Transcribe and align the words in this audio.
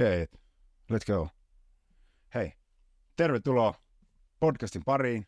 Okei, 0.00 0.22
okay, 0.22 0.40
let's 0.92 1.06
go. 1.06 1.28
Hei, 2.34 2.52
tervetuloa 3.16 3.74
podcastin 4.40 4.82
pariin. 4.84 5.26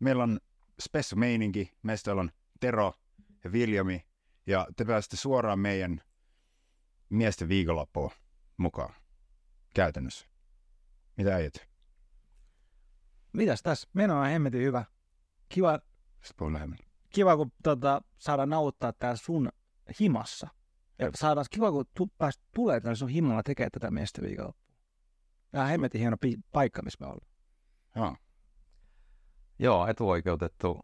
Meillä 0.00 0.22
on 0.22 0.40
spessu 0.80 1.16
meininki. 1.16 1.72
Meistä 1.82 2.12
on 2.12 2.30
Tero 2.60 2.94
ja 3.44 3.52
Viljami. 3.52 4.06
Ja 4.46 4.66
te 4.76 4.84
pääsette 4.84 5.16
suoraan 5.16 5.58
meidän 5.58 6.00
miesten 7.08 7.48
viikonloppua 7.48 8.10
mukaan. 8.56 8.94
Käytännössä. 9.74 10.26
Mitä 11.16 11.34
äijät? 11.34 11.68
Mitäs 13.32 13.62
tässä? 13.62 13.88
Meno 13.92 14.20
on 14.20 14.26
hemmetin 14.26 14.62
hyvä. 14.62 14.84
Kiva, 15.48 15.78
Sitten 16.22 16.78
kiva 17.10 17.36
kun 17.36 17.52
tota, 17.62 18.02
saadaan 18.18 18.50
nauttaa 18.50 18.92
täällä 18.92 19.16
sun 19.16 19.52
himassa. 20.00 20.48
Ja 21.02 21.10
saadaan 21.14 21.46
kiva, 21.50 21.72
kun 21.72 21.84
tu, 21.94 22.10
pääst 22.18 22.40
tulee 22.54 22.80
tänne 22.80 22.94
sun 22.94 23.08
himalla 23.08 23.42
tekemään 23.42 23.70
tätä 23.70 23.90
miestä 23.90 24.22
viikonloppua. 24.22 24.74
Ja 25.52 25.64
hemmetin 25.64 26.00
hieno 26.00 26.16
pi- 26.16 26.38
paikka, 26.52 26.82
missä 26.82 26.96
me 27.00 27.06
ollaan. 27.06 27.28
Joo. 27.96 28.16
Joo, 29.58 29.86
etuoikeutettu 29.86 30.80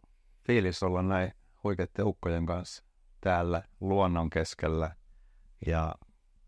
fiilis 0.47 0.83
olla 0.83 1.01
näin 1.01 1.31
huikeiden 1.63 2.05
ukkojen 2.05 2.45
kanssa 2.45 2.83
täällä 3.21 3.63
luonnon 3.79 4.29
keskellä 4.29 4.95
ja 5.65 5.95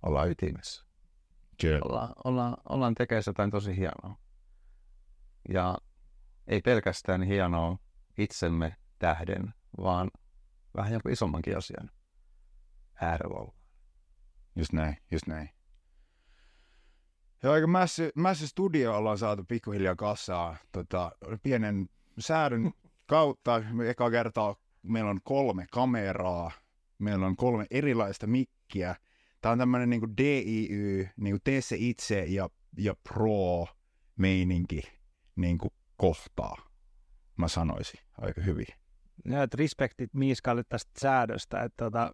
ollaan 0.03 0.29
ytimessä. 0.29 0.85
Kyllä. 1.61 1.79
Olla, 1.85 2.13
ollaan, 2.23 2.57
ollaan 2.69 2.95
tekemässä 2.95 3.29
jotain 3.29 3.51
tosi 3.51 3.77
hienoa. 3.77 4.17
Ja 5.49 5.77
ei 6.47 6.61
pelkästään 6.61 7.23
hienoa 7.23 7.77
itsemme 8.17 8.75
tähden, 8.99 9.53
vaan 9.77 10.11
vähän 10.75 10.93
joku 10.93 11.09
isommankin 11.09 11.57
asian 11.57 11.89
äärellä. 13.01 13.60
Just 14.55 14.73
näin, 14.73 14.97
just 15.11 15.27
näin. 15.27 15.49
Joo, 17.43 17.53
aika 17.53 17.67
mässy, 17.67 18.11
mässy 18.15 18.47
studio 18.47 18.97
ollaan 18.97 19.17
saatu 19.17 19.43
pikkuhiljaa 19.43 19.95
kassaa 19.95 20.57
tota, 20.71 21.11
pienen 21.43 21.89
säädön 22.19 22.71
kautta. 23.05 23.63
Eka 23.87 24.11
kertaa 24.11 24.55
meillä 24.83 25.09
on 25.09 25.19
kolme 25.23 25.65
kameraa, 25.71 26.51
meillä 26.97 27.25
on 27.25 27.35
kolme 27.35 27.65
erilaista 27.71 28.27
mikkiä. 28.27 28.95
Tämä 29.41 29.51
on 29.51 29.57
tämmöinen 29.57 29.89
niinku 29.89 30.07
DIY, 30.17 31.09
niinku 31.17 31.39
tee 31.43 31.61
se 31.61 31.75
itse 31.79 32.25
ja, 32.27 32.49
ja 32.77 32.95
pro-meininki 33.09 34.81
niinku 35.35 35.73
kohtaa, 35.97 36.55
mä 37.37 37.47
sanoisin 37.47 37.99
aika 38.17 38.41
hyvin. 38.41 38.67
Näet 39.25 39.53
respektit 39.53 40.13
Miiskalle 40.13 40.63
tästä 40.69 40.91
säädöstä, 40.99 41.63
että 41.63 41.85
tota, 41.85 42.13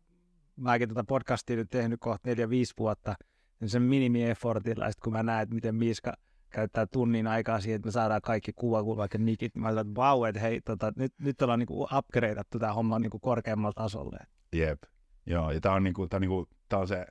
mäkin 0.58 0.90
tätä 0.90 1.04
podcastia 1.04 1.56
nyt 1.56 1.70
tehnyt 1.70 2.00
kohta 2.00 2.30
neljä, 2.30 2.50
viisi 2.50 2.74
vuotta, 2.80 3.16
niin 3.60 3.70
sen 3.70 3.82
minimi-effortilla, 3.82 4.86
ja 4.86 4.92
sit 4.92 5.00
kun 5.00 5.14
mä 5.14 5.24
näen, 5.24 5.44
että 5.44 5.56
miten 5.56 5.76
Miiska 5.76 6.14
käyttää 6.50 6.86
tunnin 6.86 7.28
aikaa 7.28 7.62
siihen, 7.62 7.76
että 7.76 7.88
me 7.88 7.92
saadaan 7.92 8.22
kaikki 8.22 8.54
kuvakulmat 8.54 9.14
ja 9.14 9.20
nikit, 9.20 9.56
niin 9.56 9.62
mä 9.62 9.70
olen, 9.70 9.88
että 9.88 9.96
vau, 9.96 10.24
että 10.24 10.42
hei, 10.42 10.62
tota, 10.62 10.94
nyt, 10.96 11.14
nyt 11.22 11.42
ollaan 11.42 11.60
niinku 11.60 11.88
upgradeattu 11.98 12.60
tämä 12.60 12.74
homma 12.74 13.00
niinku 13.00 13.20
korkeammalle 13.20 13.74
tasolle. 13.74 14.18
Jep. 14.54 14.84
Joo, 15.26 15.52
ja 15.52 15.62
tää 15.62 15.74
on, 15.74 15.84
niinku, 15.84 16.08
tää 16.08 16.18
on, 16.18 16.22
niinku, 16.22 16.48
tää 16.70 16.80
on, 16.80 16.88
se, 16.88 17.06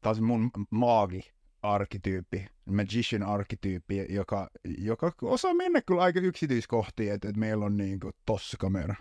tää 0.00 0.10
on 0.10 0.16
se 0.16 0.22
mun 0.22 0.50
maagi 0.70 1.22
arkkityyppi, 1.62 2.46
magician 2.64 3.22
arkkityyppi, 3.22 4.06
joka, 4.08 4.50
joka 4.78 5.12
osaa 5.22 5.54
mennä 5.54 5.82
kyllä 5.86 6.02
aika 6.02 6.20
yksityiskohtiin, 6.20 7.12
että, 7.12 7.28
että 7.28 7.40
meillä 7.40 7.64
on 7.64 7.76
niinku 7.76 8.10
tossa 8.26 8.56
kamera, 8.60 8.94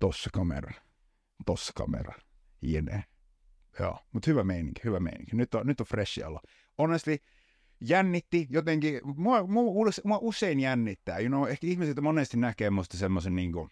tossa 0.00 0.30
kamera, 0.32 0.72
tossa 1.46 1.72
kamera, 1.76 2.14
jene. 2.72 3.04
Joo, 3.80 3.98
mutta 4.12 4.30
hyvä 4.30 4.44
meininki, 4.44 4.80
hyvä 4.84 5.00
meininki. 5.00 5.36
Nyt 5.36 5.54
on, 5.54 5.66
nyt 5.66 5.80
on 5.80 5.86
fresh 5.86 6.26
olla. 6.26 6.40
Honestly, 6.78 7.16
jännitti 7.80 8.46
jotenkin, 8.50 9.00
mua, 9.04 9.46
mua, 9.46 9.90
mua 10.04 10.18
usein 10.20 10.60
jännittää, 10.60 11.18
you 11.18 11.28
know, 11.28 11.48
ehkä 11.48 11.66
ihmiset 11.66 12.00
monesti 12.00 12.36
näkee 12.36 12.70
musta 12.70 12.96
semmoisen 12.96 13.36
niinku, 13.36 13.68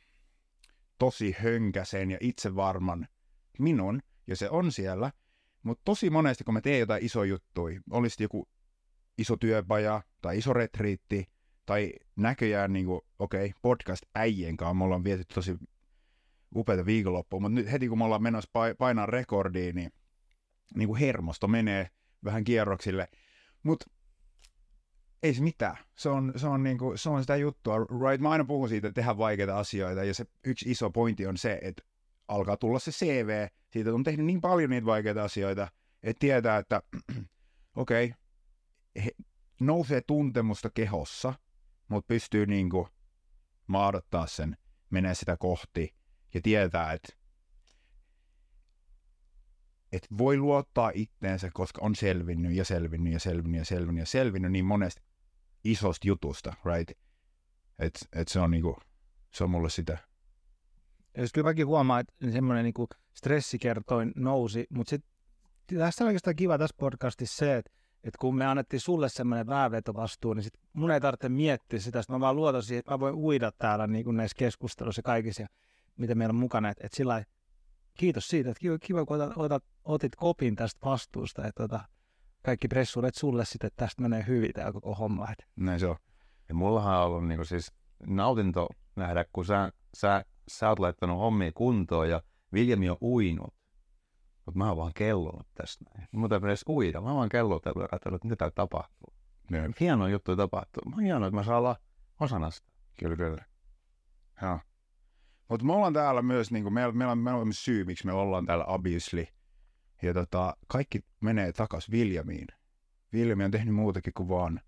tosi 0.98 1.36
hönkäsen 1.38 2.10
ja 2.10 2.18
itsevarman 2.20 3.08
minun, 3.58 4.02
ja 4.26 4.36
se 4.36 4.50
on 4.50 4.72
siellä, 4.72 5.12
mutta 5.62 5.82
tosi 5.84 6.10
monesti, 6.10 6.44
kun 6.44 6.54
mä 6.54 6.60
teen 6.60 6.80
jotain 6.80 7.04
iso 7.04 7.24
juttui, 7.24 7.80
olisi 7.90 8.22
joku 8.22 8.48
iso 9.18 9.36
työpaja 9.36 10.02
tai 10.20 10.38
iso 10.38 10.52
retriitti, 10.52 11.28
tai 11.66 11.92
näköjään, 12.16 12.72
niin 12.72 12.86
okei, 12.88 13.04
okay, 13.18 13.50
podcast 13.62 14.02
äijien 14.14 14.56
kanssa, 14.56 14.74
me 14.74 14.84
ollaan 14.84 15.04
viety 15.04 15.24
tosi 15.34 15.56
upeita 16.56 16.86
viikonloppua, 16.86 17.40
mutta 17.40 17.54
nyt 17.54 17.72
heti 17.72 17.88
kun 17.88 17.98
me 17.98 18.04
ollaan 18.04 18.22
menossa 18.22 18.50
pai- 18.52 18.74
painaa 18.78 19.06
rekordiin, 19.06 19.76
niin, 19.76 19.90
niin 20.74 20.88
kuin 20.88 21.00
hermosto 21.00 21.48
menee 21.48 21.90
vähän 22.24 22.44
kierroksille, 22.44 23.08
mutta 23.62 23.86
ei 25.22 25.34
se 25.34 25.42
mitään. 25.42 25.76
Se 25.98 26.08
on, 26.08 26.32
se, 26.36 26.46
on 26.46 26.62
niinku, 26.62 26.92
se 26.96 27.10
on 27.10 27.20
sitä 27.20 27.36
juttua, 27.36 27.78
right? 27.78 28.20
Mä 28.20 28.30
aina 28.30 28.44
puhun 28.44 28.68
siitä, 28.68 28.88
että 28.88 29.00
tehdään 29.00 29.18
vaikeita 29.18 29.58
asioita, 29.58 30.04
ja 30.04 30.14
se 30.14 30.26
yksi 30.44 30.70
iso 30.70 30.90
pointti 30.90 31.26
on 31.26 31.36
se, 31.36 31.58
että 31.62 31.82
alkaa 32.28 32.56
tulla 32.56 32.78
se 32.78 32.90
CV, 32.90 33.48
siitä 33.70 33.90
että 33.90 33.94
on 33.94 34.04
tehnyt 34.04 34.26
niin 34.26 34.40
paljon 34.40 34.70
niitä 34.70 34.86
vaikeita 34.86 35.24
asioita, 35.24 35.68
että 36.02 36.20
tietää, 36.20 36.58
että 36.58 36.82
okei, 37.76 38.14
okay, 38.98 39.10
nousee 39.60 40.00
tuntemusta 40.00 40.70
kehossa, 40.74 41.34
mutta 41.88 42.08
pystyy 42.08 42.46
niinku 42.46 42.88
maadottaa 43.66 44.26
sen, 44.26 44.56
menee 44.90 45.14
sitä 45.14 45.36
kohti, 45.36 45.94
ja 46.34 46.40
tietää, 46.42 46.92
että 46.92 47.12
että 49.92 50.08
voi 50.18 50.36
luottaa 50.36 50.90
itteensä, 50.94 51.50
koska 51.52 51.84
on 51.84 51.94
selvinnyt 51.94 52.52
ja 52.52 52.64
selvinnyt 52.64 53.12
ja 53.12 53.20
selvinnyt 53.20 53.58
ja 53.58 53.64
selvinnyt 53.64 54.02
ja 54.02 54.06
selvinnyt 54.06 54.52
niin 54.52 54.64
monesta 54.64 55.02
isosta 55.64 56.06
jutusta, 56.06 56.54
right? 56.64 56.98
Että 57.78 58.00
et 58.12 58.28
se 58.28 58.40
on 58.40 58.50
niinku, 58.50 58.76
se 59.30 59.44
on 59.44 59.50
mulle 59.50 59.70
sitä. 59.70 59.98
Jos 61.16 61.32
kyllä 61.32 61.48
mäkin 61.48 61.66
huomaan, 61.66 62.00
että 62.00 62.30
semmoinen 62.32 62.64
niinku 62.64 62.88
stressikertoin 63.14 64.12
nousi, 64.16 64.66
mutta 64.70 64.90
sitten 64.90 65.12
tässä 65.78 66.04
on 66.04 66.06
oikeastaan 66.06 66.36
kiva 66.36 66.58
tässä 66.58 66.76
podcastissa 66.78 67.36
se, 67.36 67.56
että, 67.56 67.70
että 68.04 68.18
kun 68.20 68.36
me 68.36 68.46
annettiin 68.46 68.80
sulle 68.80 69.08
semmoinen 69.08 69.46
väänvetovastuu, 69.46 70.34
niin 70.34 70.44
sit 70.44 70.58
mun 70.72 70.90
ei 70.90 71.00
tarvitse 71.00 71.28
miettiä 71.28 71.80
sitä, 71.80 72.00
että 72.00 72.12
mä 72.12 72.20
vaan 72.20 72.36
luotan 72.36 72.62
siihen, 72.62 72.78
että 72.78 72.90
mä 72.90 73.00
voin 73.00 73.14
uida 73.14 73.52
täällä 73.58 73.86
niin 73.86 74.16
näissä 74.16 74.36
keskusteluissa 74.38 75.02
kaikissa, 75.02 75.46
mitä 75.96 76.14
meillä 76.14 76.32
on 76.32 76.36
mukana, 76.36 76.68
että, 76.68 76.86
että 76.86 76.96
sillä 76.96 77.24
kiitos 77.94 78.28
siitä, 78.28 78.50
että 78.50 78.60
kiva, 78.60 78.78
kiva 78.78 79.06
kun 79.06 79.16
otat, 79.16 79.32
otat, 79.36 79.64
otit 79.84 80.16
kopin 80.16 80.56
tästä 80.56 80.80
vastuusta, 80.84 81.46
että 81.46 81.62
tota, 81.62 81.80
kaikki 82.42 82.68
pressuudet 82.68 83.14
sulle 83.14 83.44
sitten, 83.44 83.66
että 83.66 83.84
tästä 83.84 84.02
menee 84.02 84.24
hyvin 84.26 84.52
tämä 84.52 84.72
koko 84.72 84.94
homma. 84.94 85.30
Että. 85.32 85.44
Näin 85.56 85.80
se 85.80 85.86
on. 85.86 85.96
Ja 86.48 86.54
mullahan 86.54 86.98
on 86.98 87.06
ollut 87.06 87.28
niinku 87.28 87.44
siis 87.44 87.72
nautinto 88.06 88.68
nähdä, 88.96 89.24
kun 89.32 89.44
sä, 89.44 89.72
sä, 89.94 90.24
sä 90.48 90.68
oot 90.68 90.78
laittanut 90.78 91.18
hommia 91.18 91.52
kuntoon 91.54 92.10
ja 92.10 92.22
Viljami 92.52 92.90
on 92.90 92.96
uinut. 93.02 93.54
Mutta 94.46 94.58
mä 94.58 94.68
oon 94.68 94.76
vaan 94.76 94.92
kellonut 94.94 95.46
tästä 95.54 95.84
näin. 95.94 96.08
Mun 96.12 96.28
täytyy 96.28 96.48
edes 96.48 96.64
uida. 96.68 97.00
Mä 97.00 97.08
oon 97.08 97.16
vaan 97.16 97.28
kellotellut 97.28 97.82
ja 97.82 97.88
katsellut, 97.88 98.16
että 98.16 98.28
mitä 98.28 98.36
täällä 98.36 98.52
tapahtuu. 98.54 99.14
Jep. 99.50 99.70
Hieno 99.80 100.08
juttu 100.08 100.36
tapahtuu. 100.36 100.82
Mä 100.86 100.96
oon 100.96 101.04
hienoa, 101.04 101.28
että 101.28 101.36
mä 101.36 101.44
saan 101.44 101.58
olla 101.58 101.76
osana 102.20 102.50
sitä. 102.50 102.68
Kyllä, 102.98 103.16
kyllä. 103.16 103.44
Joo. 104.42 104.58
Mutta 105.52 105.66
me 105.66 105.72
ollaan 105.72 105.92
täällä 105.92 106.22
myös, 106.22 106.50
niinku, 106.50 106.70
meillä, 106.70 106.92
meillä, 106.92 107.12
on, 107.12 107.18
meillä 107.18 107.40
on 107.40 107.46
myös 107.46 107.64
syy, 107.64 107.84
miksi 107.84 108.06
me 108.06 108.12
ollaan 108.12 108.46
täällä 108.46 108.64
obviously. 108.64 109.26
Ja 110.02 110.14
tota, 110.14 110.56
kaikki 110.68 111.00
menee 111.20 111.52
takas 111.52 111.90
Viljamiin. 111.90 112.46
Viljami 113.12 113.44
on 113.44 113.50
tehnyt 113.50 113.74
muutakin 113.74 114.12
kuin 114.14 114.28
vaan, 114.28 114.60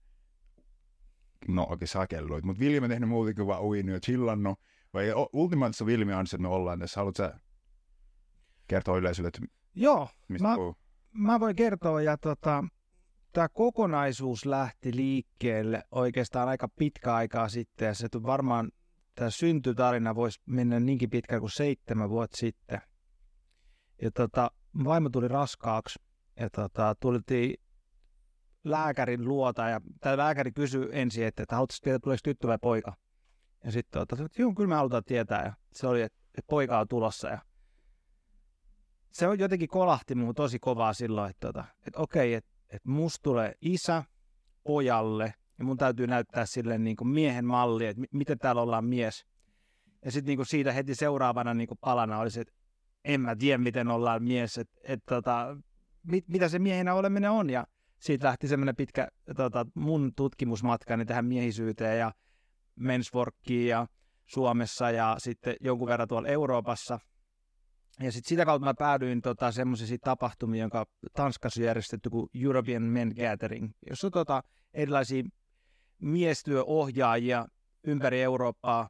no 1.49 1.67
oikein 1.71 1.89
sakelluit, 1.89 2.45
mutta 2.45 2.61
Viljami 2.61 2.85
on 2.85 2.91
tehnyt 2.91 3.09
muutakin 3.09 3.37
kuin 3.37 3.47
vaan 3.47 3.63
uinut 3.63 3.93
ja 3.93 4.01
chillannut. 4.01 4.61
Vai 4.95 5.13
ultimaatissa 5.33 5.87
Viljami 5.87 6.13
on 6.13 6.27
se, 6.27 6.37
että 6.37 6.43
me 6.43 6.49
ollaan 6.49 6.79
tässä. 6.79 7.01
Haluatko 7.01 7.23
sä 7.23 7.41
kertoa 8.69 8.97
yleisölle, 8.97 9.29
että 9.29 9.41
Joo, 9.75 10.09
mistä 10.29 10.49
Mä- 10.49 10.55
puhuu? 10.55 10.77
mä 11.13 11.41
voin 11.41 11.57
kertoa, 11.57 12.03
ja 12.03 12.17
tota, 12.17 12.65
tämä 13.33 13.49
kokonaisuus 13.49 14.47
lähti 14.47 14.97
liikkeelle 14.97 15.83
oikeastaan 15.91 16.49
aika 16.49 16.69
pitkä 16.69 17.15
aikaa 17.15 17.49
sitten, 17.49 17.87
ja 17.87 17.95
se 17.95 18.09
varmaan 18.23 18.71
tämä 19.15 19.31
syntytarina 19.31 20.15
voisi 20.15 20.41
mennä 20.47 20.81
niinkin 20.81 21.11
pitkään 21.11 21.41
kuin 21.41 21.51
seitsemän 21.51 22.11
vuotta 22.11 22.37
sitten. 22.37 22.81
Ja 24.03 24.11
tota, 24.11 24.51
vaimo 24.85 25.09
tuli 25.09 25.29
raskaaksi, 25.29 25.99
ja 26.41 26.51
tota, 26.51 26.95
tultiin 27.01 27.55
lääkärin 28.65 29.29
luota, 29.29 29.69
ja 29.69 29.81
tämä 30.01 30.17
lääkäri 30.17 30.53
kysyi 30.53 30.89
ensin, 30.93 31.25
että, 31.25 31.43
että 31.43 31.55
haluaisitko 31.55 31.85
tietää, 31.85 31.99
tuleeko 31.99 32.21
tyttö 32.25 32.49
vai 32.49 32.59
poika. 32.59 32.97
Ja 33.65 33.73
sitten 33.73 34.07
tota, 34.07 34.25
että 34.25 34.43
joo, 34.43 34.55
kyllä 34.55 34.69
me 34.69 34.75
halutaan 34.75 35.05
tietää, 35.05 35.45
ja 35.45 35.53
se 35.73 35.87
oli, 35.87 36.03
että, 36.03 36.19
että 36.29 36.49
poika 36.51 36.81
on 36.81 36.89
tulossa, 36.89 37.29
ja 37.29 37.39
se 39.11 39.29
on 39.29 39.39
jotenkin 39.39 39.69
kolahti 39.69 40.15
muuhun 40.15 40.35
tosi 40.35 40.59
kovaa 40.59 40.93
silloin, 40.93 41.31
että, 41.31 41.47
tota, 41.47 41.65
että 41.87 42.01
okei, 42.01 42.35
että, 42.35 42.51
että 42.71 42.89
musta 42.89 43.23
tulee 43.23 43.55
isä 43.61 44.05
pojalle 44.65 45.35
ja 45.59 45.65
mun 45.65 45.77
täytyy 45.77 46.07
näyttää 46.07 46.47
sille 46.47 46.79
niin 46.79 46.97
kuin 46.97 47.09
miehen 47.09 47.45
malli, 47.45 47.87
että 47.87 48.01
mi- 48.01 48.07
miten 48.13 48.39
täällä 48.39 48.63
ollaan 48.63 48.85
mies. 48.85 49.25
Ja 50.05 50.11
sitten 50.11 50.37
niin 50.37 50.47
siitä 50.47 50.73
heti 50.73 50.95
seuraavana 50.95 51.55
niin 51.55 51.69
kuin 51.69 51.79
palana 51.81 52.19
oli 52.19 52.31
se, 52.31 52.41
että 52.41 52.55
en 53.05 53.21
mä 53.21 53.37
tiedä, 53.37 53.59
miten 53.59 53.89
ollaan 53.89 54.23
mies, 54.23 54.59
että, 54.59 54.81
että 54.85 55.15
tota, 55.15 55.57
mit, 56.03 56.29
mitä 56.29 56.49
se 56.49 56.59
miehenä 56.59 56.95
oleminen 56.95 57.31
on. 57.31 57.51
Ja 57.51 57.67
siitä 58.01 58.27
lähti 58.27 58.49
semmoinen 58.49 58.77
pitkä 58.77 59.09
tota, 59.37 59.67
mun 59.75 60.13
tutkimusmatkani 60.17 61.05
tähän 61.05 61.25
miehisyyteen 61.25 61.99
ja 61.99 62.13
mensworkiin 62.77 63.69
ja 63.69 63.87
Suomessa 64.27 64.91
ja 64.91 65.17
sitten 65.19 65.57
jonkun 65.61 65.89
verran 65.89 66.09
tuolla 66.09 66.29
Euroopassa. 66.29 66.99
Ja 68.01 68.13
sitten 68.13 68.29
sitä 68.29 68.45
kautta 68.45 68.65
mä 68.65 68.75
päädyin 68.75 69.23
tota, 69.23 69.53
semmoisiin 69.53 70.01
tapahtumiin, 70.01 70.61
jonka 70.61 70.87
Tanskassa 71.13 71.63
järjestetty 71.63 72.11
kuin 72.11 72.29
European 72.43 72.83
Men 72.83 73.13
Gathering, 73.17 73.71
jossa 73.91 74.11
tota, 74.11 74.43
erilaisia 74.75 75.25
miestyöohjaajia 75.99 77.47
ympäri 77.85 78.23
Eurooppaa 78.23 78.89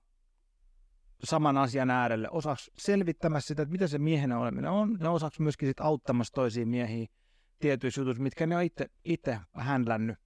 saman 1.24 1.56
asian 1.56 1.90
äärelle, 1.90 2.28
osaksi 2.30 2.70
selvittämässä 2.78 3.48
sitä, 3.48 3.62
että 3.62 3.72
mitä 3.72 3.86
se 3.86 3.98
miehenä 3.98 4.38
oleminen 4.38 4.70
on, 4.70 4.98
ja 5.00 5.10
osaksi 5.10 5.42
myöskin 5.42 5.68
sit 5.68 5.80
auttamassa 5.80 6.34
toisia 6.34 6.66
miehiä 6.66 7.06
tietyissä 7.58 8.00
jutuissa, 8.00 8.22
mitkä 8.22 8.46
ne 8.46 8.56
on 8.56 8.62
itse, 8.62 8.86
itse 9.04 9.38
hänlännyt. 9.54 10.18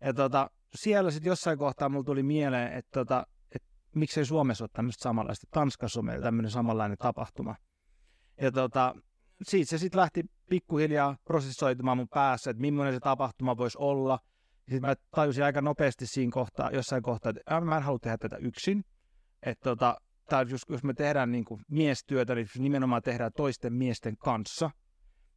Ja 0.00 0.14
tota, 0.14 0.50
siellä 0.74 1.10
sitten 1.10 1.30
jossain 1.30 1.58
kohtaa 1.58 1.88
mulla 1.88 2.04
tuli 2.04 2.22
mieleen, 2.22 2.72
että 2.72 2.90
tota, 2.92 3.26
et 3.54 3.62
miksei 3.94 4.24
Suomessa 4.24 4.64
ole 4.64 4.70
tämmöistä 4.72 5.02
samanlaista. 5.02 5.46
Tanskassa 5.50 6.00
on 6.00 6.06
meillä 6.06 6.22
tämmöinen 6.22 6.50
samanlainen 6.50 6.98
tapahtuma. 6.98 7.56
Ja 8.40 8.52
tota, 8.52 8.94
siitä 9.42 9.70
se 9.70 9.78
sitten 9.78 10.00
lähti 10.00 10.24
pikkuhiljaa 10.50 11.16
prosessoitumaan 11.24 11.96
mun 11.96 12.08
päässä, 12.08 12.50
että 12.50 12.60
millainen 12.60 12.94
se 12.94 13.00
tapahtuma 13.00 13.56
voisi 13.56 13.78
olla. 13.80 14.18
Sitten 14.70 14.90
mä 14.90 14.94
tajusin 15.10 15.44
aika 15.44 15.60
nopeasti 15.60 16.06
siinä 16.06 16.30
kohtaa, 16.32 16.70
jossain 16.70 17.02
kohtaa, 17.02 17.30
että 17.30 17.60
mä 17.60 17.76
en 17.76 17.82
halua 17.82 17.98
tehdä 17.98 18.18
tätä 18.18 18.36
yksin. 18.36 18.84
Että 19.42 19.70
tota, 19.70 19.96
tai 20.28 20.46
jos, 20.48 20.62
jos 20.68 20.84
me 20.84 20.94
tehdään 20.94 21.32
niin 21.32 21.44
kuin 21.44 21.60
miestyötä, 21.68 22.34
niin 22.34 22.46
nimenomaan 22.58 23.02
tehdään 23.02 23.30
toisten 23.36 23.72
miesten 23.72 24.16
kanssa. 24.16 24.70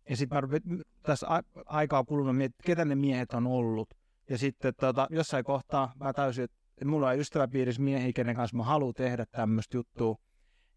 Ja 0.09 0.17
sitten 0.17 0.81
tässä 1.03 1.27
a- 1.29 1.61
aikaa 1.65 2.03
kulunut 2.03 2.37
miettiä, 2.37 2.63
ketä 2.65 2.85
ne 2.85 2.95
miehet 2.95 3.33
on 3.33 3.47
ollut. 3.47 3.89
Ja 4.29 4.37
sitten 4.37 4.73
tota, 4.79 5.07
jossain 5.09 5.45
kohtaa 5.45 5.93
mä 5.99 6.13
täysin, 6.13 6.43
että 6.43 6.85
mulla 6.85 7.07
on 7.09 7.19
ystäväpiirissä 7.19 7.81
miehiä, 7.81 8.11
kenen 8.15 8.35
kanssa 8.35 8.57
mä 8.57 8.63
haluan 8.63 8.93
tehdä 8.93 9.25
tämmöistä 9.31 9.77
juttua. 9.77 10.15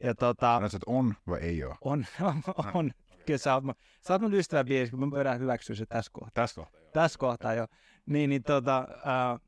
Ja 0.02 0.14
tota, 0.14 0.54
Sanoit, 0.54 0.74
että 0.74 0.90
on 0.90 1.14
vai 1.26 1.40
ei 1.40 1.64
ole? 1.64 1.74
on, 1.84 2.04
on, 2.20 2.42
on. 2.74 2.90
Kyllä 3.26 3.38
sä 3.38 3.54
oot, 3.54 3.64
sä 4.06 4.14
oot 4.14 4.22
mun 4.22 4.34
ystäväpiirissä, 4.34 4.90
kun 4.90 5.00
mä 5.00 5.10
voidaan 5.10 5.40
hyväksyä 5.40 5.76
se 5.76 5.86
tässä 5.86 6.10
kohtaa 6.14 6.30
Tässä 6.34 6.60
kohtaa. 6.60 6.80
joo. 6.80 6.90
tässä 6.92 7.18
kohtaa 7.18 7.54
jo. 7.54 7.66
Niin, 8.06 8.30
niin 8.30 8.42
tota, 8.42 8.88
ää, 9.04 9.38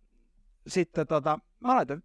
sitten 0.67 1.07
tota, 1.07 1.39
mä 1.61 1.75
laitoin, 1.77 2.03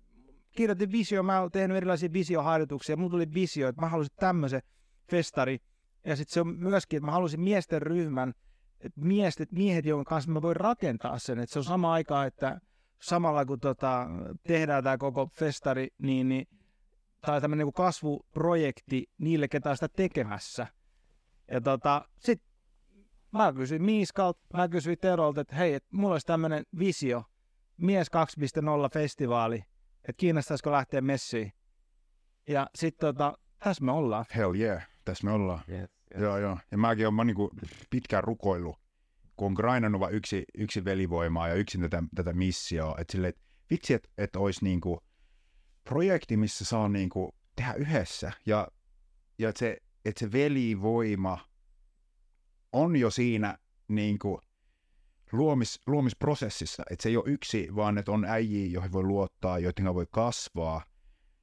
kirjoitin 0.51 0.91
visio, 0.91 1.23
mä 1.23 1.41
oon 1.41 1.51
tehnyt 1.51 1.77
erilaisia 1.77 2.13
visioharjoituksia, 2.13 2.97
mulla 2.97 3.11
tuli 3.11 3.33
visio, 3.33 3.67
että 3.67 3.81
mä 3.81 3.89
halusin 3.89 4.13
tämmöisen 4.19 4.61
festari, 5.09 5.59
ja 6.05 6.15
sitten 6.15 6.33
se 6.33 6.41
on 6.41 6.47
myöskin, 6.47 6.97
että 6.97 7.05
mä 7.05 7.11
halusin 7.11 7.41
miesten 7.41 7.81
ryhmän, 7.81 8.33
että 8.79 9.01
miehet, 9.01 9.51
miehet, 9.51 9.85
jonka 9.85 10.09
kanssa 10.09 10.31
mä 10.31 10.41
voin 10.41 10.55
rakentaa 10.55 11.19
sen, 11.19 11.39
että 11.39 11.53
se 11.53 11.59
on 11.59 11.65
sama 11.65 11.93
aikaa, 11.93 12.25
että 12.25 12.59
samalla 13.01 13.45
kun 13.45 13.59
tota, 13.59 14.07
tehdään 14.47 14.83
tämä 14.83 14.97
koko 14.97 15.29
festari, 15.33 15.87
niin, 15.97 16.29
niin 16.29 16.47
tai 17.25 17.41
tämmöinen 17.41 17.65
niin 17.65 17.73
kasvuprojekti 17.73 19.09
niille, 19.17 19.47
ketä 19.47 19.69
on 19.69 19.77
sitä 19.77 19.87
tekemässä. 19.87 20.67
Ja 21.53 21.61
tota, 21.61 22.07
sitten 22.19 22.53
mä 23.31 23.53
kysyin 23.53 23.83
Miiskalta, 23.83 24.39
mä 24.53 24.69
kysyin 24.69 24.97
Terolta, 25.01 25.41
että 25.41 25.55
hei, 25.55 25.73
että 25.73 25.89
mulla 25.91 26.13
olisi 26.13 26.27
tämmöinen 26.27 26.63
visio, 26.79 27.23
Mies 27.77 28.07
2.0 28.07 28.89
festivaali, 28.93 29.55
että 29.95 30.13
kiinnostaisiko 30.17 30.71
lähteä 30.71 31.01
messiin. 31.01 31.53
Ja 32.47 32.67
sitten 32.75 33.07
tota, 33.07 33.37
tässä 33.59 33.83
me 33.83 33.91
ollaan. 33.91 34.25
Hell 34.35 34.55
yeah, 34.55 34.87
tässä 35.05 35.25
me 35.27 35.31
ollaan. 35.31 35.63
Yes, 35.69 35.79
yes. 35.79 36.21
Joo, 36.21 36.37
joo. 36.37 36.57
Ja 36.71 36.77
mäkin 36.77 37.07
olen 37.07 37.27
niinku 37.27 37.51
pitkään 37.89 38.23
rukoillut, 38.23 38.79
kun 39.37 39.47
on 39.47 39.53
grindannut 39.53 39.99
vaan 40.01 40.13
yksi, 40.13 40.45
yksi 40.57 40.85
velivoimaa 40.85 41.47
ja 41.47 41.53
yksin 41.53 41.81
tätä, 41.81 42.03
tätä 42.15 42.33
missioa. 42.33 42.95
Että 42.99 43.11
silleen, 43.11 43.29
et 43.29 43.41
vitsi, 43.69 43.93
että 43.93 44.09
et 44.17 44.35
olisi 44.35 44.63
niinku 44.63 44.99
projekti, 45.83 46.37
missä 46.37 46.65
saa 46.65 46.89
niinku 46.89 47.35
tehdä 47.55 47.73
yhdessä. 47.73 48.31
Ja, 48.45 48.67
ja 49.39 49.49
että 49.49 49.59
se, 49.59 49.77
et 50.05 50.17
se 50.17 50.31
velivoima 50.31 51.39
on 52.71 52.95
jo 52.95 53.09
siinä 53.09 53.57
niinku 53.87 54.41
luomis, 55.31 55.81
luomisprosessissa. 55.87 56.83
Että 56.89 57.03
se 57.03 57.09
ei 57.09 57.17
ole 57.17 57.23
yksi, 57.27 57.75
vaan 57.75 57.97
että 57.97 58.11
on 58.11 58.25
äijiä, 58.25 58.67
joihin 58.67 58.91
voi 58.91 59.03
luottaa, 59.03 59.59
joiden 59.59 59.93
voi 59.93 60.07
kasvaa. 60.11 60.85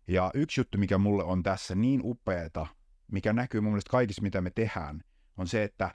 Ja 0.09 0.31
yksi 0.35 0.61
juttu, 0.61 0.79
mikä 0.79 0.99
mulle 0.99 1.25
on 1.25 1.43
tässä 1.43 1.75
niin 1.75 2.01
upeeta, 2.05 2.67
mikä 3.13 3.33
näkyy 3.33 3.61
mun 3.61 3.73
mielestä 3.73 3.91
kaikissa, 3.91 4.23
mitä 4.23 4.41
me 4.41 4.51
tehdään, 4.51 5.01
on 5.37 5.49
se, 5.49 5.65
että 5.65 5.95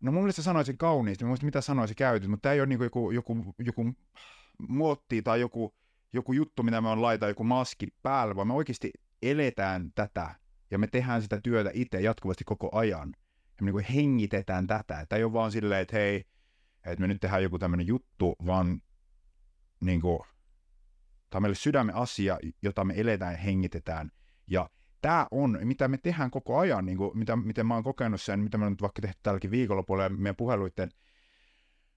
no 0.00 0.12
mun 0.12 0.22
mielestä 0.22 0.42
sanoisin 0.42 0.78
kauniisti, 0.78 1.24
mä 1.24 1.28
muista 1.28 1.46
mitä 1.46 1.60
sanoisin 1.60 1.96
käyty, 1.96 2.28
mutta 2.28 2.42
tämä 2.42 2.52
ei 2.52 2.60
ole 2.60 2.66
niin 2.66 2.80
joku, 2.80 3.10
joku, 3.10 3.54
joku 3.58 3.92
muotti 4.68 5.22
tai 5.22 5.40
joku, 5.40 5.74
joku 6.12 6.32
juttu, 6.32 6.62
mitä 6.62 6.80
me 6.80 6.88
on 6.88 7.02
laita 7.02 7.28
joku 7.28 7.44
maski 7.44 7.86
päällä, 8.02 8.36
vaan 8.36 8.46
me 8.46 8.54
oikeasti 8.54 8.90
eletään 9.22 9.92
tätä 9.94 10.34
ja 10.70 10.78
me 10.78 10.86
tehdään 10.86 11.22
sitä 11.22 11.40
työtä 11.40 11.70
itse 11.74 12.00
jatkuvasti 12.00 12.44
koko 12.44 12.68
ajan. 12.72 13.14
Ja 13.58 13.64
me 13.64 13.72
niin 13.72 13.84
hengitetään 13.84 14.66
tätä. 14.66 15.06
Tämä 15.08 15.18
ei 15.18 15.24
ole 15.24 15.32
vaan 15.32 15.52
silleen, 15.52 15.80
että 15.80 15.96
hei, 15.96 16.24
että 16.84 17.00
me 17.00 17.06
nyt 17.06 17.20
tehdään 17.20 17.42
joku 17.42 17.58
tämmöinen 17.58 17.86
juttu, 17.86 18.36
vaan 18.46 18.82
niin 19.80 20.00
kuin, 20.00 20.18
tämä 21.30 21.38
on 21.38 21.42
meille 21.42 21.54
sydämen 21.54 21.94
asia, 21.94 22.38
jota 22.62 22.84
me 22.84 22.94
eletään 22.96 23.32
ja 23.32 23.38
hengitetään. 23.38 24.10
Ja 24.46 24.70
tämä 25.02 25.26
on, 25.30 25.58
mitä 25.64 25.88
me 25.88 25.98
tehdään 25.98 26.30
koko 26.30 26.58
ajan, 26.58 26.86
niin 26.86 26.98
kuin, 26.98 27.18
mitä, 27.18 27.36
miten 27.36 27.66
mä 27.66 27.74
oon 27.74 27.84
kokenut 27.84 28.20
sen, 28.20 28.40
mitä 28.40 28.58
mä 28.58 28.70
nyt 28.70 28.82
vaikka 28.82 29.02
tehty 29.02 29.18
tälläkin 29.22 29.50
viikonlopulla 29.50 30.02
ja 30.02 30.08
meidän 30.08 30.36
puheluiden, 30.36 30.90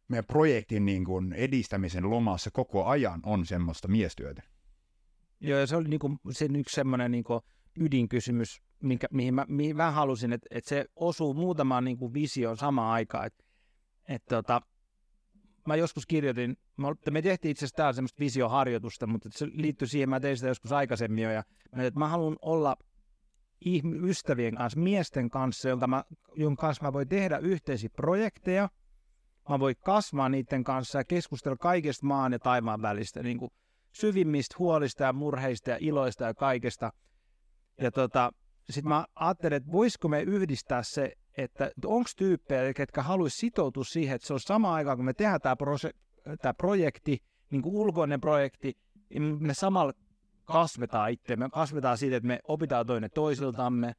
meidän 0.08 0.26
projektin 0.26 0.86
niin 0.86 1.06
kuin, 1.06 1.34
edistämisen 1.34 2.10
lomassa 2.10 2.52
koko 2.52 2.86
ajan 2.86 3.20
on 3.24 3.46
semmoista 3.46 3.88
miestyötä. 3.88 4.44
Joo, 5.40 5.60
ja 5.60 5.68
se 5.68 5.76
oli 5.76 5.90
niinku 5.90 6.18
sen 6.32 6.56
yksi 6.56 6.76
semmoinen 6.76 7.12
niinku 7.12 7.42
ydinkysymys, 7.80 8.62
minkä, 8.84 9.08
mihin, 9.12 9.34
mä, 9.34 9.46
mihin 9.48 9.76
mä 9.76 9.92
halusin, 9.92 10.34
että, 10.34 10.48
että 10.52 10.70
se 10.70 10.86
osuu 10.96 11.34
muutamaan 11.34 11.84
niinku 11.84 12.14
visioon 12.14 12.58
samaan 12.58 12.94
aikaan. 12.94 13.26
Että, 13.26 13.44
että 14.08 14.36
tota, 14.36 14.62
mä 15.68 15.76
joskus 15.76 16.06
kirjoitin, 16.06 16.58
me 17.12 17.22
tehtiin 17.22 17.52
itse 17.52 17.60
asiassa 17.60 17.76
täällä 17.76 17.94
semmoista 17.94 18.20
visioharjoitusta, 18.20 19.08
mutta 19.08 19.30
se 19.32 19.48
liittyy 19.54 19.88
siihen, 19.88 20.10
mä 20.10 20.20
tein 20.20 20.38
sitä 20.38 20.48
joskus 20.48 20.72
aikaisemmin 20.72 21.24
jo, 21.24 21.32
ja 21.32 21.44
mä, 21.76 21.84
että 21.84 22.00
mä 22.00 22.08
haluan 22.08 22.38
olla 22.42 22.78
ihm- 23.66 24.06
ystävien 24.10 24.56
kanssa, 24.56 24.80
miesten 24.80 25.30
kanssa, 25.30 25.70
jonka, 25.70 25.88
mä, 25.88 26.04
jonka 26.36 26.62
kanssa 26.62 26.86
mä 26.86 26.94
voin 26.94 27.08
tehdä 27.08 27.38
yhteisiä 27.38 27.90
projekteja, 27.96 28.70
mä 29.50 29.60
voin 29.60 29.76
kasvaa 29.86 30.30
niiden 30.30 30.64
kanssa 30.64 30.98
ja 30.98 31.04
keskustella 31.04 31.58
kaikesta 31.58 32.06
maan 32.06 32.32
ja 32.32 32.40
taivaan 32.40 32.82
välistä, 32.82 33.24
niin 33.24 33.38
kuin 33.38 33.52
syvimmistä 33.92 34.56
huolista 34.60 35.04
ja 35.04 35.14
murheista 35.14 35.70
ja 35.70 35.78
iloista 35.80 36.24
ja 36.24 36.34
kaikesta. 36.34 36.92
Ja 37.82 37.92
tota, 37.92 38.32
sitten 38.70 38.90
mä 38.90 39.06
ajattelin, 39.16 39.58
että 39.58 39.72
voisiko 39.72 40.08
me 40.08 40.22
yhdistää 40.22 40.84
se, 40.84 41.14
että 41.38 41.72
onko 41.86 42.10
tyyppejä, 42.18 42.74
ketkä 42.74 43.02
haluaisi 43.02 43.38
sitoutua 43.38 43.84
siihen, 43.84 44.16
että 44.16 44.28
se 44.28 44.34
on 44.34 44.40
sama 44.40 44.74
aikaan, 44.74 44.98
kun 44.98 45.06
me 45.06 45.14
tehdään 45.14 45.42
tämä, 45.42 45.56
tämä 46.42 46.54
projekti, 46.54 47.24
niin 47.52 47.62
kuin 47.62 47.76
ulkoinen 47.76 48.22
projekti, 48.22 48.78
niin 49.10 49.44
me 49.44 49.54
samalla 49.54 49.94
kasvetaan 50.46 51.12
itse. 51.12 51.36
Me 51.36 51.50
kasvetaan 51.50 51.98
siitä, 51.98 52.18
että 52.18 52.28
me 52.28 52.40
opitaan 52.48 52.86
toinen 52.86 53.10
toisiltamme, 53.14 53.94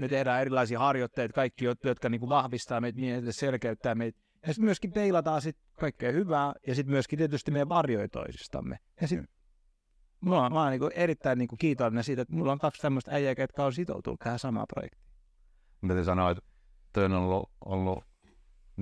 me 0.00 0.08
tehdään 0.08 0.40
erilaisia 0.40 0.78
harjoitteita, 0.78 1.32
kaikki, 1.32 1.64
jotka 1.84 2.08
niin 2.08 2.20
kuin 2.20 2.30
vahvistaa 2.30 2.80
meitä, 2.80 3.00
niin 3.00 3.32
selkeyttää 3.32 3.94
meitä. 3.94 4.20
Ja 4.42 4.48
sitten 4.48 4.64
myöskin 4.64 4.92
peilataan 4.92 5.42
sit 5.42 5.56
kaikkea 5.78 6.12
hyvää, 6.12 6.52
ja 6.66 6.74
sitten 6.74 6.92
myöskin 6.92 7.18
tietysti 7.18 7.50
meidän 7.50 7.68
varjoja 7.68 8.08
toisistamme. 8.08 8.78
Ja 9.00 9.08
sitten 9.08 9.28
On, 10.26 10.52
mä 10.52 10.62
oon 10.62 10.70
niinku 10.70 10.90
erittäin 10.94 11.38
niinku 11.38 11.56
kiitollinen 11.56 12.04
siitä, 12.04 12.22
että 12.22 12.34
mulla 12.34 12.52
on 12.52 12.58
kaksi 12.58 12.82
tämmöistä 12.82 13.10
äijää, 13.14 13.34
jotka 13.38 13.64
on 13.64 13.72
sitoutunut 13.72 14.20
tähän 14.20 14.38
samaan 14.38 14.66
projektiin. 14.74 15.04
Mä 15.80 15.88
täytyy 15.88 16.04
sanoa, 16.04 16.30
että 16.30 16.42
toi 16.92 17.04
on 17.04 17.12
ollut, 17.12 17.50
ollut 17.64 18.04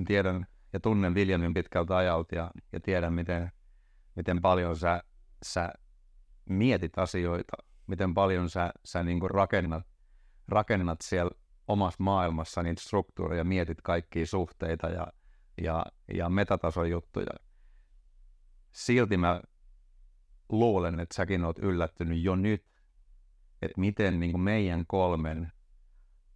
tiedän 0.07 0.47
ja 0.73 0.79
tunnen 0.79 1.15
Viljamin 1.15 1.53
pitkältä 1.53 1.97
ajalta 1.97 2.35
ja, 2.35 2.51
ja 2.71 2.79
tiedän, 2.79 3.13
miten, 3.13 3.51
miten 4.15 4.41
paljon 4.41 4.75
sä, 4.75 5.03
sä 5.43 5.73
mietit 6.49 6.97
asioita, 6.97 7.57
miten 7.87 8.13
paljon 8.13 8.49
sä, 8.49 8.71
sä 8.85 9.03
niin 9.03 9.29
rakennat, 9.29 9.83
rakennat 10.47 11.01
siellä 11.01 11.31
omassa 11.67 12.03
maailmassa 12.03 12.63
niitä 12.63 12.81
struktuureja, 12.81 13.43
mietit 13.43 13.81
kaikkia 13.81 14.25
suhteita 14.25 14.87
ja, 14.87 15.07
ja, 15.61 15.85
ja 16.13 16.29
metatason 16.29 16.89
juttuja. 16.89 17.33
Silti 18.71 19.17
mä 19.17 19.41
luulen, 20.59 20.99
että 20.99 21.15
säkin 21.15 21.45
oot 21.45 21.59
yllättynyt 21.59 22.23
jo 22.23 22.35
nyt, 22.35 22.65
että 23.61 23.81
miten 23.81 24.19
niin 24.19 24.31
kuin 24.31 24.41
meidän 24.41 24.85
kolmen 24.87 25.51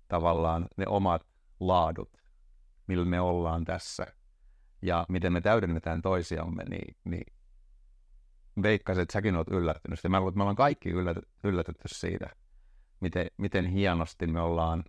tavallaan 0.07 0.67
ne 0.77 0.88
omat 0.88 1.27
laadut, 1.59 2.09
millä 2.88 3.05
me 3.05 3.21
ollaan 3.21 3.65
tässä 3.65 4.07
ja 4.81 5.05
miten 5.09 5.33
me 5.33 5.41
täydennetään 5.41 6.01
toisiamme, 6.01 6.63
niin, 6.63 6.95
niin 7.03 7.33
veikkaisin, 8.63 9.01
että 9.01 9.13
säkin 9.13 9.36
oot 9.36 9.47
yllättynyt. 9.47 10.03
Ja 10.03 10.09
mä 10.09 10.19
luulen, 10.19 10.31
että 10.31 10.38
me 10.38 10.43
ollaan 10.43 10.55
kaikki 10.55 10.89
ylläty, 10.89 11.21
yllätetty 11.43 11.88
siitä, 11.88 12.29
miten, 13.00 13.27
miten 13.38 13.65
hienosti 13.65 14.27
me 14.27 14.41
ollaan 14.41 14.83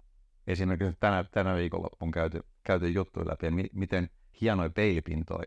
esimerkiksi 0.46 0.96
tänä, 1.00 1.24
tänä 1.24 1.54
viikonloppuun 1.54 2.10
käyty, 2.10 2.40
käyty 2.64 2.90
juttuja 2.90 3.28
läpi 3.28 3.46
ja 3.46 3.52
mi, 3.52 3.64
miten 3.72 4.10
hienoja 4.40 4.70
peilipintoja 4.70 5.46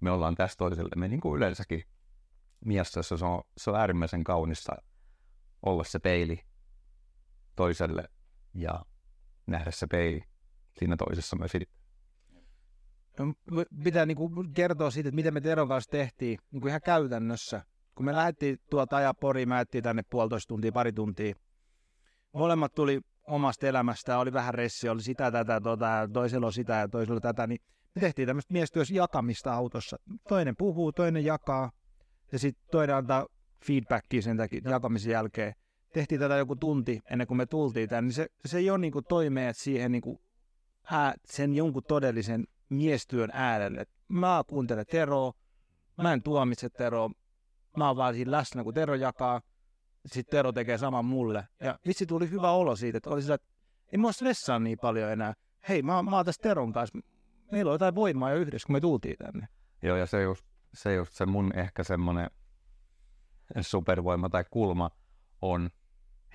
me 0.00 0.10
ollaan 0.10 0.34
tässä 0.34 0.58
toisellemme, 0.58 1.08
niin 1.08 1.20
kuin 1.20 1.36
yleensäkin 1.36 1.84
miestössä 2.64 3.16
se 3.16 3.24
on, 3.24 3.42
se 3.56 3.70
on 3.70 3.76
äärimmäisen 3.76 4.24
kaunista 4.24 4.76
olla 5.62 5.84
se 5.84 5.98
peili 5.98 6.40
toiselle 7.56 8.04
ja 8.54 8.84
nähdä 9.46 9.70
se 9.70 9.86
peili 9.86 10.22
siinä 10.78 10.96
toisessa 10.96 11.36
myös. 11.36 11.52
No, 13.18 13.34
pitää 13.84 14.06
niin 14.06 14.16
kuin 14.16 14.52
kertoa 14.52 14.90
siitä, 14.90 15.08
että 15.08 15.16
miten 15.16 15.34
me 15.34 15.40
Teron 15.40 15.68
kanssa 15.68 15.90
tehtiin 15.90 16.38
niin 16.50 16.60
kuin 16.60 16.68
ihan 16.68 16.80
käytännössä. 16.84 17.64
Kun 17.94 18.06
me 18.06 18.12
lähdettiin 18.12 18.58
tuolta 18.70 18.96
ajaa 18.96 19.14
Poriin, 19.14 19.48
mä 19.48 19.64
tänne 19.82 20.02
puolitoista 20.10 20.48
tuntia, 20.48 20.72
pari 20.72 20.92
tuntia. 20.92 21.34
Molemmat 22.32 22.74
tuli 22.74 23.00
omasta 23.26 23.66
elämästä, 23.66 24.18
oli 24.18 24.32
vähän 24.32 24.54
ressi, 24.54 24.88
oli 24.88 25.02
sitä, 25.02 25.30
tätä, 25.30 25.60
tota, 25.60 26.08
toisella 26.12 26.46
on 26.46 26.52
sitä 26.52 26.74
ja 26.74 26.88
toisella 26.88 27.20
tätä, 27.20 27.46
niin 27.46 27.60
me 27.94 28.00
tehtiin 28.00 28.26
tämmöistä 28.26 28.52
miestyössä 28.52 28.94
jakamista 28.94 29.54
autossa. 29.54 29.96
Toinen 30.28 30.56
puhuu, 30.56 30.92
toinen 30.92 31.24
jakaa 31.24 31.70
ja 32.32 32.38
sitten 32.38 32.68
toinen 32.70 32.96
antaa 32.96 33.26
feedbackia 33.66 34.22
sen 34.22 34.36
takia 34.36 34.60
jakamisen 34.64 35.12
jälkeen. 35.12 35.54
Tehtiin 35.92 36.20
tätä 36.20 36.36
joku 36.36 36.56
tunti 36.56 37.00
ennen 37.10 37.26
kuin 37.26 37.38
me 37.38 37.46
tultiin 37.46 37.88
tänne, 37.88 38.06
niin 38.06 38.14
se, 38.14 38.26
se 38.44 38.58
ei 38.58 38.70
ole 38.70 38.78
niin 38.78 38.92
toimeet 39.08 39.56
siihen 39.56 39.92
niin 39.92 40.02
kuin, 40.02 40.18
ää, 40.90 41.14
sen 41.24 41.54
jonkun 41.54 41.82
todellisen 41.88 42.44
miestyön 42.68 43.30
äärelle. 43.32 43.86
Mä 44.08 44.42
kuuntelen 44.46 44.86
Teroa, 44.90 45.32
mä 46.02 46.12
en 46.12 46.22
tuomitse 46.22 46.68
Teroa, 46.68 47.10
mä 47.76 47.86
oon 47.86 47.96
vaan 47.96 48.14
siinä 48.14 48.30
läsnä, 48.30 48.64
kun 48.64 48.74
Tero 48.74 48.94
jakaa, 48.94 49.40
sitten 50.06 50.30
Tero 50.30 50.52
tekee 50.52 50.78
saman 50.78 51.04
mulle. 51.04 51.48
Ja 51.60 51.78
vitsi 51.86 52.06
tuli 52.06 52.30
hyvä 52.30 52.50
olo 52.50 52.76
siitä, 52.76 52.98
että 52.98 53.10
oli 53.10 53.22
sillä, 53.22 53.34
että 53.34 53.48
ei 53.92 53.98
mua 53.98 54.12
stressaa 54.12 54.58
niin 54.58 54.78
paljon 54.78 55.12
enää. 55.12 55.34
Hei, 55.68 55.82
mä, 55.82 56.02
mä 56.02 56.16
oon 56.16 56.24
tässä 56.24 56.42
Teron 56.42 56.72
kanssa, 56.72 56.98
meillä 57.52 57.70
on 57.70 57.74
jotain 57.74 57.94
voimaa 57.94 58.30
jo 58.30 58.36
yhdessä, 58.36 58.66
kun 58.66 58.76
me 58.76 58.80
tultiin 58.80 59.16
tänne. 59.18 59.48
Joo, 59.82 59.96
ja 59.96 60.06
se 60.06 60.22
just 60.22 60.49
se, 60.74 60.94
just 60.94 61.12
se 61.12 61.26
mun 61.26 61.52
ehkä 61.58 61.84
semmoinen 61.84 62.30
supervoima 63.60 64.28
tai 64.28 64.44
kulma 64.50 64.90
on 65.42 65.70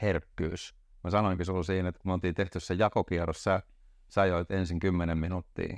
herkkyys. 0.02 0.76
Mä 1.04 1.10
sanoinkin 1.10 1.46
sulla 1.46 1.64
siinä, 1.64 1.90
että 1.90 2.02
kun 2.02 2.10
me 2.10 2.14
oltiin 2.14 2.36
tehty 2.36 2.60
se 2.60 2.74
jakokierros, 2.74 3.44
sä, 3.44 3.62
sä 4.10 4.26
joit 4.26 4.52
ensin 4.52 4.80
10 4.80 5.18
minuuttia. 5.18 5.78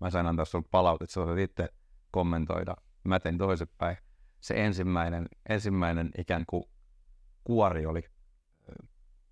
Mä 0.00 0.10
sain 0.10 0.26
antaa 0.26 0.44
sulle 0.44 0.68
palautet, 0.70 1.10
sä 1.10 1.26
voit 1.26 1.38
itse 1.38 1.68
kommentoida. 2.10 2.76
Mä 3.04 3.20
tein 3.20 3.38
toisinpäin. 3.38 3.96
Se 4.40 4.64
ensimmäinen, 4.64 5.28
ensimmäinen 5.48 6.10
ikään 6.18 6.44
kuin 6.46 6.64
kuori 7.44 7.86
oli, 7.86 8.02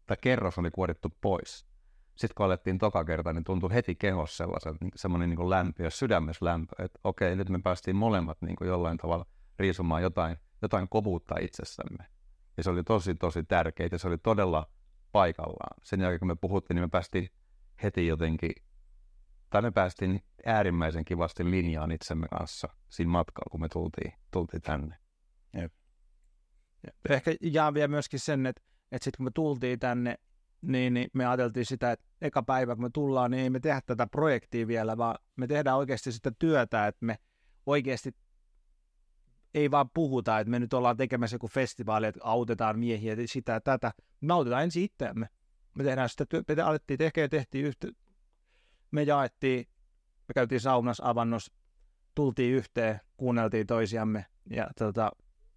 tai 0.07 0.17
kerros 0.21 0.59
oli 0.59 0.71
kuorittu 0.71 1.09
pois 1.21 1.72
sitten 2.17 2.35
kun 2.35 2.47
alettiin 2.47 2.79
toka 2.79 3.05
kerta, 3.05 3.33
niin 3.33 3.45
tuntui 3.45 3.75
heti 3.75 3.95
kehossa 3.95 4.37
sellaisen, 4.37 4.77
semmoinen 4.95 5.31
niin 5.31 5.51
lämpö, 5.51 5.91
sydämessä 5.91 6.45
lämpö, 6.45 6.75
että 6.79 7.01
okei, 7.05 7.37
nyt 7.37 7.49
me 7.49 7.61
päästiin 7.65 7.97
molemmat 7.97 8.43
niin 8.43 8.57
kuin 8.57 8.69
jollain 8.69 8.97
tavalla 8.97 9.27
riisumaan 9.59 10.03
jotain, 10.03 10.37
jotain 10.63 10.89
kovuutta 10.89 11.35
itsessämme. 11.41 12.05
Ja 12.57 12.63
se 12.63 12.71
oli 12.71 12.85
tosi, 12.85 13.15
tosi 13.15 13.45
tärkeää, 13.45 13.89
ja 13.93 13.99
se 13.99 14.09
oli 14.09 14.19
todella 14.19 14.71
paikallaan. 15.13 15.77
Sen 15.83 16.01
jälkeen, 16.01 16.19
kun 16.19 16.29
me 16.29 16.37
puhuttiin, 16.37 16.75
niin 16.75 16.85
me 16.85 16.89
päästiin 16.89 17.31
heti 17.83 18.07
jotenkin, 18.07 18.53
tai 19.51 19.63
me 19.63 19.71
päästiin 19.71 20.23
äärimmäisen 20.47 21.05
kivasti 21.05 21.51
linjaan 21.51 21.93
itsemme 21.93 22.29
kanssa 22.29 22.69
siinä 22.89 23.11
matkalla, 23.11 23.51
kun 23.51 23.61
me 23.61 23.69
tultiin, 23.69 24.13
tultiin 24.31 24.63
tänne. 24.63 24.97
Jep. 25.61 25.73
Ehkä 27.09 27.35
jaan 27.41 27.75
vielä 27.75 27.89
myöskin 27.89 28.21
sen, 28.21 28.47
että, 28.47 28.63
että 28.93 29.05
sitten 29.05 29.17
kun 29.17 29.25
me 29.25 29.31
tultiin 29.35 29.79
tänne, 29.79 30.19
niin, 30.63 30.95
niin 30.95 31.11
me 31.13 31.27
ajateltiin 31.27 31.67
sitä, 31.67 31.93
että 31.93 32.05
eka 32.21 32.43
päivä 32.43 32.75
kun 32.75 32.85
me 32.85 32.91
tullaan, 32.93 33.31
niin 33.31 33.43
ei 33.43 33.51
me 33.51 33.61
tehdä 33.61 33.81
tätä 33.87 34.07
projektia 34.07 34.67
vielä, 34.67 34.97
vaan 34.97 35.19
me 35.37 35.47
tehdään 35.47 35.77
oikeasti 35.77 36.13
sitä 36.13 36.33
työtä, 36.39 36.87
että 36.87 37.07
me 37.07 37.19
oikeasti 37.67 38.15
ei 39.55 39.71
vaan 39.71 39.91
puhuta, 39.95 40.39
että 40.39 40.51
me 40.51 40.59
nyt 40.59 40.73
ollaan 40.75 40.97
tekemässä 40.97 41.35
joku 41.35 41.49
festivaali, 41.49 42.07
että 42.07 42.21
autetaan 42.23 42.79
miehiä, 42.79 43.17
sitä 43.27 43.53
ja 43.53 43.61
tätä. 43.61 43.93
Me 44.21 44.33
autetaan 44.33 44.63
ensin 44.63 44.85
itseämme. 44.85 45.29
Me 45.75 45.85
tehdään 45.85 46.09
sitä 46.09 46.27
työtä, 46.27 46.57
me 46.57 46.63
alettiin 46.63 46.99
tekemään, 46.99 47.31
tehtiin 47.31 47.65
yhtä, 47.65 47.89
me 48.91 49.03
jaettiin, 49.03 49.67
me 50.29 50.35
käytiin 50.35 50.61
saunassa, 50.61 51.03
avannossa, 51.07 51.53
tultiin 52.15 52.55
yhteen, 52.55 53.01
kuunneltiin 53.17 53.67
toisiamme 53.67 54.27
ja 54.51 54.69
tota, 54.79 55.11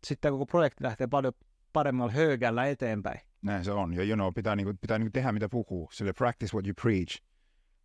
sitten 0.04 0.32
koko 0.32 0.46
projekti 0.46 0.84
lähtee 0.84 1.08
paljon 1.08 1.34
paremmalla 1.74 2.12
höögällä 2.12 2.66
eteenpäin. 2.66 3.22
Näin 3.46 3.66
se 3.66 3.72
on. 3.72 3.94
Ja 3.94 4.04
you 4.04 4.16
know, 4.16 4.34
pitää, 4.34 4.56
niinku, 4.56 4.74
pitää 4.82 5.00
niinku 5.00 5.12
tehdä 5.12 5.32
mitä 5.32 5.50
puhuu. 5.50 5.90
Sille 5.92 6.14
practice 6.14 6.54
what 6.54 6.68
you 6.68 6.74
preach 6.82 7.22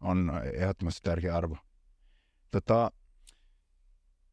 on 0.01 0.33
ehdottomasti 0.55 1.01
tärkeä 1.03 1.37
arvo. 1.37 1.57
Tota, 2.51 2.91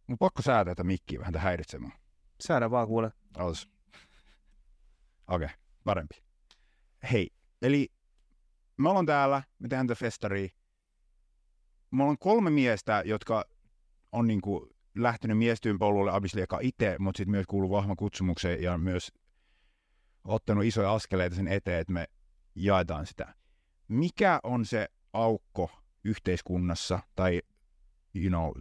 mun 0.07 0.17
pakko 0.17 0.41
säätää 0.41 0.75
tätä 0.75 0.83
mikkiä 0.83 1.19
vähän 1.19 1.35
häiritsemään. 1.35 1.93
Säädä 2.39 2.71
vaan 2.71 2.87
kuule. 2.87 3.11
Okei, 5.27 5.45
okay, 5.45 5.49
parempi. 5.83 6.15
Hei, 7.11 7.29
eli 7.61 7.89
me 8.77 8.89
ollaan 8.89 9.05
täällä, 9.05 9.43
me 9.59 9.67
tehdään 9.67 9.87
tätä 9.87 9.99
festaria. 9.99 10.49
Me 11.91 12.03
ollaan 12.03 12.17
kolme 12.19 12.49
miestä, 12.49 13.03
jotka 13.05 13.45
on 14.11 14.27
niinku 14.27 14.69
lähtenyt 14.95 15.37
miestyyn 15.37 15.79
polulle 15.79 16.11
Abislieka 16.11 16.59
itse, 16.61 16.95
mutta 16.99 17.17
sitten 17.17 17.31
myös 17.31 17.45
kuuluu 17.47 17.69
vahvan 17.69 17.95
kutsumukseen 17.95 18.63
ja 18.63 18.77
myös 18.77 19.11
ottanut 20.27 20.65
isoja 20.65 20.93
askeleita 20.93 21.35
sen 21.35 21.47
eteen, 21.47 21.81
että 21.81 21.93
me 21.93 22.07
jaetaan 22.55 23.05
sitä. 23.05 23.33
Mikä 23.87 24.39
on 24.43 24.65
se 24.65 24.89
aukko 25.13 25.71
yhteiskunnassa 26.03 26.99
tai 27.15 27.41
you 28.15 28.29
know, 28.29 28.51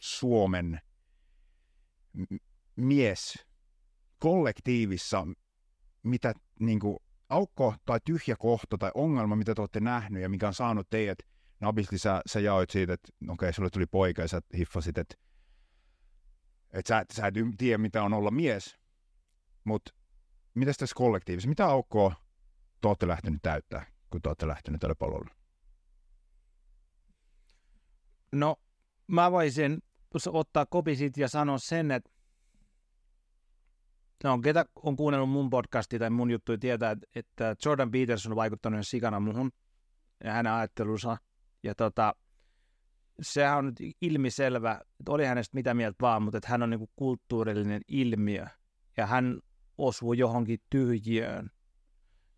Suomen 0.00 0.80
mies 2.76 3.46
kollektiivissa, 4.18 5.26
mitä 6.02 6.34
niin 6.60 6.80
kuin, 6.80 6.96
aukko 7.28 7.74
tai 7.84 7.98
tyhjä 8.04 8.36
kohta 8.38 8.78
tai 8.78 8.90
ongelma, 8.94 9.36
mitä 9.36 9.54
te 9.54 9.62
olette 9.62 9.80
nähnyt 9.80 10.22
ja 10.22 10.28
mikä 10.28 10.46
on 10.46 10.54
saanut 10.54 10.90
teidät, 10.90 11.18
Nabisti, 11.60 11.98
sä, 11.98 12.20
sä 12.26 12.40
jaoit 12.40 12.70
siitä, 12.70 12.92
että 12.92 13.08
okei, 13.22 13.32
okay, 13.32 13.52
sulle 13.52 13.70
tuli 13.70 13.86
poika 13.86 14.22
ja 14.22 14.28
sä 14.28 14.40
hiffasit, 14.56 14.98
että, 14.98 15.14
että 16.72 16.88
sä, 16.88 17.04
sä 17.12 17.26
et 17.26 17.34
tiedä, 17.58 17.78
mitä 17.78 18.02
on 18.02 18.12
olla 18.12 18.30
mies, 18.30 18.76
mutta 19.64 19.92
mitä 20.54 20.72
tässä 20.78 20.94
kollektiivissa, 20.96 21.48
mitä 21.48 21.66
aukkoa 21.66 22.14
te 22.80 22.88
olette 22.88 23.08
lähtenyt 23.08 23.42
täyttää, 23.42 23.86
kun 24.10 24.22
te 24.22 24.28
olette 24.28 24.46
lähtenyt 24.46 24.80
tälle 24.80 24.94
palolle? 24.94 25.30
No, 28.32 28.56
mä 29.06 29.32
voisin 29.32 29.82
ottaa 30.26 30.66
kopisit 30.66 31.16
ja 31.16 31.28
sanoa 31.28 31.58
sen, 31.58 31.90
että 31.90 32.10
No, 34.24 34.38
ketä 34.38 34.64
on 34.74 34.96
kuunnellut 34.96 35.30
mun 35.30 35.50
podcastia 35.50 35.98
tai 35.98 36.10
mun 36.10 36.30
juttuja 36.30 36.58
tietää, 36.58 36.96
että 37.14 37.56
Jordan 37.64 37.90
Peterson 37.90 38.32
on 38.32 38.36
vaikuttanut 38.36 38.86
sikana 38.86 39.20
muhun 39.20 39.50
ja 40.24 40.32
hänen 40.32 40.52
ajattelunsa. 40.52 41.16
Ja 41.62 41.74
tota, 41.74 42.14
sehän 43.22 43.58
on 43.58 43.66
nyt 43.66 43.76
ilmiselvä, 44.00 44.72
että 44.72 45.12
oli 45.12 45.24
hänestä 45.24 45.54
mitä 45.54 45.74
mieltä 45.74 45.96
vaan, 46.00 46.22
mutta 46.22 46.38
että 46.38 46.48
hän 46.48 46.62
on 46.62 46.70
niinku 46.70 46.90
kulttuurillinen 46.96 47.82
ilmiö. 47.88 48.46
Ja 48.96 49.06
hän 49.06 49.40
osuu 49.86 50.12
johonkin 50.12 50.58
tyhjiöön. 50.70 51.50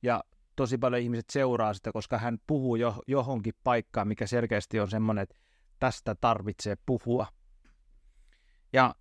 Ja 0.02 0.24
tosi 0.56 0.78
paljon 0.78 1.02
ihmiset 1.02 1.30
seuraa 1.30 1.74
sitä, 1.74 1.92
koska 1.92 2.18
hän 2.18 2.38
puhuu 2.46 2.76
jo, 2.76 3.02
johonkin 3.06 3.54
paikkaan, 3.64 4.08
mikä 4.08 4.26
selkeästi 4.26 4.80
on 4.80 4.90
semmoinen, 4.90 5.22
että 5.22 5.36
tästä 5.78 6.14
tarvitsee 6.14 6.76
puhua. 6.86 7.26
Ja 8.72 8.94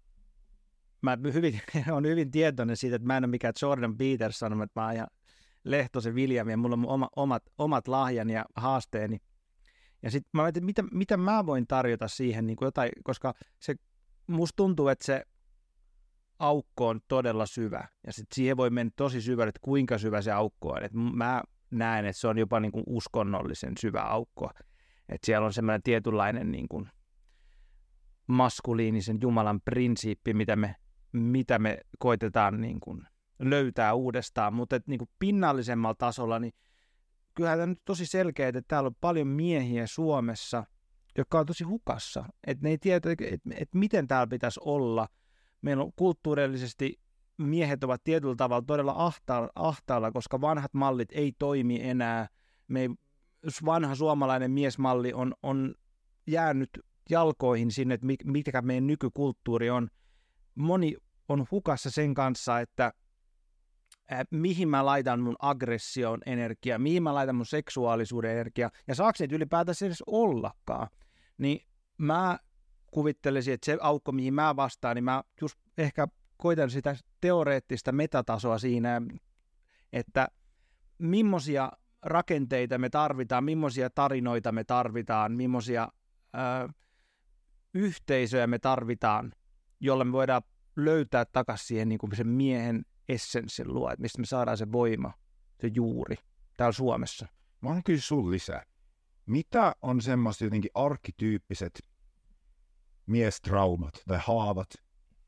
mä 1.02 1.18
hyvin, 1.34 1.62
on 1.98 2.06
hyvin 2.06 2.32
tietoinen 2.32 2.78
siitä, 2.78 2.96
että 2.96 3.08
mä 3.08 3.18
en 3.18 3.24
ole 3.24 3.32
mikään 3.32 3.54
Jordan 3.62 3.98
Peterson, 3.98 4.64
että 4.64 4.80
mä 4.80 4.86
oon 4.86 4.96
ihan 4.96 5.08
Lehtosen 5.64 6.16
William 6.16 6.50
ja 6.50 6.58
mulla 6.58 6.74
on 6.76 6.88
oma, 6.88 7.10
omat, 7.16 7.44
omat 7.58 7.88
lahjani 7.88 8.34
ja 8.34 8.46
haasteeni. 8.56 9.18
Ja 10.04 10.12
sitten 10.12 10.30
mä 10.34 10.44
mietin, 10.44 10.66
mitä, 10.66 10.84
mitä 10.92 11.18
mä 11.18 11.46
voin 11.46 11.68
tarjota 11.68 12.08
siihen 12.08 12.48
niin 12.48 12.58
kuin 12.58 12.68
jotain, 12.68 12.92
koska 13.04 13.34
se, 13.60 13.76
musta 14.28 14.56
tuntuu, 14.56 14.88
että 14.88 15.06
se 15.06 15.24
aukko 16.42 16.88
on 16.88 17.00
todella 17.08 17.46
syvä. 17.46 17.88
Ja 18.08 18.14
sitten 18.14 18.36
siihen 18.36 18.58
voi 18.58 18.70
mennä 18.70 18.92
tosi 18.96 19.22
syvälle, 19.22 19.50
että 19.50 19.60
kuinka 19.62 19.98
syvä 19.98 20.22
se 20.22 20.32
aukko 20.32 20.70
on. 20.70 20.84
Et 20.84 20.94
mä 20.94 21.44
näen, 21.72 22.06
että 22.06 22.20
se 22.20 22.28
on 22.28 22.38
jopa 22.38 22.60
niin 22.60 22.72
kuin 22.72 22.84
uskonnollisen 22.88 23.74
syvä 23.80 24.02
aukko. 24.02 24.52
Että 25.10 25.26
siellä 25.26 25.46
on 25.46 25.54
semmoinen 25.54 25.84
tietynlainen 25.84 26.52
niin 26.52 26.68
kuin 26.68 26.90
maskuliinisen 28.28 29.18
Jumalan 29.22 29.62
prinsiippi, 29.62 30.34
mitä 30.34 30.56
me, 30.56 30.76
mitä 31.12 31.60
me 31.60 31.78
koitetaan 32.00 32.62
niin 32.62 32.80
kuin 32.80 33.08
löytää 33.40 33.94
uudestaan. 33.94 34.54
Mutta 34.54 34.80
niin 34.88 34.98
kuin 34.98 35.10
pinnallisemmalla 35.20 35.96
tasolla, 35.96 36.40
niin 36.40 36.54
kyllähän 37.34 37.60
tämä 37.60 37.68
nyt 37.68 37.82
tosi 37.86 38.06
selkeä, 38.06 38.48
että 38.48 38.62
täällä 38.68 38.88
on 38.88 38.96
paljon 39.02 39.28
miehiä 39.28 39.88
Suomessa, 39.88 40.64
jotka 41.18 41.40
on 41.40 41.46
tosi 41.46 41.64
hukassa. 41.64 42.26
Että 42.48 42.64
ne 42.64 42.70
ei 42.70 42.78
tiedä, 42.78 43.12
että, 43.12 43.26
että 43.56 43.78
miten 43.78 44.08
täällä 44.08 44.28
pitäisi 44.28 44.60
olla– 44.64 45.08
meillä 45.62 45.84
on 45.84 45.92
kulttuurillisesti 45.96 47.00
miehet 47.38 47.84
ovat 47.84 48.04
tietyllä 48.04 48.36
tavalla 48.36 48.64
todella 48.68 48.96
ahtaalla, 49.56 50.12
koska 50.12 50.42
vanhat 50.42 50.74
mallit 50.74 51.10
ei 51.12 51.32
toimi 51.40 51.80
enää. 51.84 52.28
Me 52.68 52.82
ei, 52.82 52.90
vanha 53.66 53.96
suomalainen 53.96 54.52
miesmalli 54.52 55.14
on, 55.14 55.34
on 55.44 55.76
jäänyt 56.28 56.70
jalkoihin 57.10 57.72
sinne, 57.72 57.94
että 57.94 58.08
mikä 58.26 58.62
meidän 58.62 58.88
nykykulttuuri 58.88 59.70
on. 59.70 59.88
Moni 60.56 60.96
on 61.28 61.46
hukassa 61.52 61.92
sen 61.92 62.14
kanssa, 62.14 62.60
että 62.60 62.94
äh, 64.12 64.20
mihin 64.32 64.70
mä 64.70 64.86
laitan 64.86 65.20
mun 65.20 65.36
aggression 65.40 66.20
energiaa, 66.26 66.80
mihin 66.80 67.04
mä 67.04 67.14
laitan 67.14 67.36
mun 67.36 67.46
seksuaalisuuden 67.46 68.32
energiaa, 68.32 68.70
ja 68.88 68.96
saako 68.96 69.16
niitä 69.20 69.36
ylipäätään 69.36 69.76
edes 69.86 70.04
ollakaan. 70.08 70.88
Niin 71.38 71.66
mä 71.98 72.40
kuvittelisin, 72.92 73.54
että 73.54 73.66
se 73.66 73.78
aukko, 73.82 74.12
mihin 74.12 74.34
mä 74.34 74.56
vastaan, 74.56 74.96
niin 74.96 75.04
mä 75.04 75.24
just 75.42 75.60
ehkä 75.78 76.08
koitan 76.38 76.70
sitä 76.70 76.96
teoreettista 77.22 77.92
metatasoa 77.92 78.58
siinä, 78.58 79.02
että 79.94 80.28
millaisia 80.98 81.72
rakenteita 82.02 82.78
me 82.78 82.90
tarvitaan, 82.90 83.44
millaisia 83.44 83.90
tarinoita 83.90 84.52
me 84.52 84.64
tarvitaan, 84.64 85.32
millaisia 85.32 85.88
ö, 86.36 86.70
yhteisöjä 87.74 88.48
me 88.48 88.60
tarvitaan, 88.60 89.32
jolla 89.80 90.06
me 90.06 90.12
voidaan 90.12 90.42
löytää 90.76 91.26
takaisin 91.26 91.68
siihen 91.68 91.90
niin 91.90 92.00
kuin 92.00 92.16
sen 92.16 92.28
miehen 92.28 92.86
essenssin 93.10 93.74
luo, 93.74 93.92
että 93.92 94.02
mistä 94.02 94.20
me 94.20 94.26
saadaan 94.26 94.58
se 94.58 94.72
voima, 94.72 95.14
se 95.62 95.72
juuri 95.74 96.16
täällä 96.58 96.72
Suomessa. 96.72 97.28
Mä 97.62 97.70
oon 97.70 97.84
kyllä 97.84 98.02
sun 98.02 98.32
lisää. 98.32 98.64
Mitä 99.26 99.76
on 99.82 100.02
semmoista 100.02 100.44
jotenkin 100.44 100.72
arkkityyppiset 100.74 101.91
miestraumat 103.06 104.04
tai 104.08 104.20
haavat, 104.26 104.70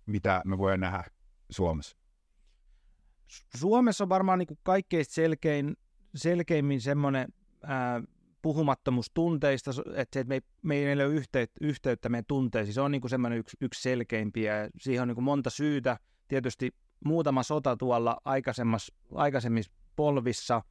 mitä 0.06 0.42
me 0.46 0.58
voidaan 0.58 0.80
nähdä 0.80 1.04
Suomessa? 1.50 1.98
Suomessa 3.58 4.04
on 4.04 4.10
varmaan 4.10 4.40
niin 4.40 4.60
kaikkein 4.64 5.06
selkein, 5.10 5.78
selkeimmin 6.16 6.82
semmoinen 6.82 7.28
puhumattomuus 8.42 9.12
tunteista, 9.14 9.72
että, 9.96 10.20
se, 10.20 10.24
että 10.24 10.40
me, 10.62 10.76
ei 10.76 10.86
meillä 10.86 11.06
ole 11.06 11.14
yhteyttä, 11.14 11.58
yhteyttä 11.62 12.10
meidän 12.10 12.26
tunteisiin. 12.28 12.74
Se 12.74 12.82
on 12.82 12.92
niin 12.92 13.10
semmoinen 13.10 13.40
yksi, 13.40 13.58
yksi 13.62 13.82
selkeimpiä. 13.82 14.70
Siihen 14.80 15.02
on 15.02 15.08
niin 15.08 15.24
monta 15.24 15.50
syytä. 15.50 15.98
Tietysti 16.28 16.72
muutama 17.06 17.44
sota 17.44 17.78
tuolla 17.78 18.18
aikaisemmissa 19.16 19.74
polvissa. 19.96 20.62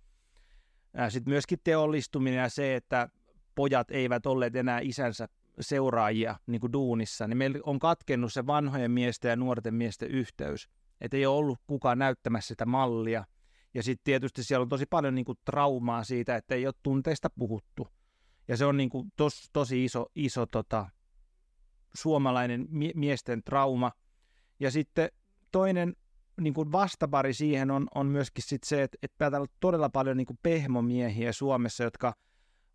Sitten 1.09 1.31
myöskin 1.31 1.59
teollistuminen 1.65 2.39
ja 2.39 2.49
se, 2.49 2.77
että 2.77 3.09
pojat 3.55 3.91
eivät 3.91 4.27
olleet 4.27 4.57
enää 4.57 4.81
isänsä 4.83 5.29
seuraajia 5.63 6.39
niin 6.47 6.61
kuin 6.61 6.73
duunissa, 6.73 7.29
niin 7.29 7.39
meillä 7.39 7.59
on 7.65 7.79
katkennut 7.79 8.33
se 8.33 8.47
vanhojen 8.47 8.91
miesten 8.91 9.29
ja 9.29 9.37
nuorten 9.37 9.75
miesten 9.75 10.11
yhteys. 10.11 10.69
Että 11.01 11.17
ei 11.17 11.27
ole 11.27 11.37
ollut 11.37 11.59
kukaan 11.67 11.99
näyttämässä 11.99 12.49
sitä 12.49 12.67
mallia. 12.67 13.25
Ja 13.75 13.83
sitten 13.83 14.05
tietysti 14.05 14.45
siellä 14.45 14.63
on 14.63 14.69
tosi 14.69 14.87
paljon 14.87 15.15
niin 15.15 15.25
kuin, 15.25 15.39
traumaa 15.45 16.05
siitä, 16.05 16.37
että 16.37 16.55
ei 16.55 16.67
ole 16.67 16.75
tunteista 16.83 17.31
puhuttu. 17.39 17.89
Ja 18.49 18.57
se 18.57 18.65
on 18.65 18.77
niin 18.77 18.91
kuin, 18.91 19.13
tos, 19.17 19.51
tosi 19.53 19.85
iso, 19.85 20.07
iso 20.15 20.47
tota, 20.47 20.87
suomalainen 21.95 22.67
mie- 22.69 22.93
miesten 22.95 23.43
trauma. 23.45 23.93
Ja 24.61 24.71
sitten 24.71 25.11
toinen 25.53 25.97
niin 26.41 26.55
kuin 26.55 26.73
vastapari 26.73 27.35
siihen 27.35 27.71
on, 27.71 27.87
on 27.95 28.07
myöskin 28.07 28.45
sit 28.47 28.65
se, 28.65 28.83
että, 28.83 28.99
että 29.03 29.17
täällä 29.19 29.41
on 29.41 29.47
todella 29.61 29.89
paljon 29.89 30.17
niin 30.17 30.27
kuin 30.27 30.39
pehmomiehiä 30.43 31.33
Suomessa, 31.33 31.85
jotka 31.85 32.15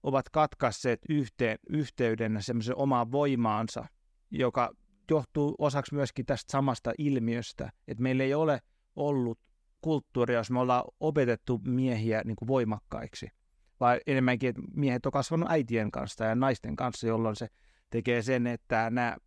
ovat 0.04 0.30
katkaisseet 0.30 1.00
yhteen, 1.10 1.58
yhteyden 1.70 2.38
semmoisen 2.39 2.75
omaan 2.75 3.12
voimaansa, 3.12 3.86
joka 4.32 4.72
johtuu 5.12 5.56
osaksi 5.58 5.96
myöskin 5.96 6.25
tästä 6.25 6.51
samasta 6.51 6.94
ilmiöstä, 6.98 7.72
että 7.88 8.04
meillä 8.04 8.24
ei 8.24 8.34
ole 8.34 8.60
ollut 8.96 9.39
kulttuuria, 9.82 10.38
jos 10.38 10.51
me 10.51 10.60
ollaan 10.60 10.84
opetettu 11.00 11.62
miehiä 11.66 12.22
niin 12.25 12.36
kuin 12.36 12.48
voimakkaiksi, 12.48 13.27
vai 13.80 14.00
enemmänkin, 14.08 14.50
että 14.50 14.62
miehet 14.74 15.06
on 15.06 15.12
kasvanut 15.12 15.51
äitien 15.51 15.92
kanssa 15.92 16.25
ja 16.25 16.36
naisten 16.36 16.75
kanssa, 16.75 17.08
jolloin 17.08 17.36
se 17.36 17.48
tekee 17.89 18.22
sen, 18.22 18.48
että 18.48 18.89
nämä 18.89 19.18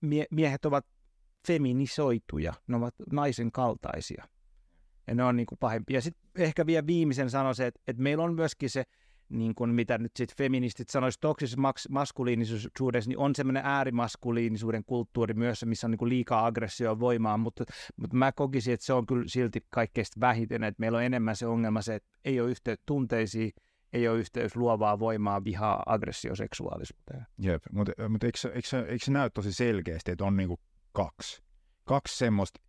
mie- 0.00 0.26
miehet 0.30 0.64
ovat 0.64 0.86
feminisoituja, 1.46 2.52
ne 2.66 2.76
ovat 2.76 2.94
naisen 3.12 3.52
kaltaisia. 3.52 4.28
Ja 5.06 5.14
ne 5.14 5.24
on 5.24 5.36
niin 5.36 5.46
kuin 5.46 5.58
pahempia. 5.58 6.00
Sitten 6.00 6.22
ehkä 6.38 6.66
vielä 6.66 6.86
viimeisen 6.86 7.30
sanoisin, 7.30 7.66
että, 7.66 7.80
että 7.86 8.02
meillä 8.02 8.24
on 8.24 8.34
myöskin 8.34 8.70
se 8.70 8.84
niin 9.30 9.54
kuin 9.54 9.70
mitä 9.70 9.98
nyt 9.98 10.12
sitten 10.16 10.36
feministit 10.36 10.88
sanoisivat 10.88 11.20
toksisessa 11.20 11.62
maskuliinisuudessa, 11.90 13.08
niin 13.08 13.18
on 13.18 13.34
semmoinen 13.34 13.62
äärimaskuliinisuuden 13.66 14.84
kulttuuri 14.84 15.34
myös, 15.34 15.64
missä 15.64 15.86
on 15.86 15.90
niin 15.90 15.98
kuin 15.98 16.08
liikaa 16.08 16.46
aggressioa 16.46 17.00
voimaa, 17.00 17.36
mutta, 17.36 17.64
mutta 17.96 18.16
mä 18.16 18.32
kokisin, 18.32 18.74
että 18.74 18.86
se 18.86 18.92
on 18.92 19.06
kyllä 19.06 19.24
silti 19.26 19.66
kaikkein 19.70 20.06
vähiten, 20.20 20.64
että 20.64 20.80
meillä 20.80 20.98
on 20.98 21.04
enemmän 21.04 21.36
se 21.36 21.46
ongelma 21.46 21.82
se, 21.82 21.94
että 21.94 22.08
ei 22.24 22.40
ole 22.40 22.50
yhteyttä 22.50 22.82
tunteisiin, 22.86 23.52
ei 23.92 24.08
ole 24.08 24.18
yhteys 24.18 24.56
luovaa 24.56 24.98
voimaa, 24.98 25.44
vihaa, 25.44 25.82
aggressioseksuaalisuuteen. 25.86 27.26
Jep, 27.38 27.62
mutta, 27.72 27.92
mutta 28.08 28.26
eikö, 28.26 28.38
eikö, 28.54 28.86
eikö 28.88 29.04
se 29.04 29.12
näy 29.12 29.30
tosi 29.30 29.52
selkeästi, 29.52 30.10
että 30.10 30.24
on 30.24 30.36
niin 30.36 30.48
kuin 30.48 30.60
kaksi, 30.92 31.42
kaksi 31.84 32.18
semmoista 32.18 32.60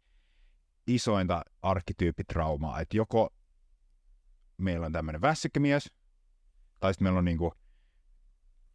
isointa 0.87 1.41
arkkityyppitraumaa, 1.61 2.79
että 2.79 2.97
joko 2.97 3.29
meillä 4.57 4.85
on 4.85 4.91
tämmöinen 4.91 5.21
vässikkömies, 5.21 5.91
tai 6.81 6.93
sitten 6.93 7.05
meillä 7.05 7.17
on 7.17 7.25
niinku 7.25 7.53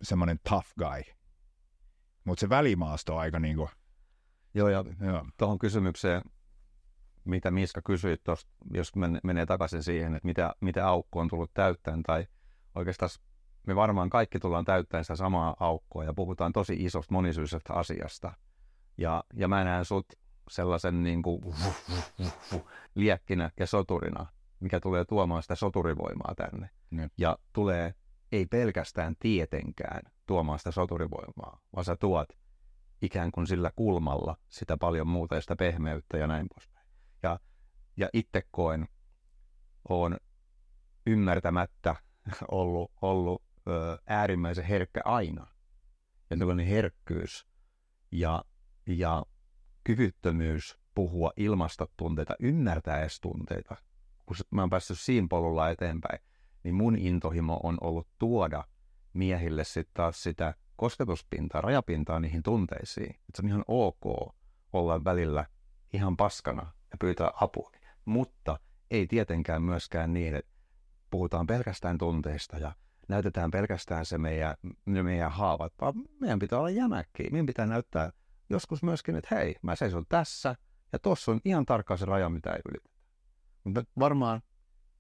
semmoinen 0.03 0.38
tough 0.49 0.69
guy. 0.79 1.03
Mutta 2.25 2.40
se 2.40 2.49
välimaasto 2.49 3.14
on 3.14 3.21
aika 3.21 3.40
niinku... 3.40 3.69
Joo, 4.55 4.69
ja 4.69 4.85
joo. 5.01 5.27
tuohon 5.37 5.59
kysymykseen, 5.59 6.23
mitä 7.25 7.51
Miska 7.51 7.83
kysyi 7.83 8.16
tuosta, 8.25 8.51
jos 8.75 8.97
men, 8.97 9.21
menee 9.25 9.47
takaisin 9.47 9.83
siihen, 9.83 10.14
että 10.14 10.27
mitä, 10.27 10.55
mitä 10.61 10.88
aukko 10.88 11.21
on 11.21 11.29
tullut 11.29 11.51
täyttäen, 11.55 12.03
tai 12.03 12.27
oikeastaan 12.75 13.11
me 13.66 13.77
varmaan 13.77 14.11
kaikki 14.11 14.38
tullaan 14.38 14.64
täyttäen 14.64 15.05
sitä 15.05 15.16
samaa 15.16 15.57
aukkoa, 15.61 16.05
ja 16.05 16.14
puhutaan 16.14 16.53
tosi 16.53 16.77
isosta 16.79 17.14
monisyisestä 17.14 17.75
asiasta. 17.75 18.33
Ja, 18.99 19.25
ja 19.35 19.49
mä 19.49 19.64
näen 19.64 19.85
sut 19.85 20.07
sellaisen 20.51 21.03
niin 21.03 21.23
kuin, 21.23 21.42
liekkinä 22.95 23.51
ja 23.61 23.66
soturina, 23.66 24.27
mikä 24.61 24.81
tulee 24.81 25.05
tuomaan 25.05 25.42
sitä 25.42 25.55
soturivoimaa 25.55 26.35
tänne. 26.37 26.71
Mm. 26.90 27.11
Ja 27.18 27.38
tulee 27.53 27.94
ei 28.33 28.46
pelkästään 28.46 29.14
tietenkään 29.18 30.03
tuomaan 30.27 30.59
sitä 30.59 30.70
soturivoimaa, 30.70 31.61
vaan 31.75 31.85
sä 31.85 31.96
tuot 31.96 32.29
ikään 33.03 33.33
kuin 33.33 33.46
sillä 33.46 33.70
kulmalla 33.77 34.37
sitä 34.49 34.77
paljon 34.77 35.09
muuta 35.09 35.35
ja 35.35 35.40
sitä 35.40 35.57
pehmeyttä 35.57 36.16
ja 36.16 36.27
näin 36.27 36.46
poispäin. 36.55 36.87
Ja, 37.22 37.40
ja 37.96 38.09
itse 38.12 38.42
koen, 38.51 38.88
on 39.88 40.16
ymmärtämättä 41.07 41.96
ollut, 42.51 42.92
ollut 43.03 43.42
ö, 43.68 43.99
äärimmäisen 44.07 44.64
herkkä 44.64 45.01
aina. 45.05 45.46
Ja 46.31 46.37
tällainen 46.37 46.66
herkkyys 46.66 47.46
ja, 48.12 48.44
ja 48.87 49.27
kyvyttömyys 49.85 50.79
puhua 50.94 51.33
ilmasta 51.37 51.88
tunteita, 51.96 52.35
ymmärtää 52.40 53.01
edes 53.01 53.20
tunteita, 53.20 53.77
kun 54.27 54.37
mä 54.51 54.62
oon 54.62 54.70
päässyt 54.70 55.01
siinä 55.01 55.27
polulla 55.31 55.70
eteenpäin, 55.70 56.18
niin 56.66 56.74
mun 56.74 56.98
intohimo 56.98 57.61
on 57.62 57.79
ollut 57.81 58.09
tuoda 58.18 58.64
miehille 59.12 59.64
sitten 59.64 59.94
taas 59.94 60.22
sitä 60.22 60.55
kosketuspintaa, 60.76 61.61
rajapintaa 61.61 62.20
niihin 62.20 62.42
tunteisiin. 62.42 63.11
Että 63.11 63.33
se 63.35 63.42
on 63.42 63.48
ihan 63.48 63.64
ok 63.68 64.35
olla 64.72 65.05
välillä 65.05 65.46
ihan 65.92 66.16
paskana 66.16 66.62
ja 66.62 66.96
pyytää 67.00 67.31
apua. 67.40 67.70
Mutta 68.05 68.59
ei 68.90 69.07
tietenkään 69.07 69.62
myöskään 69.62 70.12
niin, 70.12 70.35
että 70.35 70.52
puhutaan 71.11 71.46
pelkästään 71.46 71.98
tunteista 71.98 72.59
ja 72.59 72.72
näytetään 73.09 73.50
pelkästään 73.50 74.07
se 74.07 74.18
meidän, 74.18 74.55
ne 74.87 75.02
meidän 75.02 75.33
haavat, 75.33 75.72
vaan 75.81 75.94
meidän 76.20 76.38
pitää 76.38 76.59
olla 76.59 76.70
jämäkkiä. 76.70 77.29
Meidän 77.33 77.46
pitää 77.46 77.66
näyttää 77.66 78.12
joskus 78.50 78.83
myöskin, 78.83 79.16
että 79.16 79.35
hei, 79.35 79.57
mä 79.62 79.76
seison 79.76 80.05
tässä 80.09 80.57
ja 80.92 80.98
tuossa 80.98 81.33
on 81.33 81.40
ihan 81.44 81.66
tarkkaan 81.66 81.98
se 81.98 82.05
raja, 82.05 82.29
mitä 82.29 82.52
ei 82.52 82.61
ylitetä. 82.70 82.96
Mutta 83.64 83.85
varmaan 83.98 84.42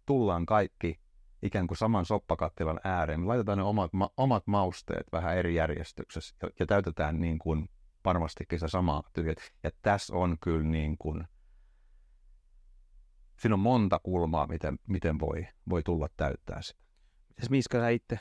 tullaan 0.06 0.46
kaikki 0.46 1.05
ikään 1.46 1.66
kuin 1.66 1.78
saman 1.78 2.04
soppakattilan 2.04 2.80
ääreen. 2.84 3.20
Me 3.20 3.26
laitetaan 3.26 3.58
ne 3.58 3.64
omat, 3.64 3.92
ma- 3.92 4.10
omat 4.16 4.46
mausteet 4.46 5.06
vähän 5.12 5.36
eri 5.36 5.54
järjestyksessä 5.54 6.36
ja, 6.42 6.48
ja 6.60 6.66
täytetään 6.66 7.20
niin 7.20 7.38
kuin 7.38 7.68
varmastikin 8.04 8.60
se 8.60 8.68
sama 8.68 9.02
tyhjä. 9.12 9.34
Ja 9.62 9.70
tässä 9.82 10.16
on 10.16 10.36
kyllä 10.40 10.68
niin 10.68 10.98
kuin, 10.98 11.24
siinä 13.40 13.54
on 13.54 13.60
monta 13.60 13.98
kulmaa, 14.02 14.46
miten, 14.46 14.78
miten 14.86 15.20
voi, 15.20 15.46
voi 15.70 15.82
tulla 15.82 16.08
täyttää 16.16 16.62
sitä. 16.62 16.80
Mitäs 17.28 17.50
Miska 17.50 17.78
sä 17.78 17.88
itse? 17.88 18.18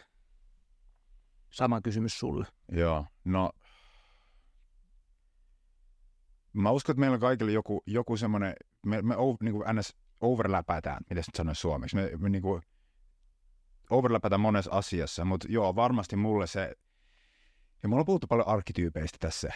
Sama 1.49 1.81
kysymys 1.81 2.19
sulle. 2.19 2.45
Joo, 2.71 3.05
no 3.23 3.51
mä 6.53 6.71
uskon, 6.71 6.93
että 6.93 6.99
meillä 6.99 7.13
on 7.13 7.19
kaikilla 7.21 7.51
joku, 7.51 7.83
joku 7.85 8.17
semmoinen, 8.17 8.53
me, 8.85 9.01
me 9.01 9.15
niin 9.41 9.53
kuin 9.53 9.75
ns 9.75 9.95
overläpätään, 10.21 11.03
miten 11.09 11.23
se 11.23 11.31
sanoisi 11.35 11.61
suomeksi. 11.61 11.95
Me, 11.95 12.11
me 12.17 12.29
niin 12.29 12.41
kuin 12.41 12.61
overläpätään 13.89 14.41
monessa 14.41 14.71
asiassa, 14.71 15.25
mutta 15.25 15.47
joo, 15.49 15.75
varmasti 15.75 16.15
mulle 16.15 16.47
se, 16.47 16.75
ja 17.83 17.89
mulla 17.89 17.99
on 17.99 18.05
puhuttu 18.05 18.27
paljon 18.27 18.47
arkkityypeistä 18.47 19.17
tässä 19.19 19.49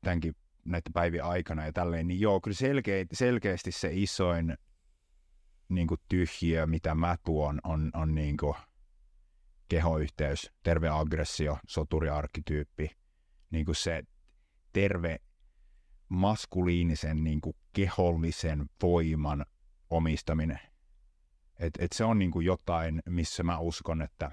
tämänkin 0.00 0.36
näiden 0.64 0.92
päivien 0.92 1.24
aikana 1.24 1.66
ja 1.66 1.72
tälleen, 1.72 2.08
niin 2.08 2.20
joo, 2.20 2.40
kyllä 2.40 2.56
selkeä, 2.56 3.04
selkeästi 3.12 3.72
se 3.72 3.90
isoin 3.92 4.58
niin 5.68 5.86
kuin 5.86 6.00
tyhjiö, 6.08 6.66
mitä 6.66 6.94
mä 6.94 7.16
tuon, 7.24 7.60
on, 7.64 7.90
on 7.94 8.14
niin 8.14 8.36
kuin 8.36 8.54
kehoyhteys, 9.68 10.52
terve 10.62 10.88
aggressio, 10.88 11.58
soturiarkkityyppi, 11.68 12.90
niin 13.50 13.64
kuin 13.64 13.74
se 13.74 14.02
terve 14.72 15.20
maskuliinisen 16.08 17.24
niin 17.24 17.40
kuin 17.40 17.56
kehollisen 17.72 18.70
voiman 18.82 19.46
omistaminen. 19.90 20.60
Et, 21.58 21.74
et 21.78 21.92
se 21.92 22.04
on 22.04 22.18
niin 22.18 22.30
kuin 22.30 22.46
jotain, 22.46 23.02
missä 23.08 23.42
mä 23.42 23.58
uskon, 23.58 24.02
että 24.02 24.32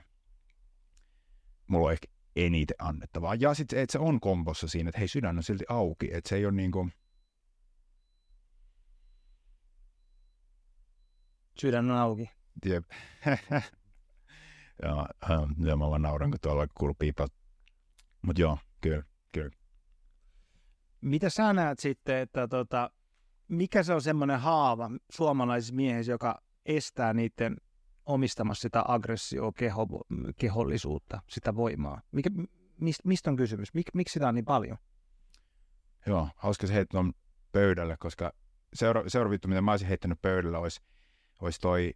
mulla 1.68 1.86
on 1.86 1.92
ehkä 1.92 2.08
eniten 2.36 2.76
annettavaa. 2.80 3.36
Ja 3.36 3.54
sitten, 3.54 3.80
että 3.80 3.92
se 3.92 4.00
on 4.00 4.20
kombossa 4.20 4.68
siinä, 4.68 4.90
että 4.90 5.00
hei, 5.00 5.08
sydän 5.08 5.38
on 5.38 5.44
silti 5.44 5.66
auki, 5.70 6.10
että 6.14 6.30
se 6.30 6.36
ei 6.36 6.46
ole 6.46 6.54
niin 6.54 6.72
kuin... 6.72 6.94
Sydän 11.62 11.92
on 11.92 11.98
auki. 11.98 12.30
Jep. 12.66 12.86
ja, 14.84 15.08
ähm, 15.32 15.66
ja 15.66 15.76
mä 15.76 15.90
vaan 15.90 16.02
nauran, 16.02 16.32
kun 16.32 16.40
tuolla 16.40 16.68
kuuluu 16.68 16.96
piipat. 17.00 17.34
Mutta 18.22 18.42
joo, 18.42 18.58
kyllä, 18.82 19.04
kyllä. 19.32 19.52
Mitä 21.02 21.30
sä 21.30 21.54
näet 21.54 21.80
sitten, 21.80 22.18
että 22.18 22.48
tota, 22.48 22.92
mikä 23.48 23.84
se 23.84 23.94
on 23.94 24.02
semmoinen 24.02 24.40
haava 24.40 24.92
suomalaisissa 25.12 25.76
miehissä, 25.76 26.12
joka 26.12 26.42
estää 26.66 27.14
niiden 27.14 27.58
omistamassa 28.06 28.62
sitä 28.62 28.84
aggressio, 28.88 29.52
keho, 29.52 29.88
kehollisuutta, 30.38 31.22
sitä 31.30 31.56
voimaa? 31.56 32.02
Mikä, 32.12 32.30
mist, 32.80 33.00
mistä 33.04 33.30
on 33.30 33.36
kysymys? 33.36 33.74
Mik, 33.74 33.88
miksi 33.94 34.14
sitä 34.14 34.28
on 34.28 34.36
niin 34.36 34.46
paljon? 34.46 34.78
Joo, 36.06 36.30
hauska 36.36 36.68
se 36.68 36.74
heittää 36.74 37.04
pöydälle, 37.52 37.98
koska 38.00 38.34
seura- 38.74 39.04
seuraava 39.08 39.34
juttu, 39.34 39.48
mitä 39.48 39.62
mä 39.62 39.72
olisin 39.72 39.88
heittänyt 39.88 40.22
pöydälle, 40.22 40.58
olisi, 40.58 40.82
olisi 41.42 41.60
toi, 41.60 41.94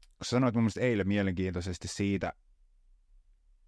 kun 0.00 0.26
sanoit 0.26 0.54
mun 0.54 0.62
mielestä 0.62 0.80
eilen 0.80 1.08
mielenkiintoisesti 1.08 1.88
siitä, 1.88 2.32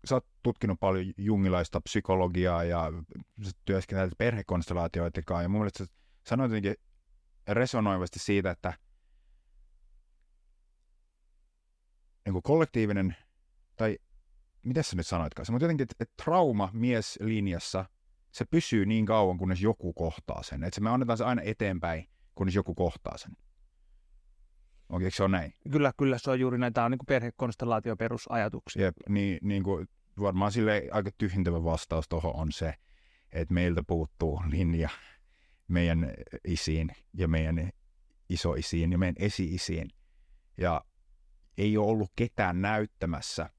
sä 0.05 0.14
oot 0.14 0.27
tutkinut 0.42 0.81
paljon 0.81 1.12
jungilaista 1.16 1.81
psykologiaa 1.81 2.64
ja 2.64 2.92
sä 3.42 3.51
perhekonstellaatioiden 4.18 5.25
kanssa, 5.25 5.42
ja 5.42 5.48
mun 5.48 5.61
mielestä 5.61 5.85
sä 5.85 5.90
sanoit 6.27 6.51
jotenkin 6.51 6.75
resonoivasti 7.48 8.18
siitä, 8.18 8.51
että 8.51 8.72
niin 12.25 12.33
kuin 12.33 12.43
kollektiivinen, 12.43 13.17
tai 13.77 13.99
mitä 14.63 14.83
sä 14.83 14.97
nyt 14.97 15.07
sanoitkaan, 15.07 15.47
mutta 15.51 15.65
jotenkin, 15.65 15.83
että, 15.83 15.95
että 16.01 16.25
trauma 16.25 16.71
mieslinjassa, 16.73 17.85
se 18.33 18.45
pysyy 18.45 18.87
niin 18.87 19.07
kauan, 19.07 19.39
kunnes 19.39 19.63
joku 19.63 19.93
kohtaa 19.93 20.43
sen. 20.43 20.65
Että 20.65 20.81
me 20.81 20.91
annetaan 20.91 21.19
se 21.19 21.25
aina 21.25 21.43
eteenpäin, 21.43 22.09
kunnes 22.35 22.55
joku 22.55 22.75
kohtaa 22.75 23.19
sen. 23.19 23.33
Onko 24.89 25.11
se 25.11 25.23
on 25.23 25.31
näin? 25.31 25.55
Kyllä, 25.71 25.93
kyllä 25.99 26.19
se 26.19 26.31
on 26.31 26.41
juuri 26.41 26.59
näin. 26.59 26.73
Tämä 26.73 26.85
on 26.85 26.91
niin 26.91 26.99
perhekonstellaatio 27.09 27.97
perusajatuksia. 27.97 28.85
Jep, 28.85 28.97
niin, 29.09 29.39
niin 29.43 29.63
kuin, 29.63 29.89
varmaan 30.21 30.53
sille 30.53 30.89
aika 30.93 31.11
tyhjentävä 31.19 31.65
vastaus 31.65 32.09
tuohon 32.09 32.37
on 32.37 32.53
se, 32.53 32.75
että 33.33 33.55
meiltä 33.55 33.83
puuttuu 33.87 34.43
linja 34.51 34.89
meidän 35.69 36.15
isiin 36.45 36.91
ja 37.15 37.29
meidän 37.29 37.71
isoisiin 38.29 38.93
ja 38.93 38.99
meidän 38.99 39.15
esi-isiin. 39.19 39.91
Ja 40.57 40.85
ei 41.59 41.77
ole 41.77 41.87
ollut 41.87 42.12
ketään 42.17 42.62
näyttämässä, 42.62 43.51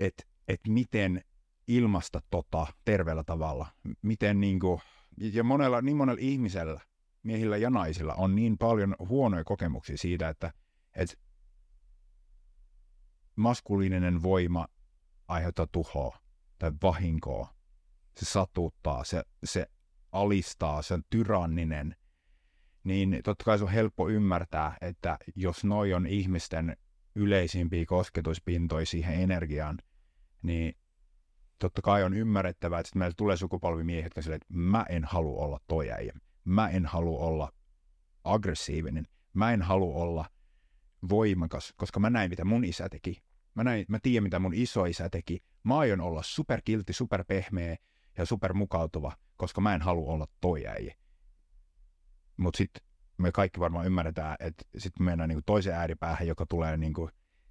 että 0.00 0.22
et 0.48 0.60
miten 0.68 1.24
ilmasta 1.66 2.22
tota 2.30 2.66
terveellä 2.84 3.24
tavalla. 3.24 3.66
Miten 4.02 4.40
niin 4.40 4.60
kuin, 4.60 4.80
ja 5.16 5.44
monella, 5.44 5.82
niin 5.82 5.96
monella 5.96 6.20
ihmisellä, 6.20 6.80
miehillä 7.22 7.56
ja 7.56 7.70
naisilla, 7.70 8.14
on 8.14 8.34
niin 8.34 8.58
paljon 8.58 8.96
huonoja 8.98 9.44
kokemuksia 9.44 9.98
siitä, 9.98 10.28
että, 10.28 10.52
että 10.94 11.16
maskuliininen 13.36 14.22
voima 14.22 14.66
aiheuttaa 15.28 15.66
tuhoa 15.72 16.18
tai 16.58 16.72
vahinkoa. 16.82 17.54
Se 18.16 18.24
satuttaa, 18.24 19.04
se, 19.04 19.22
se 19.44 19.66
alistaa, 20.12 20.82
se 20.82 20.94
on 20.94 21.02
tyranninen, 21.10 21.96
niin 22.84 23.20
totta 23.24 23.44
kai 23.44 23.58
se 23.58 23.64
on 23.64 23.70
helppo 23.70 24.08
ymmärtää, 24.08 24.76
että 24.80 25.18
jos 25.36 25.64
noi 25.64 25.94
on 25.94 26.06
ihmisten 26.06 26.76
yleisimpiä 27.14 27.84
kosketuspintoja 27.86 28.86
siihen 28.86 29.14
energiaan, 29.14 29.78
niin 30.42 30.76
totta 31.58 31.82
kai 31.82 32.04
on 32.04 32.14
ymmärrettävää, 32.14 32.80
että 32.80 32.98
meillä 32.98 33.14
tulee 33.16 33.36
sukupolvimiehiä, 33.36 34.06
jotka 34.06 34.22
silleen, 34.22 34.40
että 34.42 34.54
mä 34.54 34.86
en 34.88 35.04
halua 35.04 35.44
olla 35.44 35.60
toi 35.68 35.90
äijä. 35.90 36.12
Mä 36.44 36.68
en 36.68 36.86
halua 36.86 37.18
olla 37.20 37.52
aggressiivinen. 38.24 39.06
Mä 39.32 39.52
en 39.52 39.62
halua 39.62 39.94
olla 39.94 40.24
voimakas, 41.08 41.74
koska 41.76 42.00
mä 42.00 42.10
näin, 42.10 42.30
mitä 42.30 42.44
mun 42.44 42.64
isä 42.64 42.88
teki. 42.88 43.22
Mä, 43.54 43.64
näin, 43.64 43.84
mä 43.88 43.98
tiedän, 44.02 44.22
mitä 44.22 44.38
mun 44.38 44.54
isoisä 44.54 45.08
teki. 45.10 45.42
Mä 45.62 45.78
aion 45.78 46.00
olla 46.00 46.22
superkiltti, 46.22 46.92
superpehmeä 46.92 47.76
ja 48.18 48.26
supermukautuva, 48.26 49.12
koska 49.36 49.60
mä 49.60 49.74
en 49.74 49.82
halua 49.82 50.12
olla 50.12 50.26
toi 50.40 50.66
äijä. 50.66 50.94
Mutta 52.40 52.58
sitten 52.58 52.82
me 53.18 53.32
kaikki 53.32 53.60
varmaan 53.60 53.86
ymmärretään, 53.86 54.36
että 54.40 54.64
sitten 54.78 55.04
mennään 55.04 55.28
niinku 55.28 55.42
toiseen 55.46 55.76
ääripäähän, 55.76 56.28
joka 56.28 56.46
tulee 56.46 56.76
niinku 56.76 57.10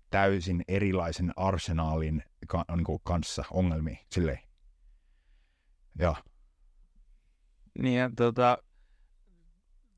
täysin 0.10 0.64
erilaisen 0.68 1.34
arsenaalin 1.36 2.24
ka, 2.48 2.66
niinku 2.76 3.00
kanssa 3.00 3.44
ongelmiin. 3.52 4.00
Silleen. 4.12 4.40
Ja. 6.00 6.16
Niin 7.80 8.00
ja 8.00 8.10
tota, 8.16 8.58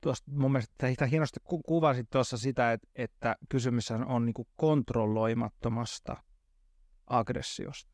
tuosta 0.01 0.31
mun 0.31 0.51
mielestä 0.51 0.89
sitä 0.89 1.05
hienosti 1.05 1.39
ku- 1.43 1.61
kuvasit 1.65 2.09
tuossa 2.09 2.37
sitä, 2.37 2.71
että, 2.71 2.87
että 2.95 3.35
kysymys 3.49 3.91
on, 3.91 4.05
on 4.05 4.25
niinku 4.25 4.47
kontrolloimattomasta 4.55 6.23
aggressiosta. 7.07 7.91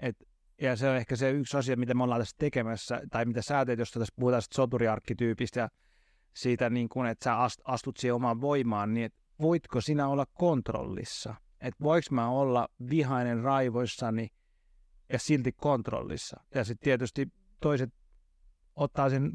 Et, 0.00 0.16
ja 0.60 0.76
se 0.76 0.90
on 0.90 0.96
ehkä 0.96 1.16
se 1.16 1.30
yksi 1.30 1.56
asia, 1.56 1.76
mitä 1.76 1.94
me 1.94 2.02
ollaan 2.02 2.20
tässä 2.20 2.36
tekemässä, 2.38 3.00
tai 3.10 3.24
mitä 3.24 3.42
sä 3.42 3.64
teet, 3.64 3.78
jos 3.78 3.90
tässä 3.90 4.14
puhutaan 4.16 4.42
soturiarkkityypistä 4.54 5.60
ja 5.60 5.68
siitä, 6.34 6.70
niin 6.70 6.88
kuin, 6.88 7.06
että 7.06 7.24
sä 7.24 7.36
astut 7.64 7.96
siihen 7.96 8.14
omaan 8.14 8.40
voimaan, 8.40 8.94
niin 8.94 9.06
että 9.06 9.18
voitko 9.40 9.80
sinä 9.80 10.08
olla 10.08 10.26
kontrollissa? 10.34 11.34
Että 11.60 11.84
voiko 11.84 12.06
mä 12.10 12.30
olla 12.30 12.68
vihainen 12.90 13.40
raivoissani 13.40 14.28
ja 15.12 15.18
silti 15.18 15.52
kontrollissa? 15.52 16.40
Ja 16.54 16.64
sitten 16.64 16.84
tietysti 16.84 17.28
toiset 17.60 17.90
ottaa 18.76 19.10
sen, 19.10 19.32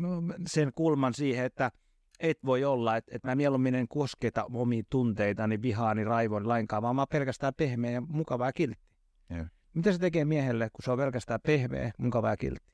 sen 0.48 0.72
kulman 0.76 1.14
siihen, 1.14 1.46
että 1.46 1.72
et 2.20 2.38
voi 2.46 2.64
olla, 2.64 2.98
että, 2.98 3.12
että 3.16 3.28
mä 3.28 3.36
mieluummin 3.36 3.76
en 3.76 3.88
kosketa 3.88 4.46
omiin 4.54 4.86
tunteitani, 4.90 5.62
vihaani, 5.62 6.04
raivon 6.04 6.48
lainkaan, 6.48 6.82
vaan 6.82 6.96
mä 6.96 7.02
oon 7.02 7.08
pelkästään 7.12 7.54
pehmeä 7.58 7.92
ja 7.92 8.02
mukava 8.02 8.46
ja 8.46 8.54
kiltti. 8.54 8.88
Yeah. 9.32 9.52
Mitä 9.74 9.92
se 9.92 9.98
tekee 10.00 10.26
miehelle, 10.26 10.70
kun 10.70 10.84
se 10.84 10.92
on 10.92 10.98
pelkästään 10.98 11.40
pehmeä, 11.46 11.92
mukava 11.98 12.30
ja 12.30 12.38
kiltti? 12.38 12.72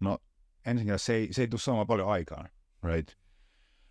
No 0.00 0.18
ensinnäkin 0.66 0.98
se 0.98 1.14
ei, 1.14 1.32
se 1.32 1.42
ei 1.42 1.48
tule 1.48 1.60
saamaan 1.60 1.86
paljon 1.86 2.08
aikaan 2.08 2.48
right? 2.84 3.10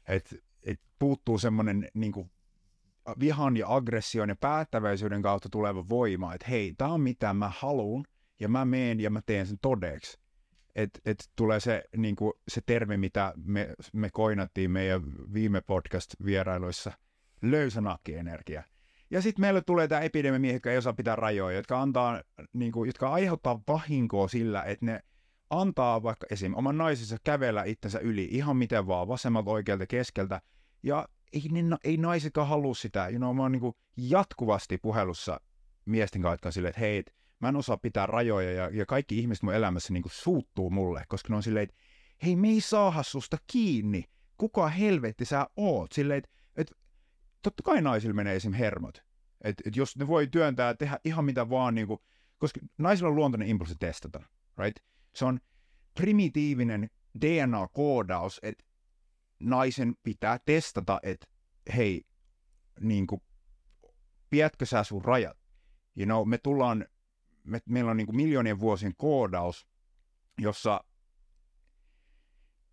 Et, 0.07 0.43
et 0.63 0.81
puuttuu 0.99 1.37
semmoinen 1.37 1.87
niin 1.93 2.31
vihan 3.19 3.57
ja 3.57 3.75
aggression 3.75 4.29
ja 4.29 4.35
päättäväisyyden 4.35 5.21
kautta 5.21 5.49
tuleva 5.51 5.89
voima, 5.89 6.33
että 6.33 6.47
hei, 6.49 6.73
tämä 6.77 6.91
on 6.91 7.01
mitä 7.01 7.33
mä 7.33 7.51
haluan, 7.57 8.05
ja 8.39 8.49
mä 8.49 8.65
meen 8.65 8.99
ja 8.99 9.09
mä 9.09 9.21
teen 9.25 9.47
sen 9.47 9.57
todeksi. 9.61 10.19
Että 10.75 10.99
et 11.05 11.29
tulee 11.35 11.59
se, 11.59 11.83
niin 11.97 12.15
kuin, 12.15 12.33
se 12.47 12.61
termi, 12.65 12.97
mitä 12.97 13.33
me, 13.45 13.73
me 13.93 14.09
koinattiin 14.13 14.71
meidän 14.71 15.01
viime 15.33 15.61
podcast-vierailuissa, 15.61 16.91
löysänakki-energia. 17.41 18.63
Ja 19.09 19.21
sitten 19.21 19.41
meille 19.41 19.61
tulee 19.61 19.87
tämä 19.87 20.01
epidemia, 20.01 20.53
jotka 20.53 20.71
ei 20.71 20.77
osaa 20.77 20.93
pitää 20.93 21.15
rajoja, 21.15 21.57
jotka, 21.57 21.81
antaa, 21.81 22.21
niin 22.53 22.71
kuin, 22.71 22.87
jotka 22.87 23.13
aiheuttaa 23.13 23.61
vahinkoa 23.67 24.27
sillä, 24.27 24.63
että 24.63 24.85
ne 24.85 25.03
antaa 25.61 26.03
vaikka 26.03 26.27
esim. 26.29 26.53
oman 26.55 26.77
naisensa 26.77 27.17
kävellä 27.23 27.63
itsensä 27.63 27.99
yli 27.99 28.27
ihan 28.31 28.57
miten 28.57 28.87
vaan, 28.87 29.07
vasemmalta, 29.07 29.51
oikealta, 29.51 29.87
keskeltä, 29.87 30.41
ja 30.83 31.07
ei, 31.33 31.49
ne, 31.51 31.77
ei 31.83 31.97
naisetkaan 31.97 32.47
halua 32.47 32.75
sitä. 32.75 33.07
You 33.09 33.17
know, 33.17 33.35
mä 33.35 33.41
oon 33.41 33.51
niin 33.51 33.73
jatkuvasti 33.97 34.77
puhelussa 34.77 35.39
miesten 35.85 36.21
kanssa 36.21 36.51
silleen, 36.51 36.69
että 36.69 36.79
hei, 36.79 37.03
mä 37.39 37.49
en 37.49 37.55
osaa 37.55 37.77
pitää 37.77 38.05
rajoja, 38.05 38.51
ja, 38.51 38.69
ja 38.73 38.85
kaikki 38.85 39.19
ihmiset 39.19 39.43
mun 39.43 39.53
elämässä 39.53 39.93
niin 39.93 40.03
suuttuu 40.11 40.69
mulle, 40.69 41.03
koska 41.07 41.29
ne 41.29 41.35
on 41.35 41.43
silleen, 41.43 41.63
että 41.63 41.75
hei, 42.23 42.35
me 42.35 42.47
ei 42.47 42.61
saada 42.61 43.03
susta 43.03 43.37
kiinni, 43.51 44.03
kuka 44.37 44.67
helvetti 44.67 45.25
sä 45.25 45.47
oot, 45.57 45.91
silleen, 45.91 46.17
että, 46.17 46.29
että 46.55 46.75
totta 47.41 47.63
kai 47.63 47.81
naisilla 47.81 48.13
menee 48.13 48.35
esim. 48.35 48.53
hermot, 48.53 48.97
että, 49.41 49.63
että 49.65 49.79
jos 49.79 49.97
ne 49.97 50.07
voi 50.07 50.27
työntää, 50.27 50.73
tehdä 50.73 50.99
ihan 51.05 51.25
mitä 51.25 51.49
vaan, 51.49 51.75
niin 51.75 51.87
kuin, 51.87 51.99
koska 52.37 52.59
naisilla 52.77 53.09
on 53.09 53.15
luontainen 53.15 53.47
impulssi 53.47 53.75
testata, 53.79 54.23
right? 54.57 54.83
Se 55.15 55.25
on 55.25 55.39
primitiivinen 55.93 56.89
DNA-koodaus, 57.21 58.39
että 58.43 58.63
naisen 59.39 59.95
pitää 60.03 60.39
testata, 60.45 60.99
että 61.03 61.27
hei, 61.75 62.05
niin 62.79 63.07
kuin, 63.07 63.21
pidätkö 64.29 64.65
sä 64.65 64.83
sun 64.83 65.05
rajat? 65.05 65.37
You 65.95 66.05
know, 66.05 66.27
me 66.27 66.37
tullaan, 66.37 66.85
me, 67.43 67.61
meillä 67.69 67.91
on 67.91 67.97
niin 67.97 68.07
kuin 68.07 68.15
miljoonien 68.15 68.59
vuosien 68.59 68.93
koodaus, 68.97 69.67
jossa 70.37 70.83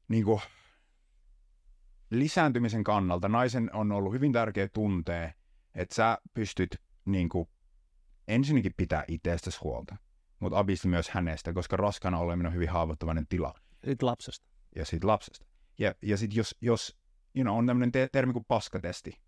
niin 0.08 0.24
kuin, 0.24 0.40
lisääntymisen 2.10 2.84
kannalta 2.84 3.28
naisen 3.28 3.70
on 3.74 3.92
ollut 3.92 4.12
hyvin 4.12 4.32
tärkeä 4.32 4.68
tuntee, 4.68 5.34
että 5.74 5.94
sä 5.94 6.18
pystyt 6.34 6.76
niin 7.04 7.28
kuin, 7.28 7.48
ensinnäkin 8.28 8.74
pitää 8.76 9.04
itsestäsi 9.08 9.58
huolta 9.58 9.96
mutta 10.40 10.58
Abyss 10.58 10.86
myös 10.86 11.08
hänestä, 11.08 11.52
koska 11.52 11.76
raskana 11.76 12.18
oleminen 12.18 12.46
on 12.46 12.54
hyvin 12.54 12.68
haavoittuvainen 12.68 13.26
tila. 13.26 13.54
Sitten 13.84 14.06
lapsesta. 14.06 14.46
Ja 14.76 14.84
siitä 14.84 15.06
lapsesta. 15.06 15.46
Ja, 15.78 15.94
ja 16.02 16.16
sitten 16.16 16.36
jos, 16.36 16.56
jos 16.60 16.98
you 17.36 17.44
know, 17.44 17.58
on 17.58 17.66
tämmöinen 17.66 17.92
te- 17.92 18.08
termi 18.12 18.32
kuin 18.32 18.44
paskatesti, 18.48 19.20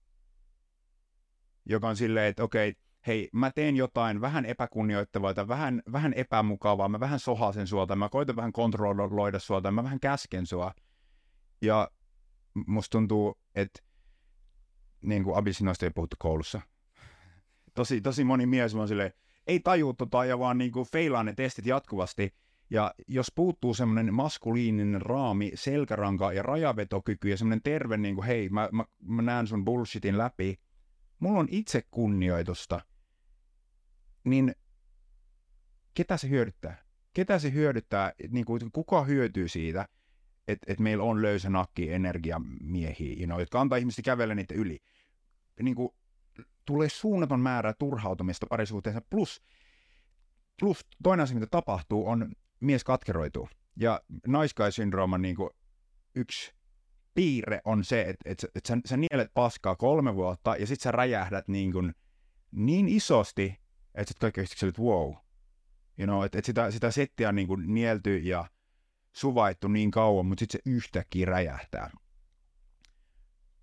joka 1.66 1.88
on 1.88 1.96
silleen, 1.96 2.26
että 2.26 2.44
okei, 2.44 2.74
hei, 3.06 3.28
mä 3.32 3.50
teen 3.50 3.76
jotain 3.76 4.20
vähän 4.20 4.44
epäkunnioittavaa 4.44 5.34
tai 5.34 5.48
vähän, 5.48 5.82
vähän 5.92 6.12
epämukavaa, 6.12 6.88
mä 6.88 7.00
vähän 7.00 7.18
sohasen 7.18 7.66
sua 7.66 7.86
tai 7.86 7.96
mä 7.96 8.08
koitan 8.08 8.36
vähän 8.36 8.52
kontrolloida 8.52 9.38
sua 9.38 9.60
tai 9.60 9.72
mä 9.72 9.84
vähän 9.84 10.00
käsken 10.00 10.46
sua. 10.46 10.74
Ja 11.62 11.90
musta 12.66 12.90
tuntuu, 12.90 13.38
että 13.54 13.82
niin 15.02 15.24
kuin 15.24 15.36
Abysinoista 15.36 15.86
ei 15.86 15.90
puhuttu 15.90 16.16
koulussa. 16.18 16.60
Tosi, 17.74 18.00
tosi 18.00 18.24
moni 18.24 18.46
mies 18.46 18.74
on 18.74 18.88
silleen, 18.88 19.12
ei 19.46 19.60
tajuu 19.60 19.94
tota 19.94 20.24
ja 20.24 20.38
vaan 20.38 20.58
niin 20.58 20.72
kuin 20.72 20.86
feilaa 20.92 21.24
ne 21.24 21.34
testit 21.34 21.66
jatkuvasti. 21.66 22.34
Ja 22.70 22.94
jos 23.08 23.32
puuttuu 23.34 23.74
semmoinen 23.74 24.14
maskuliininen 24.14 25.02
raami, 25.02 25.52
selkäranka 25.54 26.32
ja 26.32 26.42
rajavetokyky 26.42 27.28
ja 27.28 27.36
semmoinen 27.36 27.62
terve, 27.62 27.96
niin 27.96 28.14
kuin, 28.14 28.26
hei, 28.26 28.48
mä, 28.48 28.68
mä, 28.72 28.84
mä 29.02 29.22
näen 29.22 29.46
sun 29.46 29.64
bullshitin 29.64 30.18
läpi, 30.18 30.60
mulla 31.18 31.40
on 31.40 31.48
itse 31.50 31.82
kunnioitusta, 31.90 32.80
niin 34.24 34.54
ketä 35.94 36.16
se 36.16 36.28
hyödyttää? 36.28 36.76
Ketä 37.14 37.38
se 37.38 37.52
hyödyttää, 37.52 38.12
niin 38.28 38.44
kuin, 38.44 38.72
kuka 38.72 39.04
hyötyy 39.04 39.48
siitä, 39.48 39.88
että 40.48 40.72
et 40.72 40.80
meillä 40.80 41.04
on 41.04 41.22
löysä 41.22 41.50
nakki 41.50 41.92
energiamiehiä, 41.92 43.16
you 43.18 43.26
know, 43.26 43.40
jotka 43.40 43.60
antaa 43.60 43.78
ihmistä 43.78 44.02
kävellä 44.02 44.34
niitä 44.34 44.54
yli. 44.54 44.78
Niin 45.62 45.74
kuin, 45.74 45.88
tulee 46.66 46.88
suunnaton 46.88 47.40
määrä 47.40 47.74
turhautumista 47.78 48.46
parisuhteessa, 48.50 49.02
plus, 49.10 49.42
plus 50.60 50.86
toinen 51.02 51.24
asia, 51.24 51.34
mitä 51.34 51.46
tapahtuu, 51.46 52.08
on 52.08 52.32
mies 52.60 52.84
katkeroituu. 52.84 53.48
Ja 53.76 54.00
naiskaisyndrooman 54.26 55.22
niin 55.22 55.36
kuin, 55.36 55.50
yksi 56.14 56.52
piirre 57.14 57.60
on 57.64 57.84
se, 57.84 58.00
että, 58.00 58.30
että, 58.30 58.46
että 58.54 58.68
sä, 58.68 58.78
sä 58.86 58.96
nielet 58.96 59.30
paskaa 59.34 59.76
kolme 59.76 60.14
vuotta 60.14 60.56
ja 60.56 60.66
sit 60.66 60.80
sä 60.80 60.92
räjähdät 60.92 61.48
niin, 61.48 61.72
kuin, 61.72 61.94
niin 62.50 62.88
isosti, 62.88 63.58
että 63.94 64.08
sit 64.08 64.18
kaikki 64.18 64.40
yhtäkkiä 64.40 64.68
että 64.68 64.82
wow. 64.82 65.14
You 65.98 66.06
know, 66.06 66.24
että, 66.24 66.38
että 66.38 66.46
sitä, 66.46 66.70
sitä 66.70 66.90
settiä 66.90 67.28
on 67.28 67.34
niin 67.34 67.48
kuin 67.48 67.74
nielty 67.74 68.16
ja 68.16 68.44
suvaittu 69.12 69.68
niin 69.68 69.90
kauan, 69.90 70.26
mutta 70.26 70.40
sitten 70.42 70.60
se 70.64 70.70
yhtäkkiä 70.70 71.26
räjähtää. 71.26 71.90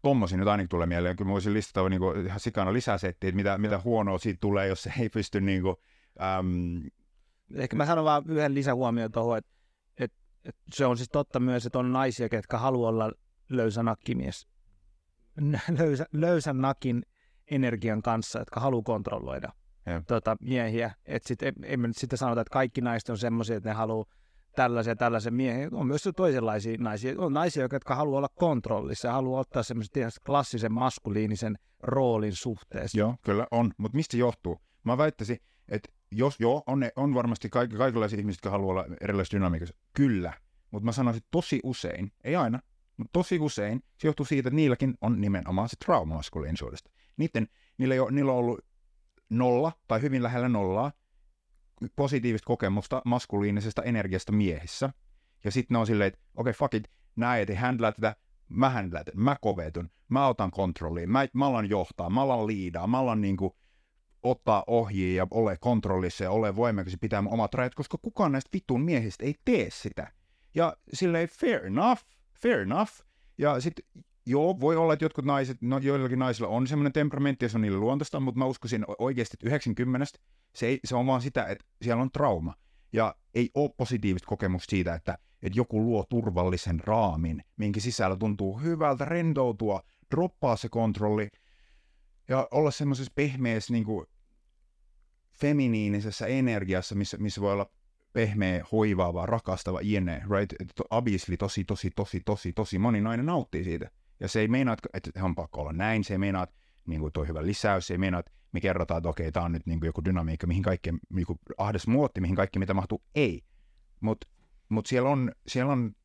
Tommosia 0.01 0.37
nyt 0.37 0.47
ainakin 0.47 0.69
tulee 0.69 0.87
mieleen. 0.87 1.15
Kyllä 1.15 1.29
mä 1.29 1.33
voisin 1.33 1.53
listata 1.53 1.89
niin 1.89 1.99
kuin, 1.99 2.25
ihan 2.25 2.39
sikana 2.39 2.73
lisää 2.73 2.97
settiä, 2.97 3.27
että 3.27 3.35
mitä, 3.35 3.57
mitä 3.57 3.81
huonoa 3.83 4.17
siitä 4.17 4.37
tulee, 4.41 4.67
jos 4.67 4.83
se 4.83 4.93
ei 4.99 5.09
pysty 5.09 5.41
niin 5.41 5.61
kuin, 5.61 5.75
äm, 6.21 6.81
Ehkä 7.53 7.75
mä 7.75 7.85
sanon 7.85 8.05
vaan 8.05 8.23
yhden 8.27 8.55
lisähuomioon 8.55 9.11
tuohon, 9.11 9.37
että, 9.37 9.51
että, 9.97 10.17
että 10.45 10.61
se 10.73 10.85
on 10.85 10.97
siis 10.97 11.09
totta 11.09 11.39
myös, 11.39 11.65
että 11.65 11.79
on 11.79 11.93
naisia, 11.93 12.27
jotka 12.31 12.57
haluaa 12.57 12.89
olla 12.89 13.11
löysä 13.49 13.83
nakkimies. 13.83 14.47
Löysä, 15.79 16.05
löysän 16.13 16.61
nakin 16.61 17.03
energian 17.51 18.01
kanssa, 18.01 18.39
jotka 18.39 18.59
haluaa 18.59 18.83
kontrolloida 18.83 19.49
Jep. 19.85 20.03
tota, 20.07 20.37
miehiä. 20.41 20.91
Et 21.05 21.23
sit, 21.23 21.43
ei, 21.43 21.51
ei 21.63 21.77
me 21.77 21.87
nyt 21.87 21.97
sitten 21.97 22.17
sanota, 22.17 22.41
että 22.41 22.53
kaikki 22.53 22.81
naiset 22.81 23.09
on 23.09 23.17
semmoisia, 23.17 23.57
että 23.57 23.69
ne 23.69 23.75
haluaa 23.75 24.05
tällaisia 24.55 24.95
tällaisen 24.95 25.33
miehen. 25.33 25.73
On 25.73 25.87
myös 25.87 26.09
toisenlaisia 26.15 26.77
naisia. 26.79 27.13
On 27.17 27.33
naisia, 27.33 27.67
jotka 27.71 27.95
haluaa 27.95 28.17
olla 28.17 28.29
kontrollissa 28.35 29.07
ja 29.07 29.13
haluaa 29.13 29.41
ottaa 29.41 29.63
semmoisen 29.63 30.11
klassisen 30.25 30.73
maskuliinisen 30.73 31.57
roolin 31.83 32.35
suhteessa. 32.35 32.99
Joo, 32.99 33.15
kyllä 33.25 33.47
on. 33.51 33.71
Mutta 33.77 33.95
mistä 33.95 34.17
johtuu? 34.17 34.59
Mä 34.83 34.97
väittäisin, 34.97 35.37
että 35.69 35.89
jos 36.11 36.35
joo, 36.39 36.63
on, 36.67 36.81
on 36.95 37.13
varmasti 37.13 37.49
kaik, 37.49 37.71
kaikenlaisia 37.77 38.19
ihmisiä, 38.19 38.37
jotka 38.37 38.49
haluaa 38.49 38.71
olla 38.71 38.95
erilaisissa 39.01 39.37
dynamiikassa. 39.37 39.75
Kyllä. 39.93 40.33
Mutta 40.71 40.85
mä 40.85 40.91
sanoisin 40.91 41.17
että 41.17 41.27
tosi 41.31 41.59
usein, 41.63 42.11
ei 42.23 42.35
aina, 42.35 42.59
mutta 42.97 43.09
tosi 43.13 43.39
usein 43.39 43.83
se 43.97 44.07
johtuu 44.07 44.25
siitä, 44.25 44.49
että 44.49 44.55
niilläkin 44.55 44.93
on 45.01 45.21
nimenomaan 45.21 45.69
se 45.69 45.75
trauma 45.85 46.15
maskuliinisuudesta. 46.15 46.91
Niiden, 47.17 47.47
niillä, 47.77 48.03
ole, 48.03 48.11
niillä 48.11 48.31
on 48.31 48.37
ollut 48.37 48.59
nolla 49.29 49.71
tai 49.87 50.01
hyvin 50.01 50.23
lähellä 50.23 50.49
nollaa 50.49 50.91
positiivista 51.95 52.45
kokemusta 52.45 53.01
maskuliinisesta 53.05 53.83
energiasta 53.83 54.31
miehissä. 54.31 54.89
Ja 55.43 55.51
sitten 55.51 55.75
ne 55.75 55.79
on 55.79 55.87
silleen, 55.87 56.07
että 56.07 56.19
okei, 56.35 56.51
okay, 56.51 56.53
fuck 56.53 56.73
it, 56.73 56.91
nää 57.15 57.37
ei 57.37 57.55
handlaa 57.55 57.91
tätä, 57.91 58.15
mä 58.49 58.69
handlaan 58.69 59.05
tätä, 59.05 59.17
mä 59.17 59.35
kovetun, 59.41 59.89
mä 60.09 60.27
otan 60.27 60.51
kontrolliin, 60.51 61.11
mä, 61.11 61.27
mä 61.33 61.47
alan 61.47 61.69
johtaa, 61.69 62.09
mä 62.09 62.21
alan 62.21 62.47
liidaa, 62.47 62.87
mä 62.87 62.99
alan 62.99 63.21
niinku 63.21 63.55
ottaa 64.23 64.63
ohjia 64.67 65.15
ja 65.15 65.27
ole 65.31 65.57
kontrollissa 65.59 66.23
ja 66.23 66.31
ole 66.31 66.55
voimakas 66.55 66.97
pitää 67.01 67.21
mun 67.21 67.33
omat 67.33 67.53
rajat, 67.53 67.75
koska 67.75 67.97
kukaan 68.01 68.31
näistä 68.31 68.49
vitun 68.53 68.81
miehistä 68.81 69.25
ei 69.25 69.35
tee 69.45 69.69
sitä. 69.71 70.11
Ja 70.55 70.77
silleen 70.93 71.27
fair 71.27 71.65
enough, 71.65 72.01
fair 72.41 72.59
enough. 72.59 72.91
Ja 73.37 73.61
sitten 73.61 73.85
joo, 74.29 74.59
voi 74.59 74.75
olla, 74.75 74.93
että 74.93 75.05
jotkut 75.05 75.25
naiset, 75.25 75.57
no 75.61 75.77
joillakin 75.77 76.19
naisilla 76.19 76.49
on 76.49 76.67
semmoinen 76.67 76.93
temperamentti 76.93 77.45
ja 77.45 77.49
se 77.49 77.57
on 77.57 77.61
niille 77.61 77.77
luontaista, 77.77 78.19
mutta 78.19 78.39
mä 78.39 78.45
uskoisin 78.45 78.85
oikeasti, 78.97 79.35
että 79.35 79.47
90 79.47 80.05
se, 80.55 80.67
ei, 80.67 80.79
se 80.83 80.95
on 80.95 81.07
vaan 81.07 81.21
sitä, 81.21 81.45
että 81.45 81.65
siellä 81.81 82.01
on 82.01 82.11
trauma. 82.11 82.53
Ja 82.93 83.15
ei 83.33 83.49
ole 83.53 83.69
positiivista 83.77 84.27
kokemusta 84.27 84.69
siitä, 84.69 84.93
että, 84.93 85.17
että 85.41 85.59
joku 85.59 85.81
luo 85.81 86.05
turvallisen 86.09 86.79
raamin, 86.79 87.43
minkä 87.57 87.79
sisällä 87.79 88.15
tuntuu 88.15 88.59
hyvältä 88.59 89.05
rentoutua, 89.05 89.81
droppaa 90.11 90.55
se 90.55 90.69
kontrolli 90.69 91.29
ja 92.27 92.47
olla 92.51 92.71
semmoisessa 92.71 93.11
pehmeässä 93.15 93.73
niin 93.73 93.85
kuin, 93.85 94.05
feminiinisessä 95.31 96.27
energiassa, 96.27 96.95
missä, 96.95 97.17
missä 97.17 97.41
voi 97.41 97.53
olla 97.53 97.71
pehmeä, 98.13 98.65
hoivaava, 98.71 99.25
rakastava, 99.25 99.81
jne, 99.81 100.23
right? 100.29 100.53
Obviously 100.89 101.37
tosi, 101.37 101.63
tosi, 101.63 101.89
tosi, 101.95 102.21
tosi, 102.25 102.53
tosi 102.53 102.79
moni 102.79 103.01
nainen 103.01 103.25
nauttii 103.25 103.63
siitä. 103.63 103.89
Ja 104.19 104.27
se 104.27 104.39
ei 104.39 104.47
meinaa, 104.47 104.75
että 104.93 105.23
on 105.23 105.35
pakko 105.35 105.61
olla 105.61 105.73
näin, 105.73 106.03
se 106.03 106.13
ei 106.13 106.17
meinaa, 106.17 106.43
että 106.43 106.55
niin 106.87 107.01
kuin, 107.01 107.13
toi 107.13 107.27
hyvä 107.27 107.45
lisäys, 107.45 107.87
se 107.87 107.93
ei 107.93 107.97
meinaa, 107.97 108.19
että 108.19 108.31
me 108.51 108.61
kerrotaan, 108.61 108.97
että 108.97 109.09
okei, 109.09 109.31
tämä 109.31 109.45
on 109.45 109.51
nyt 109.51 109.65
niin 109.65 109.79
kuin, 109.79 109.87
joku 109.87 110.05
dynamiikka, 110.05 110.47
mihin 110.47 110.63
kaikki, 110.63 110.89
niin 111.09 111.25
kuin, 111.25 111.39
ahdes 111.57 111.87
muotti, 111.87 112.21
mihin 112.21 112.35
kaikki 112.35 112.59
mitä 112.59 112.73
mahtuu, 112.73 113.03
ei. 113.15 113.43
Mutta 113.99 114.27
mut 114.69 114.85
siellä 114.85 115.09
on, 115.09 115.31
siellä 115.47 115.71
on 115.71 115.95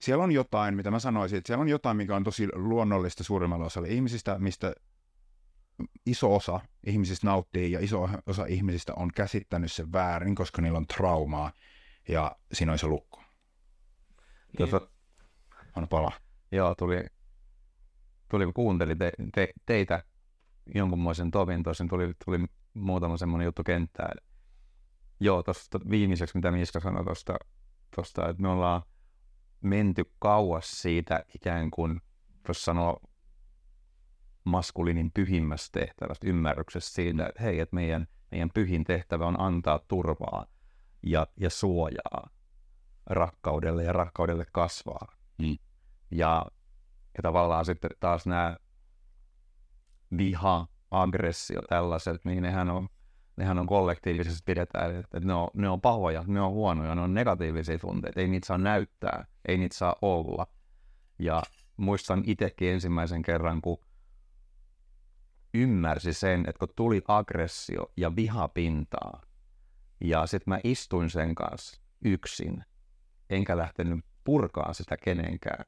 siellä 0.00 0.24
on 0.24 0.32
jotain, 0.32 0.76
mitä 0.76 0.90
mä 0.90 0.98
sanoisin, 0.98 1.38
että 1.38 1.46
siellä 1.46 1.62
on 1.62 1.68
jotain, 1.68 1.96
mikä 1.96 2.16
on 2.16 2.24
tosi 2.24 2.48
luonnollista 2.52 3.24
suurimmalle 3.24 3.64
osalle 3.64 3.88
ihmisistä, 3.88 4.38
mistä 4.38 4.72
iso 6.06 6.36
osa 6.36 6.60
ihmisistä 6.86 7.26
nauttii 7.26 7.72
ja 7.72 7.80
iso 7.80 8.08
osa 8.26 8.46
ihmisistä 8.46 8.92
on 8.96 9.10
käsittänyt 9.14 9.72
sen 9.72 9.92
väärin, 9.92 10.34
koska 10.34 10.62
niillä 10.62 10.76
on 10.76 10.86
traumaa 10.86 11.52
ja 12.08 12.36
siinä 12.52 12.72
on 12.72 12.78
se 12.78 12.86
lukko. 12.86 13.22
Niin. 14.58 14.70
Tuota, 14.70 14.88
on 15.76 15.88
pala. 15.88 16.12
Joo, 16.52 16.74
tuli, 16.74 17.04
tuli 18.28 18.52
kun 18.52 18.78
te, 18.78 19.12
te, 19.34 19.48
teitä 19.66 20.02
jonkunmoisen 20.74 21.30
tovin, 21.30 21.62
tosin 21.62 21.88
tuli, 21.88 22.14
tuli 22.24 22.38
muutama 22.74 23.16
semmoinen 23.16 23.44
juttu 23.44 23.64
kenttään. 23.64 24.16
Joo, 25.20 25.42
tuosta 25.42 25.80
viimeiseksi, 25.90 26.38
mitä 26.38 26.50
Miska 26.50 26.80
sanoi 26.80 27.04
tuosta, 27.04 27.38
tosta, 27.96 28.28
että 28.28 28.42
me 28.42 28.48
ollaan 28.48 28.82
menty 29.60 30.12
kauas 30.18 30.82
siitä 30.82 31.24
ikään 31.34 31.70
kuin, 31.70 32.00
jos 32.48 32.64
sanoo 32.64 33.00
maskuliinin 34.44 35.10
pyhimmästä 35.12 35.80
tehtävästä, 35.80 36.26
ymmärryksestä 36.26 36.94
siitä, 36.94 37.26
että 37.26 37.42
hei, 37.42 37.60
että 37.60 37.74
meidän, 37.74 38.08
meidän 38.30 38.50
pyhin 38.54 38.84
tehtävä 38.84 39.26
on 39.26 39.40
antaa 39.40 39.78
turvaa 39.88 40.46
ja, 41.02 41.26
ja 41.36 41.50
suojaa 41.50 42.30
rakkaudelle 43.06 43.84
ja 43.84 43.92
rakkaudelle 43.92 44.46
kasvaa. 44.52 45.06
Mm. 45.38 45.58
Ja, 46.10 46.46
ja 47.16 47.22
tavallaan 47.22 47.64
sitten 47.64 47.90
taas 48.00 48.26
nämä 48.26 48.56
viha, 50.16 50.66
aggressio, 50.90 51.62
tällaiset, 51.68 52.24
niin 52.24 52.42
nehän 52.42 52.70
on, 52.70 52.88
nehän 53.36 53.58
on 53.58 53.66
kollektiivisesti 53.66 54.42
pidetään, 54.46 54.96
että 54.96 55.20
ne 55.20 55.34
on, 55.34 55.48
ne 55.54 55.68
on 55.68 55.80
pahoja, 55.80 56.24
ne 56.26 56.40
on 56.40 56.52
huonoja, 56.52 56.94
ne 56.94 57.00
on 57.00 57.14
negatiivisia 57.14 57.78
tunteita, 57.78 58.20
ei 58.20 58.28
niitä 58.28 58.46
saa 58.46 58.58
näyttää, 58.58 59.26
ei 59.48 59.58
niitä 59.58 59.76
saa 59.76 59.96
olla. 60.02 60.46
Ja 61.18 61.42
muistan 61.76 62.22
itsekin 62.26 62.68
ensimmäisen 62.68 63.22
kerran, 63.22 63.60
kun 63.62 63.78
ymmärsi 65.54 66.12
sen, 66.12 66.40
että 66.40 66.58
kun 66.58 66.68
tuli 66.76 67.02
aggressio 67.08 67.92
ja 67.96 68.16
viha 68.16 68.48
pintaa, 68.48 69.22
ja 70.00 70.26
sitten 70.26 70.50
mä 70.50 70.60
istuin 70.64 71.10
sen 71.10 71.34
kanssa 71.34 71.80
yksin, 72.04 72.64
enkä 73.30 73.56
lähtenyt 73.56 74.04
purkaan 74.24 74.74
sitä 74.74 74.96
kenenkään, 74.96 75.64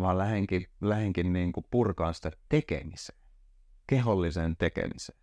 vaan 0.00 0.18
lähenkin, 0.18 0.66
lähenkin 0.80 1.32
niin 1.32 1.52
kuin 1.52 1.66
purkaan 1.70 2.14
sitä 2.14 2.30
tekemiseen, 2.48 3.18
keholliseen 3.86 4.56
tekemiseen. 4.56 5.18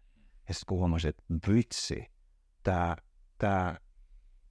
Ja 0.47 0.53
sitten 0.53 0.65
kun 0.67 0.77
huomasin, 0.77 1.09
että 1.09 1.23
vitsi, 1.53 2.05
tämä 2.63 2.95
tää, 3.37 3.79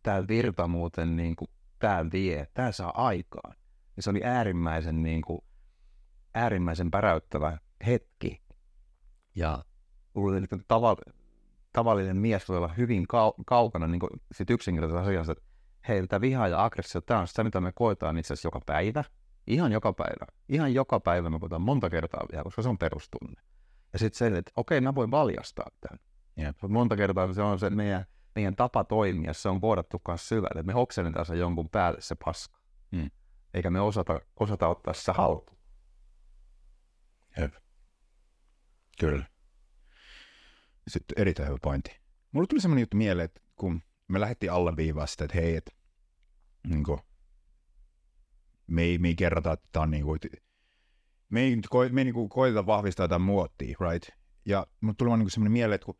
tää 0.02 0.28
virta 0.28 0.68
muuten, 0.68 1.16
niin 1.16 1.36
kuin, 1.36 1.48
tää 1.78 2.06
vie, 2.12 2.46
tää 2.54 2.72
saa 2.72 3.06
aikaan. 3.06 3.56
Ja 3.96 4.02
se 4.02 4.10
oli 4.10 4.20
äärimmäisen, 4.24 5.02
niin 5.02 5.22
kuin, 5.22 5.40
äärimmäisen 6.34 6.90
päräyttävä 6.90 7.58
hetki. 7.86 8.42
Ja 9.34 9.64
luulen, 10.14 10.44
että 10.44 10.58
tava, 10.68 10.96
tavallinen 11.72 12.16
mies 12.16 12.48
voi 12.48 12.56
olla 12.56 12.74
hyvin 12.76 13.02
kau- 13.02 13.42
kaukana 13.46 13.86
niin 13.86 14.00
sit 14.32 14.50
yksinkertaisesta 14.50 15.08
asiasta, 15.08 15.32
että 15.32 15.44
hei, 15.88 16.06
tämä 16.06 16.20
viha 16.20 16.48
ja 16.48 16.64
aggressio, 16.64 17.00
tämä 17.00 17.20
on 17.20 17.28
sitä, 17.28 17.44
mitä 17.44 17.60
me 17.60 17.72
koetaan 17.74 18.18
itse 18.18 18.34
asiassa 18.34 18.46
joka 18.46 18.60
päivä. 18.66 19.04
Ihan 19.46 19.72
joka 19.72 19.92
päivä. 19.92 20.26
Ihan 20.48 20.74
joka 20.74 21.00
päivä 21.00 21.30
me 21.30 21.38
koetaan 21.38 21.62
monta 21.62 21.90
kertaa 21.90 22.26
vielä, 22.32 22.44
koska 22.44 22.62
se 22.62 22.68
on 22.68 22.78
perustunne. 22.78 23.42
Ja 23.92 23.98
sitten 23.98 24.18
se, 24.18 24.38
että 24.38 24.52
okei, 24.56 24.80
mä 24.80 24.94
voin 24.94 25.10
valjastaa 25.10 25.66
tämän. 25.80 25.98
Jep. 26.36 26.56
Monta 26.68 26.96
kertaa 26.96 27.32
se 27.32 27.42
on 27.42 27.58
se 27.58 27.70
meidän, 27.70 28.06
meidän 28.34 28.56
tapa 28.56 28.84
toimia, 28.84 29.32
se 29.32 29.48
on 29.48 29.60
koodattu 29.60 30.02
myös 30.08 30.28
syvälle, 30.28 30.60
että 30.60 30.72
me 30.72 30.74
oksennetaan 30.74 31.26
se 31.26 31.36
jonkun 31.36 31.68
päälle 31.68 32.00
se 32.00 32.14
paska. 32.24 32.58
Mm. 32.90 33.10
Eikä 33.54 33.70
me 33.70 33.80
osata, 33.80 34.20
osata 34.40 34.68
ottaa 34.68 34.94
sitä 34.94 35.12
haltuun. 35.12 35.58
Jep. 37.40 37.54
Kyllä. 39.00 39.24
Sitten 40.88 41.22
erittäin 41.22 41.48
hyvä 41.48 41.58
pointti. 41.62 42.00
Mulle 42.32 42.46
tuli 42.46 42.60
semmoinen 42.60 42.82
juttu 42.82 42.96
mieleen, 42.96 43.24
että 43.24 43.40
kun 43.56 43.82
me 44.08 44.20
lähdettiin 44.20 44.52
alleviivaa 44.52 45.06
sitä, 45.06 45.24
että 45.24 45.36
hei, 45.36 45.56
että 45.56 45.72
niin 46.66 46.84
kuin, 46.84 47.00
me 48.66 48.82
ei, 48.82 48.98
me 48.98 49.08
ei 49.08 49.14
kerrota, 49.14 49.52
että 49.52 49.68
tämä 49.72 49.82
on 49.82 49.90
niin 49.90 50.04
kuin, 50.04 50.18
me 51.28 51.40
ei, 51.40 51.60
ko, 51.70 51.78
me 51.92 52.00
ei 52.00 52.04
niin 52.04 52.14
kuin, 52.14 52.28
koeteta 52.28 52.66
vahvistaa 52.66 53.04
jotain 53.04 53.22
muottia, 53.22 53.76
right? 53.80 54.08
Ja 54.44 54.66
mulle 54.80 54.94
tuli 54.98 55.08
vaan 55.08 55.20
niin 55.20 55.30
semmoinen 55.30 55.52
mieleen, 55.52 55.74
että 55.74 55.84
kun, 55.84 55.98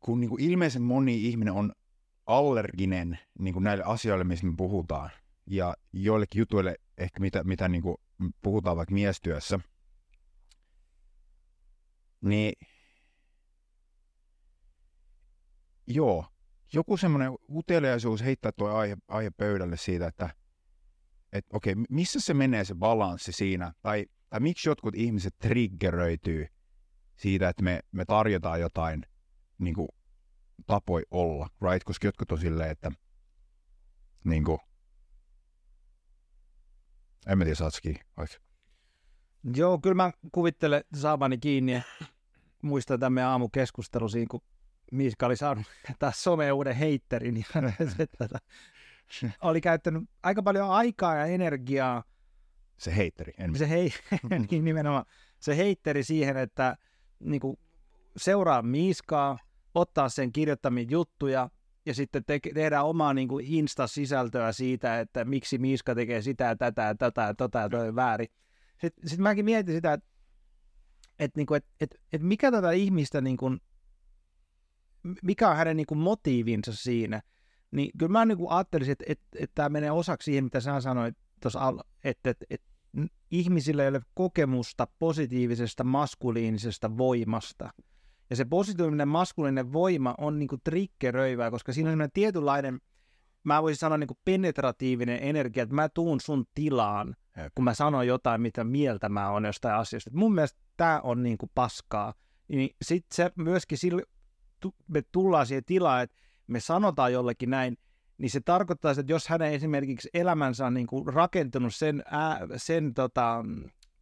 kun 0.00 0.20
niin 0.20 0.30
kuin 0.30 0.42
ilmeisen 0.42 0.82
moni 0.82 1.26
ihminen 1.28 1.54
on 1.54 1.72
allerginen 2.26 3.18
niin 3.38 3.54
kuin 3.54 3.64
näille 3.64 3.84
asioille, 3.84 4.24
missä 4.24 4.46
me 4.46 4.54
puhutaan, 4.56 5.10
ja 5.46 5.76
joillekin 5.92 6.38
jutuille 6.38 6.76
ehkä 6.98 7.20
mitä, 7.20 7.44
mitä 7.44 7.68
niin 7.68 7.82
kuin 7.82 7.96
puhutaan 8.42 8.76
vaikka 8.76 8.94
miestyössä, 8.94 9.60
niin 12.20 12.52
joo, 15.86 16.24
joku 16.72 16.96
semmoinen 16.96 17.32
uteliaisuus 17.54 18.24
heittää 18.24 18.52
tuo 18.52 18.68
aihe, 18.70 18.96
aihe 19.08 19.30
pöydälle 19.30 19.76
siitä, 19.76 20.06
että 20.06 20.34
et, 21.32 21.46
okei, 21.52 21.74
missä 21.90 22.20
se 22.20 22.34
menee 22.34 22.64
se 22.64 22.74
balanssi 22.74 23.32
siinä, 23.32 23.72
tai, 23.82 24.06
tai 24.30 24.40
miksi 24.40 24.68
jotkut 24.68 24.94
ihmiset 24.94 25.38
triggeröityy 25.38 26.46
siitä, 27.16 27.48
että 27.48 27.62
me, 27.62 27.80
me 27.92 28.04
tarjotaan 28.04 28.60
jotain 28.60 29.02
niin 29.58 29.74
kuin, 29.74 29.88
tapoi 30.66 31.02
olla, 31.10 31.48
right? 31.70 31.84
Koska 31.84 32.06
jotkut 32.06 32.32
on 32.32 32.38
silleen, 32.38 32.70
että 32.70 32.92
niin 34.24 34.44
kuin, 34.44 34.58
en 37.26 37.38
mä 37.38 37.44
tiedä, 37.44 38.00
vaikka. 38.16 38.36
Joo, 39.54 39.78
kyllä 39.78 39.94
mä 39.94 40.12
kuvittelen 40.32 40.84
saamani 40.94 41.38
kiinni 41.38 41.72
ja 41.72 41.82
muistan 42.62 43.00
tämän 43.00 43.12
meidän 43.12 43.30
aamukeskustelu 43.30 44.08
siinä, 44.08 44.26
kun 44.30 44.40
Miska 44.92 45.26
oli 45.26 45.36
saanut 45.36 45.66
taas 45.98 46.22
someen 46.22 46.54
uuden 46.54 46.76
heitterin 46.76 47.36
ja 47.36 47.62
se, 47.96 48.06
tätä, 48.18 48.38
oli 49.42 49.60
käyttänyt 49.60 50.02
aika 50.22 50.42
paljon 50.42 50.70
aikaa 50.70 51.16
ja 51.16 51.26
energiaa. 51.26 52.04
Se 52.78 52.96
heitteri. 52.96 53.32
En... 53.38 53.58
Se 53.58 53.68
hei, 53.68 53.90
niin 54.50 54.64
nimenomaan. 54.64 55.04
Se 55.40 55.56
heitteri 55.56 56.04
siihen, 56.04 56.36
että 56.36 56.76
niin 57.20 57.40
kuin, 57.40 57.58
seuraa 58.16 58.62
Miiskaa, 58.62 59.38
ottaa 59.74 60.08
sen 60.08 60.32
kirjoittamia 60.32 60.84
juttuja 60.88 61.50
ja 61.86 61.94
sitten 61.94 62.24
te- 62.24 62.40
tehdään 62.54 62.84
omaa 62.84 63.14
niin 63.14 63.28
kuin 63.28 63.46
Insta-sisältöä 63.48 64.52
siitä, 64.52 65.00
että 65.00 65.24
miksi 65.24 65.58
Miiska 65.58 65.94
tekee 65.94 66.22
sitä 66.22 66.44
ja 66.44 66.56
tätä 66.56 66.82
ja 66.82 66.94
tätä 66.94 67.22
ja 67.22 67.34
tota 67.34 67.58
ja 67.58 67.68
toi 67.68 67.94
väärin. 67.94 68.28
Sitten, 68.80 69.08
sitten 69.08 69.22
mäkin 69.22 69.44
mietin 69.44 69.74
sitä, 69.74 69.92
että, 69.92 70.08
että, 71.18 71.38
niin 71.38 71.46
kuin, 71.46 71.56
että, 71.56 71.70
että, 71.80 71.96
että 72.12 72.26
mikä 72.26 72.50
tätä 72.50 72.70
ihmistä, 72.70 73.20
niin 73.20 73.36
kuin, 73.36 73.60
mikä 75.22 75.48
on 75.48 75.56
hänen 75.56 75.76
niin 75.76 75.86
kuin 75.86 75.98
motiivinsa 75.98 76.72
siinä. 76.72 77.20
Niin 77.70 77.90
kyllä 77.98 78.12
mä 78.12 78.24
niin 78.24 78.38
ajattelisin, 78.48 78.92
että, 78.92 79.04
että, 79.08 79.26
että 79.34 79.54
tämä 79.54 79.68
menee 79.68 79.90
osaksi 79.90 80.24
siihen, 80.24 80.44
mitä 80.44 80.60
sä 80.60 80.80
sanoit 80.80 81.16
tuossa, 81.42 81.60
että, 82.04 82.30
että, 82.30 82.46
että 82.50 82.68
ihmisillä 83.30 83.82
ei 83.82 83.88
ole 83.88 84.00
kokemusta 84.14 84.86
positiivisesta 84.98 85.84
maskuliinisesta 85.84 86.98
voimasta. 86.98 87.70
Ja 88.30 88.36
se 88.36 88.44
positiivinen 88.44 89.08
maskuliininen 89.08 89.72
voima 89.72 90.14
on 90.18 90.38
niin 90.38 90.48
kuin 90.48 90.60
triggeröivää, 90.64 91.50
koska 91.50 91.72
siinä 91.72 91.88
on 91.88 91.92
sellainen 91.92 92.12
tietynlainen, 92.12 92.80
mä 93.44 93.62
voisin 93.62 93.78
sanoa 93.80 93.98
niin 93.98 94.08
kuin 94.08 94.18
penetratiivinen 94.24 95.18
energia, 95.22 95.62
että 95.62 95.74
mä 95.74 95.88
tuun 95.88 96.20
sun 96.20 96.44
tilaan, 96.54 97.16
Jep. 97.36 97.52
kun 97.54 97.64
mä 97.64 97.74
sanon 97.74 98.06
jotain, 98.06 98.40
mitä 98.40 98.64
mieltä 98.64 99.08
mä 99.08 99.30
oon 99.30 99.44
jostain 99.44 99.74
asiasta. 99.74 100.10
Mun 100.14 100.34
mielestä 100.34 100.60
tämä 100.76 101.00
on 101.00 101.22
niin 101.22 101.38
kuin 101.38 101.50
paskaa. 101.54 102.14
Niin 102.48 102.70
sitten 102.82 103.16
se 103.16 103.30
myöskin 103.36 103.78
sille, 103.78 104.02
me 104.88 105.02
tullaan 105.12 105.46
siihen 105.46 105.64
tilaan, 105.64 106.02
että 106.02 106.16
me 106.48 106.60
sanotaan 106.60 107.12
jollekin 107.12 107.50
näin, 107.50 107.78
niin 108.18 108.30
se 108.30 108.40
tarkoittaa, 108.40 108.90
että 108.90 109.12
jos 109.12 109.28
hänen 109.28 109.52
esimerkiksi 109.52 110.08
elämänsä 110.14 110.66
on 110.66 110.74
niin 110.74 110.86
kuin 110.86 111.06
rakentunut 111.06 111.74
sen, 111.74 112.02
ää, 112.06 112.40
sen 112.56 112.94
tota, 112.94 113.44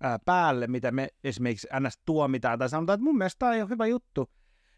ää, 0.01 0.19
päälle, 0.19 0.67
mitä 0.67 0.91
me 0.91 1.09
esimerkiksi 1.25 1.69
ns. 1.81 1.99
tuomitaan, 2.07 2.59
tai 2.59 2.69
sanotaan, 2.69 2.95
että 2.95 3.05
mun 3.05 3.19
mielestä 3.19 3.39
tämä 3.39 3.63
on 3.63 3.71
hyvä 3.71 3.87
juttu, 3.87 4.31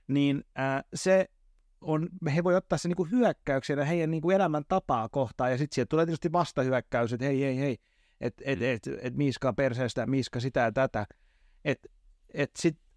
niin 0.09 0.45
ää, 0.55 0.83
se 0.95 1.29
on, 1.81 2.09
he 2.35 2.45
voi 2.45 2.57
ottaa 2.57 2.79
sen 2.79 2.89
niin 2.89 2.97
kuin 2.97 3.11
hyökkäyksenä 3.11 3.85
heidän 3.85 4.11
niin 4.11 4.23
kuin 4.23 4.37
elämän 4.37 4.65
tapaa 4.69 5.09
kohtaan, 5.09 5.51
ja 5.51 5.59
sitten 5.59 5.75
sieltä 5.75 5.89
tulee 5.89 6.07
tietysti 6.07 6.33
vastahyökkäys, 6.33 7.13
että 7.13 7.27
hei, 7.27 7.41
hei, 7.41 7.59
hei, 7.59 7.79
että 8.21 8.43
et, 8.47 8.63
et, 8.63 8.83
et, 9.03 9.17
Miiska 9.17 9.53
perseestä, 9.53 10.07
Miiska 10.07 10.41
sitä 10.41 10.61
ja 10.61 10.73
tätä, 10.73 11.07
että 11.65 11.89
et 12.35 12.51
sitten 12.59 12.88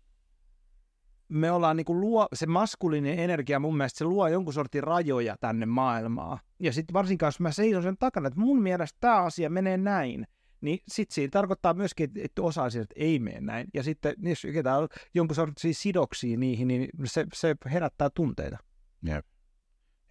me 1.32 1.52
ollaan 1.52 1.78
niin 1.78 1.86
kuin 1.86 2.02
luo, 2.02 2.28
se 2.34 2.46
maskuliininen 2.46 3.20
energia 3.20 3.60
mun 3.60 3.78
mielestä 3.78 3.98
se 3.98 4.06
luo 4.06 4.28
jonkun 4.28 4.54
sortin 4.54 4.84
rajoja 4.84 5.36
tänne 5.39 5.65
maailmaan. 5.65 6.39
Ja 6.60 6.74
sitten 6.74 6.94
varsinkaan, 6.94 7.28
jos 7.28 7.39
mä 7.39 7.52
seison 7.52 7.84
sen 7.84 7.98
takana, 7.98 8.28
että 8.28 8.39
mun 8.39 8.62
mielestä 8.62 8.98
tämä 9.00 9.22
asia 9.22 9.50
menee 9.50 9.78
näin, 9.78 10.28
niin 10.62 10.80
sitten 10.88 11.15
siinä 11.15 11.32
tarkoittaa 11.32 11.74
myöskin, 11.74 12.12
että 12.15 12.41
osa 12.41 12.63
asioista 12.63 12.94
ei 12.98 13.20
mene 13.20 13.41
näin. 13.41 13.67
Ja 13.74 13.84
sitten 13.84 14.15
jos 14.17 14.48
ketään 14.54 14.80
on 14.80 14.88
jonkun 15.13 15.36
sortin 15.36 15.76
sidoksia 15.76 16.38
niihin, 16.38 16.67
niin 16.67 16.89
se, 17.06 17.26
se 17.34 17.56
herättää 17.72 18.10
tunteita. 18.10 18.58
Jep. 19.04 19.26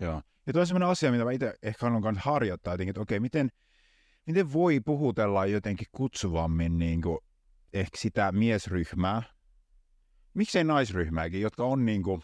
Joo. 0.00 0.22
Ja 0.46 0.52
tuo 0.52 0.60
on 0.60 0.66
sellainen 0.66 0.88
asia, 0.88 1.12
mitä 1.12 1.24
mä 1.24 1.32
itse 1.32 1.54
ehkä 1.62 1.86
haluan 1.86 2.02
kanssa 2.02 2.30
harjoittaa 2.30 2.74
jotenkin, 2.74 2.90
että 2.90 3.00
okei, 3.00 3.20
miten, 3.20 3.48
miten 4.26 4.52
voi 4.52 4.80
puhutella 4.80 5.46
jotenkin 5.46 5.86
kutsuvammin 5.92 6.78
niin 6.78 7.02
kuin, 7.02 7.18
ehkä 7.72 7.98
sitä 7.98 8.32
miesryhmää, 8.32 9.22
miksei 10.34 10.64
naisryhmääkin, 10.64 11.40
jotka 11.40 11.64
on 11.64 11.84
niin 11.86 12.02
kuin, 12.02 12.22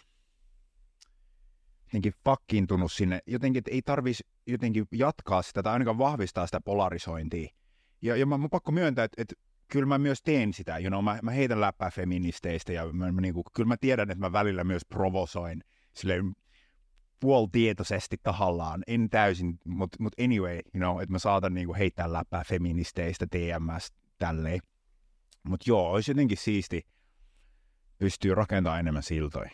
jotenkin 1.87 2.13
fakkiintunut 2.25 2.93
sinne, 2.93 3.21
jotenkin, 3.27 3.59
että 3.59 3.71
ei 3.71 3.83
tarvitsisi 3.83 4.29
jotenkin 4.47 4.87
jatkaa 4.93 5.43
sitä 5.43 5.63
tai 5.63 5.73
ainakaan 5.73 5.99
vahvistaa 5.99 6.47
sitä 6.47 6.61
polarisointia. 6.61 7.49
Ja, 8.03 8.17
ja 8.17 8.27
mä, 8.27 8.39
mä 8.39 8.49
pakko 8.49 8.73
myöntää, 8.73 9.05
että, 9.05 9.23
että 9.23 9.35
kyllä 9.69 9.87
mä 9.87 9.99
myös 9.99 10.23
teen 10.23 10.53
sitä, 10.53 10.79
you 10.79 10.89
know, 10.89 11.05
mä, 11.05 11.19
mä 11.23 11.31
heitän 11.31 11.61
läppää 11.61 11.91
feministeistä 11.91 12.73
ja 12.73 12.93
mä, 12.93 13.13
mä, 13.13 13.21
niin 13.21 13.35
kuin, 13.35 13.45
kyllä 13.55 13.69
mä 13.69 13.77
tiedän, 13.77 14.11
että 14.11 14.25
mä 14.25 14.33
välillä 14.33 14.65
myös 14.65 14.83
provosoin 14.85 15.65
silleen 15.93 16.33
puoltietoisesti 17.21 18.17
tahallaan, 18.23 18.83
en 18.87 19.11
täysin, 19.11 19.59
mutta 19.65 19.97
mut 20.01 20.13
anyway, 20.25 20.55
you 20.75 20.79
know, 20.79 21.03
että 21.03 21.13
mä 21.13 21.19
saatan 21.19 21.55
niinku 21.55 21.75
heittää 21.75 22.13
läppää 22.13 22.45
feministeistä, 22.49 23.27
TMS, 23.27 23.93
tälleen. 24.19 24.61
Mutta 25.43 25.65
joo, 25.67 25.91
olisi 25.91 26.11
jotenkin 26.11 26.39
siisti 26.39 26.83
pystyy 27.99 28.35
rakentamaan 28.35 28.81
enemmän 28.81 29.03
siltoja. 29.03 29.51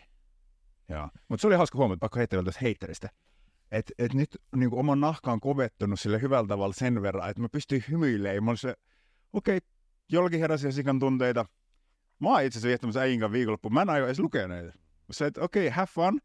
Mutta 1.29 1.41
se 1.41 1.47
oli 1.47 1.55
hauska 1.55 1.77
huomata, 1.77 1.99
pakko 1.99 2.17
heittää 2.17 2.37
vielä 2.37 2.45
tästä 2.45 2.59
heitteristä. 2.61 3.09
Että 3.71 3.93
et 3.97 4.13
nyt 4.13 4.29
niinku 4.55 4.79
oman 4.79 4.99
nahka 4.99 5.31
on 5.31 5.39
kovettunut 5.39 5.99
sille 5.99 6.21
hyvällä 6.21 6.47
tavalla 6.47 6.73
sen 6.73 7.01
verran, 7.01 7.29
että 7.29 7.41
mä 7.41 7.49
pystyn 7.49 7.83
hymyilemään. 7.89 8.43
Mä 8.43 8.51
olin 8.51 8.75
okei, 9.33 9.57
okay, 9.57 9.69
jollakin 10.11 10.39
heräsi 10.39 10.71
sikan 10.71 10.99
tunteita. 10.99 11.45
Mä 12.19 12.29
oon 12.29 12.43
itse 12.43 12.57
asiassa 12.57 12.67
viettämässä 12.67 13.01
äijin 13.01 13.19
kanssa 13.19 13.33
viikonloppuun. 13.33 13.73
Mä 13.73 13.81
en 13.81 13.89
aio 13.89 14.05
edes 14.05 14.19
lukea 14.19 14.47
näitä. 14.47 14.73
Se, 15.11 15.25
että 15.25 15.41
okei, 15.41 15.67
okay, 15.67 15.75
have 15.75 15.87
fun 15.87 16.19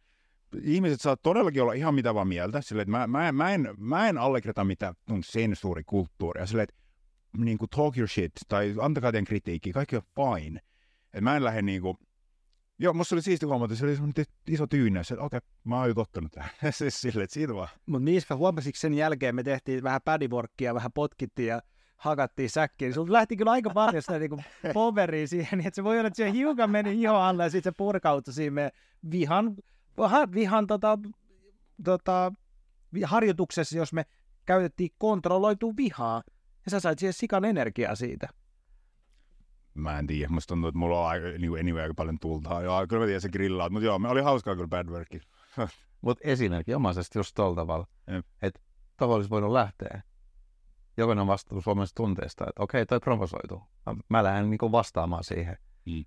ihmiset 0.62 1.00
saa 1.00 1.16
todellakin 1.16 1.62
olla 1.62 1.72
ihan 1.72 1.94
mitä 1.94 2.14
vaan 2.14 2.28
mieltä. 2.28 2.60
Sille, 2.60 2.82
että 2.82 2.90
mä, 2.90 3.06
mä, 3.06 3.32
mä, 3.32 3.50
en, 3.50 3.68
mä 3.78 4.08
en 4.08 4.18
allekirjoita 4.18 4.64
mitään 4.64 4.94
sensuurikulttuuria. 5.24 6.46
Sille, 6.46 6.62
että 6.62 6.74
niin 7.36 7.58
kuin 7.58 7.68
talk 7.70 7.96
your 7.96 8.08
shit 8.08 8.32
tai 8.48 8.74
antakaa 8.80 9.12
teidän 9.12 9.24
kritiikkiä, 9.24 9.72
kaikki 9.72 9.96
on 9.96 10.02
fine. 10.14 10.60
Et 11.14 11.24
mä 11.24 11.36
en 11.36 11.44
lähde 11.44 11.62
niin 11.62 11.82
kuin, 11.82 11.96
joo, 12.78 12.92
musta 12.92 13.14
oli 13.14 13.22
siisti 13.22 13.46
huomata, 13.46 13.76
se 13.76 13.84
oli 13.84 13.96
iso 14.48 14.66
tyynäys, 14.66 15.10
että 15.10 15.24
okei, 15.24 15.36
okay, 15.36 15.48
mä 15.64 15.78
oon 15.78 15.88
jo 15.88 15.94
tottunut 15.94 16.32
tähän. 16.32 16.50
siis 16.70 17.00
sille, 17.00 17.22
että 17.24 17.34
siitä 17.34 17.54
vaan. 17.54 17.68
Mutta 17.86 18.04
niissä 18.04 18.36
huomasitko 18.36 18.78
sen 18.78 18.94
jälkeen, 18.94 19.34
me 19.34 19.42
tehtiin 19.42 19.82
vähän 19.82 20.00
pädivorkkia, 20.04 20.74
vähän 20.74 20.92
potkittiin 20.92 21.48
ja 21.48 21.62
hakattiin 21.96 22.50
säkkiin. 22.50 22.94
Sulla 22.94 23.12
lähti 23.12 23.36
kyllä 23.36 23.50
aika 23.50 23.70
paljon 23.70 24.02
sitä 24.02 24.18
niin 24.18 24.44
poveria 24.74 25.28
siihen, 25.28 25.58
niin 25.58 25.66
että 25.66 25.76
se 25.76 25.84
voi 25.84 25.98
olla, 25.98 26.06
että 26.06 26.16
se 26.16 26.32
hiukan 26.32 26.70
meni 26.70 27.02
iho 27.02 27.14
alle 27.14 27.42
ja 27.42 27.50
sitten 27.50 27.72
se 27.72 27.76
purkautui 27.76 28.34
siihen 28.34 28.70
vihan 29.10 29.56
vihan 30.34 30.66
tota, 30.66 30.98
tota, 31.84 32.32
harjoituksessa, 33.04 33.78
jos 33.78 33.92
me 33.92 34.04
käytettiin 34.46 34.90
kontrolloitu 34.98 35.76
vihaa, 35.76 36.22
ja 36.64 36.70
sä 36.70 36.80
sait 36.80 36.98
siihen 36.98 37.12
sikan 37.12 37.44
energiaa 37.44 37.94
siitä. 37.94 38.28
Mä 39.78 39.98
en 39.98 40.06
tiedä, 40.06 40.28
musta 40.28 40.48
tuntuu, 40.54 40.68
että 40.68 40.78
mulla 40.78 41.00
on 41.00 41.08
aika, 41.08 41.26
niin 41.26 41.48
kuin 41.50 41.60
anyway, 41.60 41.82
aika 41.82 41.94
paljon 41.94 42.18
tultaa. 42.18 42.62
Joo, 42.62 42.86
kyllä 42.86 43.00
mä 43.02 43.06
tiedän, 43.06 43.20
se 43.20 43.28
grillaat, 43.28 43.72
mutta 43.72 43.86
joo, 43.86 43.98
me 43.98 44.08
oli 44.08 44.20
hauskaa 44.20 44.54
kyllä 44.54 44.68
bad 44.68 44.86
worki. 44.88 45.20
Mutta 46.00 46.20
esimerkki 46.24 46.74
omaisesti 46.74 47.18
just 47.18 47.34
tuolla 47.34 47.54
tavalla, 47.56 47.86
että 48.42 48.60
tuohon 48.98 49.16
olisi 49.16 49.30
voinut 49.30 49.52
lähteä. 49.52 50.02
Jokainen 50.96 51.20
on 51.22 51.26
vastannut 51.26 51.64
Suomesta 51.64 51.94
tunteesta, 51.96 52.44
että 52.48 52.62
okei, 52.62 52.86
toi 52.86 53.00
provosoitu. 53.00 53.62
Mä- 53.86 53.94
Mä 54.08 54.24
lähden 54.24 54.50
niinku 54.50 54.72
vastaamaan 54.72 55.24
siihen. 55.24 55.56
Mm. 55.86 56.04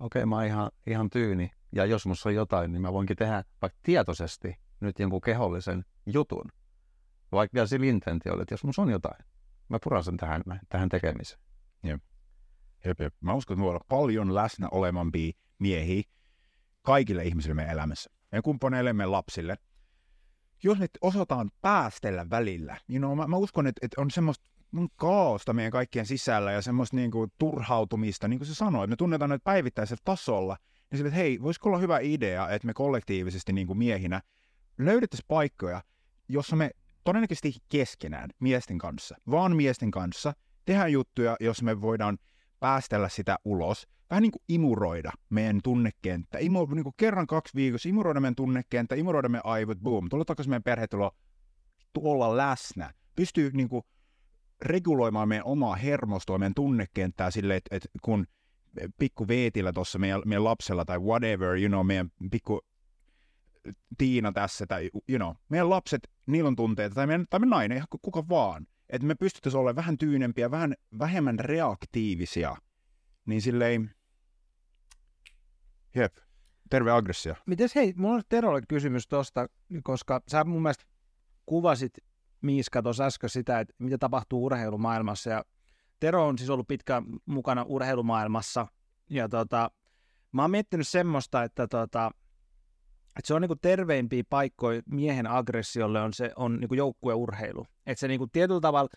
Okei, 0.00 0.26
mä 0.26 0.36
oon 0.36 0.44
ihan, 0.44 0.70
ihan 0.86 1.10
tyyni. 1.10 1.50
Ja 1.72 1.84
jos 1.84 2.06
musta 2.06 2.28
on 2.28 2.34
jotain, 2.34 2.72
niin 2.72 2.82
mä 2.82 2.92
voinkin 2.92 3.16
tehdä 3.16 3.44
vaikka 3.62 3.78
tietoisesti 3.82 4.56
nyt 4.80 4.98
jonkun 4.98 5.20
kehollisen 5.20 5.84
jutun. 6.06 6.44
Vaikka 7.32 7.54
vielä 7.54 7.66
sillä 7.66 7.86
intentiolla, 7.86 8.42
että 8.42 8.52
jos 8.54 8.64
musta 8.64 8.82
on 8.82 8.90
jotain, 8.90 9.24
mä 9.68 9.78
puran 9.84 10.04
sen 10.04 10.16
tähän, 10.16 10.42
tähän 10.68 10.88
tekemiseen. 10.88 11.40
Jep, 11.82 12.02
jep. 12.84 13.14
Mä 13.20 13.34
uskon, 13.34 13.54
että 13.54 13.60
me 13.60 13.64
voidaan 13.64 13.84
paljon 13.88 14.34
läsnä 14.34 14.68
olemampia 14.70 15.32
miehiä 15.58 16.02
kaikille 16.82 17.24
ihmisille 17.24 17.54
meidän 17.54 17.72
elämässä. 17.72 18.10
Meidän 18.32 18.42
kumppaneille, 18.42 18.92
meidän 18.92 19.12
lapsille. 19.12 19.56
Jos 20.62 20.78
me 20.78 20.86
osataan 21.00 21.50
päästellä 21.60 22.30
välillä, 22.30 22.76
niin 22.88 23.02
no, 23.02 23.14
mä, 23.14 23.26
mä 23.26 23.36
uskon, 23.36 23.66
että, 23.66 23.86
että 23.86 24.00
on 24.00 24.10
semmoista 24.10 24.50
on 24.76 24.88
kaaosta 24.96 25.52
meidän 25.52 25.72
kaikkien 25.72 26.06
sisällä 26.06 26.52
ja 26.52 26.62
semmoista 26.62 26.96
niin 26.96 27.10
kuin, 27.10 27.32
turhautumista, 27.38 28.28
niin 28.28 28.38
kuin 28.38 28.46
se 28.46 28.54
sanoi, 28.54 28.84
että 28.84 28.90
me 28.92 28.96
tunnetaan 28.96 29.30
nyt 29.30 29.44
päivittäisellä 29.44 30.02
tasolla, 30.04 30.56
niin 30.90 30.98
sille, 30.98 31.08
että 31.08 31.16
hei, 31.16 31.42
voisiko 31.42 31.68
olla 31.68 31.78
hyvä 31.78 31.98
idea, 32.02 32.50
että 32.50 32.66
me 32.66 32.74
kollektiivisesti 32.74 33.52
niin 33.52 33.66
kuin 33.66 33.78
miehinä 33.78 34.22
löydettäisiin 34.78 35.26
paikkoja, 35.28 35.82
jossa 36.28 36.56
me 36.56 36.70
todennäköisesti 37.04 37.54
keskenään, 37.68 38.30
miesten 38.40 38.78
kanssa, 38.78 39.16
vaan 39.30 39.56
miesten 39.56 39.90
kanssa, 39.90 40.32
tehdään 40.64 40.92
juttuja, 40.92 41.36
jos 41.40 41.62
me 41.62 41.80
voidaan 41.80 42.18
päästellä 42.60 43.08
sitä 43.08 43.38
ulos, 43.44 43.88
vähän 44.10 44.22
niin 44.22 44.32
kuin 44.32 44.42
imuroida 44.48 45.12
meidän 45.30 45.60
tunnekenttä, 45.64 46.38
Imu, 46.38 46.66
niin 46.66 46.84
kuin 46.84 46.94
kerran 46.96 47.26
kaksi 47.26 47.54
viikossa 47.54 47.88
imuroida 47.88 48.20
meidän 48.20 48.34
tunnekenttä, 48.34 48.94
imuroida 48.94 49.28
meidän 49.28 49.46
aivot, 49.46 49.78
boom, 49.78 50.08
tulla 50.08 50.24
takaisin 50.24 50.50
meidän 50.50 50.62
perhetulo, 50.62 51.10
tuolla 51.92 52.36
läsnä, 52.36 52.92
pystyy 53.16 53.50
niin 53.54 53.68
kuin 53.68 53.82
reguloimaan 54.62 55.28
meidän 55.28 55.46
omaa 55.46 55.76
hermostoa, 55.76 56.38
meidän 56.38 56.54
tunnekenttää 56.54 57.30
silleen, 57.30 57.56
että, 57.56 57.76
että 57.76 57.88
kun 58.02 58.26
pikku 58.98 59.28
Veetillä 59.28 59.72
tuossa 59.72 59.98
meidän, 59.98 60.22
meidän 60.24 60.44
lapsella 60.44 60.84
tai 60.84 60.98
whatever, 60.98 61.56
you 61.56 61.68
know, 61.68 61.86
meidän 61.86 62.10
pikku 62.30 62.60
Tiina 63.98 64.32
tässä, 64.32 64.66
tai 64.66 64.90
you 65.08 65.18
know, 65.18 65.34
meidän 65.48 65.70
lapset, 65.70 66.10
niillä 66.26 66.48
on 66.48 66.56
tunteita, 66.56 66.94
tai 66.94 67.06
meidän, 67.06 67.26
tai 67.30 67.40
meidän 67.40 67.50
nainen, 67.50 67.76
ihan 67.76 67.88
kuka 68.02 68.28
vaan, 68.28 68.66
että 68.90 69.06
me 69.06 69.14
pystyttäisiin 69.14 69.60
olemaan 69.60 69.76
vähän 69.76 69.98
tyynempiä, 69.98 70.50
vähän 70.50 70.74
vähemmän 70.98 71.38
reaktiivisia, 71.38 72.56
niin 73.26 73.42
silleen, 73.42 73.94
jep, 75.94 76.16
terve 76.70 76.90
aggressio. 76.90 77.34
Mites 77.46 77.74
hei, 77.74 77.94
mulla 77.96 78.14
on 78.14 78.22
Terolle 78.28 78.62
kysymys 78.68 79.08
tosta, 79.08 79.48
koska 79.82 80.20
sä 80.28 80.44
mun 80.44 80.62
mielestä 80.62 80.84
kuvasit 81.46 81.92
Miiska 82.40 82.82
tuossa 82.82 83.04
äsken 83.04 83.30
sitä, 83.30 83.60
että 83.60 83.74
mitä 83.78 83.98
tapahtuu 83.98 84.44
urheilumaailmassa. 84.44 85.30
Ja 85.30 85.44
Tero 86.00 86.26
on 86.26 86.38
siis 86.38 86.50
ollut 86.50 86.68
pitkään 86.68 87.04
mukana 87.26 87.64
urheilumaailmassa. 87.68 88.66
Ja 89.10 89.28
tota, 89.28 89.70
mä 90.32 90.42
oon 90.42 90.50
miettinyt 90.50 90.88
semmoista, 90.88 91.42
että, 91.42 91.66
tota, 91.66 92.10
että 93.18 93.26
se 93.26 93.34
on 93.34 93.42
niinku 93.42 93.56
terveimpiä 93.56 94.22
paikkoja 94.30 94.82
miehen 94.86 95.26
aggressiolle 95.26 96.00
on, 96.00 96.12
se, 96.12 96.32
on 96.36 96.60
niinku 96.60 96.74
joukkueurheilu. 96.74 97.66
Että 97.86 98.00
se 98.00 98.08
niinku 98.08 98.26
tietyllä 98.26 98.60
tavalla, 98.60 98.90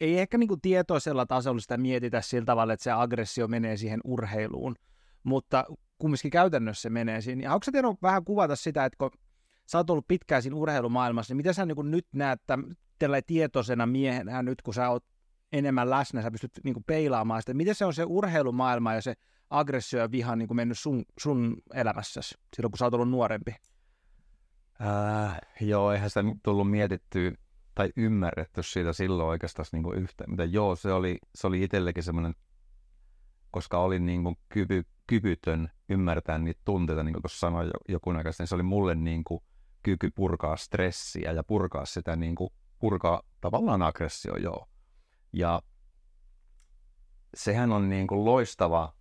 ei 0.00 0.18
ehkä 0.18 0.38
niinku 0.38 0.56
tietoisella 0.56 1.26
tasolla 1.26 1.60
sitä 1.60 1.76
mietitä 1.76 2.20
sillä 2.20 2.44
tavalla, 2.44 2.72
että 2.72 2.84
se 2.84 2.90
aggressio 2.90 3.48
menee 3.48 3.76
siihen 3.76 4.00
urheiluun, 4.04 4.76
mutta 5.22 5.64
kumminkin 5.98 6.30
käytännössä 6.30 6.82
se 6.82 6.90
menee 6.90 7.20
siinä. 7.20 7.42
Ja 7.42 7.54
onko 7.54 7.64
sä 7.64 7.72
Tero 7.72 7.94
vähän 8.02 8.24
kuvata 8.24 8.56
sitä, 8.56 8.84
että 8.84 8.96
kun 8.98 9.10
sä 9.66 9.78
oot 9.78 9.90
ollut 9.90 10.08
pitkään 10.08 10.42
siinä 10.42 10.56
urheilumaailmassa, 10.56 11.32
niin 11.32 11.36
mitä 11.36 11.52
sä 11.52 11.66
niin 11.66 11.90
nyt 11.90 12.06
näet 12.12 12.40
tällä 12.98 13.22
tietoisena 13.22 13.86
miehenä 13.86 14.42
nyt, 14.42 14.62
kun 14.62 14.74
sä 14.74 14.90
oot 14.90 15.04
enemmän 15.52 15.90
läsnä, 15.90 16.22
sä 16.22 16.30
pystyt 16.30 16.52
niin 16.64 16.74
kuin 16.74 16.84
peilaamaan 16.84 17.42
sitä. 17.42 17.54
Miten 17.54 17.74
se 17.74 17.84
on 17.84 17.94
se 17.94 18.04
urheilumaailma 18.04 18.94
ja 18.94 19.02
se 19.02 19.14
aggressio 19.52 20.00
ja 20.00 20.10
viha 20.10 20.36
niin 20.36 20.48
kuin 20.48 20.56
mennyt 20.56 20.78
sun, 20.78 21.04
sun 21.20 21.56
elämässäsi 21.74 22.34
silloin, 22.56 22.70
kun 22.70 22.78
sä 22.78 22.84
oot 22.84 22.94
ollut 22.94 23.10
nuorempi? 23.10 23.54
Äh, 24.80 25.40
joo, 25.60 25.92
eihän 25.92 26.10
sitä 26.10 26.24
tullut 26.42 26.70
mietittyä 26.70 27.32
tai 27.74 27.92
ymmärretty 27.96 28.62
siitä 28.62 28.92
silloin 28.92 29.28
oikeastaan 29.28 29.66
niin 29.72 29.82
kuin 29.82 29.98
yhtä. 29.98 30.24
Mutta 30.26 30.44
joo, 30.44 30.76
se 30.76 30.92
oli, 30.92 31.18
se 31.34 31.46
oli 31.46 31.62
itsellekin 31.62 32.02
semmoinen, 32.02 32.34
koska 33.50 33.78
olin 33.78 34.06
niin 34.06 34.22
kuin 34.22 34.36
kyvy, 34.48 34.82
kyvytön 35.06 35.70
ymmärtää 35.88 36.38
niitä 36.38 36.60
tunteita, 36.64 37.02
niin 37.02 37.12
kuin 37.12 37.22
tuossa 37.22 37.38
sanoin 37.38 37.66
jo, 37.66 37.72
joku 37.88 38.10
aika 38.10 38.32
sitten, 38.32 38.46
se 38.46 38.54
oli 38.54 38.62
mulle 38.62 38.94
niin 38.94 39.24
kuin 39.24 39.40
kyky 39.82 40.10
purkaa 40.10 40.56
stressiä 40.56 41.32
ja 41.32 41.44
purkaa 41.44 41.84
sitä, 41.84 42.16
niin 42.16 42.34
kuin, 42.34 42.50
purkaa 42.78 43.22
tavallaan 43.40 43.82
aggressio, 43.82 44.36
joo. 44.36 44.68
Ja 45.32 45.62
sehän 47.34 47.72
on 47.72 47.88
niin 47.88 48.06
kuin 48.06 48.24
loistava 48.24 48.94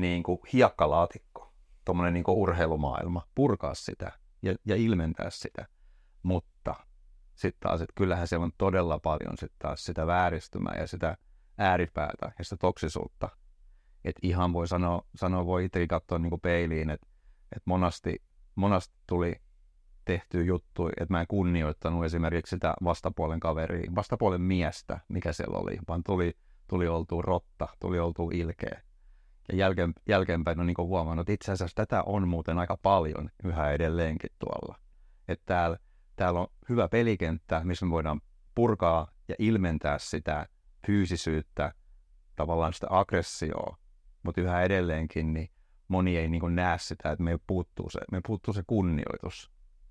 niin 0.00 0.22
kuin 0.22 0.38
hiekkalaatikko, 0.52 1.52
tuommoinen 1.84 2.14
niin 2.14 2.24
urheilumaailma, 2.28 3.26
purkaa 3.34 3.74
sitä 3.74 4.12
ja, 4.42 4.54
ja 4.64 4.76
ilmentää 4.76 5.30
sitä. 5.30 5.66
Mutta 6.22 6.74
sitten 7.34 7.60
taas, 7.60 7.80
että 7.80 7.92
kyllähän 7.94 8.28
siellä 8.28 8.44
on 8.44 8.52
todella 8.58 8.98
paljon 8.98 9.38
sitten 9.38 9.58
taas 9.58 9.84
sitä 9.84 10.06
vääristymää 10.06 10.74
ja 10.78 10.86
sitä 10.86 11.16
ääripäätä 11.58 12.32
ja 12.38 12.44
sitä 12.44 12.56
toksisuutta. 12.56 13.28
Että 14.04 14.20
ihan 14.22 14.52
voi 14.52 14.68
sanoa, 14.68 15.06
sanoa 15.14 15.46
voi 15.46 15.64
itsekin 15.64 15.88
katsoa 15.88 16.18
niin 16.18 16.30
kuin 16.30 16.40
peiliin, 16.40 16.90
että, 16.90 17.06
että 17.42 17.62
monasti, 17.64 18.22
monasti 18.54 18.94
tuli 19.06 19.34
tehty 20.04 20.44
juttu, 20.44 20.88
että 20.88 21.14
mä 21.14 21.20
en 21.20 21.26
kunnioittanut 21.26 22.04
esimerkiksi 22.04 22.50
sitä 22.50 22.74
vastapuolen 22.84 23.40
kaveria, 23.40 23.92
vastapuolen 23.94 24.40
miestä, 24.40 25.00
mikä 25.08 25.32
siellä 25.32 25.58
oli, 25.58 25.78
vaan 25.88 26.02
tuli, 26.02 26.36
tuli 26.68 26.88
oltu 26.88 27.22
rotta, 27.22 27.68
tuli 27.80 27.98
oltu 27.98 28.30
ilkeä. 28.32 28.82
Ja 29.48 29.56
jälkeen, 29.58 29.94
jälkeenpäin 30.08 30.60
on 30.60 30.66
niin 30.66 30.76
huomannut, 30.78 31.22
että 31.22 31.32
itse 31.32 31.52
asiassa 31.52 31.74
tätä 31.74 32.02
on 32.02 32.28
muuten 32.28 32.58
aika 32.58 32.76
paljon 32.82 33.30
yhä 33.44 33.70
edelleenkin 33.70 34.30
tuolla. 34.38 34.78
Että 35.28 35.42
täällä, 35.46 35.78
täällä 36.16 36.40
on 36.40 36.46
hyvä 36.68 36.88
pelikenttä, 36.88 37.60
missä 37.64 37.86
me 37.86 37.90
voidaan 37.90 38.20
purkaa 38.54 39.10
ja 39.28 39.34
ilmentää 39.38 39.98
sitä 39.98 40.46
fyysisyyttä, 40.86 41.72
tavallaan 42.36 42.72
sitä 42.72 42.86
aggressioa, 42.90 43.76
mutta 44.22 44.40
yhä 44.40 44.62
edelleenkin 44.62 45.34
niin 45.34 45.50
moni 45.88 46.16
ei 46.16 46.28
niin 46.28 46.54
näe 46.54 46.78
sitä, 46.78 47.12
että 47.12 47.24
me 47.24 47.38
puuttuu 47.46 47.90
se, 47.90 48.00
me 48.12 48.20
puuttuu 48.26 48.54
se 48.54 48.62
kunnioitus. 48.66 49.50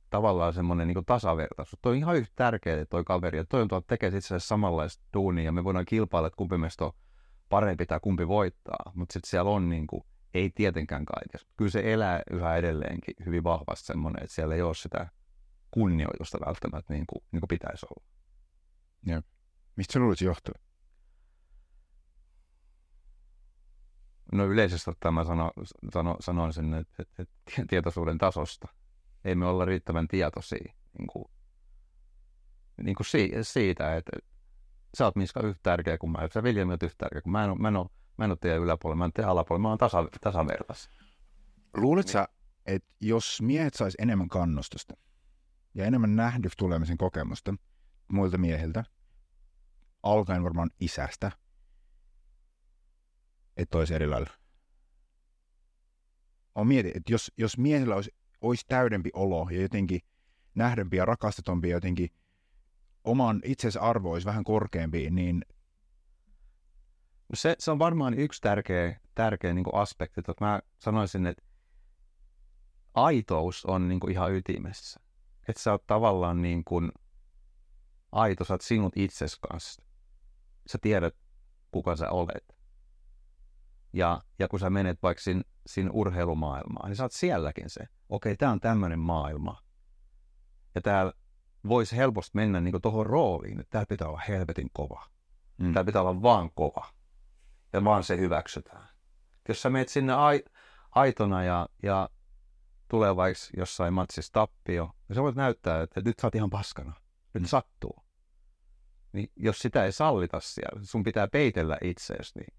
Tavallaan 0.10 0.54
semmoinen 0.54 0.88
niin 0.88 1.06
tasavertaisuus. 1.06 1.80
Toi 1.82 1.92
on 1.92 1.98
ihan 1.98 2.16
yhtä 2.16 2.34
tärkeää, 2.36 2.86
toi 2.86 3.04
kaveri, 3.04 3.38
että 3.38 3.50
toi 3.50 3.62
on 3.62 3.68
tuolta 3.68 3.88
tekee 3.88 4.08
itse 4.08 4.18
asiassa 4.18 4.48
samanlaista 4.48 5.04
duunia, 5.14 5.46
ja 5.46 5.52
me 5.52 5.64
voidaan 5.64 5.86
kilpailla, 5.86 6.28
että 6.28 6.38
kumpi 6.38 6.58
meistä 6.58 6.86
on 6.86 6.92
parempi 7.52 7.86
tai 7.86 8.00
kumpi 8.00 8.28
voittaa, 8.28 8.92
mutta 8.96 9.14
sitten 9.14 9.30
siellä 9.30 9.52
on 9.52 9.70
niin 9.70 9.88
kuin, 9.88 10.04
ei 10.34 10.50
tietenkään 10.50 11.06
kaikessa. 11.06 11.48
Kyllä 11.58 11.72
se 11.72 11.94
elää 11.94 12.22
yhä 12.32 12.56
edelleenkin 12.56 13.16
hyvin 13.26 13.44
vahvasti 13.44 13.86
semmoinen, 13.86 14.24
että 14.24 14.36
siellä 14.36 14.56
ei 14.56 14.62
ole 14.62 14.76
sitä 14.76 15.10
kunnioitusta 15.72 16.38
välttämättä 16.46 16.94
niin 16.94 17.06
kuin, 17.08 17.24
niin 17.32 17.40
kuin 17.40 17.48
pitäisi 17.48 17.86
olla. 17.90 18.06
Mistä 19.76 19.94
se 19.94 20.00
luulisi 20.00 20.26
johtuu? 20.26 20.54
No 24.32 24.46
yleisesti 24.46 24.90
ottaen 24.90 25.14
mä 25.14 25.24
sano, 25.24 25.52
sano, 25.94 26.18
sanoisin, 26.20 26.74
että, 26.74 26.96
että, 27.00 27.22
että 27.22 27.66
tietoisuuden 27.70 28.18
tasosta 28.18 28.68
ei 29.26 29.36
me 29.36 29.46
olla 29.46 29.66
riittävän 29.66 30.08
tietoisia 30.08 30.74
niin 31.00 31.08
kuin, 31.08 31.26
niin 32.84 32.96
kuin 32.96 33.08
si, 33.08 33.32
siitä, 33.42 33.96
että 33.96 34.12
sä 34.98 35.06
oot 35.06 35.16
Miska 35.16 35.40
yhtä 35.40 35.60
tärkeä 35.64 35.98
kuin 35.98 36.12
mä, 36.12 36.20
sä 36.34 36.44
Viljelmi 36.44 36.74
oot 36.74 36.84
yhtä 36.84 36.98
tärkeä 36.98 37.22
kuin 37.22 37.32
mä 37.32 37.44
en 37.44 37.50
ole, 37.50 37.60
mä 37.60 37.68
en 37.68 37.76
ole, 37.76 37.90
mä 38.18 38.26
en 38.26 38.32
ole 38.32 38.38
teidän 38.42 38.62
yläpuolella, 38.62 38.98
mä 38.98 39.06
en 39.06 39.14
teidän 39.14 39.32
alapuolella, 39.32 39.62
mä 39.62 39.70
oon 39.70 39.78
tasa, 39.78 40.08
tasavertas. 40.22 40.90
Luulet 41.78 42.08
sä, 42.08 42.28
että 42.66 42.96
jos 43.00 43.42
miehet 43.42 43.74
sais 43.74 43.96
enemmän 44.00 44.30
kannustusta 44.30 44.94
ja 45.74 45.86
enemmän 45.86 46.16
nähdyksi 46.16 46.58
tulemisen 46.58 46.98
kokemusta 46.98 47.56
muilta 48.08 48.38
miehiltä, 48.38 48.84
alkaen 50.04 50.44
varmaan 50.44 50.70
isästä, 50.80 51.32
että 53.58 53.78
olisi 53.78 53.94
eri 53.94 54.08
lailla. 54.08 54.30
On 56.56 56.68
mieti, 56.68 56.92
että 56.96 57.14
jos, 57.14 57.32
jos 57.38 57.58
miehillä 57.58 57.96
olisi, 57.96 58.16
olisi 58.42 58.66
täydempi 58.68 59.10
olo 59.14 59.50
ja 59.52 59.62
jotenkin 59.62 60.02
nähdempi 60.56 60.98
ja 60.98 61.06
rakastetumpi 61.06 61.70
ja 61.70 61.76
jotenkin 61.76 62.10
oman 63.04 63.42
itsensä 63.46 63.82
arvo 63.82 64.12
olisi 64.12 64.28
vähän 64.28 64.44
korkeampi, 64.44 65.10
niin 65.10 65.46
se, 67.34 67.56
se 67.60 67.72
on 67.72 67.80
varmaan 67.80 68.14
yksi 68.14 68.42
tärkeä, 68.42 69.00
tärkeä 69.16 69.54
niin 69.54 69.66
aspekti, 69.74 70.20
että 70.20 70.34
mä 70.40 70.62
sanoisin, 70.80 71.26
että 71.28 71.44
aitous 72.94 73.66
on 73.66 73.88
niin 73.88 74.00
kuin 74.00 74.12
ihan 74.12 74.34
ytimessä. 74.34 75.00
Että 75.48 75.62
sä 75.62 75.72
oot 75.72 75.88
tavallaan 75.88 76.42
niin 76.42 76.64
kuin 76.64 76.92
aito, 78.12 78.44
sä 78.46 78.54
oot 78.54 78.62
sinut 78.62 78.94
itses 78.96 79.40
kanssa. 79.40 79.84
Sä 80.68 80.78
tiedät, 80.82 81.16
kuka 81.72 81.96
sä 81.96 82.10
olet. 82.10 82.58
Ja, 83.94 84.22
ja 84.40 84.48
kun 84.48 84.60
sä 84.60 84.70
menet 84.70 85.04
vaikka 85.04 85.24
siinä 85.68 85.92
urheilumaailmaan, 85.94 86.90
niin 86.90 86.96
sä 86.96 87.04
oot 87.04 87.12
sielläkin 87.12 87.70
se. 87.70 87.88
Okei, 88.10 88.38
tämä 88.38 88.52
on 88.52 88.60
tämmöinen 88.60 89.00
maailma. 89.00 89.62
Ja 90.76 90.82
täällä 90.82 91.14
voisi 91.68 91.98
helposti 91.98 92.32
mennä 92.34 92.62
niin 92.62 92.82
tuohon 92.82 93.06
rooliin, 93.06 93.60
että 93.60 93.70
täällä 93.70 93.86
pitää 93.86 94.08
olla 94.08 94.22
helvetin 94.28 94.70
kova. 94.74 95.06
Mm. 95.58 95.74
Täällä 95.74 95.86
pitää 95.86 96.02
olla 96.02 96.22
vaan 96.22 96.50
kova. 96.56 96.86
Ja 97.74 97.84
vaan 97.84 98.04
se 98.04 98.18
hyväksytään. 98.18 98.88
Jos 99.48 99.62
sä 99.62 99.70
menet 99.70 99.90
sinne 99.90 100.14
ai, 100.14 100.44
aitona 100.92 101.44
ja, 101.44 101.70
ja 101.84 102.10
tulee 102.88 103.16
vaikka 103.16 103.44
jossain 103.58 103.94
matsissa 103.94 104.34
tappio, 104.34 104.92
niin 105.08 105.16
sä 105.16 105.22
voit 105.22 105.36
näyttää, 105.36 105.82
että 105.82 106.02
nyt 106.06 106.20
sä 106.20 106.28
oot 106.28 106.36
ihan 106.36 106.50
paskana. 106.50 106.94
Nyt 107.34 107.44
mm. 107.44 107.48
sattuu. 107.48 108.04
Niin 109.14 109.32
jos 109.36 109.60
sitä 109.60 109.86
ei 109.86 109.92
sallita 109.92 110.40
siellä, 110.40 110.84
sun 110.84 111.04
pitää 111.04 111.28
peitellä 111.28 111.78
itseäsi, 111.84 112.40
niin, 112.40 112.54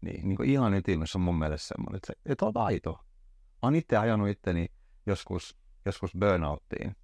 niin, 0.00 0.28
niin 0.28 0.36
kuin 0.36 0.50
ihan 0.50 0.74
ytimessä 0.74 1.18
on 1.18 1.22
mun 1.22 1.38
mielestä 1.38 1.68
semmoinen, 1.68 1.96
että, 1.96 2.06
se, 2.06 2.32
että 2.32 2.44
oot 2.44 2.56
aito. 2.56 2.92
Mä 3.32 3.58
oon 3.62 3.74
itse 3.74 3.96
ajanut 3.96 4.28
itteni 4.28 4.66
joskus, 5.06 5.56
joskus 5.84 6.10
burnouttiin. 6.18 6.96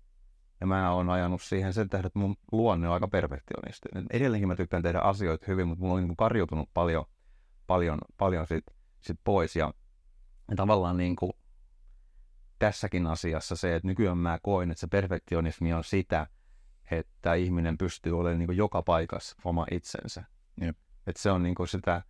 Ja 0.60 0.66
mä 0.66 0.92
oon 0.92 1.10
ajanut 1.10 1.42
siihen 1.42 1.72
sen 1.72 1.88
tähden, 1.88 2.06
että 2.06 2.18
mun 2.18 2.36
luonne 2.52 2.88
on 2.88 2.94
aika 2.94 3.08
perfektionistinen. 3.08 4.06
Edelleenkin 4.10 4.48
mä 4.48 4.56
tykkään 4.56 4.82
tehdä 4.82 4.98
asioita 4.98 5.44
hyvin, 5.48 5.68
mutta 5.68 5.82
mulla 5.84 5.94
on 5.94 6.02
niin 6.02 6.16
karjutunut 6.16 6.68
paljon, 6.74 7.04
paljon, 7.66 7.98
paljon 8.16 8.46
sit, 8.46 8.64
sit 9.00 9.20
pois. 9.24 9.56
Ja, 9.56 9.74
ja 10.50 10.56
tavallaan 10.56 10.96
niin 10.96 11.16
kuin 11.16 11.32
tässäkin 12.58 13.06
asiassa 13.06 13.56
se, 13.56 13.74
että 13.74 13.88
nykyään 13.88 14.18
mä 14.18 14.38
koin, 14.42 14.70
että 14.70 14.80
se 14.80 14.86
perfektionismi 14.86 15.72
on 15.72 15.84
sitä, 15.84 16.26
että 16.90 17.34
ihminen 17.34 17.78
pystyy 17.78 18.18
olemaan 18.18 18.38
niin 18.38 18.56
joka 18.56 18.82
paikassa 18.82 19.36
oma 19.44 19.66
itsensä. 19.70 20.24
Yep. 20.62 20.76
Että 21.06 21.22
se 21.22 21.30
on 21.30 21.42
niin 21.42 21.54
sitä 21.68 22.02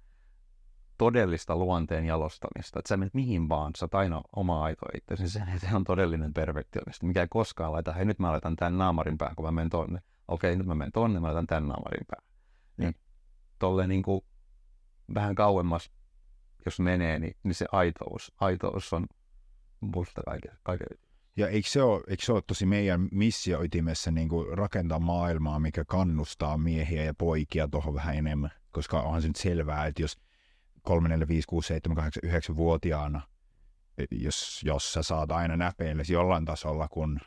todellista 0.98 1.56
luonteen 1.56 2.04
jalostamista. 2.04 2.78
Että 2.78 2.88
sä 2.88 2.96
menet 2.96 3.14
mihin 3.14 3.48
vaan, 3.48 3.72
sä 3.76 3.88
aina 3.92 4.22
oma 4.36 4.64
aito 4.64 4.86
itsesi. 4.96 5.28
Se, 5.28 5.42
se 5.60 5.76
on 5.76 5.84
todellinen 5.84 6.34
perfektionista, 6.34 7.06
mikä 7.06 7.20
ei 7.20 7.28
koskaan 7.30 7.72
laita, 7.72 7.92
hei 7.92 8.04
nyt 8.04 8.18
mä 8.18 8.32
laitan 8.32 8.56
tämän 8.56 8.78
naamarin 8.78 9.18
päähän, 9.18 9.36
kun 9.36 9.44
mä 9.44 9.52
menen 9.52 9.70
tonne. 9.70 10.02
Okei, 10.28 10.56
nyt 10.56 10.66
mä 10.66 10.74
menen 10.74 10.92
tonne, 10.92 11.20
mä 11.20 11.26
laitan 11.26 11.46
tämän 11.46 11.68
naamarin 11.68 12.06
päähän. 12.10 12.28
Niin, 12.76 12.94
tolle 13.58 13.86
niin 13.86 14.02
kuin 14.02 14.20
vähän 15.14 15.34
kauemmas, 15.34 15.90
jos 16.64 16.80
menee, 16.80 17.18
niin, 17.18 17.36
niin 17.42 17.54
se 17.54 17.66
aitous, 17.72 18.32
aitous 18.40 18.92
on 18.92 19.06
musta 19.80 20.22
kaiken, 20.22 20.58
kaiken 20.62 20.86
ja 21.38 21.48
eikö 21.48 21.68
se, 21.68 21.82
ole, 21.82 22.02
eikö 22.08 22.24
se 22.24 22.32
ole 22.32 22.42
tosi 22.46 22.66
meidän 22.66 23.08
missio 23.12 23.62
ytimessä 23.62 24.10
niin 24.10 24.28
kuin 24.28 24.58
rakentaa 24.58 24.98
maailmaa, 24.98 25.60
mikä 25.60 25.84
kannustaa 25.84 26.58
miehiä 26.58 27.04
ja 27.04 27.14
poikia 27.14 27.68
tuohon 27.68 27.94
vähän 27.94 28.16
enemmän? 28.16 28.50
Koska 28.70 29.02
onhan 29.02 29.22
se 29.22 29.28
nyt 29.28 29.36
selvää, 29.36 29.86
että 29.86 30.02
jos 30.02 30.16
3, 30.88 31.08
4, 31.08 31.28
5, 31.28 31.46
6, 31.48 31.68
7, 31.68 31.96
8, 31.96 32.20
9 32.24 32.56
vuotiaana, 32.56 33.20
jos, 34.10 34.60
jos 34.64 34.92
sä 34.92 35.02
saat 35.02 35.32
aina 35.32 35.56
näpeillesi 35.56 36.12
jollain 36.12 36.44
tasolla, 36.44 36.88
kun, 36.88 37.20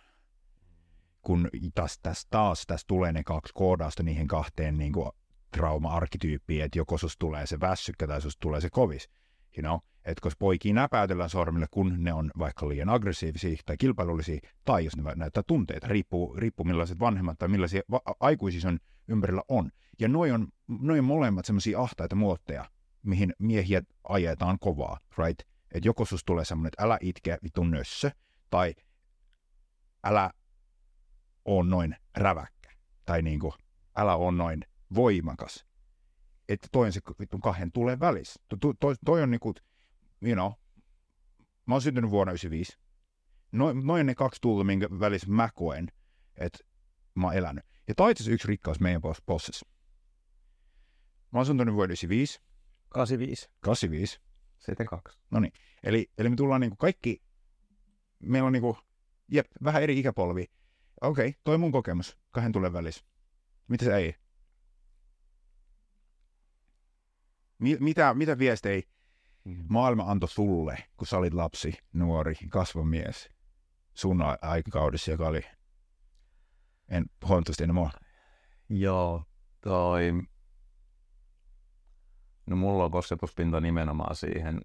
kun 1.22 1.50
tästä 1.76 2.10
täs, 2.10 2.28
taas 2.30 2.64
tästä 2.68 2.88
tulee 2.88 3.12
ne 3.12 3.24
kaksi 3.24 3.54
koodausta 3.54 4.04
niihin 4.04 4.28
kahteen 4.28 4.78
niin 4.78 4.94
kuin 4.94 5.12
trauma-arkkityyppiin, 5.58 6.64
että 6.64 6.80
joko 6.80 6.98
sus 6.98 7.18
tulee 7.18 7.48
se 7.48 7.60
väsykkä 7.60 8.08
tai 8.08 8.22
sus 8.22 8.38
tulee 8.38 8.62
se 8.62 8.70
kovis, 8.70 9.10
you 9.58 9.62
know? 9.62 9.80
että 10.06 10.22
koska 10.22 10.40
poikia 10.40 10.74
näpäytellään 10.74 11.30
sormille, 11.30 11.68
kun 11.72 11.96
ne 11.98 12.14
on 12.14 12.32
vaikka 12.40 12.70
liian 12.70 12.90
aggressiivisia 12.90 13.58
tai 13.66 13.78
kilpailullisia, 13.78 14.40
tai 14.66 14.86
jos 14.86 14.98
ne 14.98 15.04
näyttää 15.16 15.44
tunteita, 15.48 15.88
riippuu, 15.88 16.36
riippuu 16.38 16.66
millaiset 16.66 17.00
vanhemmat 17.00 17.40
tai 17.40 17.48
millaisia 17.48 17.82
va- 17.92 18.02
aikuisia 18.20 18.70
on 18.70 18.80
ympärillä 19.08 19.42
on. 19.48 19.72
Ja 20.00 20.08
noi 20.08 20.32
on, 20.32 20.48
noi 20.68 21.00
on 21.00 21.06
molemmat 21.06 21.46
semmoisia 21.46 21.82
ahtaita 21.82 22.16
muotteja, 22.16 22.66
mihin 23.04 23.34
miehiä 23.40 23.82
ajetaan 24.10 24.60
kovaa, 24.60 25.00
right? 25.18 25.42
Että 25.72 25.88
joko 25.88 26.06
sus 26.06 26.24
tulee 26.26 26.46
semmoinen, 26.46 26.68
että 26.68 26.84
älä 26.84 26.98
itke 27.02 27.38
vitun 27.44 27.72
nössö, 27.72 28.12
tai 28.50 28.76
älä 30.04 30.32
on 31.46 31.70
noin 31.70 31.96
räväkkä, 32.18 32.72
tai 33.06 33.22
niinku, 33.22 33.54
älä 33.96 34.16
on 34.16 34.38
noin 34.38 34.62
voimakas. 34.96 35.66
Että 36.50 36.68
toi 36.72 36.86
on 36.86 36.94
se 36.94 37.02
vitun 37.20 37.42
kahden 37.42 37.72
tulee 37.72 38.00
välissä. 38.00 38.42
To, 38.50 38.74
to, 38.80 38.96
toi 39.06 39.24
on 39.24 39.32
niinku, 39.32 39.54
you 40.22 40.34
know, 40.34 40.52
mä 41.66 41.76
oon 41.76 41.82
syntynyt 41.82 42.12
vuonna 42.12 42.32
95. 42.32 42.78
Noin, 43.52 43.88
noin 43.88 44.06
ne 44.06 44.16
kaksi 44.16 44.42
tulta, 44.42 44.64
minkä 44.64 44.88
välissä 45.00 45.28
mä 45.30 45.50
koen, 45.56 45.88
että 46.36 46.60
mä 47.16 47.28
oon 47.28 47.36
elänyt. 47.36 47.66
Ja 47.88 47.96
tämä 47.96 48.10
yksi 48.10 48.48
rikkaus 48.48 48.80
meidän 48.80 49.02
bossissa. 49.26 49.66
Mä 51.32 51.40
oon 51.40 51.46
syntynyt 51.46 51.76
vuonna 51.76 51.92
95. 51.92 52.40
85. 52.94 53.50
85. 53.60 54.22
72. 54.60 55.20
No 55.32 55.40
niin. 55.40 55.54
Eli, 55.84 56.12
eli 56.18 56.30
me 56.30 56.36
tullaan 56.36 56.62
niinku 56.62 56.78
kaikki, 56.78 57.24
meillä 58.20 58.48
on 58.48 58.54
niinku, 58.54 58.78
jep, 59.28 59.48
vähän 59.64 59.84
eri 59.84 60.00
ikäpolvi. 60.00 60.46
Okei, 61.02 61.28
okay, 61.28 61.42
toi 61.44 61.58
mun 61.58 61.72
kokemus 61.72 62.18
kahden 62.32 62.52
tulen 62.52 62.74
välissä. 62.74 63.06
Mitä 63.68 63.86
se 63.86 63.96
ei? 63.96 64.16
Mi- 67.60 67.78
mitä, 67.80 68.14
mitä 68.14 68.38
viestejä 68.38 68.82
Mm. 69.46 69.66
Maailma 69.70 70.04
antoi 70.04 70.30
sulle, 70.30 70.78
kun 70.98 71.08
sä 71.08 71.18
olit 71.18 71.34
lapsi, 71.34 71.74
nuori, 71.94 72.36
kasvamies, 72.50 73.30
sun 73.94 74.24
aikakaudessa, 74.42 75.12
joka 75.12 75.28
oli 75.28 75.42
en 76.90 77.06
huomattavasti 77.28 77.64
ennen 77.64 77.76
mua. 77.76 77.92
Joo, 78.70 79.24
toi... 79.62 80.14
No 82.52 82.58
mulla 82.58 82.86
on 82.86 82.92
kosketuspinta 82.92 83.62
nimenomaan 83.62 84.16
siihen. 84.16 84.62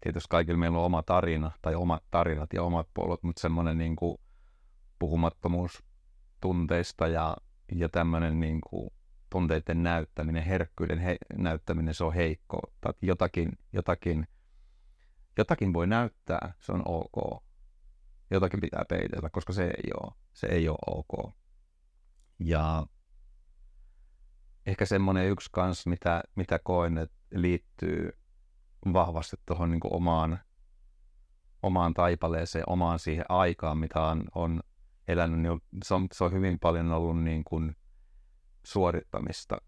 Tietysti 0.00 0.26
kaikilla 0.30 0.58
meillä 0.58 0.78
on 0.78 0.84
oma 0.84 1.02
tarina, 1.02 1.50
tai 1.62 1.74
omat 1.74 2.02
tarinat 2.10 2.52
ja 2.52 2.62
omat 2.62 2.88
polot, 2.94 3.22
mutta 3.22 3.40
semmoinen 3.40 3.78
niin 3.78 3.96
kuin 3.96 4.18
puhumattomuus 4.98 5.82
tunteista 6.40 7.06
ja, 7.06 7.36
ja 7.74 7.88
tämmöinen 7.88 8.40
niin 8.40 8.60
kuin 8.60 8.90
tunteiden 9.30 9.82
näyttäminen, 9.82 10.42
herkkyyden 10.42 10.98
he, 10.98 11.16
näyttäminen, 11.36 11.94
se 11.94 12.04
on 12.04 12.14
heikko. 12.14 12.60
Tai 12.80 12.92
jotakin, 13.02 13.52
jotakin, 13.72 14.28
jotakin 15.38 15.72
voi 15.72 15.86
näyttää, 15.86 16.54
se 16.60 16.72
on 16.72 16.82
ok. 16.84 17.42
Jotakin 18.30 18.60
pitää 18.60 18.84
peitellä, 18.88 19.30
koska 19.30 19.52
se 19.52 19.64
ei 19.64 19.90
ole, 20.02 20.12
se 20.32 20.46
ei 20.46 20.68
ole 20.68 20.78
ok. 20.86 21.34
Ja 22.38 22.86
ehkä 24.68 24.86
semmoinen 24.86 25.28
yksi 25.28 25.48
kans, 25.52 25.86
mitä, 25.86 26.22
mitä 26.34 26.58
koen, 26.58 26.98
että 26.98 27.16
liittyy 27.34 28.10
vahvasti 28.92 29.36
tuohon 29.46 29.70
niin 29.70 29.80
omaan, 29.84 30.38
omaan 31.62 31.94
taipaleeseen, 31.94 32.64
omaan 32.66 32.98
siihen 32.98 33.24
aikaan, 33.28 33.78
mitä 33.78 34.02
on, 34.02 34.24
on 34.34 34.60
elänyt, 35.08 35.40
niin 35.40 35.60
se 35.84 35.94
on, 35.94 36.06
se 36.12 36.24
on 36.24 36.32
hyvin 36.32 36.58
paljon 36.58 36.92
ollut 36.92 37.22
niin 37.22 37.44
kuin 37.44 37.76
suorittamista, 38.64 39.58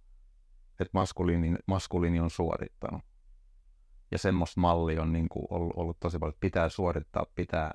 että 0.80 0.90
maskuliini, 0.94 1.55
maskuliini 1.66 2.20
on 2.20 2.30
suorittanut. 2.30 3.03
Ja 4.11 4.18
semmoista 4.18 4.61
malli 4.61 4.98
on 4.98 5.12
niin 5.12 5.28
kuin 5.28 5.46
ollut, 5.51 5.72
ollut 5.76 6.01
tosi 6.01 6.18
paljon, 6.18 6.32
että 6.32 6.40
pitää 6.40 6.68
suorittaa, 6.68 7.26
pitää, 7.34 7.70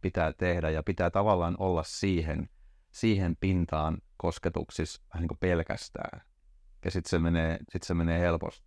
pitää 0.00 0.32
tehdä 0.32 0.70
ja 0.70 0.82
pitää 0.82 1.10
tavallaan 1.10 1.56
olla 1.58 1.82
siihen, 1.82 2.48
siihen 2.90 3.36
pintaan 3.36 3.98
kosketuksissa 4.16 5.02
vähän 5.14 5.22
niin 5.22 5.28
kuin 5.28 5.38
pelkästään. 5.38 6.29
Ja 6.84 6.90
sitten 6.90 7.10
se 7.10 7.18
menee, 7.18 7.58
sit 7.72 7.82
se 7.82 7.94
menee 7.94 8.20
helposti, 8.20 8.66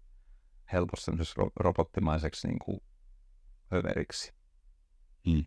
helposti 0.74 1.12
ro- 1.12 1.52
robottimaiseksi 1.56 2.48
niin 2.48 2.60
kuin 2.60 2.82
höveriksi. 3.72 4.34
Hmm. 5.30 5.46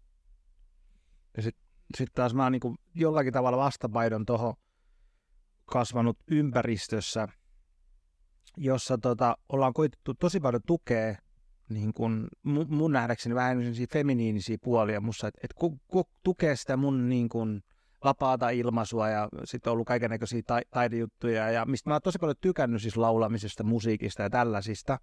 Ja 1.36 1.42
sitten 1.42 1.66
sit 1.96 2.14
taas 2.14 2.34
mä 2.34 2.50
niin 2.50 2.60
kuin 2.60 2.78
jollakin 2.94 3.32
tavalla 3.32 3.56
vastapaidon 3.56 4.26
tuohon 4.26 4.54
kasvanut 5.66 6.18
ympäristössä, 6.30 7.28
jossa 8.56 8.98
tota, 8.98 9.36
ollaan 9.48 9.72
koitettu 9.72 10.14
tosi 10.14 10.40
paljon 10.40 10.62
tukea 10.66 11.14
niin 11.68 11.94
kun, 11.94 12.28
mun, 12.42 12.66
mun 12.68 12.92
nähdäkseni 12.92 13.34
vähän 13.34 13.58
feminiinisiä 13.92 14.56
puolia 14.62 15.00
mussa, 15.00 15.28
että 15.28 15.40
et 15.42 15.52
ku, 15.52 15.80
ku, 15.88 16.04
tukee 16.22 16.56
sitä 16.56 16.76
mun 16.76 17.08
niin 17.08 17.28
kun, 17.28 17.62
vapaata 18.08 18.50
ilmaisua 18.50 19.08
ja 19.08 19.28
sitten 19.44 19.70
on 19.70 19.72
ollut 19.72 19.86
kaikenlaisia 19.86 20.42
ta- 20.46 20.60
taidejuttuja 20.70 21.50
ja 21.50 21.64
mistä 21.64 21.90
mä 21.90 21.94
oon 21.94 22.02
tosi 22.02 22.18
paljon 22.18 22.36
tykännyt 22.40 22.82
siis 22.82 22.96
laulamisesta, 22.96 23.64
musiikista 23.64 24.22
ja 24.22 24.30
tällaisista. 24.30 24.98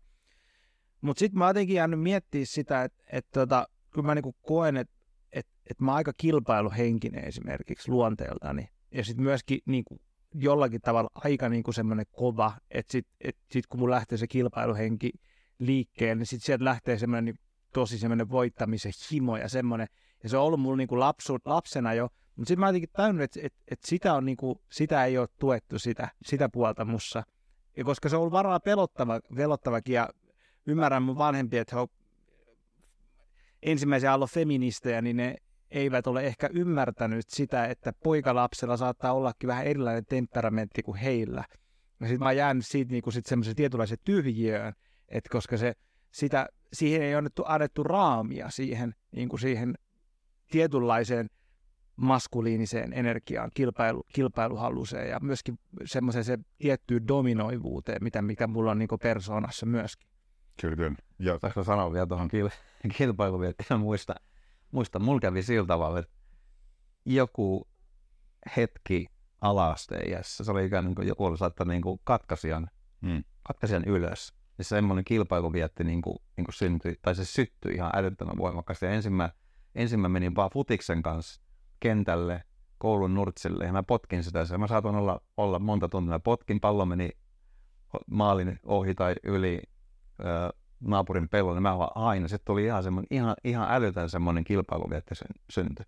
Mutta 1.01 1.20
sitten 1.20 1.39
mä 1.39 1.45
oon 1.45 1.49
jotenkin 1.49 1.76
jäänyt 1.76 1.99
miettimään 1.99 2.45
sitä, 2.45 2.84
että 2.84 3.04
et, 3.12 3.26
tota, 3.32 3.68
kyllä 3.93 4.06
mä 4.06 4.16
niinku 4.16 4.36
koen, 4.41 4.78
että 4.78 4.93
et, 5.32 5.47
et 5.72 5.80
mä 5.82 5.91
oon 5.91 5.97
aika 5.97 6.14
kilpailuhenkinen 6.18 7.24
esimerkiksi 7.24 7.91
luonteeltani. 7.91 8.70
Ja 8.91 9.04
sitten 9.04 9.24
myöskin 9.24 9.60
niinku, 9.66 9.99
jollakin 10.34 10.82
tavalla 10.82 11.10
aika 11.16 11.49
niin 11.49 11.64
kuin 11.64 11.74
semmoinen 11.74 12.06
kova, 12.12 12.54
että 12.72 12.91
sitten 12.91 13.16
et 13.22 13.38
sit 13.51 13.68
kun 13.68 13.80
mun 13.80 13.89
lähtee 13.89 14.18
se 14.18 14.28
kilpailuhenki 14.28 15.12
liikkeelle, 15.60 16.16
niin 16.16 16.26
sitten 16.26 16.45
sieltä 16.45 16.66
lähtee 16.66 16.97
semmoinen 16.97 17.26
niin 17.26 17.39
tosi 17.74 17.97
semmoinen 17.97 18.30
voittamisen 18.30 18.91
himo 19.12 19.38
ja 19.38 19.49
semmoinen, 19.49 19.88
ja 20.24 20.30
se 20.30 20.38
on 20.38 20.43
ollut 20.43 20.60
mulla 20.60 20.78
niin 20.78 20.88
kuin 20.88 20.99
lapsu, 20.99 21.38
lapsena 21.45 21.93
jo, 21.93 22.10
mutta 22.36 22.47
sitten 22.47 22.59
mä 22.59 22.67
jotenkin 22.67 22.89
tajunnut, 22.93 23.23
että, 23.23 23.39
että, 23.43 23.59
että 23.71 23.88
sitä, 23.88 24.13
on 24.13 24.25
niin 24.25 24.38
kuin, 24.38 24.59
sitä 24.71 25.05
ei 25.05 25.17
ole 25.17 25.27
tuettu 25.39 25.79
sitä, 25.79 26.09
sitä 26.25 26.49
puolta 26.49 26.86
mussa. 26.86 27.23
Ja 27.77 27.84
koska 27.84 28.09
se 28.09 28.15
on 28.15 28.19
ollut 28.19 28.34
varmaan 28.34 28.61
pelottava, 28.65 29.19
pelottavakin 29.36 29.95
ja 29.95 30.09
ymmärrän 30.65 31.03
mun 31.03 31.17
vanhempia, 31.17 31.61
että 31.61 31.75
he 31.75 31.79
on 31.79 31.88
ensimmäisen 33.63 34.11
aallon 34.11 34.29
feministejä, 34.29 35.01
niin 35.01 35.17
ne 35.17 35.36
eivät 35.71 36.07
ole 36.07 36.23
ehkä 36.23 36.49
ymmärtänyt 36.53 37.29
sitä, 37.29 37.65
että 37.65 37.93
poikalapsella 38.03 38.77
saattaa 38.77 39.13
ollakin 39.13 39.47
vähän 39.47 39.65
erilainen 39.65 40.05
temperamentti 40.05 40.84
kuin 40.84 40.97
heillä. 40.97 41.43
Ja 41.99 42.07
sitten 42.07 42.19
mä 42.19 42.25
oon 42.25 42.38
jäänyt 42.38 42.65
siitä 42.65 42.91
niin 42.91 43.11
sit 43.11 43.25
semmoisen 43.25 43.55
tietynlaisen 43.55 43.97
tyhjiöön, 44.03 44.73
että 45.09 45.29
koska 45.31 45.57
se, 45.57 45.73
sitä, 46.11 46.47
siihen 46.73 47.01
ei 47.01 47.15
annettu, 47.15 47.43
annettu 47.45 47.84
raamia 47.84 48.49
siihen, 48.49 48.95
niin 49.11 49.29
kuin 49.29 49.39
siihen 49.39 49.75
tietynlaiseen 50.51 51.29
maskuliiniseen 51.95 52.93
energiaan, 52.93 53.51
kilpailu, 53.53 54.03
kilpailuhalluseen 54.13 55.09
ja 55.09 55.19
myöskin 55.19 55.59
semmoiseen 55.85 56.25
se 56.25 56.39
tiettyyn 56.57 57.07
dominoivuuteen, 57.07 58.03
mitä, 58.03 58.21
mikä 58.21 58.47
mulla 58.47 58.71
on 58.71 58.79
niin 58.79 58.89
persoonassa 59.01 59.65
myöskin. 59.65 60.09
Kyllä, 60.61 60.75
kyllä. 60.75 60.95
Joo. 61.19 61.39
Saanko 61.39 61.63
sanoa 61.63 61.93
vielä 61.93 62.05
tuohon 62.05 62.29
kil- 62.29 62.89
kilpailuun, 62.97 63.45
että 63.45 63.77
muista, 63.77 64.15
muista, 64.71 64.99
mulla 64.99 65.19
kävi 65.19 65.43
sillä 65.43 65.67
tavalla, 65.67 65.99
että 65.99 66.11
joku 67.05 67.67
hetki 68.57 69.07
ala-asteiässä, 69.41 70.43
se 70.43 70.51
oli 70.51 70.65
ikään 70.65 70.95
kuin 70.95 71.07
joku 71.07 71.25
olisi 71.25 71.41
laittanut 71.41 71.73
niin 71.73 71.99
katkaisijan, 72.03 72.69
hmm. 73.01 73.23
katkaisijan 73.43 73.83
ylös. 73.85 74.33
Ja 74.57 74.63
semmoinen 74.63 75.05
kilpailu 75.05 75.53
vietti 75.53 75.83
niin 75.83 76.01
kuin, 76.01 76.17
niin 76.37 76.45
kuin 76.45 76.55
syntyi, 76.55 76.95
tai 77.01 77.15
se 77.15 77.25
syttyi 77.25 77.73
ihan 77.73 77.91
älyttömän 77.95 78.37
voimakkaasti. 78.37 78.85
Ja 78.85 78.91
ensin 78.91 79.13
mä, 79.13 79.29
ensin 79.75 79.99
mä 79.99 80.09
menin 80.09 80.35
vaan 80.35 80.49
futiksen 80.53 81.03
kanssa 81.03 81.42
kentälle, 81.84 82.43
koulun 82.77 83.13
nurtsille, 83.13 83.65
ja 83.65 83.73
mä 83.73 83.84
potkin 83.84 84.23
sitä. 84.23 84.57
Mä 84.57 84.67
saatoin 84.67 84.95
olla, 84.95 85.21
olla 85.38 85.59
monta 85.59 85.89
tuntia. 85.89 86.19
Potkin, 86.19 86.59
pallo 86.59 86.86
meni 86.86 87.09
maalin 88.07 88.59
ohi 88.63 88.95
tai 88.95 89.15
yli 89.23 89.61
ö, 90.19 90.53
naapurin 90.79 91.29
pellolle, 91.29 91.55
niin 91.55 91.63
mä 91.63 91.77
vaan 91.77 91.91
aina. 91.95 92.27
Sitten 92.27 92.45
tuli 92.45 92.65
ihan, 92.65 92.84
semmoinen, 92.84 93.07
ihan, 93.11 93.36
ihan 93.43 93.67
älytön 93.71 94.09
semmoinen 94.09 94.43
kilpailu 94.43 94.89
vietti 94.89 95.15
syntyi. 95.49 95.86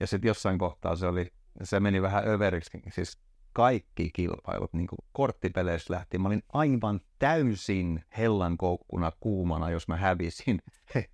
Ja 0.00 0.06
sitten 0.06 0.28
jossain 0.28 0.58
kohtaa 0.58 0.96
se 0.96 1.06
oli 1.06 1.32
se 1.62 1.80
meni 1.80 2.02
vähän 2.02 2.28
överiksi, 2.28 2.80
siis 2.92 3.18
kaikki 3.52 4.10
kilpailut, 4.12 4.72
niin 4.72 4.86
kuin 4.86 4.98
korttipeleissä 5.12 5.94
lähti. 5.94 6.18
Mä 6.18 6.28
olin 6.28 6.42
aivan 6.52 7.00
täysin 7.18 8.04
hellan 8.18 8.56
koukkuna 8.56 9.12
kuumana, 9.20 9.70
jos 9.70 9.88
mä 9.88 9.96
hävisin. 9.96 10.62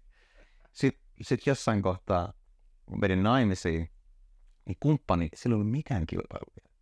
Sitten 0.73 1.05
sit 1.23 1.47
jossain 1.47 1.83
kohtaa, 1.83 2.33
menin 3.01 3.23
naimisiin, 3.23 3.91
niin 4.67 4.77
kumppani, 4.81 5.29
sillä 5.35 5.55
ei 5.55 5.57
ollut 5.57 5.71
mitään 5.71 6.07
kilpailuja. 6.07 6.75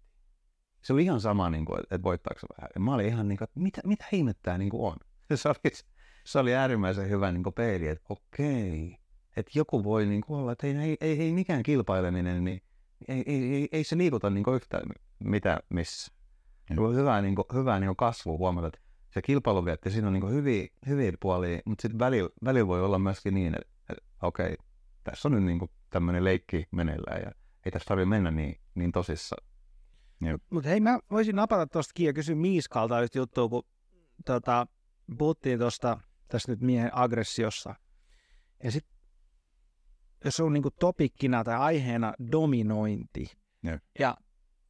Se 0.82 0.92
oli 0.92 1.02
ihan 1.02 1.20
sama, 1.20 1.50
niin 1.50 1.64
kuin, 1.64 1.80
että 1.80 2.02
voittaako 2.02 2.40
se 2.40 2.46
vähän. 2.56 2.70
Ja 2.74 2.80
mä 2.80 2.94
olin 2.94 3.06
ihan 3.06 3.28
niin 3.28 3.38
kuin, 3.38 3.48
että 3.48 3.60
mitä, 3.60 3.80
mitä 3.84 4.04
ihmettää 4.12 4.58
niin 4.58 4.70
kuin 4.70 4.92
on. 4.92 4.96
Se 5.34 5.48
oli, 5.48 5.72
se 6.24 6.38
oli 6.38 6.54
äärimmäisen 6.54 7.10
hyvä 7.10 7.32
niin 7.32 7.42
kuin 7.42 7.54
peili, 7.54 7.88
että 7.88 8.04
okei, 8.08 8.96
että 9.36 9.52
joku 9.54 9.84
voi 9.84 10.06
niin 10.06 10.20
kuin 10.20 10.40
olla, 10.40 10.52
että 10.52 10.66
ei, 10.66 10.76
ei, 10.76 10.96
ei, 11.00 11.20
ei 11.20 11.32
mikään 11.32 11.62
kilpaileminen, 11.62 12.44
niin 12.44 12.62
ei, 13.08 13.22
ei, 13.26 13.54
ei, 13.54 13.68
ei 13.72 13.84
se 13.84 13.98
liikuta 13.98 14.30
niin 14.30 14.44
yhtään 14.54 14.82
mitä 15.24 15.60
missä. 15.68 16.12
Se 16.74 16.80
on 16.80 16.96
hyvä, 16.96 17.22
niin 17.22 17.34
kuin, 17.34 17.44
hyvä 17.54 17.80
niin 17.80 17.96
kasvu 17.96 18.38
huomata, 18.38 18.66
että 18.66 18.80
se 19.14 19.22
kilpailu 19.22 19.64
vietti, 19.64 19.90
siinä 19.90 20.06
on 20.06 20.12
niin 20.12 20.30
hyviä, 20.30 20.66
hyviä 20.86 21.12
puolia, 21.20 21.60
mutta 21.64 21.82
sitten 21.82 21.98
välillä, 21.98 22.30
välillä 22.44 22.66
voi 22.66 22.82
olla 22.82 22.98
myöskin 22.98 23.34
niin, 23.34 23.54
että, 23.54 23.72
että 23.90 24.04
okei, 24.22 24.46
okay, 24.46 24.56
tässä 25.04 25.28
on 25.28 25.32
nyt 25.32 25.44
niin 25.44 25.70
tämmöinen 25.90 26.24
leikki 26.24 26.66
meneillään 26.70 27.20
ja 27.20 27.32
ei 27.64 27.72
tässä 27.72 27.88
tarvitse 27.88 28.08
mennä 28.08 28.30
niin, 28.30 28.60
niin 28.74 28.92
tosissaan. 28.92 29.46
Mutta 30.50 30.68
hei, 30.68 30.80
mä 30.80 30.98
voisin 31.10 31.36
napata 31.36 31.66
tuosta 31.66 32.02
ja 32.02 32.12
kysyä 32.12 32.34
Miiskalta 32.34 33.00
yhtä 33.00 33.18
juttua, 33.18 33.48
kun 33.48 33.62
tota, 34.24 34.66
puhuttiin 35.18 35.58
tuosta 35.58 36.00
tässä 36.28 36.52
nyt 36.52 36.60
miehen 36.60 36.90
aggressiossa. 36.92 37.74
Ja 38.64 38.70
sitten 38.70 38.92
jos 40.24 40.40
on 40.40 40.52
niin 40.52 40.62
topikkina 40.80 41.44
tai 41.44 41.56
aiheena 41.56 42.14
dominointi. 42.32 43.30
Ja, 43.62 43.78
ja 43.98 44.16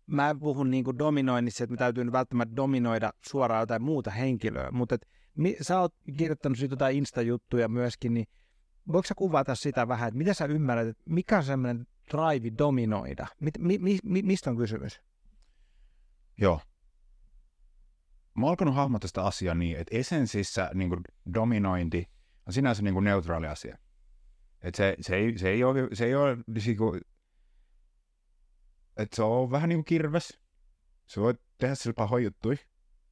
mä 0.07 0.31
en 0.31 0.39
puhu 0.39 0.65
niin 0.65 0.85
dominoinnissa, 0.99 1.65
että 1.65 1.73
me 1.73 1.77
täytyy 1.77 2.13
välttämättä 2.13 2.57
dominoida 2.57 3.13
suoraan 3.27 3.61
jotain 3.61 3.83
muuta 3.83 4.11
henkilöä, 4.11 4.71
mutta 4.71 4.95
et, 4.95 5.09
mi, 5.35 5.57
sä 5.61 5.81
oot 5.81 5.95
kirjoittanut 6.17 6.59
siitä 6.59 6.73
jotain 6.73 6.97
Insta-juttuja 6.97 7.69
myöskin, 7.69 8.15
niin 8.15 8.27
voiko 8.93 9.07
sä 9.07 9.15
kuvata 9.15 9.55
sitä 9.55 9.89
vähän, 9.89 10.09
että 10.09 10.19
mitä 10.19 10.35
sä 10.35 10.45
ymmärrät, 10.45 10.89
että 10.89 11.03
mikä 11.07 11.37
on 11.37 11.45
semmoinen 11.45 11.87
drive 12.13 12.51
dominoida? 12.59 13.27
Mi, 13.41 13.51
mi, 13.79 13.99
mi, 14.05 14.23
mistä 14.23 14.51
on 14.51 14.57
kysymys? 14.57 15.01
Joo. 16.39 16.61
Mä 18.35 18.47
oon 18.47 18.51
alkanut 18.51 18.75
hahmottaa 18.75 19.09
sitä 19.09 19.25
asiaa 19.25 19.55
niin, 19.55 19.77
että 19.77 19.97
esensissä 19.97 20.71
niin 20.75 20.91
dominointi 21.35 22.09
on 22.47 22.53
sinänsä 22.53 22.83
niin 22.83 23.05
neutraali 23.05 23.47
asia. 23.47 23.79
Et 24.63 24.75
se, 24.75 24.97
se, 25.01 25.17
ei, 25.17 25.39
se 25.39 25.49
ei 25.49 25.65
ole, 25.65 25.89
se 25.93 26.05
ei 26.05 26.15
ole 26.15 26.37
niinku, 26.65 26.97
että 28.97 29.17
se 29.17 29.23
on 29.23 29.51
vähän 29.51 29.69
niin 29.69 29.79
kuin 29.79 29.85
kirves. 29.85 30.41
Se 31.07 31.21
voi 31.21 31.35
tehdä 31.59 31.75
sillä 31.75 31.95
pahoja 31.95 32.25
juttuja, 32.25 32.57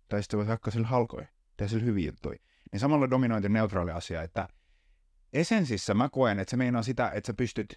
tai 0.08 0.22
sitten 0.22 0.38
voi 0.38 0.46
hakkaa 0.46 0.70
sillä 0.70 0.86
halkoja, 0.86 1.26
tehdä 1.56 1.70
sillä 1.70 1.84
hyviä 1.84 2.06
juttuja. 2.06 2.38
Niin 2.72 2.80
samalla 2.80 3.10
dominointi 3.10 3.48
neutraali 3.48 3.90
asia, 3.90 4.22
että 4.22 4.48
esensissä 5.32 5.94
mä 5.94 6.08
koen, 6.08 6.38
että 6.38 6.50
se 6.50 6.56
meinaa 6.56 6.82
sitä, 6.82 7.10
että 7.10 7.26
sä 7.26 7.34
pystyt 7.34 7.74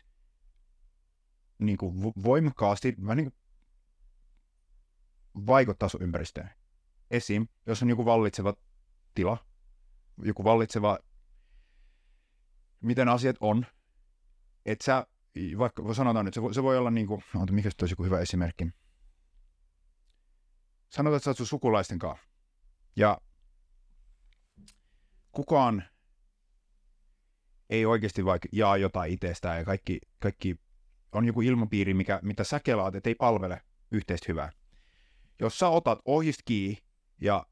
niin 1.65 1.77
kuin 1.77 2.13
voimakkaasti 2.23 2.95
vähän 3.01 3.17
niin 3.17 3.31
kuin 3.31 3.39
vaikuttaa 5.47 5.89
sun 5.89 6.01
ympäristöön. 6.01 6.49
Esim. 7.11 7.47
jos 7.65 7.83
on 7.83 7.89
joku 7.89 8.05
vallitseva 8.05 8.53
tila, 9.15 9.37
joku 10.23 10.43
vallitseva 10.43 10.99
miten 12.83 13.09
asiat 13.09 13.35
on, 13.39 13.65
että 14.65 14.85
sä, 14.85 15.07
vaikka 15.57 15.93
sanotaan 15.93 16.25
nyt, 16.25 16.33
se 16.33 16.41
voi, 16.41 16.53
se 16.53 16.63
voi 16.63 16.77
olla 16.77 16.91
niin 16.91 17.07
kuin, 17.07 17.23
no, 17.33 17.45
mikä 17.51 17.69
olisi 17.81 17.93
joku 17.93 18.03
hyvä 18.03 18.19
esimerkki. 18.19 18.69
Sanotaan, 20.89 21.17
että 21.17 21.23
sä 21.23 21.29
oot 21.29 21.37
sun 21.37 21.47
sukulaisten 21.47 21.99
kanssa. 21.99 22.25
Ja 22.95 23.17
kukaan 25.31 25.83
ei 27.69 27.85
oikeasti 27.85 28.25
vaikka 28.25 28.49
jaa 28.51 28.77
jotain 28.77 29.13
itsestään 29.13 29.57
ja 29.57 29.65
kaikki, 29.65 29.99
kaikki 30.19 30.55
on 31.17 31.25
joku 31.25 31.41
ilmapiiri, 31.41 31.93
mikä, 31.93 32.19
mitä 32.23 32.43
sä 32.43 32.59
kelaat, 32.59 32.95
että 32.95 33.09
ei 33.09 33.15
palvele 33.15 33.61
yhteistä 33.91 34.25
hyvää. 34.27 34.51
Jos 35.39 35.59
sä 35.59 35.67
otat 35.69 35.99
ohjist 36.05 36.39
kiinni 36.45 36.83
ja 37.21 37.45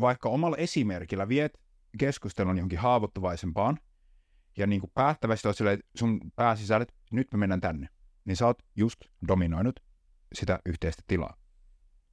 vaikka 0.00 0.28
omalla 0.28 0.56
esimerkillä 0.56 1.28
viet 1.28 1.60
keskustelun 1.98 2.56
johonkin 2.56 2.78
haavoittuvaisempaan, 2.78 3.78
ja 4.56 4.66
niin 4.66 4.80
kuin 4.80 4.90
päättävästi 4.94 5.48
olet 5.48 5.56
silleen, 5.56 5.78
sun 5.94 6.20
pääsisällä, 6.36 6.86
nyt 7.12 7.32
me 7.32 7.38
mennään 7.38 7.60
tänne, 7.60 7.88
niin 8.24 8.36
sä 8.36 8.46
oot 8.46 8.62
just 8.76 9.00
dominoinut 9.28 9.80
sitä 10.32 10.60
yhteistä 10.66 11.02
tilaa, 11.06 11.36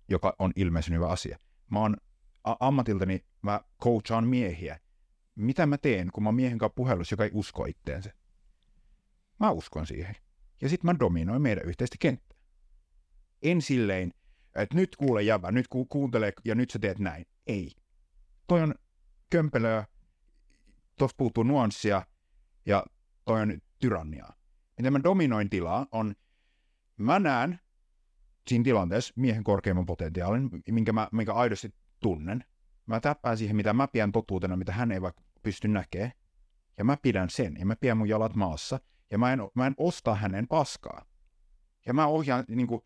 joka 0.10 0.36
on 0.40 0.52
ilmeisen 0.56 0.94
hyvä 0.94 1.08
asia. 1.08 1.38
Mä 1.70 1.80
oon 1.80 1.98
a- 2.44 2.56
ammatiltani, 2.60 3.26
mä 3.42 3.62
coachaan 3.84 4.28
miehiä. 4.28 4.80
Mitä 5.36 5.66
mä 5.66 5.78
teen, 5.78 6.12
kun 6.12 6.24
mä 6.24 6.28
oon 6.28 6.36
miehen 6.36 6.58
kanssa 6.58 6.74
puhelussa, 6.76 7.14
joka 7.14 7.24
ei 7.24 7.32
usko 7.34 7.66
itteensä? 7.66 8.14
Mä 9.40 9.52
uskon 9.52 9.88
siihen. 9.88 10.16
Ja 10.62 10.70
sitten 10.70 10.86
mä 10.86 11.00
dominoin 11.00 11.42
meidän 11.42 11.66
yhteistä 11.66 11.96
kenttää. 12.00 12.38
En 13.42 13.62
silleen, 13.62 14.12
että 14.56 14.76
nyt 14.76 14.96
kuule 14.96 15.24
jävä, 15.24 15.52
nyt 15.52 15.68
ku- 15.68 15.86
kuuntele 15.86 16.34
ja 16.46 16.56
nyt 16.56 16.70
sä 16.70 16.80
teet 16.80 17.00
näin. 17.00 17.26
Ei. 17.48 17.72
Toi 18.48 18.62
on 18.62 18.76
kömpelöä, 19.30 19.86
tuossa 20.98 21.16
puuttuu 21.18 21.44
nuanssia, 21.44 22.06
ja 22.66 22.86
toi 23.26 23.42
on 23.42 23.62
tyranniaa. 23.80 24.34
Miten 24.78 24.94
mä 24.94 25.04
dominoin 25.04 25.50
tilaa 25.50 25.88
on, 25.92 26.16
mä 26.98 27.20
näen 27.20 27.60
siinä 28.48 28.64
tilanteessa 28.64 29.14
miehen 29.16 29.44
korkeimman 29.44 29.86
potentiaalin, 29.86 30.50
minkä, 30.72 30.94
mä, 30.94 31.08
minkä 31.12 31.34
aidosti 31.34 31.74
tunnen. 32.00 32.44
Mä 32.86 33.00
täppään 33.00 33.38
siihen, 33.38 33.56
mitä 33.56 33.74
mä 33.74 33.88
pidän 33.88 34.12
totuutena, 34.12 34.56
mitä 34.56 34.72
hän 34.72 34.92
ei 34.92 35.02
vaikka 35.02 35.22
pysty 35.44 35.68
näkemään. 35.68 36.12
Ja 36.78 36.84
mä 36.84 36.98
pidän 37.02 37.30
sen, 37.30 37.56
ja 37.60 37.66
mä 37.66 37.76
pidän 37.76 37.98
mun 37.98 38.10
jalat 38.10 38.36
maassa, 38.36 38.80
ja 39.12 39.18
mä 39.18 39.34
en, 39.34 39.40
mä 39.56 39.68
en 39.68 39.74
osta 39.78 40.16
hänen 40.16 40.48
paskaa. 40.48 41.06
Ja 41.86 41.94
mä 41.94 42.08
ohjaan 42.08 42.44
niin 42.48 42.68
kuin, 42.68 42.82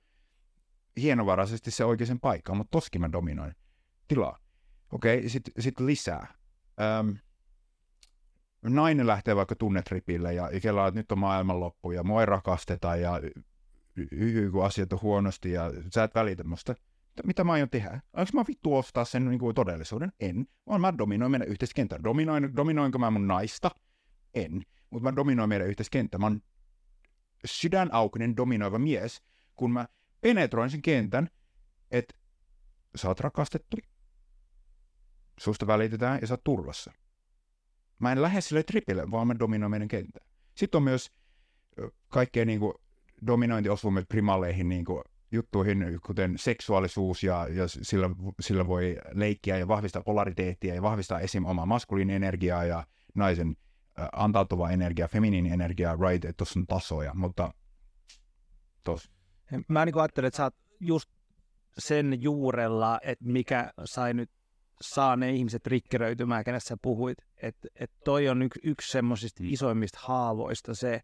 hienovaraisesti 0.97 1.71
se 1.71 1.85
oikeisen 1.85 2.19
paikkaan, 2.19 2.57
mutta 2.57 2.71
toskin 2.71 3.01
mä 3.01 3.11
dominoin 3.11 3.55
tilaa. 4.07 4.39
Okei, 4.91 5.17
okay, 5.17 5.29
sitten 5.29 5.53
sit 5.63 5.79
lisää. 5.79 6.33
Öm, 6.99 7.17
nainen 8.63 9.07
lähtee 9.07 9.35
vaikka 9.35 9.55
tunnetripille 9.55 10.33
ja, 10.33 10.43
ja 10.43 10.87
että 10.87 10.99
nyt 10.99 11.11
on 11.11 11.19
maailmanloppu 11.19 11.91
ja 11.91 12.03
mua 12.03 12.21
ei 12.21 12.25
rakasteta 12.25 12.95
ja 12.95 13.19
hyhy, 14.11 14.51
kun 14.51 14.65
asiat 14.65 14.93
on 14.93 15.01
huonosti 15.01 15.51
ja 15.51 15.71
sä 15.93 16.03
et 16.03 16.15
välitä 16.15 16.43
musta. 16.43 16.75
Mitä 17.23 17.43
mä 17.43 17.51
aion 17.51 17.69
tehdä? 17.69 18.01
Onko 18.13 18.29
mä 18.33 18.43
vittu 18.47 18.75
ostaa 18.75 19.05
sen 19.05 19.25
niin 19.25 19.39
kuin 19.39 19.55
todellisuuden? 19.55 20.11
En. 20.19 20.47
Vaan 20.67 20.81
mä 20.81 20.93
dominoin 20.97 21.31
meidän 21.31 21.47
yhteiskenttää. 21.47 22.03
Dominoin, 22.03 22.55
dominoinko 22.55 22.97
mä 22.97 23.11
mun 23.11 23.27
naista? 23.27 23.71
En. 24.33 24.61
Mutta 24.89 25.11
mä 25.11 25.15
dominoin 25.15 25.49
meidän 25.49 25.67
yhteiskenttää. 25.67 26.19
Mä 26.19 26.25
oon 26.25 26.41
sydänaukinen 27.45 28.37
dominoiva 28.37 28.79
mies, 28.79 29.23
kun 29.55 29.71
mä 29.71 29.87
penetroin 30.21 30.69
sen 30.69 30.81
kentän, 30.81 31.29
että 31.91 32.15
sä 32.95 33.07
oot 33.07 33.19
rakastettu. 33.19 33.77
susta 35.39 35.67
välitetään 35.67 36.19
ja 36.21 36.27
sä 36.27 36.33
oot 36.33 36.43
turvassa. 36.43 36.91
Mä 37.99 38.11
en 38.11 38.21
lähde 38.21 38.41
sille 38.41 38.63
tripille, 38.63 39.11
vaan 39.11 39.27
mä 39.27 39.35
dominoin 39.39 39.71
meidän 39.71 39.87
kentää. 39.87 40.25
Sitten 40.55 40.77
on 40.77 40.83
myös 40.83 41.11
kaikkea 42.07 42.45
niin 42.45 42.59
kuin, 42.59 42.73
dominointi 43.27 43.69
osuu 43.69 43.91
myös 43.91 44.05
primaleihin 44.09 44.69
niin 44.69 44.85
kuin, 44.85 45.03
juttuihin, 45.31 45.99
kuten 46.05 46.37
seksuaalisuus, 46.37 47.23
ja, 47.23 47.47
ja 47.47 47.67
sillä, 47.67 48.09
sillä 48.39 48.67
voi 48.67 48.97
leikkiä 49.11 49.57
ja 49.57 49.67
vahvistaa 49.67 50.01
polariteettia 50.03 50.75
ja 50.75 50.81
vahvistaa 50.81 51.19
esim. 51.19 51.45
omaa 51.45 51.65
maskuliinin 51.65 52.15
energiaa 52.15 52.65
ja 52.65 52.87
naisen 53.15 53.55
antautuva 54.13 54.69
energia, 54.69 55.07
feminiini 55.07 55.51
energia, 55.51 55.95
right, 55.95 56.25
että 56.25 56.37
tuossa 56.37 56.59
on 56.59 56.67
tasoja, 56.67 57.13
mutta 57.13 57.53
tos. 58.83 59.11
Mä 59.67 59.85
niin 59.85 59.99
ajattelen, 59.99 60.27
että 60.27 60.37
sä 60.37 60.43
oot 60.43 60.55
just 60.79 61.09
sen 61.77 62.21
juurella, 62.21 62.99
että 63.03 63.25
mikä 63.25 63.71
sai 63.85 64.13
nyt 64.13 64.31
saa 64.81 65.15
ne 65.15 65.31
ihmiset 65.31 65.67
rikkeröitymään, 65.67 66.43
kenestä 66.43 66.67
sä 66.67 66.77
puhuit. 66.81 67.17
Että 67.37 67.67
et 67.75 67.91
toi 68.05 68.29
on 68.29 68.41
yksi, 68.41 68.59
yksi 68.63 68.91
semmoisista 68.91 69.43
isoimmista 69.45 69.99
haavoista 70.01 70.75
se 70.75 71.01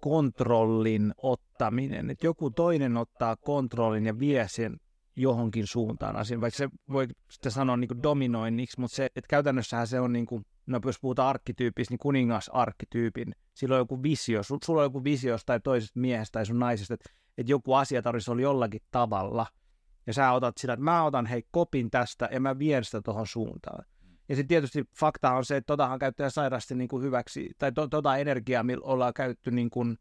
kontrollin 0.00 1.14
ottaminen. 1.16 2.10
Että 2.10 2.26
joku 2.26 2.50
toinen 2.50 2.96
ottaa 2.96 3.36
kontrollin 3.36 4.06
ja 4.06 4.18
vie 4.18 4.48
sen 4.48 4.76
johonkin 5.16 5.66
suuntaan 5.66 6.16
asian, 6.16 6.40
vaikka 6.40 6.58
se 6.58 6.68
voi 6.92 7.08
sitä 7.30 7.50
sanoa 7.50 7.76
niin 7.76 8.02
dominoinniksi, 8.02 8.80
mutta 8.80 8.96
se, 8.96 9.04
että 9.04 9.28
käytännössähän 9.28 9.86
se 9.86 10.00
on 10.00 10.12
niin 10.12 10.26
kuin, 10.26 10.46
no 10.66 10.80
jos 10.84 11.00
puhutaan 11.00 11.28
arkkityypistä, 11.28 11.92
niin 11.92 11.98
kuningasarkkityypin, 11.98 13.34
sillä 13.54 13.74
on 13.74 13.80
joku 13.80 14.02
visio, 14.02 14.42
sulla 14.42 14.80
on 14.80 14.86
joku 14.86 15.04
visio 15.04 15.36
tai 15.46 15.60
toisesta 15.60 16.00
miehestä 16.00 16.32
tai 16.32 16.46
sun 16.46 16.58
naisesta, 16.58 16.94
että, 16.94 17.10
että 17.38 17.52
joku 17.52 17.74
asia 17.74 18.02
tarvitsisi 18.02 18.30
olla 18.30 18.42
jollakin 18.42 18.80
tavalla– 18.90 19.46
ja 20.06 20.14
sä 20.14 20.32
otat 20.32 20.58
sitä, 20.58 20.72
että 20.72 20.84
mä 20.84 21.04
otan 21.04 21.26
hei 21.26 21.42
kopin 21.50 21.90
tästä 21.90 22.28
ja 22.32 22.40
mä 22.40 22.58
vien 22.58 22.84
sitä 22.84 23.02
tuohon 23.02 23.26
suuntaan. 23.26 23.84
Ja 24.28 24.36
sitten 24.36 24.48
tietysti 24.48 24.84
fakta 25.00 25.32
on 25.32 25.44
se, 25.44 25.56
että 25.56 25.66
totahan 25.66 25.98
käyttää 25.98 26.30
sairaasti 26.30 26.74
niin 26.74 26.88
kuin 26.88 27.02
hyväksi, 27.02 27.50
tai 27.58 27.72
to, 27.72 27.88
tota 27.88 28.16
energiaa, 28.16 28.62
millä 28.62 28.84
ollaan 28.84 29.14
käytetty 29.14 29.50
niin 29.50 29.70
kuin, 29.70 29.98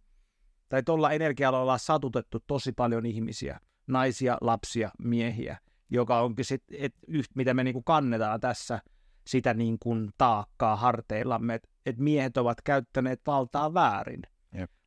tai 0.70 0.84
tuolla 0.84 1.12
energialla 1.12 1.60
ollaan 1.60 1.80
satutettu 1.80 2.39
tosi 2.47 2.72
paljon 2.72 3.05
ihmisiä, 3.05 3.60
naisia, 3.90 4.38
lapsia, 4.42 4.92
miehiä, 5.00 5.58
joka 5.90 6.22
onkin 6.22 6.46
sitten, 6.46 6.78
et, 6.82 6.96
mitä 7.36 7.54
me 7.54 7.64
niin 7.64 7.74
kuin 7.74 7.84
kannetaan 7.84 8.40
tässä, 8.40 8.80
sitä 9.28 9.54
niin 9.54 9.78
kuin 9.80 10.10
taakkaa 10.18 10.76
harteillamme, 10.76 11.56
että 11.56 11.70
et 11.86 11.98
miehet 11.98 12.38
ovat 12.38 12.62
käyttäneet 12.62 13.22
valtaa 13.28 13.74
väärin. 13.74 14.22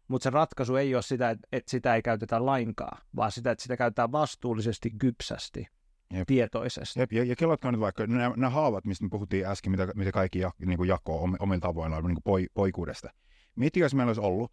Mutta 0.09 0.24
se 0.24 0.30
ratkaisu 0.30 0.76
ei 0.76 0.94
ole 0.94 1.03
sitä, 1.03 1.30
että, 1.30 1.48
että 1.53 1.70
sitä 1.70 1.94
ei 1.94 2.03
käytetä 2.03 2.46
lainkaan, 2.46 3.03
vaan 3.16 3.32
sitä, 3.32 3.50
että 3.50 3.62
sitä 3.62 3.76
käytetään 3.76 4.12
vastuullisesti, 4.12 4.90
kypsästi, 4.90 5.66
Jep. 6.12 6.26
tietoisesti. 6.26 7.00
Jep. 7.00 7.12
Ja, 7.12 7.24
ja 7.24 7.36
kelatkaa 7.36 7.72
nyt 7.72 7.80
vaikka 7.80 8.07
nämä, 8.07 8.34
nämä 8.36 8.50
haavat, 8.50 8.84
mistä 8.84 9.05
me 9.05 9.09
puhuttiin 9.09 9.46
äsken, 9.46 9.70
mitä, 9.70 9.88
mitä 9.94 10.12
kaikki 10.12 10.38
jak, 10.38 10.55
niin 10.59 10.76
kuin 10.76 10.88
jakoo 10.88 11.28
omilla 11.38 11.61
tavoillaan 11.61 12.05
niin 12.05 12.14
kuin 12.14 12.22
poi, 12.22 12.46
poikuudesta. 12.55 13.11
Miettikää, 13.57 13.84
jos 13.84 13.94
meillä 13.94 14.11
olisi 14.11 14.20
ollut 14.20 14.53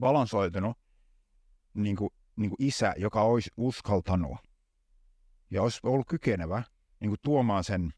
balansoitunut 0.00 0.78
niin 1.74 1.96
kuin, 1.96 2.10
niin 2.40 2.50
kuin 2.50 2.66
isä, 2.66 2.94
joka 2.96 3.22
olisi 3.22 3.50
uskaltanut 3.56 4.38
ja 5.50 5.62
olisi 5.62 5.80
ollut 5.82 6.06
kykenevä 6.08 6.62
niin 7.00 7.10
kuin 7.10 7.20
tuomaan 7.22 7.64
sen 7.64 7.92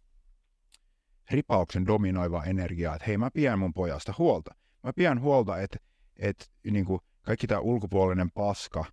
ripauksen 1.30 1.86
dominoivaa 1.86 2.44
energiaa, 2.44 2.94
että 2.94 3.06
hei 3.06 3.18
mä 3.18 3.30
pidän 3.30 3.58
mun 3.58 3.74
pojasta 3.74 4.14
huolta. 4.18 4.54
Mä 4.82 4.92
pidän 4.92 5.20
huolta, 5.20 5.60
että 5.60 5.78
että 6.16 6.44
niin 6.70 6.84
kuin, 6.84 7.00
kaikki 7.22 7.46
tämä 7.46 7.60
ulkopuolinen 7.60 8.30
paska 8.30 8.84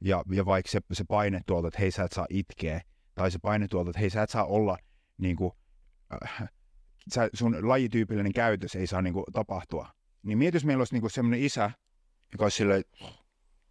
ja, 0.00 0.24
ja 0.32 0.46
vaikka 0.46 0.70
se, 0.70 0.80
se 0.92 1.04
paine 1.08 1.40
tuolta, 1.46 1.68
että 1.68 1.80
hei 1.80 1.90
sä 1.90 2.04
et 2.04 2.12
saa 2.12 2.26
itkeä, 2.30 2.80
tai 3.14 3.30
se 3.30 3.38
paine 3.38 3.68
tuolta, 3.68 3.90
että 3.90 4.00
hei 4.00 4.10
sä 4.10 4.22
et 4.22 4.30
saa 4.30 4.44
olla, 4.44 4.78
niin 5.18 5.36
kuin, 5.36 5.52
äh, 6.22 6.48
sä, 7.14 7.28
sun 7.34 7.68
lajityypillinen 7.68 8.32
käytös 8.32 8.74
ei 8.74 8.86
saa 8.86 9.02
niin 9.02 9.14
kuin, 9.14 9.24
tapahtua. 9.32 9.88
Niin 10.22 10.38
mieti, 10.38 10.66
meillä 10.66 10.80
olisi 10.80 10.94
niin 10.94 11.00
kuin 11.00 11.10
sellainen 11.10 11.42
isä, 11.42 11.70
joka 12.32 12.44
olisi 12.44 12.56
silleen, 12.56 12.84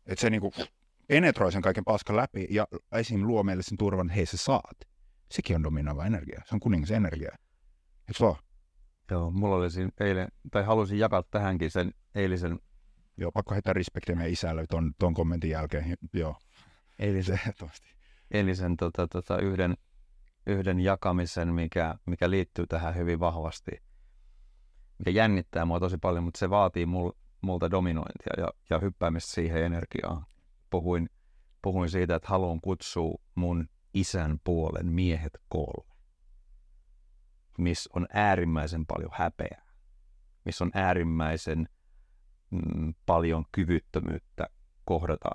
että 0.06 0.22
se 0.22 0.30
niin 0.30 0.42
kuin, 0.42 0.54
penetroi 1.08 1.52
sen 1.52 1.62
kaiken 1.62 1.84
paskan 1.84 2.16
läpi 2.16 2.48
ja 2.50 2.68
esim. 2.92 3.22
luo 3.22 3.44
meille 3.44 3.64
sen 3.64 3.78
turvan, 3.78 4.10
hei 4.10 4.26
sä 4.26 4.38
saat. 4.38 4.78
Sekin 5.32 5.56
on 5.56 5.64
dominoiva 5.64 6.06
energia. 6.06 6.42
Se 6.46 6.56
on 6.56 6.60
kuningas 6.60 6.92
energia. 6.92 7.32
Eikö 8.08 8.20
vaan? 8.20 8.36
Joo, 9.12 9.32
mulla 9.32 9.56
oli 9.56 9.72
siinä 9.72 9.92
eilen, 10.00 10.28
tai 10.52 10.64
halusin 10.64 11.00
jakaa 11.00 11.24
tähänkin 11.32 11.72
sen 11.72 11.92
eilisen 12.16 12.60
Joo, 13.18 13.32
pakko 13.32 13.54
heittää 13.54 13.74
respektiä 13.74 14.16
meidän 14.16 14.34
isälle 14.34 14.66
ton, 14.70 14.94
ton 15.00 15.14
kommentin 15.14 15.50
jälkeen. 15.50 15.98
Joo. 16.14 16.36
Eli, 17.00 17.24
se, 17.24 17.40
eli 18.32 18.56
sen 18.56 18.78
tota, 18.78 19.08
tota, 19.08 19.40
yhden, 19.40 19.78
yhden 20.48 20.80
jakamisen, 20.80 21.54
mikä, 21.54 21.96
mikä 22.06 22.30
liittyy 22.30 22.68
tähän 22.68 22.96
hyvin 22.96 23.20
vahvasti, 23.20 23.72
mikä 25.00 25.12
jännittää 25.12 25.66
mua 25.66 25.80
tosi 25.80 25.98
paljon, 25.98 26.24
mutta 26.24 26.38
se 26.38 26.50
vaatii 26.50 26.86
mul, 26.86 27.12
multa 27.42 27.72
dominointia 27.72 28.34
ja, 28.38 28.48
ja 28.70 28.80
hyppäämistä 28.80 29.32
siihen 29.32 29.64
energiaan. 29.64 30.26
Puhuin, 30.70 31.10
puhuin 31.62 31.90
siitä, 31.90 32.16
että 32.16 32.30
haluan 32.30 32.62
kutsua 32.62 33.22
mun 33.36 33.70
isän 33.94 34.40
puolen 34.44 34.92
miehet 34.92 35.42
koolle, 35.50 35.96
missä 37.58 37.90
on 37.94 38.08
äärimmäisen 38.14 38.86
paljon 38.86 39.12
häpeää, 39.14 39.66
missä 40.46 40.64
on 40.64 40.72
äärimmäisen 40.74 41.70
mm, 42.50 42.94
paljon 43.06 43.46
kyvyttömyyttä 43.52 44.50
kohdata 44.86 45.30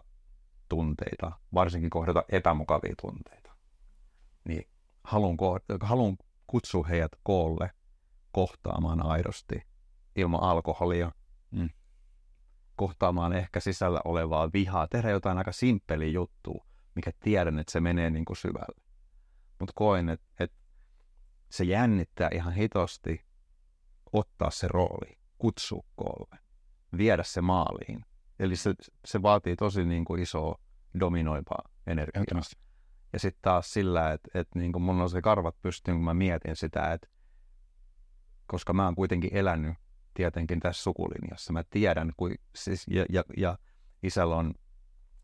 tunteita, 0.69 1.33
varsinkin 1.55 1.91
kohdata 1.91 2.25
epämukavia 2.29 2.95
tunteita. 3.03 3.57
Niin 4.45 4.69
haluan, 5.05 5.37
haluan 5.81 6.17
kutsua 6.47 6.87
heidät 6.87 7.13
koolle 7.23 7.71
kohtaamaan 8.33 9.07
aidosti 9.07 9.67
ilman 10.17 10.43
alkoholia, 10.43 11.13
mm. 11.51 11.71
Kohtaamaan 12.83 13.33
ehkä 13.33 13.61
sisällä 13.61 14.01
olevaa 14.05 14.51
vihaa, 14.53 14.89
tehdä 14.89 15.11
jotain 15.11 15.39
aika 15.39 15.53
simppeliä 15.53 16.09
juttua, 16.09 16.67
mikä 16.95 17.11
tiedän, 17.21 17.59
että 17.59 17.73
se 17.73 17.81
menee 17.81 18.11
niin 18.11 18.25
kuin 18.25 18.37
syvälle. 18.37 18.83
Mutta 19.59 19.73
koen, 19.75 20.09
että, 20.09 20.27
että 20.41 20.57
se 21.51 21.65
jännittää 21.65 22.29
ihan 22.35 22.53
hitosti 22.53 23.25
ottaa 24.13 24.51
se 24.51 24.69
rooli, 24.69 25.19
kutsua 25.39 25.85
koolle 25.97 26.39
viedä 26.97 27.23
se 27.23 27.41
maaliin. 27.41 28.05
Eli 28.39 28.57
se, 28.57 28.75
se 29.05 29.23
vaatii 29.23 29.57
tosi 29.57 29.85
niin 29.85 30.05
kuin 30.05 30.23
isoa 30.23 30.59
dominoivaa 31.01 31.69
energiaa. 31.87 32.25
Ja 33.13 33.19
sitten 33.19 33.43
taas 33.43 33.73
sillä, 33.73 34.13
että, 34.13 34.39
että 34.41 34.59
niin 34.59 34.73
kuin 34.73 34.83
mun 34.83 35.01
on 35.01 35.11
se 35.11 35.23
karvat 35.23 35.57
pystyyn, 35.63 35.97
kun 35.97 36.05
mä 36.05 36.15
mietin 36.15 36.57
sitä, 36.57 36.93
että 36.93 37.09
koska 38.47 38.73
mä 38.73 38.85
oon 38.85 38.95
kuitenkin 38.95 39.31
elänyt 39.37 39.75
tietenkin 40.15 40.61
tässä 40.61 40.83
sukulinjassa. 40.83 41.53
Mä 41.53 41.65
tiedän, 41.71 42.13
kuin, 42.17 42.35
siis, 42.55 42.87
ja, 42.91 43.05
ja, 43.11 43.25
ja 43.37 43.59
isällä 44.03 44.37
on 44.37 44.55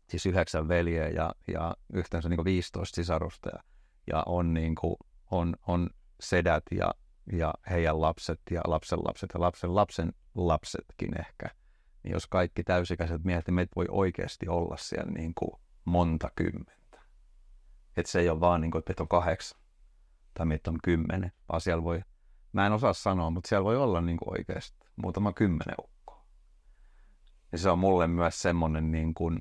siis 0.09 0.25
yhdeksän 0.25 0.67
veljeä 0.67 1.07
ja, 1.07 1.35
ja 1.47 1.75
yhteensä 1.93 2.29
niin 2.29 2.37
kuin 2.37 2.45
15 2.45 2.95
sisarusta 2.95 3.49
ja, 3.49 3.63
ja 4.07 4.23
on, 4.25 4.53
niin 4.53 4.75
kuin, 4.75 4.95
on, 5.31 5.55
on 5.67 5.89
sedät 6.19 6.63
ja, 6.71 6.93
ja 7.31 7.53
heidän 7.69 8.01
lapset 8.01 8.41
ja 8.51 8.61
lapsen 8.67 8.99
lapset 9.03 9.29
ja 9.33 9.39
lapsen 9.39 9.75
lapsen 9.75 10.13
lapsetkin 10.35 11.19
ehkä 11.19 11.59
niin 12.03 12.13
jos 12.13 12.27
kaikki 12.27 12.63
täysikäiset 12.63 13.23
miehet, 13.23 13.47
meitä 13.51 13.75
voi 13.75 13.85
oikeasti 13.89 14.47
olla 14.47 14.77
siellä 14.77 15.11
niin 15.11 15.33
kuin 15.35 15.61
monta 15.85 16.31
kymmentä. 16.35 17.01
Että 17.97 18.11
se 18.11 18.19
ei 18.19 18.29
ole 18.29 18.39
vaan 18.39 18.61
niin 18.61 18.71
kuin, 18.71 18.79
että 18.79 18.89
meitä 18.91 19.03
on 19.03 19.07
kahdeksan 19.07 19.61
tai 20.33 20.45
meitä 20.45 20.71
on 20.71 20.77
kymmenen, 20.83 21.31
vaan 21.49 21.61
siellä 21.61 21.83
voi, 21.83 22.01
mä 22.53 22.65
en 22.65 22.73
osaa 22.73 22.93
sanoa, 22.93 23.29
mutta 23.29 23.47
siellä 23.47 23.63
voi 23.63 23.77
olla 23.77 24.01
niin 24.01 24.17
kuin 24.17 24.39
oikeasti 24.39 24.77
muutama 24.95 25.33
kymmenen 25.33 25.75
ukkoa. 25.79 26.25
Ja 27.51 27.57
se 27.57 27.69
on 27.69 27.79
mulle 27.79 28.07
myös 28.07 28.41
semmoinen, 28.41 28.91
niin 28.91 29.13
kuin, 29.13 29.39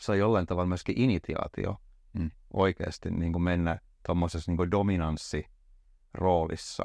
se 0.00 0.12
on 0.12 0.18
jollain 0.18 0.46
tavalla 0.46 0.68
myöskin 0.68 1.00
initiaatio 1.00 1.76
mm. 2.12 2.30
oikeasti 2.52 3.10
niin 3.10 3.32
kuin 3.32 3.42
mennä 3.42 3.78
tuommoisessa 4.06 4.52
niin 4.52 4.70
dominanssiroolissa 4.70 6.84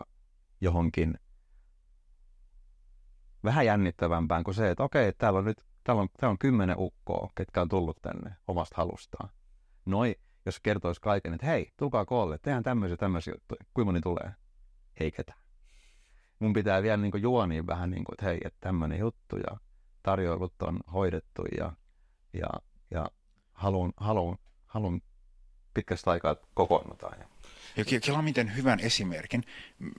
johonkin 0.62 1.20
vähän 3.44 3.66
jännittävämpään 3.66 4.44
kuin 4.44 4.56
se, 4.56 4.70
että 4.70 4.84
okei, 4.84 5.14
täällä 5.14 5.40
on 5.40 5.46
nyt 5.46 5.66
täällä 5.84 6.02
on, 6.02 6.10
täällä 6.20 6.32
on 6.32 6.38
kymmenen 6.38 6.76
ukkoa, 6.80 7.30
ketkä 7.36 7.62
on 7.62 7.70
tullut 7.70 7.98
tänne 8.02 8.36
omasta 8.48 8.76
halustaan. 8.78 9.30
Noi, 9.86 10.16
jos 10.46 10.60
kertoisi 10.60 11.02
kaiken, 11.02 11.34
että 11.34 11.46
hei, 11.46 11.72
tulkaa 11.78 12.06
koolle, 12.06 12.38
tehdään 12.38 12.64
tämmöisiä 12.64 12.98
tämmöisiä 12.98 13.34
juttuja. 13.34 13.66
Kuinka 13.74 13.86
moni 13.86 14.02
tulee? 14.02 14.32
Ei 15.00 15.12
ketään. 15.12 15.41
Mun 16.42 16.54
pitää 16.54 16.84
vielä 16.84 16.98
niin 16.98 17.22
juoniin 17.22 17.68
vähän 17.68 17.92
niin 17.92 18.04
kuin, 18.04 18.14
että 18.14 18.26
hei, 18.26 18.40
että 18.46 18.58
tämmöinen 18.62 19.00
juttu 19.00 19.38
ja 19.38 19.58
tarjoilut 20.04 20.62
on 20.62 20.80
hoidettu 20.94 21.42
ja, 21.58 21.72
ja, 22.34 22.50
ja 22.92 23.12
haluan, 23.54 23.94
haluan, 23.98 24.38
haluan 24.68 25.02
pitkästä 25.74 26.12
aikaa 26.12 26.36
kokoonnutaan. 26.54 27.20
Ja 27.20 27.26
ja 27.78 27.86
kela 28.06 28.22
miten 28.22 28.56
hyvän 28.56 28.80
esimerkin 28.80 29.44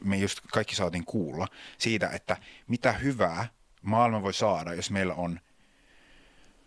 me 0.05 0.16
just 0.16 0.40
kaikki 0.53 0.74
saatiin 0.74 1.05
kuulla 1.05 1.49
siitä, 1.78 2.09
että 2.09 2.36
mitä 2.66 2.93
hyvää 2.93 3.49
maailma 3.82 4.22
voi 4.22 4.34
saada, 4.34 4.74
jos 4.74 4.90
meillä 4.90 5.14
on 5.14 5.40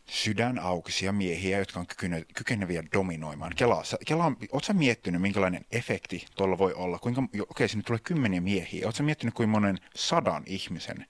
sydänaukisia 0.06 1.12
miehiä, 1.12 1.60
jotka 1.60 1.80
on 1.80 1.88
kykene- 1.88 2.26
kykeneviä 2.36 2.84
dominoimaan. 2.94 3.52
Kelaa, 3.56 3.84
sä, 3.84 3.98
Kela, 4.06 4.26
ootko 4.26 4.60
sä 4.64 4.74
miettinyt, 4.74 5.22
minkälainen 5.22 5.66
efekti 5.72 6.26
tuolla 6.36 6.58
voi 6.58 6.74
olla? 6.74 7.00
Kuinka, 7.00 7.22
okei, 7.22 7.42
okay, 7.50 7.68
sinne 7.68 7.84
tulee 7.84 8.00
kymmeniä 8.04 8.42
miehiä. 8.42 8.86
Ootko 8.86 8.98
sä 8.98 9.04
miettinyt, 9.04 9.34
kuinka 9.34 9.52
monen 9.52 9.78
sadan 9.96 10.44
ihmisen 10.46 11.06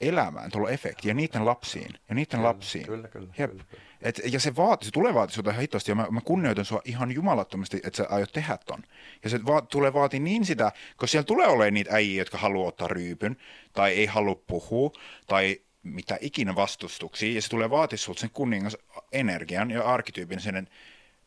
elämään 0.00 0.50
tuolla 0.50 0.70
efekti 0.70 1.08
ja 1.08 1.14
niiden 1.14 1.44
lapsiin 1.44 1.94
ja 2.08 2.14
niiden 2.14 2.38
Kyllä, 2.38 2.48
lapsiin. 2.48 2.86
Kyllä, 2.86 3.08
kyllä. 3.08 3.34
Jep. 3.38 3.50
kyllä, 3.50 3.64
kyllä. 3.70 3.82
Et, 4.02 4.20
ja 4.32 4.40
se, 4.40 4.56
vaati, 4.56 4.84
se 4.84 4.90
tulee 4.90 5.14
vaatii 5.14 5.34
sinulta 5.34 5.50
ihan 5.50 5.60
hitosti, 5.60 5.90
ja 5.90 5.94
mä, 5.94 6.06
mä 6.10 6.20
kunnioitan 6.20 6.64
sua 6.64 6.82
ihan 6.84 7.12
jumalattomasti, 7.12 7.80
että 7.84 7.96
sä 7.96 8.06
aiot 8.10 8.32
tehdä 8.32 8.58
ton. 8.66 8.82
Ja 9.24 9.30
se 9.30 9.46
va, 9.46 9.62
tulee 9.62 9.92
vaatii 9.92 10.20
niin 10.20 10.44
sitä, 10.44 10.72
koska 10.96 11.06
siellä 11.06 11.26
tulee 11.26 11.46
olemaan 11.46 11.74
niitä 11.74 11.94
äijiä, 11.94 12.20
jotka 12.20 12.38
haluaa 12.38 12.68
ottaa 12.68 12.88
ryypyn, 12.88 13.36
tai 13.72 13.92
ei 13.92 14.06
halua 14.06 14.34
puhua, 14.46 14.90
tai 15.26 15.60
mitä 15.82 16.18
ikinä 16.20 16.54
vastustuksia, 16.54 17.34
ja 17.34 17.42
se 17.42 17.48
tulee 17.48 17.70
vaatii 17.70 17.98
sinulta 17.98 18.20
sen 18.20 18.30
kuningas 18.30 18.76
energian 19.12 19.70
ja 19.70 19.82
arkityypin 19.84 20.40
sen, 20.40 20.56
että 20.56 20.74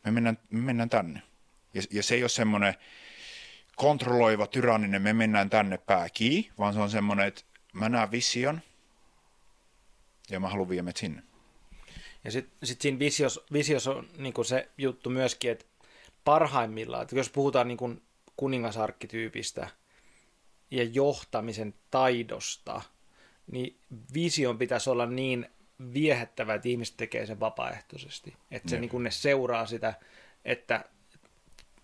me 0.04 0.10
mennään, 0.10 0.38
me 0.50 0.60
mennään 0.60 0.90
tänne. 0.90 1.22
Ja, 1.74 1.82
ja 1.90 2.02
se 2.02 2.14
ei 2.14 2.22
ole 2.22 2.28
semmoinen 2.28 2.74
kontrolloiva, 3.76 4.46
tyranninen, 4.46 5.02
me 5.02 5.12
mennään 5.12 5.50
tänne 5.50 5.78
pääkiin, 5.78 6.52
vaan 6.58 6.74
se 6.74 6.80
on 6.80 6.90
semmoinen, 6.90 7.26
että 7.26 7.42
mä 7.72 7.88
näen 7.88 8.10
vision, 8.10 8.60
ja 10.30 10.40
mä 10.40 10.48
haluan 10.48 10.68
viedä 10.68 10.82
meidät 10.82 10.96
sinne. 10.96 11.22
Ja 12.24 12.30
sitten 12.30 12.66
sit 12.66 12.80
siinä 12.80 12.98
visios, 12.98 13.44
visios 13.52 13.86
on 13.86 14.08
niin 14.18 14.34
se 14.44 14.68
juttu 14.78 15.10
myöskin, 15.10 15.50
että 15.50 15.64
parhaimmillaan, 16.24 17.02
että 17.02 17.16
jos 17.16 17.30
puhutaan 17.30 17.68
niin 17.68 18.02
kuningasarkkityypistä 18.36 19.68
ja 20.70 20.84
johtamisen 20.84 21.74
taidosta, 21.90 22.82
niin 23.52 23.78
vision 24.14 24.58
pitäisi 24.58 24.90
olla 24.90 25.06
niin 25.06 25.46
viehättävä, 25.94 26.54
että 26.54 26.68
ihmiset 26.68 26.96
tekee 26.96 27.26
sen 27.26 27.40
vapaaehtoisesti. 27.40 28.34
Että 28.50 28.70
se, 28.70 28.80
niin 28.80 29.02
ne 29.02 29.10
seuraa 29.10 29.66
sitä, 29.66 29.94
että 30.44 30.84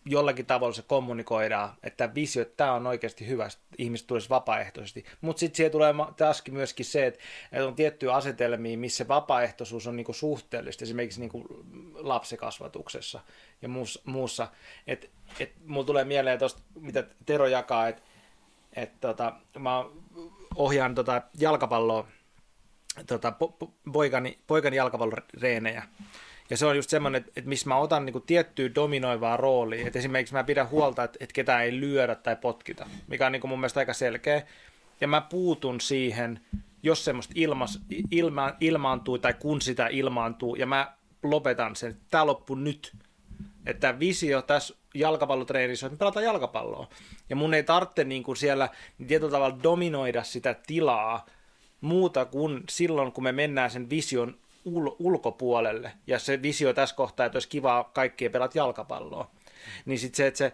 jollakin 0.04 0.46
tavalla 0.46 0.72
se 0.72 0.82
kommunikoidaan, 0.82 1.74
että 1.82 2.14
visio, 2.14 2.42
että 2.42 2.56
tämä 2.56 2.72
on 2.72 2.86
oikeasti 2.86 3.26
hyvä, 3.26 3.46
että 3.46 3.58
ihmiset 3.78 4.06
tulisi 4.06 4.28
vapaaehtoisesti. 4.28 5.04
Mutta 5.20 5.40
sitten 5.40 5.56
siihen 5.56 5.72
tulee 5.72 5.94
taaskin 6.16 6.54
myöskin 6.54 6.86
se, 6.86 7.06
että, 7.06 7.20
on 7.66 7.74
tiettyjä 7.74 8.14
asetelmia, 8.14 8.78
missä 8.78 9.08
vapaaehtoisuus 9.08 9.86
on 9.86 9.96
niinku 9.96 10.12
suhteellista, 10.12 10.84
esimerkiksi 10.84 11.20
niinku 11.20 11.64
lapsikasvatuksessa 11.94 13.20
ja 13.62 13.68
muussa. 14.04 14.48
Että 14.86 15.06
et, 15.40 15.52
mulla 15.66 15.86
tulee 15.86 16.04
mieleen 16.04 16.38
tuosta, 16.38 16.62
mitä 16.80 17.04
Tero 17.26 17.46
jakaa, 17.46 17.88
että 17.88 18.02
et 18.76 19.00
tota, 19.00 19.32
mä 19.58 19.84
ohjaan 20.54 20.94
tota 20.94 21.22
jalkapalloa, 21.38 22.08
tota, 23.06 23.32
po, 23.32 23.48
po, 23.48 23.74
poikani, 23.92 24.38
poikani 24.46 24.76
jalkapalloreenejä. 24.76 25.82
Ja 26.50 26.56
se 26.56 26.66
on 26.66 26.76
just 26.76 26.90
semmoinen, 26.90 27.18
että, 27.18 27.32
että 27.36 27.48
missä 27.48 27.68
mä 27.68 27.76
otan 27.76 28.06
niin 28.06 28.22
tiettyä 28.26 28.74
dominoivaa 28.74 29.36
roolia. 29.36 29.86
Että 29.86 29.98
esimerkiksi 29.98 30.34
mä 30.34 30.44
pidän 30.44 30.70
huolta, 30.70 31.04
että, 31.04 31.18
että 31.20 31.34
ketään 31.34 31.64
ei 31.64 31.80
lyödä 31.80 32.14
tai 32.14 32.36
potkita, 32.36 32.86
mikä 33.08 33.26
on 33.26 33.32
niin 33.32 33.42
mun 33.48 33.60
mielestä 33.60 33.80
aika 33.80 33.92
selkeä. 33.92 34.42
Ja 35.00 35.08
mä 35.08 35.20
puutun 35.20 35.80
siihen, 35.80 36.40
jos 36.82 37.04
semmoista 37.04 37.32
ilmas, 37.36 37.80
ilma, 38.10 38.52
ilmaantuu 38.60 39.18
tai 39.18 39.34
kun 39.34 39.60
sitä 39.60 39.86
ilmaantuu, 39.86 40.56
ja 40.56 40.66
mä 40.66 40.92
lopetan 41.22 41.76
sen, 41.76 41.90
että 41.90 42.04
tämä 42.10 42.26
loppuu 42.26 42.56
nyt. 42.56 42.92
Että 43.66 43.98
visio 43.98 44.42
tässä 44.42 44.74
jalkapallotreenissä 44.94 45.86
on, 45.86 45.92
että 45.92 45.94
me 45.94 45.98
pelataan 45.98 46.24
jalkapalloa. 46.24 46.88
Ja 47.30 47.36
mun 47.36 47.54
ei 47.54 47.62
tarvitse 47.62 48.04
niin 48.04 48.22
kuin 48.22 48.36
siellä 48.36 48.68
tietyllä 49.06 49.32
tavalla 49.32 49.62
dominoida 49.62 50.22
sitä 50.22 50.54
tilaa 50.66 51.26
muuta 51.80 52.24
kuin 52.24 52.64
silloin, 52.70 53.12
kun 53.12 53.24
me 53.24 53.32
mennään 53.32 53.70
sen 53.70 53.90
vision 53.90 54.36
ul- 54.68 54.96
ulkopuolelle. 54.98 55.92
Ja 56.06 56.18
se 56.18 56.42
visio 56.42 56.72
tässä 56.72 56.96
kohtaa, 56.96 57.26
että 57.26 57.36
olisi 57.36 57.48
kivaa 57.48 57.84
kaikkien 57.84 58.32
pelata 58.32 58.58
jalkapalloa. 58.58 59.30
Niin 59.84 59.98
sitten 59.98 60.16
se, 60.16 60.26
että 60.26 60.38
se 60.38 60.52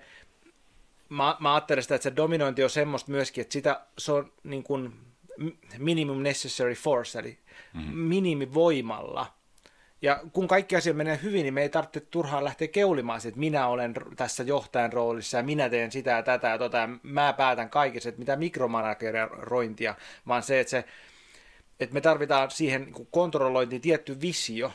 mä, 1.09 1.37
mä 1.41 1.55
ajattelen 1.55 1.83
sitä, 1.83 1.95
että 1.95 2.03
se 2.03 2.17
dominointi 2.17 2.65
on 2.65 2.71
semmoista 2.71 3.11
myöskin, 3.11 3.43
että 3.43 3.53
sitä, 3.53 3.81
se 3.99 4.13
on 4.13 4.33
niin 4.45 4.63
kuin 4.63 4.93
minimum 5.79 6.23
necessary 6.23 6.75
force, 6.75 7.19
eli 7.19 7.39
mm-hmm. 7.75 7.99
minimivoimalla. 7.99 9.36
Ja 10.03 10.21
kun 10.33 10.49
kaikki 10.49 10.77
asiat 10.77 10.97
menee 10.97 11.21
hyvin, 11.23 11.43
niin 11.43 11.55
me 11.55 11.63
ei 11.63 11.69
tarvitse 11.69 12.01
turhaan 12.01 12.45
lähteä 12.45 12.69
keulimaan 12.69 13.21
että 13.29 13.41
minä 13.41 13.69
olen 13.69 13.95
tässä 14.17 14.43
johtajan 14.43 14.93
roolissa 14.93 15.37
ja 15.37 15.43
minä 15.43 15.69
teen 15.69 15.93
sitä 15.93 16.11
ja 16.11 16.23
tätä 16.23 16.49
ja 16.49 16.59
tota, 16.59 16.77
ja 16.79 16.89
mä 17.03 17.33
päätän 17.33 17.71
kaikessa, 17.71 18.09
että 18.09 18.19
mitä 18.19 18.37
mikromanagerointia, 18.37 19.95
vaan 20.27 20.43
se, 20.43 20.61
että, 20.61 20.71
se, 20.71 20.85
että 21.81 21.95
me 21.95 22.01
tarvitaan 22.01 22.51
siihen 22.51 22.85
niin 22.85 23.09
kontrollointiin 23.11 23.83
tietty 23.83 24.21
visio, 24.21 24.73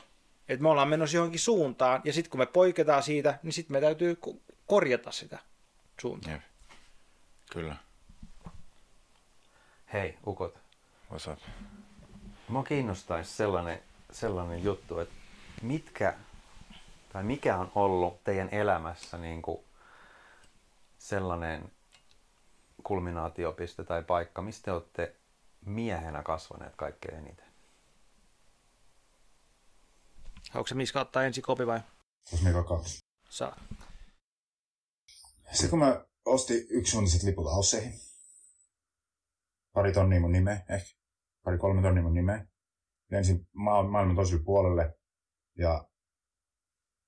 että 0.49 0.63
me 0.63 0.69
ollaan 0.69 0.89
menossa 0.89 1.17
johonkin 1.17 1.39
suuntaan, 1.39 2.01
ja 2.03 2.13
sitten 2.13 2.30
kun 2.30 2.39
me 2.39 2.45
poiketaan 2.45 3.03
siitä, 3.03 3.39
niin 3.43 3.53
sitten 3.53 3.78
me 3.78 3.82
täytyy 3.82 4.17
korjata 4.67 5.11
sitä 5.11 5.39
suuntaa. 6.01 6.34
Jep. 6.34 6.41
Kyllä. 7.51 7.76
Hei, 9.93 10.17
ukot. 10.28 10.59
What's 11.13 11.32
up? 11.32 11.39
Mua 12.47 12.63
kiinnostaisi 12.63 13.34
sellainen, 13.34 13.82
sellainen 14.12 14.64
juttu, 14.64 14.99
että 14.99 15.16
mitkä 15.62 16.18
tai 17.14 17.24
mikä 17.24 17.57
on 17.57 17.72
ollut 17.76 18.24
teidän 18.24 18.49
elämässä 18.51 19.18
niin 19.18 19.41
kuin 19.41 19.59
sellainen 20.97 21.72
kulminaatiopiste 22.84 23.84
tai 23.84 24.03
paikka, 24.03 24.41
mistä 24.41 24.66
te 24.66 24.72
olette 24.72 25.16
miehenä 25.66 26.24
kasvaneet 26.24 26.76
kaikkein 26.76 27.18
eniten? 27.18 27.45
Haluatko 30.51 30.68
se 30.68 30.76
Miska 30.76 31.01
ottaa 31.01 31.24
ensin 31.24 31.43
kopi 31.43 31.68
vai? 31.68 31.80
Onko 32.34 32.43
mega 32.43 32.64
kaksi? 32.64 32.99
Saa. 33.30 33.59
Sitten 35.51 35.70
kun 35.70 35.80
mä 35.80 36.05
ostin 36.26 36.68
yksisuuntiset 36.70 37.24
liput 37.24 37.47
Ausseihin, 37.47 37.93
pari 39.74 39.93
tonnia 39.93 40.20
mun 40.20 40.32
nimeä, 40.32 40.66
ehkä 40.70 40.95
pari 41.43 41.57
kolme 41.57 41.82
tonnia 41.82 42.03
mun 42.03 42.14
nimeä, 42.14 42.45
lensin 43.12 43.47
ma- 43.53 43.84
maailman 43.84 44.16
toiselle 44.16 44.43
puolelle 44.43 44.93
ja 45.57 45.88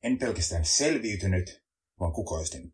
en 0.04 0.18
pelkästään 0.18 0.66
selviytynyt, 0.66 1.64
vaan 2.00 2.14
kukoistin. 2.14 2.74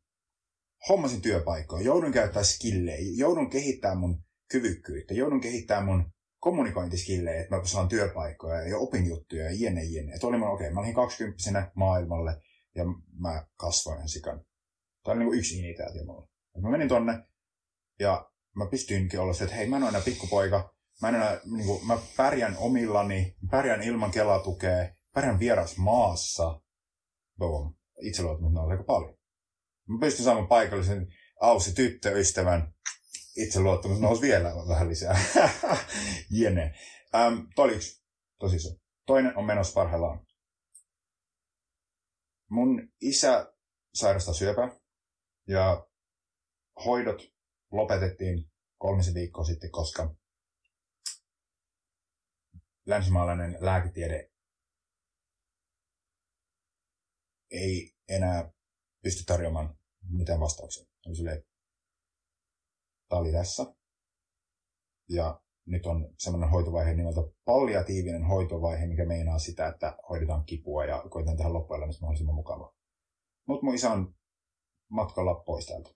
Hommasin 0.89 1.21
työpaikkoja, 1.21 1.83
joudun 1.83 2.11
käyttää 2.11 2.43
skillejä, 2.43 3.13
joudun 3.15 3.49
kehittämään 3.49 3.97
mun 3.97 4.23
kyvykkyyttä, 4.51 5.13
joudun 5.13 5.41
kehittämään 5.41 5.85
mun 5.85 6.11
kommunikointiskillejä, 6.39 7.41
että 7.41 7.55
mä 7.55 7.65
saan 7.65 7.87
työpaikkoja 7.87 8.67
ja 8.67 8.77
opin 8.77 9.05
juttuja 9.05 9.43
ja 9.43 9.51
jene 9.59 9.83
jene. 9.83 10.13
Että 10.13 10.27
olin 10.27 10.39
mä, 10.39 10.49
okei, 10.49 10.67
okay, 10.67 10.73
mä 10.73 10.79
olin 10.79 10.93
20 10.93 11.71
maailmalle 11.75 12.41
ja 12.75 12.83
mä 13.19 13.47
kasvoin 13.57 14.09
sikan. 14.09 14.45
Tämä 15.03 15.15
oli 15.15 15.23
niin 15.23 15.39
yksi 15.39 15.59
initiaatio 15.59 16.05
mulla. 16.05 16.27
Et 16.55 16.61
mä 16.61 16.69
menin 16.69 16.87
tonne 16.87 17.23
ja 17.99 18.31
mä 18.55 18.65
pystyinkin 18.71 19.19
olla 19.19 19.33
se, 19.33 19.43
että 19.43 19.55
hei, 19.55 19.69
mä 19.69 19.77
en 19.77 19.83
ole 19.83 19.89
enää 19.89 20.01
pikkupoika. 20.01 20.73
Mä, 21.01 21.09
en 21.09 21.15
enää, 21.15 21.39
niin 21.45 21.65
kuin, 21.65 21.87
mä 21.87 21.97
pärjään 22.17 22.57
omillani, 22.57 23.35
pärjään 23.51 23.83
ilman 23.83 24.11
kelatukea, 24.11 24.89
pärjään 25.13 25.39
vieras 25.39 25.77
maassa. 25.77 26.61
Boom. 27.37 27.75
Itseluottamus 28.01 28.57
on 28.57 28.71
aika 28.71 28.83
paljon. 28.83 29.17
Mä 29.87 29.97
pystyn 29.99 30.25
saamaan 30.25 30.47
paikallisen 30.47 31.07
Aussi 31.41 31.73
tyttöystävän. 31.73 32.73
Itseluottamus 33.35 33.99
nousi 33.99 34.21
vielä 34.21 34.53
vähän 34.67 34.89
lisää. 34.89 35.19
Jene. 36.39 36.73
Ähm, 37.15 37.39
toi 37.55 37.65
oli 37.65 37.75
yksi. 37.75 38.03
Tosissaan. 38.39 38.75
Toinen 39.05 39.37
on 39.37 39.45
menossa 39.45 39.73
parhaillaan. 39.73 40.25
Mun 42.49 42.89
isä 43.01 43.53
sairastaa 43.93 44.33
syöpää 44.33 44.71
ja 45.47 45.87
hoidot 46.85 47.21
lopetettiin 47.71 48.51
kolmisen 48.77 49.13
viikkoa 49.13 49.43
sitten, 49.43 49.71
koska 49.71 50.15
länsimaalainen 52.85 53.57
lääketiede 53.59 54.31
ei 57.51 57.95
enää 58.09 58.51
pysty 59.03 59.23
tarjoamaan 59.25 59.77
mitään 60.09 60.39
vastauksia. 60.39 60.85
Oli 61.07 61.15
silleen, 61.15 61.43
tämä 63.09 63.19
oli 63.19 63.31
tässä. 63.31 63.75
Ja 65.09 65.41
nyt 65.65 65.85
on 65.85 66.13
semmoinen 66.17 66.49
hoitovaihe 66.49 66.93
nimeltä 66.93 67.21
palliatiivinen 67.45 68.23
hoitovaihe, 68.23 68.87
mikä 68.87 69.05
meinaa 69.05 69.39
sitä, 69.39 69.67
että 69.67 69.97
hoidetaan 70.09 70.45
kipua 70.45 70.85
ja 70.85 71.03
koitetaan 71.09 71.37
tehdä 71.37 71.53
loppuelämästä 71.53 72.01
mahdollisimman 72.01 72.35
mukavaa. 72.35 72.75
Mutta 73.45 73.65
mun 73.65 73.75
isä 73.75 73.91
on 73.91 74.15
matkalla 74.89 75.35
pois 75.35 75.65
täältä. 75.65 75.89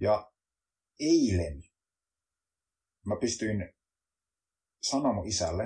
Ja 0.00 0.32
eilen 1.00 1.62
mä 3.06 3.16
pystyin 3.20 3.75
sanoa 4.88 5.12
mun 5.12 5.26
isälle, 5.26 5.64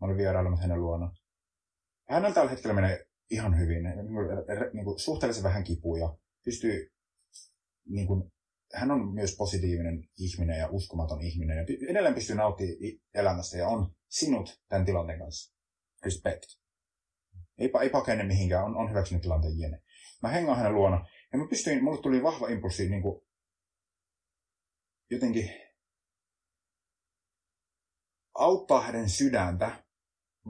mä 0.00 0.06
olin 0.06 0.16
vierailemassa 0.16 0.62
hänen 0.62 0.80
luona. 0.80 1.12
Hänellä 2.08 2.34
tällä 2.34 2.50
hetkellä 2.50 2.74
menee 2.74 3.06
ihan 3.30 3.58
hyvin, 3.58 3.82
niin 4.72 4.84
kuin 4.84 4.98
suhteellisen 4.98 5.44
vähän 5.44 5.64
kipuja. 5.64 6.16
Pystyy, 6.44 6.92
niin 7.88 8.06
kuin, 8.06 8.32
hän 8.74 8.90
on 8.90 9.14
myös 9.14 9.36
positiivinen 9.36 10.08
ihminen 10.18 10.58
ja 10.58 10.68
uskomaton 10.70 11.22
ihminen. 11.22 11.56
Ja 11.56 11.64
edelleen 11.90 12.14
pystyy 12.14 12.36
nauttimaan 12.36 12.76
elämästä 13.14 13.58
ja 13.58 13.68
on 13.68 13.94
sinut 14.08 14.60
tämän 14.68 14.86
tilanteen 14.86 15.18
kanssa. 15.18 15.54
respect. 16.04 16.42
Ei, 17.58 17.70
ei 17.82 17.90
pakene 17.90 18.24
mihinkään, 18.24 18.64
on, 18.64 18.76
on 18.76 18.90
hyväksynyt 18.90 19.22
tilanteen 19.22 19.58
jene. 19.58 19.82
Mä 20.22 20.28
hengaan 20.28 20.58
hänen 20.58 20.74
luona, 20.74 21.06
ja 21.32 21.38
mä 21.38 21.46
pystyin, 21.50 21.84
mulle 21.84 22.02
tuli 22.02 22.22
vahva 22.22 22.48
impulssi 22.48 22.88
niin 22.88 23.02
kuin, 23.02 23.22
jotenkin 25.10 25.50
auttaa 28.40 28.80
hänen 28.80 29.08
sydäntä 29.08 29.84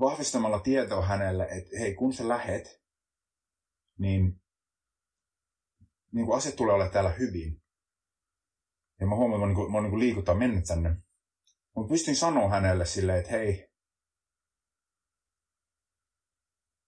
vahvistamalla 0.00 0.60
tietoa 0.60 1.06
hänelle, 1.06 1.44
että 1.44 1.78
hei, 1.78 1.94
kun 1.94 2.12
sä 2.12 2.28
lähet, 2.28 2.82
niin, 3.98 4.42
niin 6.12 6.26
kuin 6.26 6.38
asiat 6.38 6.56
tulee 6.56 6.74
olla 6.74 6.88
täällä 6.88 7.10
hyvin. 7.10 7.62
Ja 9.00 9.06
mä 9.06 9.16
huomaan, 9.16 9.40
että 9.40 9.46
mä, 9.46 9.46
niin 9.46 9.56
kuin, 9.56 9.72
mä 9.72 9.80
niin 9.80 9.98
liikuttaa 9.98 10.34
mennyt 10.34 10.64
tänne. 10.64 10.96
Mutta 11.76 11.92
pystyn 11.92 12.16
sanoa 12.16 12.48
hänelle 12.48 12.86
silleen, 12.86 13.18
että 13.18 13.30
hei, 13.30 13.70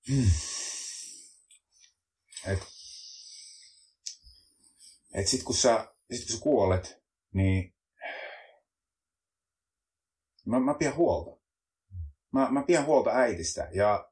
hmm. 0.09 0.31
että 2.47 2.67
et 5.15 5.29
sit 5.29 5.43
kun 5.43 5.55
sä, 5.55 5.95
sit 6.13 6.27
kun 6.27 6.37
sä 6.37 6.43
kuolet, 6.43 7.03
niin 7.35 7.75
mä, 10.47 10.61
mä 10.61 10.75
pidän 10.75 10.97
huolta. 10.97 11.41
Mä, 12.33 12.51
mä 12.51 12.63
pidän 12.63 12.87
huolta 12.87 13.11
äitistä 13.11 13.69
ja, 13.73 14.11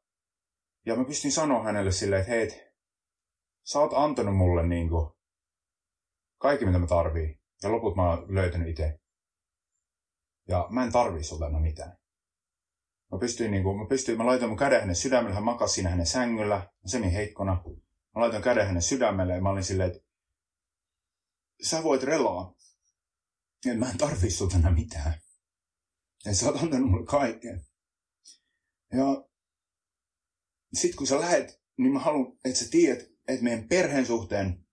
ja 0.86 0.96
mä 0.96 1.04
pystyn 1.04 1.32
sanoa 1.32 1.62
hänelle 1.62 1.92
silleen, 1.92 2.20
että 2.20 2.32
hei, 2.32 2.72
sä 3.64 3.78
oot 3.78 3.92
antanut 3.94 4.36
mulle 4.36 4.66
niin 4.66 4.88
kuin, 4.88 5.10
kaikki 6.38 6.66
mitä 6.66 6.78
mä 6.78 6.86
tarvii 6.86 7.40
ja 7.62 7.72
loput 7.72 7.96
mä 7.96 8.10
oon 8.10 8.34
löytänyt 8.34 8.68
itse. 8.68 9.00
Ja 10.48 10.66
mä 10.70 10.84
en 10.84 10.92
tarvii 10.92 11.24
sulta 11.24 11.46
enää 11.46 11.60
mitään. 11.60 11.98
Mä 13.12 13.18
pystyin, 13.18 13.50
niin 13.50 13.62
kuin, 13.62 13.78
mä, 13.78 13.86
pystyin, 13.88 14.18
mä 14.18 14.26
laitoin 14.26 14.48
mun 14.48 14.58
käden 14.58 14.80
hänen 14.80 14.96
sydämelle, 14.96 15.34
hän 15.34 15.44
makasi 15.44 15.74
siinä 15.74 15.90
hänen 15.90 16.06
sängyllä, 16.06 16.70
niin 16.92 17.12
heikkona. 17.12 17.62
Mä 18.14 18.20
laitoin 18.22 18.42
käden 18.42 18.66
hänen 18.66 18.82
sydämelle 18.82 19.34
ja 19.34 19.40
mä 19.40 19.50
olin 19.50 19.64
silleen, 19.64 19.90
että 19.90 20.02
sä 21.62 21.82
voit 21.82 22.02
relaa. 22.02 22.54
Ja 23.64 23.74
mä 23.74 23.90
en 23.90 23.98
tarvii 23.98 24.30
sulta 24.30 24.56
enää 24.56 24.72
mitään. 24.72 25.14
Ja 26.24 26.34
sä 26.34 26.46
oot 26.46 26.62
antanut 26.62 26.90
mulle 26.90 27.06
kaiken. 27.06 27.64
Ja 28.92 29.28
sit 30.74 30.94
kun 30.94 31.06
sä 31.06 31.20
lähet, 31.20 31.62
niin 31.78 31.92
mä 31.92 31.98
haluan, 31.98 32.32
että 32.44 32.58
sä 32.58 32.70
tiedät, 32.70 32.98
että 33.28 33.44
meidän 33.44 33.68
perheen 33.68 34.06
suhteen 34.06 34.66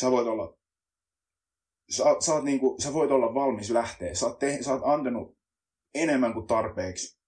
sä 0.00 0.10
voit 0.10 0.26
olla, 0.26 0.58
sä, 1.90 2.04
sä, 2.26 2.34
oot 2.34 2.44
niinku, 2.44 2.76
sä 2.82 2.92
voit 2.92 3.10
olla 3.10 3.34
valmis 3.34 3.70
lähteä. 3.70 4.14
Sä 4.14 4.26
oot, 4.26 4.38
te, 4.38 4.58
sä 4.62 4.72
oot 4.72 4.82
antanut 4.84 5.38
enemmän 5.94 6.32
kuin 6.32 6.46
tarpeeksi. 6.46 7.20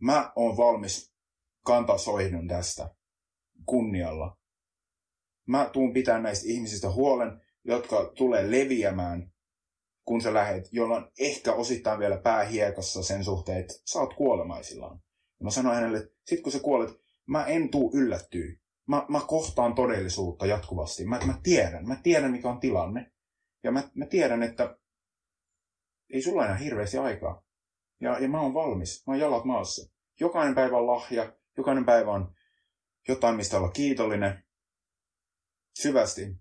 Mä 0.00 0.32
oon 0.36 0.56
valmis 0.56 1.14
kantaa 1.64 1.98
soihdun 1.98 2.48
tästä 2.48 2.94
kunnialla. 3.66 4.38
Mä 5.46 5.70
tuun 5.72 5.92
pitää 5.92 6.20
näistä 6.20 6.48
ihmisistä 6.48 6.90
huolen, 6.90 7.40
jotka 7.64 8.12
tulee 8.16 8.50
leviämään, 8.50 9.33
kun 10.04 10.20
sä 10.20 10.34
lähet, 10.34 10.68
jolla 10.72 10.96
on 10.96 11.10
ehkä 11.18 11.52
osittain 11.52 11.98
vielä 11.98 12.16
päähiekassa 12.16 13.02
sen 13.02 13.24
suhteen, 13.24 13.58
että 13.58 13.74
sä 13.84 13.98
oot 13.98 14.14
kuolemaisillaan. 14.14 15.00
Ja 15.40 15.44
mä 15.44 15.50
sanoin 15.50 15.74
hänelle, 15.74 15.98
että 15.98 16.10
sit 16.26 16.40
kun 16.40 16.52
sä 16.52 16.60
kuolet, 16.60 17.00
mä 17.26 17.44
en 17.44 17.70
tuu 17.70 17.92
yllättyä. 17.94 18.52
Mä, 18.86 19.06
mä 19.08 19.20
kohtaan 19.20 19.74
todellisuutta 19.74 20.46
jatkuvasti. 20.46 21.04
Mä, 21.04 21.20
mä 21.26 21.38
tiedän, 21.42 21.88
mä 21.88 21.96
tiedän 22.02 22.30
mikä 22.30 22.48
on 22.48 22.60
tilanne. 22.60 23.12
Ja 23.62 23.72
mä, 23.72 23.82
mä 23.94 24.06
tiedän, 24.06 24.42
että 24.42 24.78
ei 26.12 26.22
sulla 26.22 26.44
enää 26.44 26.56
hirveästi 26.56 26.98
aikaa. 26.98 27.44
Ja, 28.00 28.18
ja 28.18 28.28
mä 28.28 28.40
oon 28.40 28.54
valmis, 28.54 29.06
mä 29.06 29.12
oon 29.12 29.20
jalat 29.20 29.44
maassa. 29.44 29.90
Jokainen 30.20 30.54
päivä 30.54 30.76
on 30.76 30.86
lahja, 30.86 31.36
jokainen 31.56 31.84
päivä 31.84 32.10
on 32.10 32.34
jotain, 33.08 33.36
mistä 33.36 33.56
olla 33.56 33.70
kiitollinen. 33.70 34.44
Syvästi. 35.74 36.36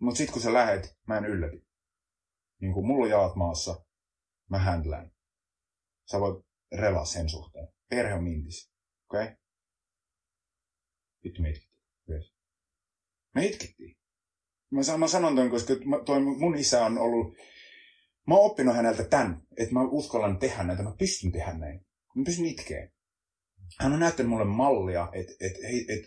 Mutta 0.00 0.18
sitten 0.18 0.32
kun 0.32 0.42
sä 0.42 0.52
lähet, 0.52 0.96
mä 1.06 1.18
en 1.18 1.24
ylläty. 1.24 1.65
Niin 2.60 2.74
kun 2.74 2.86
mulla 2.86 3.04
on 3.04 3.10
jalat 3.10 3.36
maassa, 3.36 3.84
mä 4.50 4.58
händlään. 4.58 5.10
Sä 6.10 6.20
voit 6.20 6.46
relaa 6.72 7.04
sen 7.04 7.28
suhteen. 7.28 7.68
Perhe 7.90 8.14
on 8.14 8.24
mintis. 8.24 8.70
Okei? 9.10 9.24
Okay? 9.24 9.36
Vittu 11.24 11.42
me 11.42 11.50
itkettiin. 11.50 11.82
Yes. 12.10 12.34
Me 13.34 13.46
itkettiin. 13.46 13.96
Mä, 14.70 14.98
mä 14.98 15.08
sanon 15.08 15.50
koska 15.50 15.74
toi 16.06 16.20
mun 16.20 16.58
isä 16.58 16.84
on 16.84 16.98
ollut... 16.98 17.36
Mä 18.26 18.34
oon 18.34 18.50
oppinut 18.50 18.76
häneltä 18.76 19.04
tämän, 19.04 19.42
että 19.58 19.74
mä 19.74 19.88
uskallan 19.90 20.38
tehdä 20.38 20.62
näitä, 20.62 20.82
mä 20.82 20.94
pystyn 20.98 21.32
tehdä 21.32 21.52
näin. 21.52 21.86
Mä 22.14 22.22
pystyn 22.24 22.46
itkeen. 22.46 22.92
Hän 23.78 23.92
on 23.92 24.00
näyttänyt 24.00 24.30
mulle 24.30 24.44
mallia, 24.44 25.08
että 25.12 25.32
et, 25.40 25.52
et, 25.52 25.98
et, 25.98 26.04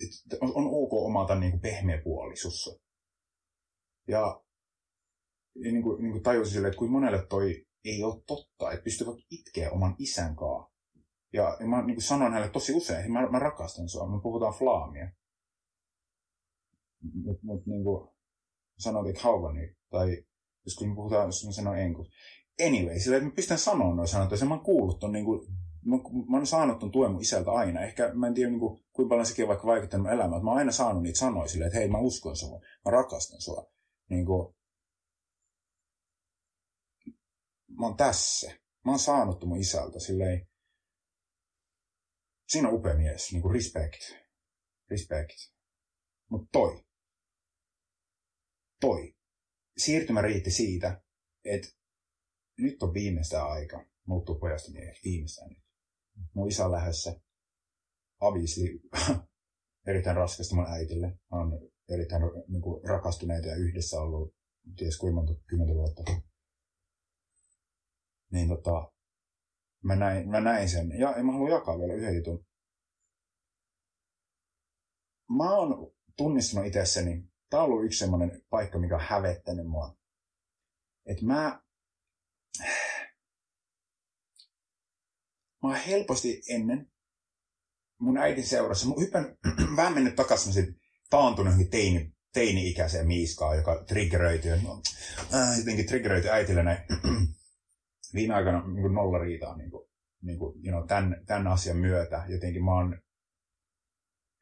et 0.00 0.38
on, 0.40 0.66
ok 0.66 0.92
omata 0.92 1.34
niin 1.34 1.50
kuin 1.50 1.60
pehmeä 1.60 2.00
puoli 2.04 2.36
sussa. 2.36 2.80
Ja 4.08 4.42
niin 5.54 5.82
kuin, 5.82 6.02
niin 6.02 6.12
kuin 6.12 6.22
tajusin 6.22 6.52
sille, 6.52 6.68
että 6.68 6.78
kuin 6.78 6.90
monelle 6.90 7.26
toi 7.26 7.66
ei 7.84 8.04
ole 8.04 8.22
totta, 8.26 8.72
että 8.72 8.84
pystyvät 8.84 9.14
itkeä 9.30 9.70
oman 9.70 9.94
isän 9.98 10.36
kaa. 10.36 10.70
Ja, 11.32 11.56
ja 11.60 11.66
mä 11.66 11.82
niin 11.82 11.94
kuin 11.94 12.02
sanoin 12.02 12.32
hänelle 12.32 12.52
tosi 12.52 12.72
usein, 12.74 13.12
mä, 13.12 13.30
mä 13.30 13.38
rakastan 13.38 13.88
sua, 13.88 14.08
me 14.08 14.20
puhutaan 14.22 14.54
flaamia. 14.54 15.10
Mutta 17.24 17.46
mut, 17.46 17.66
niin 17.66 17.84
kuin 17.84 18.08
sanoin, 18.78 19.10
että 19.10 19.22
hauvani, 19.22 19.76
tai 19.90 20.24
jos 20.64 20.74
kun 20.74 20.94
puhutaan, 20.94 21.26
jos 21.26 21.46
mä 21.46 21.52
sanon 21.52 21.78
enkus. 21.78 22.10
Anyway, 22.66 22.98
sillä 22.98 23.16
että 23.16 23.28
mä 23.28 23.34
pystyn 23.34 23.58
sanoa 23.58 23.94
noin 23.94 24.08
sanat, 24.08 24.30
ja 24.30 24.46
mä 24.46 24.54
oon 24.54 24.64
kuullut 24.64 24.98
ton, 24.98 25.12
niin 25.12 25.24
kuin, 25.24 25.40
mä, 25.84 25.96
mä 26.30 26.36
oon 26.36 26.46
saanut 26.46 26.78
ton 26.78 26.90
tuen 26.90 27.12
mun 27.12 27.20
isältä 27.20 27.50
aina. 27.50 27.80
Ehkä 27.80 28.14
mä 28.14 28.26
en 28.26 28.34
tiedä, 28.34 28.50
niin 28.50 28.60
kuin, 28.60 28.84
kuinka 28.92 29.08
paljon 29.08 29.26
sekin 29.26 29.44
on 29.44 29.48
vaikka 29.48 29.66
vaikuttanut 29.66 30.12
elämään, 30.12 30.44
mä 30.44 30.50
oon 30.50 30.58
aina 30.58 30.72
saanut 30.72 31.02
niitä 31.02 31.18
sanoja 31.18 31.48
silleen, 31.48 31.66
että 31.66 31.78
hei, 31.78 31.88
mä 31.88 31.98
uskon 31.98 32.36
sua, 32.36 32.60
mä 32.84 32.90
rakastan 32.90 33.40
sua. 33.40 33.66
Niin 34.10 34.26
kuin, 34.26 34.54
mä 37.78 37.86
oon 37.86 37.96
tässä. 37.96 38.50
Mä 38.84 38.92
oon 38.92 38.98
saanut 38.98 39.44
mun 39.44 39.58
isältä 39.58 40.00
silleen, 40.00 40.48
siinä 42.48 42.68
on 42.68 42.74
upea 42.74 42.96
mies, 42.96 43.32
niin 43.32 43.42
kuin 43.42 43.54
respect. 43.54 44.02
Respect. 44.90 45.52
Mutta 46.30 46.48
toi. 46.52 46.84
Toi. 48.80 49.14
Siirtymä 49.76 50.22
riitti 50.22 50.50
siitä, 50.50 51.02
että 51.44 51.68
nyt 52.58 52.82
on 52.82 52.94
viimeistä 52.94 53.44
aika 53.44 53.84
muuttuu 54.06 54.38
pojasta 54.38 54.72
mieheksi. 54.72 55.02
Viimeistään 55.04 55.50
nyt. 55.50 55.62
Mun 56.34 56.48
isä 56.48 56.64
on 56.64 56.72
lähdössä. 56.72 57.20
Avisli 58.20 58.80
erittäin 59.88 60.16
raskasta 60.16 60.54
mun 60.54 60.66
äitille. 60.66 61.18
On 61.30 61.70
erittäin 61.88 62.22
niin 62.48 62.62
kuin, 62.62 62.84
rakastuneita 62.84 63.48
ja 63.48 63.56
yhdessä 63.56 64.00
ollut 64.00 64.34
ties 64.76 64.98
kuinka 64.98 65.14
monta 65.14 65.34
kymmentä 65.46 65.74
vuotta 65.74 66.02
niin 68.30 68.48
tota, 68.48 68.92
mä 69.84 69.96
näin, 69.96 70.28
mä 70.28 70.40
näin 70.40 70.68
sen. 70.68 70.90
Ja, 70.98 71.10
ja 71.16 71.24
mä 71.24 71.32
haluan 71.32 71.52
jakaa 71.52 71.78
vielä 71.78 71.94
yhden 71.94 72.16
jutun. 72.16 72.46
Mä 75.36 75.50
oon 75.50 75.92
tunnistanut 76.16 76.66
itsessäni, 76.66 77.24
tää 77.50 77.60
on 77.60 77.64
ollut 77.64 77.84
yksi 77.84 77.98
semmoinen 77.98 78.42
paikka, 78.50 78.78
mikä 78.78 78.94
on 78.94 79.04
hävettänyt 79.06 79.66
mua. 79.66 79.96
Että 81.06 81.24
mä, 81.24 81.62
mä 85.62 85.68
oon 85.68 85.76
helposti 85.76 86.42
ennen 86.48 86.90
mun 88.00 88.18
äitin 88.18 88.46
seurassa, 88.46 88.88
mä 88.88 88.94
hyppän 89.00 89.36
vähän 89.76 89.94
mennyt 89.94 90.16
takaisin 90.16 90.52
sit 90.52 90.76
taantunut 91.10 91.54
teini, 91.70 92.12
teini-ikäiseen 92.32 93.06
miiskaan, 93.06 93.56
joka 93.56 93.84
triggeröityy, 93.84 94.62
no, 94.62 94.82
äh, 95.34 95.58
jotenkin 95.58 95.86
triggeröityy 95.86 96.30
äitille 96.30 96.62
näin 96.62 96.78
viime 98.14 98.34
aikoina 98.34 98.66
niin 98.66 98.94
nolla 98.94 99.18
riitaa 99.18 99.56
niin 99.56 99.70
kuin, 99.70 99.88
niin 100.22 100.38
kuin, 100.38 100.54
you 100.64 100.72
know, 100.72 100.86
tämän, 100.88 101.22
tämän 101.26 101.46
asian 101.46 101.76
myötä. 101.76 102.24
Jotenkin 102.28 102.64
mä 102.64 102.74
oon 102.74 102.98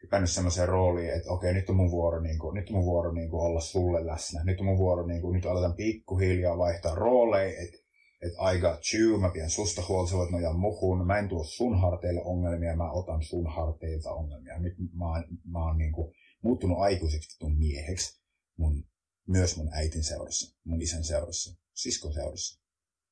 hypännyt 0.03 0.31
semmoiseen 0.31 0.69
rooliin, 0.69 1.15
että 1.15 1.31
okei, 1.31 1.55
nyt 1.55 1.71
on 1.71 1.77
mun 1.77 1.91
vuoro, 1.91 2.21
niin 2.21 2.39
kuin, 2.39 2.55
nyt 2.55 2.71
on 2.71 2.77
mun 2.77 2.85
vuoro 2.85 3.13
niin 3.13 3.31
kuin, 3.31 3.41
olla 3.41 3.61
sulle 3.61 4.07
läsnä. 4.07 4.45
Nyt 4.45 4.61
on 4.61 4.67
mun 4.67 4.79
vuoro, 4.79 5.07
niin 5.07 5.21
kuin, 5.21 5.35
nyt 5.35 5.47
aletaan 5.47 5.75
pikkuhiljaa 5.75 6.59
vaihtaa 6.59 6.95
rooleja, 6.95 7.63
että 7.63 7.79
et 8.23 8.33
I 8.55 8.61
got 8.61 8.81
you, 8.95 9.21
mä 9.21 9.31
pidän 9.31 9.51
susta 9.51 9.83
huolta, 9.89 10.11
sä 10.11 10.17
voit 10.17 10.31
nojaa 10.31 10.53
muhun, 10.53 11.07
mä 11.07 11.19
en 11.19 11.29
tuo 11.29 11.45
sun 11.45 11.81
harteille 11.81 12.23
ongelmia, 12.25 12.77
mä 12.77 12.91
otan 12.91 13.23
sun 13.23 13.47
harteilta 13.47 14.13
ongelmia. 14.13 14.59
Nyt 14.59 14.75
mä 14.79 15.05
mä 15.45 15.65
oon 15.65 15.79
niin 15.79 15.93
kuin, 15.93 16.15
muuttunut 16.43 16.79
aikuiseksi 16.79 17.39
tuon 17.39 17.59
mieheksi, 17.59 18.23
mun, 18.57 18.85
myös 19.29 19.57
mun 19.57 19.69
äitin 19.73 20.05
seurassa, 20.05 20.57
mun 20.65 20.83
isän 20.83 21.05
seurassa, 21.05 21.61
siskon 21.75 22.13
seurassa 22.13 22.58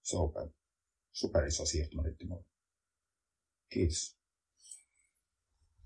super, 0.06 0.48
super 1.12 1.46
iso 1.46 1.66
siirtymärytti 1.66 2.26
mulle. 2.26 2.44
Kiitos. 3.68 4.16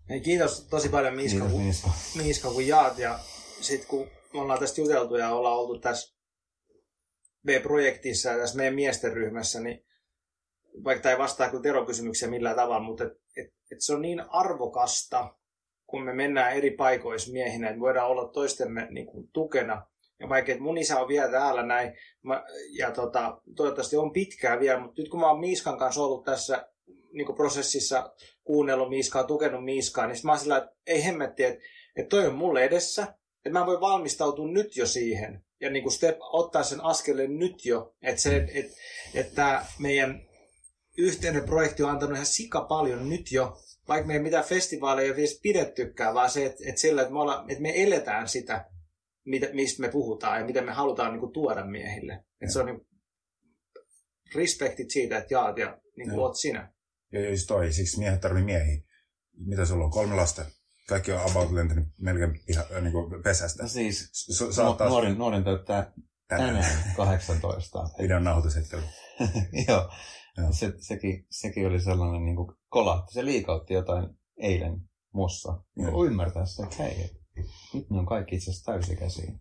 Hei, 0.09 0.21
kiitos 0.21 0.66
tosi 0.71 0.89
paljon 0.89 1.14
Miska, 1.14 1.39
kiitos, 1.39 1.53
kun, 1.53 1.62
Miska. 1.62 1.91
Miska, 2.16 2.51
kun 2.51 2.66
jaat. 2.66 2.99
Ja 2.99 3.18
sitten 3.61 3.89
kun 3.89 4.09
me 4.33 4.41
ollaan 4.41 4.59
tästä 4.59 4.81
juteltu 4.81 5.16
ja 5.16 5.31
ollaan 5.31 5.57
oltu 5.57 5.79
tässä 5.79 6.16
B-projektissa 7.47 8.29
ja 8.29 8.39
tässä 8.39 8.57
meidän 8.57 8.75
miesten 8.75 9.12
ryhmässä, 9.12 9.61
niin 9.61 9.85
vaikka 10.85 11.03
tämä 11.03 11.12
ei 11.12 11.18
vastaa 11.18 11.51
kuin 11.51 11.62
Teron 11.62 11.87
kysymyksiä 11.87 12.29
millään 12.29 12.57
tavalla, 12.57 12.81
mutta 12.81 13.05
et, 13.05 13.12
et, 13.37 13.55
et 13.73 13.81
se 13.81 13.95
on 13.95 14.03
niin 14.03 14.21
arvokasta, 14.21 15.35
kun 15.87 16.03
me 16.03 16.14
mennään 16.14 16.53
eri 16.53 16.71
paikoissa 16.71 17.33
miehinä, 17.33 17.68
että 17.68 17.81
voidaan 17.81 18.09
olla 18.09 18.29
toistemme 18.29 18.89
niin 18.91 19.07
kuin, 19.07 19.29
tukena. 19.33 19.87
Ja 20.21 20.29
vaikka 20.29 20.53
mun 20.59 20.79
isä 20.79 21.01
on 21.01 21.09
vielä 21.09 21.31
täällä 21.31 21.62
näin, 21.62 21.93
mä, 22.23 22.45
ja 22.79 22.91
tota, 22.91 23.41
toivottavasti 23.57 23.97
on 23.97 24.12
pitkään 24.12 24.61
vielä, 24.61 24.81
mutta 24.81 25.03
nyt 25.03 25.11
kun 25.11 25.21
mä 25.21 25.31
oon 25.31 25.41
Miiskan 25.41 25.79
kanssa 25.79 26.03
ollut 26.03 26.25
tässä 26.25 26.68
niin 27.12 27.37
prosessissa, 27.37 28.12
kuunnellut 28.45 28.89
Miiskaa, 28.89 29.25
tukenut 29.25 29.64
Miiskaa, 29.64 30.07
niin 30.07 30.16
mä 30.25 30.33
oon 30.33 30.39
sillä, 30.39 30.57
että 30.57 30.71
ei 30.87 31.05
hemmetti, 31.05 31.45
että, 31.45 31.64
että 31.97 32.09
toi 32.09 32.27
on 32.27 32.35
mulle 32.35 32.64
edessä, 32.64 33.03
että 33.37 33.59
mä 33.59 33.66
voin 33.66 33.81
valmistautua 33.81 34.49
nyt 34.49 34.77
jo 34.77 34.87
siihen, 34.87 35.45
ja 35.61 35.71
niin 35.71 35.83
kuin 35.83 35.93
step, 35.93 36.16
ottaa 36.21 36.62
sen 36.62 36.85
askeleen 36.85 37.39
nyt 37.39 37.64
jo, 37.64 37.95
että, 38.03 38.23
se, 38.23 38.37
että, 38.55 38.73
että 39.14 39.66
meidän 39.79 40.23
yhteinen 40.99 41.45
projekti 41.45 41.83
on 41.83 41.91
antanut 41.91 42.14
ihan 42.14 42.27
sika 42.27 42.61
paljon 42.61 43.09
nyt 43.09 43.33
jo, 43.33 43.59
vaikka 43.89 44.07
me 44.07 44.14
ei 44.14 44.21
mitään 44.21 44.45
festivaaleja 44.45 45.16
vielä 45.16 45.33
pidettykään, 45.43 46.14
vaan 46.14 46.31
se, 46.31 46.47
että, 46.47 46.64
että 46.66 46.81
sillä, 46.81 47.03
että 47.03 47.14
me, 47.14 47.21
olla, 47.21 47.45
että 47.49 47.62
me 47.62 47.83
eletään 47.83 48.29
sitä, 48.29 48.64
mitä, 49.27 49.47
mistä 49.53 49.81
me 49.83 49.89
puhutaan 49.89 50.41
ja 50.41 50.47
mitä 50.47 50.62
me 50.62 50.73
halutaan 50.73 51.12
niin 51.12 51.21
kuin, 51.21 51.33
tuoda 51.33 51.66
miehille. 51.66 52.14
Että 52.14 52.53
se 52.53 52.61
on 52.61 52.66
niin, 52.66 52.87
respektit 54.35 54.91
siitä, 54.91 55.18
että 55.18 55.35
jaat 55.35 55.59
ja 55.59 55.79
niin 55.97 56.11
kuin, 56.11 56.21
oot 56.21 56.37
sinä. 56.37 56.73
Ja 57.12 57.31
just 57.31 57.47
toi, 57.47 57.73
siksi 57.73 57.99
miehet 57.99 58.21
tarvii 58.21 58.45
miehiä. 58.45 58.83
Mitä 59.47 59.66
sulla 59.66 59.85
on? 59.85 59.91
Kolme 59.91 60.14
lasta? 60.14 60.45
Kaikki 60.89 61.12
on 61.12 61.31
about 61.31 61.51
lentänyt 61.51 61.89
melkein 61.99 62.41
piha, 62.47 62.62
niin 62.81 62.93
kuin 62.93 63.23
pesästä. 63.23 63.62
No 63.62 63.68
siis, 63.68 64.11
S- 64.12 64.59
oot 64.59 64.77
taas 64.77 64.91
nuorin, 64.91 65.18
nuorin 65.18 65.45
täyttää 65.45 65.93
tänään 66.29 66.64
18. 66.97 67.79
videon 68.03 68.25
nauhoitushetkellä. 68.25 68.85
Joo. 69.68 69.91
Joo. 70.39 70.53
Se, 70.53 70.73
sekin, 70.79 71.27
sekin 71.31 71.66
oli 71.66 71.81
sellainen 71.81 72.25
niin 72.25 72.37
kuin 72.37 72.57
kolahti. 72.68 73.14
Se 73.14 73.25
liikautti 73.25 73.75
jotain 73.75 74.09
eilen 74.37 74.81
mussa. 75.12 75.62
Joo. 75.77 76.05
Ymmärtää 76.05 76.47
se, 76.47 76.62
että 76.62 76.83
hei, 76.83 77.11
nyt 77.74 77.91
ne 77.91 77.99
on 77.99 78.07
kaikki 78.07 78.36
itse 78.36 78.51
asiassa 78.51 78.72
täysikäisiä. 78.72 79.32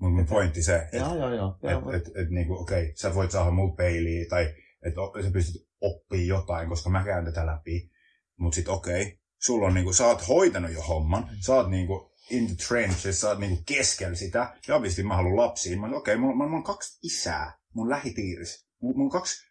Mun, 0.00 0.12
mun 0.12 0.26
pointti 0.26 0.62
se, 0.62 0.76
että 0.76 0.96
Joo, 0.96 1.16
joo, 1.16 1.34
joo. 1.34 1.58
joo. 1.62 1.92
et, 1.92 2.06
et, 2.06 2.16
et, 2.16 2.30
niinku, 2.30 2.54
okei, 2.54 2.82
okay, 2.82 2.92
sä 2.96 3.14
voit 3.14 3.30
saada 3.30 3.50
muut 3.50 3.76
peiliä 3.76 4.26
tai 4.28 4.54
että 4.82 5.00
sä 5.22 5.30
pystyt 5.30 5.68
oppimaan 5.80 6.26
jotain, 6.26 6.68
koska 6.68 6.90
mä 6.90 7.04
käyn 7.04 7.24
tätä 7.24 7.46
läpi. 7.46 7.90
Mutta 8.36 8.56
sit 8.56 8.68
okei, 8.68 9.02
okay, 9.02 9.16
sulla 9.42 9.66
on 9.66 9.74
niinku, 9.74 9.92
sä 9.92 10.06
oot 10.06 10.28
hoitanut 10.28 10.72
jo 10.72 10.82
homman, 10.82 11.30
sä 11.46 11.54
oot 11.54 11.70
niinku 11.70 12.12
in 12.30 12.46
the 12.46 12.54
trenches, 12.68 13.20
sä 13.20 13.28
oot 13.28 13.38
niinku 13.38 13.62
keskellä 13.66 14.14
sitä. 14.14 14.54
Ja 14.68 14.76
obviously 14.76 15.04
mä 15.04 15.16
haluan 15.16 15.36
lapsia. 15.36 15.80
Mä 15.80 15.86
okei, 15.86 15.96
okay, 15.96 16.16
mulla, 16.16 16.34
mulla 16.34 16.56
on 16.56 16.62
kaksi 16.62 16.98
isää 17.02 17.58
mun 17.74 17.90
lähipiirissä. 17.90 18.68
Mulla, 18.80 18.96
mulla 18.96 19.06
on 19.06 19.20
kaksi 19.20 19.46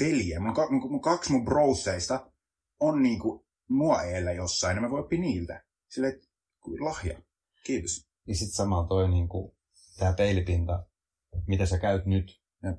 veljeä. 0.00 0.40
Mulla 0.40 0.54
ka, 0.54 0.70
mun, 0.70 0.90
mun 0.90 1.00
kaksi 1.00 1.32
mun 1.32 1.44
broseista 1.44 2.30
on 2.80 3.02
niinku 3.02 3.46
mua 3.68 4.02
eellä 4.02 4.32
jossain, 4.32 4.74
ja 4.74 4.80
mä 4.80 4.90
voin 4.90 5.04
oppia 5.04 5.20
niiltä. 5.20 5.64
Silleen, 5.88 6.14
että 6.14 6.27
lahja. 6.80 7.22
Kiitos. 7.66 8.08
Ja 8.26 8.34
sitten 8.34 8.56
samalla 8.56 8.88
toi 8.88 9.08
niin 9.08 9.28
kuin, 9.28 9.52
tämä 9.98 10.12
peilipinta, 10.12 10.82
mitä 11.46 11.66
sä 11.66 11.78
käyt 11.78 12.06
nyt, 12.06 12.40
Jep. 12.62 12.78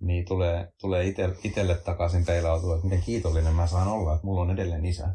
niin 0.00 0.24
tulee, 0.24 0.72
tulee 0.80 1.06
ite, 1.06 1.36
itelle 1.44 1.74
takaisin 1.74 2.26
peilautua, 2.26 2.74
että 2.74 2.86
miten 2.86 3.02
kiitollinen 3.02 3.54
mä 3.54 3.66
saan 3.66 3.88
olla, 3.88 4.14
että 4.14 4.26
mulla 4.26 4.40
on 4.40 4.50
edelleen 4.50 4.86
isä. 4.86 5.14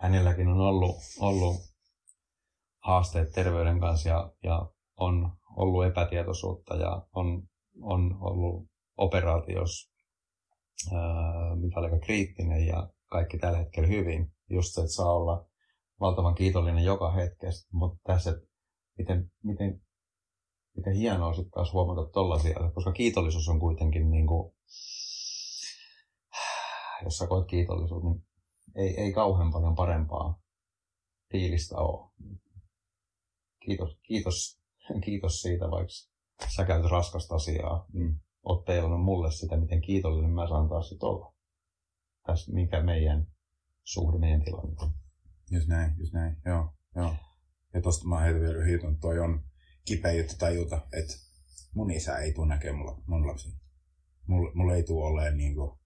Hänelläkin 0.00 0.48
on 0.48 0.60
ollut, 0.60 0.96
ollut 1.20 1.56
haasteet 2.78 3.32
terveyden 3.32 3.80
kanssa 3.80 4.08
ja, 4.08 4.32
ja 4.42 4.70
on 4.96 5.32
ollut 5.56 5.86
epätietoisuutta 5.86 6.74
ja 6.74 7.06
on, 7.12 7.42
on 7.80 8.18
ollut 8.20 8.68
operaatios, 8.96 9.90
ää, 10.92 11.56
mikä 11.56 11.80
oli 11.80 11.86
aika 11.86 12.06
kriittinen 12.06 12.66
ja 12.66 12.88
kaikki 13.10 13.38
tällä 13.38 13.58
hetkellä 13.58 13.88
hyvin. 13.88 14.32
Just 14.50 14.74
se, 14.74 14.80
että 14.80 14.92
saa 14.92 15.12
olla 15.12 15.46
valtavan 16.00 16.34
kiitollinen 16.34 16.84
joka 16.84 17.10
hetkessä, 17.10 17.68
mutta 17.72 17.98
tässä, 18.04 18.30
että 18.30 18.46
miten, 18.98 19.30
miten, 19.42 19.80
miten 20.76 20.94
hienoa 20.94 21.34
sitten 21.34 21.50
taas 21.50 21.72
huomata 21.72 22.10
tollasia, 22.10 22.70
koska 22.74 22.92
kiitollisuus 22.92 23.48
on 23.48 23.60
kuitenkin 23.60 24.10
niin 24.10 24.26
kuin, 24.26 24.54
jos 27.04 27.18
sä 27.18 27.26
koet 27.26 27.46
kiitollisuutta, 27.46 28.08
niin 28.08 28.26
ei, 28.74 29.00
ei 29.00 29.12
kauhean 29.12 29.52
paljon 29.52 29.74
parempaa 29.74 30.40
fiilistä 31.30 31.76
ole. 31.76 32.10
Kiitos, 33.60 33.98
kiitos, 34.02 34.60
kiitos 35.04 35.42
siitä, 35.42 35.70
vaikka 35.70 35.92
sä 36.56 36.64
käyt 36.64 36.90
raskasta 36.90 37.34
asiaa, 37.34 37.86
niin 37.92 38.20
oot 38.42 38.64
peilannut 38.64 39.04
mulle 39.04 39.32
sitä, 39.32 39.56
miten 39.56 39.80
kiitollinen 39.80 40.30
mä 40.30 40.48
saan 40.48 40.68
taas 40.68 40.88
sit 40.88 41.02
olla. 41.02 41.34
Tässä, 42.26 42.52
mikä 42.52 42.82
meidän 42.82 43.26
suhde, 43.84 44.18
meidän 44.18 44.44
tilanne 44.44 44.74
on. 44.82 44.90
Just 45.50 45.68
näin, 45.68 45.94
just 45.98 46.12
näin, 46.12 46.36
joo, 46.44 46.74
joo. 46.96 47.16
Ja 47.74 47.80
tosta 47.82 48.08
mä 48.08 48.20
heitän 48.20 48.40
vielä 48.42 48.66
jutun, 48.66 48.98
toi 48.98 49.18
on 49.18 49.44
kipeä 49.84 50.12
juttu 50.12 50.34
tajuta, 50.38 50.86
että 50.92 51.14
mun 51.74 51.90
isä 51.90 52.16
ei 52.18 52.32
tule 52.32 52.48
näkemään 52.48 52.78
mulla, 52.78 53.02
mun 53.06 53.26
lapsi. 53.26 53.54
Mulla, 54.26 54.52
mulla 54.54 54.74
ei 54.74 54.82
tule 54.82 55.06
olemaan 55.06 55.36
niinku, 55.36 55.78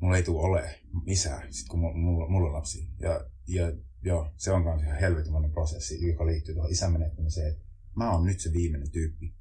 mulla 0.00 0.16
ei 0.16 0.22
tule 0.22 0.42
olemaan 0.42 0.74
isää, 1.06 1.46
sit 1.50 1.68
kun 1.68 1.80
mulla, 1.80 2.28
mulla, 2.28 2.48
on 2.48 2.52
lapsi. 2.52 2.88
Ja, 3.00 3.30
ja 3.46 3.72
joo, 4.02 4.32
se 4.36 4.52
on 4.52 4.62
myös 4.62 4.82
ihan 4.82 4.98
helvetin 4.98 5.52
prosessi, 5.52 6.06
joka 6.06 6.26
liittyy 6.26 6.54
tuohon 6.54 6.72
isän 6.72 6.92
menettämiseen. 6.92 7.52
että 7.52 7.64
Mä 7.96 8.12
oon 8.12 8.24
nyt 8.24 8.40
se 8.40 8.52
viimeinen 8.52 8.90
tyyppi. 8.90 9.34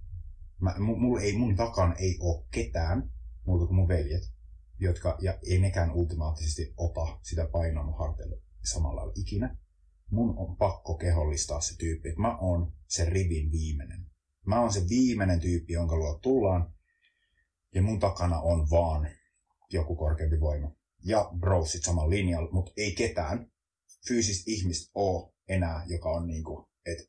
Mä, 0.61 0.71
mu- 0.71 0.99
mulla 0.99 1.21
ei, 1.21 1.37
mun 1.37 1.55
takan 1.55 1.95
ei 1.99 2.17
ole 2.19 2.45
ketään 2.51 3.11
muuta 3.45 3.65
kuin 3.65 3.75
mun 3.75 3.87
veljet, 3.87 4.23
jotka, 4.79 5.17
ja 5.21 5.39
ei 5.49 5.59
nekään 5.59 5.91
ultimaattisesti 5.91 6.73
ota 6.77 7.19
sitä 7.21 7.47
painoa 7.51 7.83
mun 7.83 7.97
harteille 7.97 8.44
samalla 8.65 8.95
lailla 8.95 9.13
ikinä. 9.15 9.57
Mun 10.11 10.37
on 10.37 10.57
pakko 10.57 10.97
kehollistaa 10.97 11.61
se 11.61 11.77
tyyppi, 11.77 12.09
että 12.09 12.21
mä 12.21 12.37
oon 12.37 12.73
se 12.87 13.05
rivin 13.05 13.51
viimeinen. 13.51 14.05
Mä 14.45 14.59
oon 14.61 14.73
se 14.73 14.81
viimeinen 14.89 15.39
tyyppi, 15.39 15.73
jonka 15.73 15.97
luo 15.97 16.19
tullaan, 16.21 16.73
ja 17.75 17.81
mun 17.81 17.99
takana 17.99 18.39
on 18.39 18.69
vaan 18.69 19.09
joku 19.69 19.95
korkeampi 19.95 20.39
voima. 20.39 20.71
Ja 21.03 21.29
brosit 21.39 21.83
saman 21.83 22.09
linjalla, 22.09 22.51
mutta 22.51 22.71
ei 22.77 22.95
ketään 22.95 23.51
fyysistä 24.07 24.43
ihmistä 24.47 24.91
ole 24.95 25.33
enää, 25.47 25.83
joka 25.87 26.09
on 26.09 26.27
niinku, 26.27 26.69
että 26.85 27.03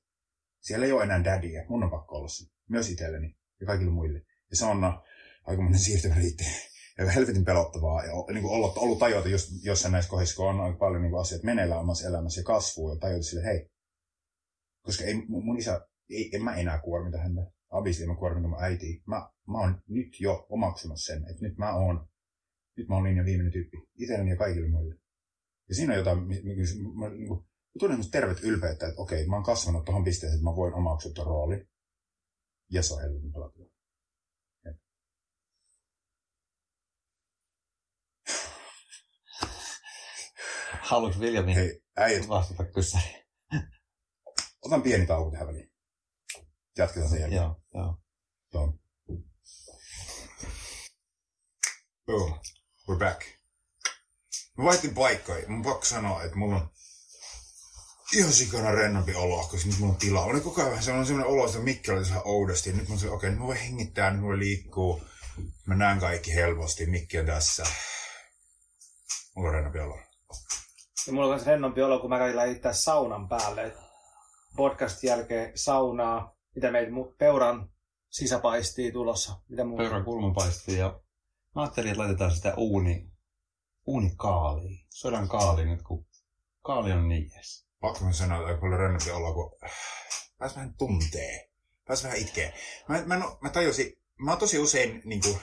siellä 0.61 0.87
ei 0.87 0.93
ole 0.93 1.03
enää 1.03 1.25
daddyä, 1.25 1.67
mun 1.69 1.85
on 1.85 1.91
pakko 1.91 2.17
olla 2.17 2.29
se. 2.29 2.45
Myös 2.69 2.91
itselleni 2.91 3.37
ja 3.61 3.67
kaikille 3.67 3.93
muille. 3.93 4.19
Ja 4.51 4.57
se 4.57 4.65
on 4.65 4.85
aikamoinen 5.45 5.81
siirtymäliitti 5.81 6.45
ja 6.99 7.11
helvetin 7.11 7.45
pelottavaa 7.45 8.05
ja 8.05 8.13
niin 8.33 8.43
kuin 8.43 8.55
ollut, 8.55 8.77
ollut 8.77 8.99
tajuta 8.99 9.29
just 9.29 9.49
jossain 9.63 9.93
näissä 9.93 10.11
kohdissa, 10.11 10.37
kun 10.37 10.49
on 10.49 10.61
aika 10.61 10.79
paljon 10.79 11.03
niin 11.03 11.11
kuin 11.11 11.21
asioita 11.21 11.47
meneillään 11.47 11.81
omassa 11.81 12.09
elämässä 12.09 12.41
ja 12.41 12.45
kasvua 12.45 12.93
ja 12.93 12.99
tajuta 12.99 13.23
sille, 13.23 13.45
hei, 13.45 13.71
koska 14.83 15.05
ei, 15.05 15.15
mun 15.29 15.59
isä, 15.59 15.89
ei, 16.11 16.31
en 16.33 16.45
mä 16.45 16.57
enää 16.57 16.79
kuormita 16.79 17.19
häntä. 17.19 17.41
En 18.03 18.09
mä 18.09 18.17
kuormita 18.17 18.49
mun 18.49 18.63
äitiä. 18.63 19.01
Mä, 19.07 19.31
mä 19.49 19.59
oon 19.59 19.83
nyt 19.89 20.21
jo 20.21 20.47
omaksunut 20.49 21.01
sen, 21.01 21.19
että 21.31 21.43
nyt 21.47 21.59
mä 21.59 21.75
oon, 21.75 22.09
nyt 22.77 22.89
mä 22.89 22.95
oon 22.95 23.05
linjan 23.05 23.27
viimeinen 23.27 23.53
tyyppi. 23.53 23.77
Itselleni 23.99 24.31
ja 24.31 24.37
kaikille 24.37 24.69
muille. 24.69 24.95
Ja 25.69 25.75
siinä 25.75 25.93
on 25.93 25.99
jotain, 25.99 26.19
mä, 26.19 26.29
niin 26.29 27.29
kuin, 27.29 27.39
mä 27.39 27.79
tunnen 27.79 27.95
semmoista 27.95 28.13
tervet 28.13 28.43
ylpeyttä, 28.43 28.87
että 28.87 29.03
okei, 29.03 29.27
mä 29.27 29.37
oon 29.37 29.45
kasvanut 29.45 29.85
tuohon 29.85 30.05
pisteeseen, 30.05 30.39
että 30.39 30.51
mä 30.51 30.57
voin 30.57 30.75
omaksua 30.75 31.13
tuon 31.13 31.27
rooli. 31.27 31.69
Ja 32.71 32.83
se 32.83 32.95
on 32.95 33.01
helvetin 33.01 33.33
pelottavaa. 33.33 33.76
Haluatko 40.87 41.21
Viljami 41.21 41.55
Hei, 41.55 41.83
äijät, 41.97 42.29
vastata 42.29 42.65
kyssäriin? 42.65 43.25
otan 44.63 44.83
pieni 44.83 45.07
tauko 45.07 45.31
tähän 45.31 45.47
väliin. 45.47 45.73
Jatketaan 46.79 47.11
sen 47.11 47.21
jälkeen. 47.21 47.43
Joo, 47.43 47.61
joo. 47.75 47.99
Joo. 48.55 48.79
Boom. 52.07 52.41
We're 52.91 52.99
back. 52.99 53.21
Mä 54.59 54.65
vaihtin 54.65 54.95
paikkoja. 54.95 55.49
Mun 55.49 55.63
pakko 55.63 55.85
sanoa, 55.85 56.23
että 56.23 56.37
mulla 56.37 56.57
on 56.57 56.71
ihan 58.13 58.33
sikana 58.33 58.71
rennompi 58.71 59.15
olo, 59.15 59.49
koska 59.51 59.69
nyt 59.69 59.79
mulla 59.79 59.93
on 59.93 59.99
tilaa. 59.99 60.25
Oli 60.25 60.41
koko 60.41 60.61
ajan 60.61 60.71
vähän 60.71 60.85
sellainen, 60.85 61.07
sellainen 61.07 61.33
olo, 61.33 61.47
että 61.47 61.59
mikki 61.59 61.91
oli 61.91 62.03
ihan 62.03 62.23
oudosti. 62.25 62.73
Nyt 62.73 62.89
mä 62.89 62.95
okei, 62.95 63.09
okay, 63.09 63.31
nyt 63.31 63.39
mä 63.39 63.47
voin 63.47 63.59
hengittää, 63.59 64.11
nyt 64.11 64.21
mä 64.21 64.27
voin 64.27 64.41
liikkuu. 64.41 65.03
Mä 65.67 65.75
näen 65.75 66.01
kaikki 66.01 66.35
helposti, 66.35 66.87
mikki 66.87 67.19
on 67.19 67.27
tässä. 67.27 67.65
Mulla 69.37 69.49
on 69.49 69.55
rennompi 69.55 69.79
olo. 69.79 69.99
Ja 71.07 71.13
mulla 71.13 71.27
on 71.27 71.35
myös 71.35 71.47
rennompi 71.47 71.83
olo, 71.83 71.99
kun 71.99 72.11
mä 72.11 72.19
kävin 72.19 72.37
lähittää 72.37 72.73
saunan 72.73 73.29
päälle. 73.29 73.77
Podcastin 74.57 75.09
jälkeen 75.09 75.59
saunaa, 75.59 76.37
mitä 76.55 76.71
meitä 76.71 76.91
mu- 76.91 77.15
peuran 77.19 77.71
sisäpaistii 78.11 78.93
tulossa. 78.93 79.41
Mitä 79.49 79.65
muuta? 79.65 79.83
Peuran 79.83 80.05
kulmapaistia 80.05 80.79
ja 80.79 81.01
mä 81.55 81.63
ajattelin, 81.63 81.91
että 81.91 82.01
laitetaan 82.01 82.31
sitä 82.31 82.55
uuni, 82.57 83.11
uunikaaliin. 83.87 84.87
Sodan 84.91 85.29
kaali 85.29 85.65
nyt, 85.65 85.83
kun 85.83 86.07
kaali 86.63 86.93
on 86.93 87.09
niin 87.09 87.31
jes. 87.37 87.67
pakko 87.81 88.05
mä 88.05 88.13
sanoa, 88.13 88.51
että 88.51 88.61
paljon 88.61 88.81
rennompi 88.81 89.11
olla, 89.11 89.33
kun 89.35 89.59
pääs 90.39 90.55
vähän 90.57 90.75
tuntee. 90.75 91.51
Pääs 91.87 92.05
vähän 92.05 92.19
itkee. 92.19 92.55
Mä, 92.89 93.03
mä, 93.07 93.15
en 93.15 93.23
oo- 93.23 93.39
mä 93.43 93.51
tajusin, 93.51 93.93
mä 94.19 94.31
oon 94.31 94.41
tosi 94.41 94.59
usein 94.59 95.03
niin 95.05 95.21
kuin, 95.23 95.39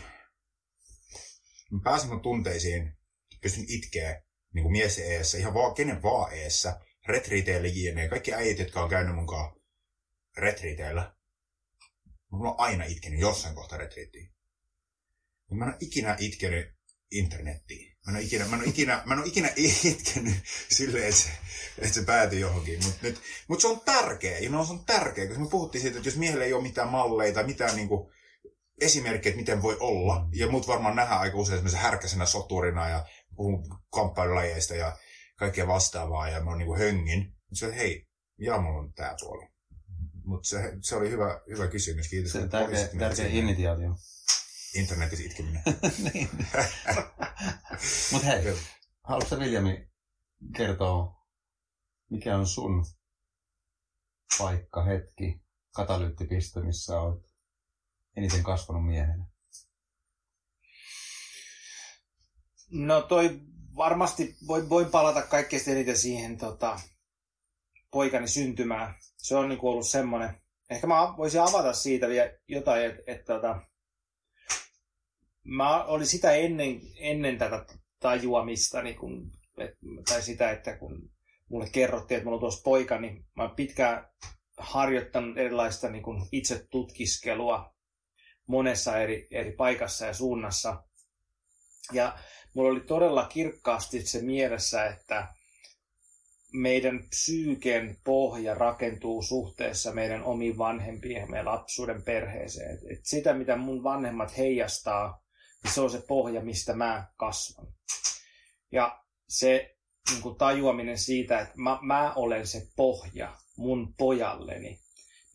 Mä 1.71 1.79
pääsin 1.83 2.09
mun 2.09 2.21
tunteisiin, 2.21 2.97
pystyn 3.41 3.65
itkeä 3.67 4.21
niin 4.53 4.63
kuin 4.63 4.71
mies 4.71 4.99
eessä, 4.99 5.37
ihan 5.37 5.53
vaan 5.53 5.75
kenen 5.75 6.03
vaan 6.03 6.33
eessä, 6.33 6.79
retriiteille 7.07 7.67
jne. 7.67 8.07
Kaikki 8.07 8.33
äijät, 8.33 8.59
jotka 8.59 8.83
on 8.83 8.89
käynyt 8.89 9.15
mukaan 9.15 9.55
retriiteillä, 10.37 11.15
mulla 12.31 12.49
on 12.49 12.59
aina 12.59 12.83
itkenyt 12.83 13.19
jossain 13.19 13.55
kohtaa 13.55 13.77
retriittiin. 13.77 14.33
Mä 15.51 15.65
en 15.65 15.71
ole 15.71 15.77
ikinä 15.79 16.15
itkenyt 16.19 16.75
internettiin. 17.11 17.97
Mä 18.05 18.11
en 18.11 18.15
ole 18.15 18.23
ikinä, 18.23 18.45
mä 18.45 18.55
en 18.55 18.61
ole 18.61 18.69
ikinä, 18.69 19.01
mä 19.05 19.13
en 19.13 19.19
ole 19.19 19.27
ikinä 19.27 19.49
itkenyt 19.83 20.35
silleen, 20.69 21.03
että 21.03 21.21
se, 21.21 21.29
että 21.77 21.93
se 21.93 22.03
päätyi 22.03 22.39
johonkin. 22.39 22.79
Mutta 22.83 23.21
mut 23.47 23.61
se 23.61 23.67
on 23.67 23.81
tärkeä, 23.81 24.39
ja 24.39 24.49
no, 24.49 24.65
se 24.65 24.73
on 24.73 24.85
tärkeä, 24.85 25.27
koska 25.27 25.43
me 25.43 25.49
puhuttiin 25.49 25.81
siitä, 25.81 25.97
että 25.97 26.07
jos 26.07 26.17
miehellä 26.17 26.45
ei 26.45 26.53
ole 26.53 26.63
mitään 26.63 26.89
malleita, 26.89 27.43
mitään 27.43 27.75
niinku 27.75 28.11
esimerkkejä, 28.81 29.35
miten 29.35 29.61
voi 29.61 29.77
olla, 29.79 30.27
ja 30.33 30.47
mut 30.47 30.67
varmaan 30.67 30.95
nähdään 30.95 31.21
aika 31.21 31.37
usein 31.37 31.57
semmoisen 31.57 31.79
härkäisenä 31.79 32.25
soturina, 32.25 32.89
ja 32.89 33.05
puhun 33.35 33.79
kamppailulajeista 33.89 34.75
ja 34.75 34.97
kaikkea 35.35 35.67
vastaavaa, 35.67 36.29
ja 36.29 36.43
mä 36.43 36.49
oon 36.49 36.57
niinku 36.57 36.75
höngin. 36.75 37.35
Mutta 37.49 37.59
se, 37.59 37.75
hei, 37.75 38.07
ja 38.37 38.57
mulla 38.61 38.79
on 38.79 38.93
tää 38.93 39.15
puoli. 39.19 39.47
Mutta 40.23 40.47
se, 40.47 40.57
se 40.81 40.95
oli 40.95 41.09
hyvä, 41.09 41.41
hyvä 41.49 41.67
kysymys. 41.67 42.09
Kiitos. 42.09 42.31
Se 42.31 42.39
on 42.39 42.49
tärkeä, 42.49 42.87
tärkeä 42.99 43.27
initiaatio. 43.27 43.95
Internetissä 44.75 45.25
itkeminen. 45.25 45.61
niin. 46.13 46.29
Mut 48.11 48.25
hei, 48.25 48.55
haluatko 49.03 49.39
Viljami 49.39 49.87
kertoa, 50.55 51.25
mikä 52.09 52.37
on 52.37 52.47
sun 52.47 52.85
paikka, 54.37 54.83
hetki, 54.83 55.41
katalyyttipiste, 55.71 56.59
missä 56.59 56.99
olet 56.99 57.23
eniten 58.15 58.43
kasvanut 58.43 58.85
miehenä? 58.85 59.25
No 62.73 63.01
toi 63.01 63.39
varmasti 63.75 64.35
voi, 64.47 64.69
voin 64.69 64.85
palata 64.85 65.21
kaikkein 65.21 65.69
eniten 65.69 65.97
siihen 65.97 66.37
tota, 66.37 66.79
poikani 67.91 68.27
syntymään. 68.27 68.95
Se 69.17 69.35
on 69.35 69.49
niinku 69.49 69.69
ollut 69.69 69.87
semmoinen. 69.87 70.29
Ehkä 70.69 70.87
mä 70.87 71.13
voisin 71.17 71.41
avata 71.41 71.73
siitä 71.73 72.07
vielä 72.07 72.31
jotain, 72.47 72.85
että 72.85 73.01
et, 73.07 73.25
tota, 73.25 73.61
mä 75.43 75.83
olin 75.83 76.07
sitä 76.07 76.31
ennen, 76.31 76.81
ennen 76.97 77.37
tätä 77.37 77.65
tajuamista, 77.99 78.81
niin 78.81 78.95
kun, 78.95 79.31
et, 79.57 79.77
tai 80.09 80.21
sitä, 80.21 80.51
että 80.51 80.77
kun 80.77 81.09
mulle 81.49 81.69
kerrottiin, 81.69 82.15
että 82.17 82.25
mulla 82.25 82.35
on 82.35 82.41
tuossa 82.41 82.63
poika, 82.63 82.99
niin 82.99 83.25
mä 83.35 83.49
pitkään 83.55 84.07
harjoittanut 84.57 85.37
erilaista 85.37 85.89
niin 85.89 86.03
kun 86.03 86.27
itse 86.31 86.67
tutkiskelua 86.69 87.73
monessa 88.47 88.97
eri, 88.97 89.27
eri 89.31 89.51
paikassa 89.51 90.05
ja 90.05 90.13
suunnassa. 90.13 90.83
Ja 91.91 92.17
mulla 92.53 92.71
oli 92.71 92.81
todella 92.81 93.25
kirkkaasti 93.25 94.05
se 94.05 94.21
mielessä, 94.21 94.85
että 94.85 95.27
meidän 96.53 97.03
psyyken 97.09 97.97
pohja 98.03 98.53
rakentuu 98.53 99.21
suhteessa 99.21 99.91
meidän 99.91 100.23
omiin 100.23 100.57
vanhempiin 100.57 101.31
meidän 101.31 101.45
lapsuuden 101.45 102.03
perheeseen. 102.03 102.79
Et, 102.91 102.99
sitä, 103.03 103.33
mitä 103.33 103.55
mun 103.55 103.83
vanhemmat 103.83 104.37
heijastaa, 104.37 105.23
niin 105.63 105.73
se 105.73 105.81
on 105.81 105.91
se 105.91 106.03
pohja, 106.07 106.41
mistä 106.41 106.73
mä 106.73 107.07
kasvan. 107.17 107.67
Ja 108.71 108.99
se 109.27 109.75
niin 110.11 110.21
kuin 110.21 110.37
tajuaminen 110.37 110.97
siitä, 110.97 111.39
että 111.39 111.53
mä, 111.55 111.79
mä 111.81 112.13
olen 112.13 112.47
se 112.47 112.67
pohja 112.75 113.37
mun 113.57 113.93
pojalleni, 113.97 114.79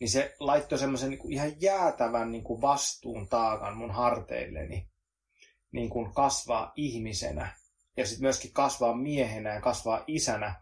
niin 0.01 0.11
se 0.11 0.37
laittoi 0.41 0.79
semmoisen 0.79 1.11
niin 1.11 1.33
ihan 1.33 1.61
jäätävän 1.61 2.33
niin 2.33 2.61
vastuun 2.61 3.29
taakan 3.29 3.77
mun 3.77 3.91
harteilleni 3.91 4.89
niin 5.73 5.91
kuin 5.91 6.15
kasvaa 6.15 6.73
ihmisenä 6.77 7.57
ja 7.99 8.07
sitten 8.07 8.23
myöskin 8.23 8.53
kasvaa 8.53 8.97
miehenä 8.97 9.55
ja 9.55 9.61
kasvaa 9.61 10.05
isänä. 10.07 10.55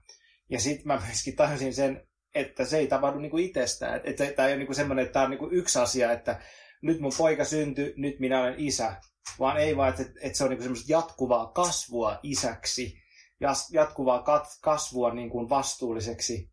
Ja 0.50 0.60
sitten 0.60 0.86
mä 0.86 1.02
myöskin 1.06 1.36
tajusin 1.36 1.74
sen, 1.74 2.08
että 2.34 2.64
se 2.64 2.78
ei 2.78 2.86
tapahdu 2.86 3.18
niin 3.18 3.30
kuin 3.30 3.44
itsestään. 3.44 4.00
Että 4.04 4.26
tämä 4.26 4.48
ei 4.48 4.52
ole 4.52 4.58
niin 4.58 4.66
kuin 4.66 4.76
semmoinen, 4.76 5.02
että 5.02 5.12
tämä 5.12 5.24
on 5.24 5.30
niin 5.30 5.38
kuin 5.38 5.54
yksi 5.54 5.78
asia, 5.78 6.12
että 6.12 6.40
nyt 6.82 7.00
mun 7.00 7.12
poika 7.18 7.44
syntyi, 7.44 7.94
nyt 7.96 8.20
minä 8.20 8.40
olen 8.40 8.54
isä. 8.58 8.96
Vaan 9.38 9.56
ei 9.56 9.76
vaan, 9.76 9.88
että, 9.88 10.02
että 10.20 10.38
se 10.38 10.44
on 10.44 10.50
niin 10.50 10.62
semmoista 10.62 10.92
jatkuvaa 10.92 11.46
kasvua 11.46 12.20
isäksi, 12.22 12.94
jatkuvaa 13.70 14.22
kat- 14.22 14.58
kasvua 14.62 15.14
niin 15.14 15.30
kuin 15.30 15.48
vastuulliseksi 15.48 16.50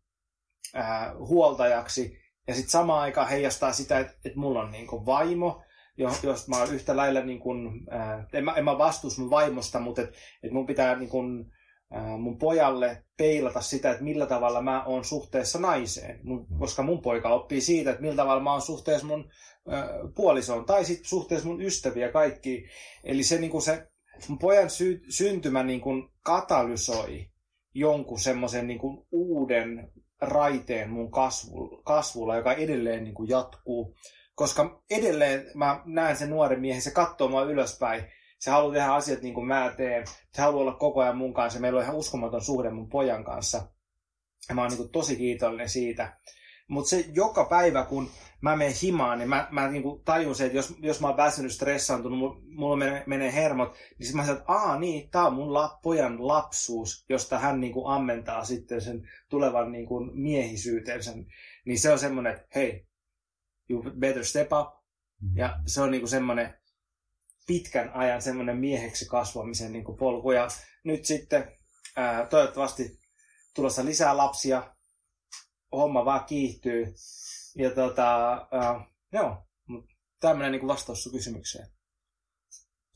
ää, 0.74 1.14
huoltajaksi. 1.18 2.18
Ja 2.48 2.54
sitten 2.54 2.70
samaan 2.70 3.02
aikaan 3.02 3.28
heijastaa 3.28 3.72
sitä, 3.72 3.98
että, 3.98 4.14
että 4.24 4.38
mulla 4.38 4.60
on 4.60 4.72
niin 4.72 4.86
kuin 4.86 5.06
vaimo, 5.06 5.63
jo- 5.96 6.18
jos 6.22 6.48
mä 6.48 6.58
oon 6.58 6.74
yhtä 6.74 6.96
lailla, 6.96 7.20
niin 7.20 7.40
kun, 7.40 7.86
ää, 7.90 8.26
en, 8.32 8.44
mä, 8.44 8.52
en 8.52 8.64
mä 8.64 8.78
vastuus 8.78 9.18
mun 9.18 9.30
vaimosta, 9.30 9.80
mutta 9.80 10.02
et, 10.02 10.14
et 10.42 10.52
mun 10.52 10.66
pitää 10.66 10.96
niin 10.98 11.08
kun, 11.08 11.50
ää, 11.90 12.16
mun 12.16 12.38
pojalle 12.38 13.04
peilata 13.16 13.60
sitä, 13.60 13.90
että 13.90 14.04
millä 14.04 14.26
tavalla 14.26 14.62
mä 14.62 14.84
oon 14.84 15.04
suhteessa 15.04 15.58
naiseen. 15.58 16.20
Mun, 16.22 16.46
koska 16.58 16.82
mun 16.82 17.02
poika 17.02 17.28
oppii 17.28 17.60
siitä, 17.60 17.90
että 17.90 18.02
millä 18.02 18.16
tavalla 18.16 18.42
mä 18.42 18.52
oon 18.52 18.62
suhteessa 18.62 19.06
mun 19.06 19.30
ää, 19.68 19.88
puolisoon, 20.14 20.64
tai 20.64 20.84
sitten 20.84 21.08
suhteessa 21.08 21.48
mun 21.48 21.62
ystäviä 21.62 22.12
kaikki. 22.12 22.66
Eli 23.04 23.22
se, 23.22 23.38
niin 23.38 23.50
kun 23.50 23.62
se 23.62 23.88
mun 24.28 24.38
pojan 24.38 24.70
sy- 24.70 25.02
syntymä 25.08 25.62
niin 25.62 25.80
kun 25.80 26.10
katalysoi 26.22 27.26
jonkun 27.74 28.20
semmoisen 28.20 28.66
niin 28.66 28.78
kun 28.78 29.06
uuden 29.12 29.92
raiteen 30.20 30.90
mun 30.90 31.10
kasvulla, 31.10 31.82
kasvulla 31.84 32.36
joka 32.36 32.52
edelleen 32.52 33.04
niin 33.04 33.14
kun 33.14 33.28
jatkuu 33.28 33.94
koska 34.34 34.82
edelleen 34.90 35.50
mä 35.54 35.82
näen 35.84 36.16
sen 36.16 36.30
nuoren 36.30 36.60
miehen, 36.60 36.82
se 36.82 36.90
katsoo 36.90 37.28
mua 37.28 37.42
ylöspäin, 37.42 38.04
se 38.38 38.50
haluaa 38.50 38.72
tehdä 38.74 38.92
asiat 38.92 39.22
niin 39.22 39.34
kuin 39.34 39.46
mä 39.46 39.74
teen, 39.76 40.04
se 40.32 40.42
haluaa 40.42 40.60
olla 40.60 40.74
koko 40.74 41.00
ajan 41.00 41.16
mun 41.16 41.34
kanssa, 41.34 41.60
meillä 41.60 41.78
on 41.78 41.84
ihan 41.84 41.96
uskomaton 41.96 42.44
suhde 42.44 42.70
mun 42.70 42.88
pojan 42.88 43.24
kanssa, 43.24 43.68
ja 44.48 44.54
mä 44.54 44.60
oon 44.60 44.70
niin 44.70 44.78
kuin 44.78 44.90
tosi 44.90 45.16
kiitollinen 45.16 45.68
siitä. 45.68 46.16
Mutta 46.68 46.90
se 46.90 47.04
joka 47.12 47.44
päivä, 47.44 47.84
kun 47.84 48.10
mä 48.40 48.56
menen 48.56 48.74
himaan, 48.82 49.18
niin 49.18 49.28
mä, 49.28 49.48
mä 49.50 49.68
niin 49.68 49.82
kuin 49.82 50.02
tajun 50.04 50.34
sen, 50.34 50.46
että 50.46 50.58
jos, 50.58 50.74
jos 50.78 51.00
mä 51.00 51.08
oon 51.08 51.16
väsynyt, 51.16 51.52
stressaantunut, 51.52 52.42
mulla, 52.46 52.76
menee, 52.76 53.04
menee 53.06 53.34
hermot, 53.34 53.72
niin 53.72 54.06
sitten 54.06 54.16
mä 54.16 54.26
sanon, 54.26 54.40
että 54.40 54.52
aa 54.52 54.78
niin, 54.78 55.10
tää 55.10 55.26
on 55.26 55.34
mun 55.34 55.54
la, 55.54 55.78
pojan 55.82 56.28
lapsuus, 56.28 57.04
josta 57.08 57.38
hän 57.38 57.60
niin 57.60 57.72
kuin 57.72 57.94
ammentaa 57.94 58.44
sitten 58.44 58.80
sen 58.80 59.08
tulevan 59.28 59.72
niin 59.72 59.86
kuin 59.86 60.10
miehisyytensä. 60.20 61.12
Niin 61.64 61.78
se 61.78 61.92
on 61.92 61.98
semmoinen, 61.98 62.32
että 62.32 62.46
hei, 62.54 62.86
you 63.68 63.82
better 63.98 64.24
step 64.24 64.48
up. 64.52 64.84
Ja 65.34 65.60
se 65.66 65.80
on 65.80 65.90
niinku 65.90 66.06
semmoinen 66.06 66.58
pitkän 67.46 67.90
ajan 67.94 68.22
semmoinen 68.22 68.56
mieheksi 68.56 69.06
kasvamisen 69.06 69.72
niinku 69.72 69.96
polku. 69.96 70.32
Ja 70.32 70.48
nyt 70.84 71.04
sitten 71.04 71.52
ää, 71.96 72.26
toivottavasti 72.26 73.00
tulossa 73.54 73.84
lisää 73.84 74.16
lapsia. 74.16 74.74
Homma 75.72 76.04
vaan 76.04 76.24
kiihtyy. 76.24 76.94
Ja 77.56 77.70
tota, 77.70 78.32
ää, 78.32 78.84
joo, 79.12 79.46
tämmöinen 80.20 80.52
niinku 80.52 80.66
vastaus 80.66 81.02
sun 81.02 81.12
kysymykseen. 81.12 81.68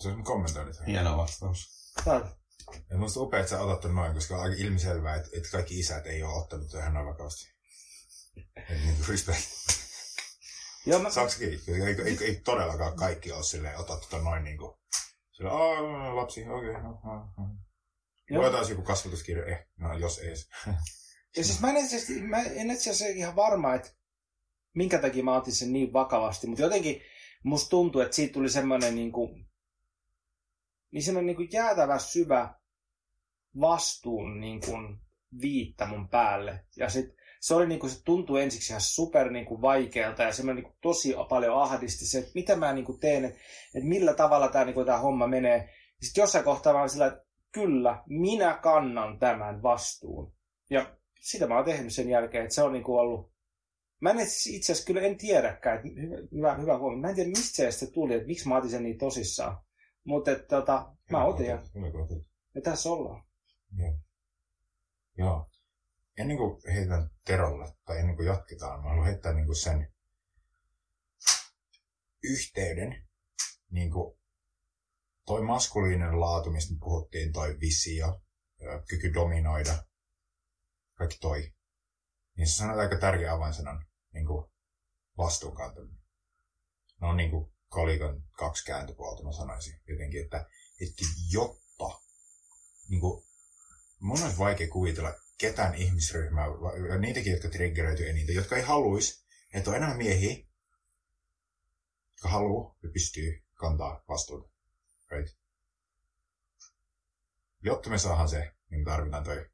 Se 0.00 0.08
on 0.08 0.24
kommentoinut. 0.24 0.76
Hieno 0.86 1.16
vastaus. 1.16 1.92
Saat. 2.04 2.38
Ja 2.90 2.98
musta 2.98 3.20
upea, 3.20 3.40
että 3.40 3.50
sä 3.50 3.60
otat 3.60 3.80
ton 3.80 3.94
noin, 3.94 4.14
koska 4.14 4.36
on 4.36 4.42
aika 4.42 4.56
ilmiselvää, 4.58 5.14
että, 5.14 5.28
että 5.36 5.48
kaikki 5.50 5.78
isät 5.78 6.06
ei 6.06 6.22
ole 6.22 6.34
ottanut 6.34 6.70
tähän 6.70 6.94
noin 6.94 7.06
vakavasti. 7.06 7.52
Niin 8.68 8.96
kuin 8.96 9.08
respect. 9.08 9.40
Joo, 10.88 11.00
mä, 11.00 11.10
Saksikin? 11.10 11.48
Ei, 11.48 11.82
ei, 11.82 11.96
ei, 12.04 12.18
ei, 12.20 12.40
todellakaan 12.44 12.96
kaikki 12.96 13.32
ole 13.32 13.42
silleen, 13.42 13.78
ota 13.78 13.96
tota 13.96 14.18
noin 14.18 14.44
niinku. 14.44 14.78
Sillä, 15.32 15.50
aah, 15.50 16.14
lapsi, 16.14 16.48
okei, 16.48 16.70
okay, 16.70 16.82
no, 16.82 17.00
no, 17.04 17.32
no. 18.30 18.42
Voitaisiin 18.42 18.74
joku 18.74 18.86
kasvatuskirja, 18.86 19.46
eh, 19.46 19.66
no 19.76 19.98
jos 19.98 20.18
ei. 20.18 20.34
Ja 21.36 21.44
siis 21.44 21.60
mä 21.60 21.70
en 21.70 21.76
itse 21.76 21.96
asiassa, 21.96 22.24
mä 22.24 22.42
en 22.42 22.70
itse 22.70 22.90
asiassa 22.90 23.18
ihan 23.18 23.36
varma, 23.36 23.74
että 23.74 23.90
minkä 24.74 24.98
takia 24.98 25.24
mä 25.24 25.36
otin 25.36 25.54
sen 25.54 25.72
niin 25.72 25.92
vakavasti, 25.92 26.46
mutta 26.46 26.62
jotenkin 26.62 27.02
musta 27.42 27.70
tuntuu, 27.70 28.00
että 28.00 28.16
siitä 28.16 28.32
tuli 28.32 28.50
semmoinen 28.50 28.94
niin 28.94 29.12
kuin, 29.12 29.48
niin 30.90 31.02
semmoinen 31.02 31.26
niin 31.26 31.36
kuin 31.36 31.48
jäätävä 31.52 31.98
syvä 31.98 32.54
vastuun 33.60 34.40
niin 34.40 34.60
kuin 34.60 35.00
viitta 35.40 35.86
mun 35.86 36.08
päälle. 36.08 36.64
Ja 36.76 36.90
sit 36.90 37.17
se 37.40 37.54
oli 37.54 37.66
niin 37.66 37.80
kuin, 37.80 37.90
se 37.90 38.04
tuntui 38.04 38.42
ensiksi 38.42 38.72
ihan 38.72 38.80
super 38.80 39.30
niin 39.30 39.46
kuin 39.46 39.62
vaikealta 39.62 40.22
ja 40.22 40.32
semmoinen 40.32 40.62
niin 40.62 40.72
kuin 40.72 40.78
tosi 40.80 41.14
paljon 41.28 41.62
ahdisti 41.62 42.06
se, 42.06 42.18
että 42.18 42.30
mitä 42.34 42.56
mä 42.56 42.72
niin 42.72 42.84
kuin 42.84 43.00
teen, 43.00 43.24
että, 43.24 43.40
että 43.74 43.88
millä 43.88 44.14
tavalla 44.14 44.48
tämä, 44.48 44.64
niin 44.64 44.74
kuin, 44.74 44.86
tämä 44.86 44.98
homma 44.98 45.26
menee. 45.26 45.68
Sitten 46.02 46.22
jossain 46.22 46.44
kohtaa 46.44 46.72
mä 46.72 46.78
olin 46.78 46.90
sillä, 46.90 47.06
että 47.06 47.24
kyllä, 47.52 48.02
minä 48.06 48.58
kannan 48.62 49.18
tämän 49.18 49.62
vastuun. 49.62 50.32
Ja 50.70 50.96
sitä 51.20 51.46
mä 51.46 51.56
oon 51.56 51.64
tehnyt 51.64 51.94
sen 51.94 52.08
jälkeen, 52.08 52.44
että 52.44 52.54
se 52.54 52.62
on 52.62 52.72
niinku 52.72 52.96
ollut... 52.96 53.32
Mä 54.00 54.10
en 54.10 54.16
itse 54.20 54.72
asiassa 54.72 54.86
kyllä 54.86 55.00
en 55.00 55.18
tiedäkään, 55.18 55.76
että 55.76 56.00
hyvä, 56.00 56.16
hyvä, 56.32 56.54
hyvä 56.54 56.78
huomio. 56.78 56.98
Mä 56.98 57.08
en 57.08 57.14
tiedä, 57.14 57.30
mistä 57.30 57.70
se 57.70 57.90
tuli, 57.90 58.14
että 58.14 58.26
miksi 58.26 58.48
mä 58.48 58.56
otin 58.56 58.70
sen 58.70 58.82
niin 58.82 58.98
tosissaan. 58.98 59.58
Mutta 60.04 60.30
että 60.30 60.56
tota, 60.56 60.92
mä 61.10 61.24
otin 61.24 61.46
ja 61.46 62.62
tässä 62.62 62.90
ollaan. 62.90 63.24
Joo. 63.76 63.98
Joo. 65.18 65.50
Ennen 66.18 66.36
kuin 66.36 66.62
heitän 66.74 67.10
Terolle, 67.24 67.72
tai 67.84 67.98
ennen 67.98 68.16
kuin 68.16 68.26
jatketaan, 68.26 68.82
mä 68.82 68.88
haluan 68.88 69.06
heittää 69.06 69.32
niin 69.32 69.46
kuin 69.46 69.56
sen 69.56 69.94
yhteyden 72.22 73.08
niin 73.70 73.92
kuin 73.92 74.18
toi 75.26 75.42
maskuliininen 75.42 76.20
laatu, 76.20 76.50
mistä 76.50 76.74
me 76.74 76.78
puhuttiin, 76.80 77.32
toi 77.32 77.60
visio, 77.60 78.22
kyky 78.88 79.14
dominoida, 79.14 79.84
kaikki 80.94 81.18
toi, 81.20 81.52
niin 82.36 82.48
sä 82.48 82.56
sanoit 82.56 82.78
aika 82.78 82.98
tärkeä 82.98 83.32
avainsanan, 83.32 83.86
niin 84.12 84.26
vastuunkantaminen. 85.18 86.00
Ne 87.00 87.06
on 87.06 87.16
niin 87.16 87.30
kuin 87.30 87.52
kolikon 87.68 88.22
kaksi 88.32 88.64
kääntöpuolta, 88.64 89.24
mä 89.24 89.32
sanoisin 89.32 89.80
jotenkin, 89.88 90.24
että, 90.24 90.46
että 90.80 91.02
jotta, 91.30 92.00
niin 92.88 93.00
kuin, 93.00 93.27
mun 93.98 94.22
olisi 94.22 94.38
vaikea 94.38 94.68
kuvitella 94.68 95.14
ketään 95.38 95.74
ihmisryhmää, 95.74 96.46
niitäkin, 96.98 97.32
jotka 97.32 97.48
triggeröityy 97.48 98.08
eniten, 98.08 98.34
jotka 98.34 98.56
ei 98.56 98.62
haluaisi, 98.62 99.24
että 99.54 99.70
on 99.70 99.76
enää 99.76 99.96
miehiä, 99.96 100.36
jotka 102.10 102.28
haluaa 102.28 102.76
ja 102.82 102.88
pystyy 102.92 103.44
kantaa 103.54 104.04
vastuuta. 104.08 104.50
Right? 105.10 105.36
Jotta 107.62 107.90
me 107.90 107.98
saadaan 107.98 108.28
se, 108.28 108.52
niin 108.70 108.80
me 108.80 108.84
tarvitaan 108.84 109.24
toi 109.24 109.50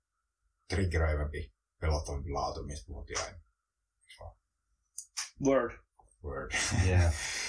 triggeröivämpi, 0.68 1.54
pelottavampi 1.80 2.30
laatu, 2.30 2.62
mistä 2.62 2.86
puhuttiin 2.86 3.20
aina. 3.20 3.38
Word. 5.46 5.78
Word. 6.24 6.52
Yeah. 6.86 7.14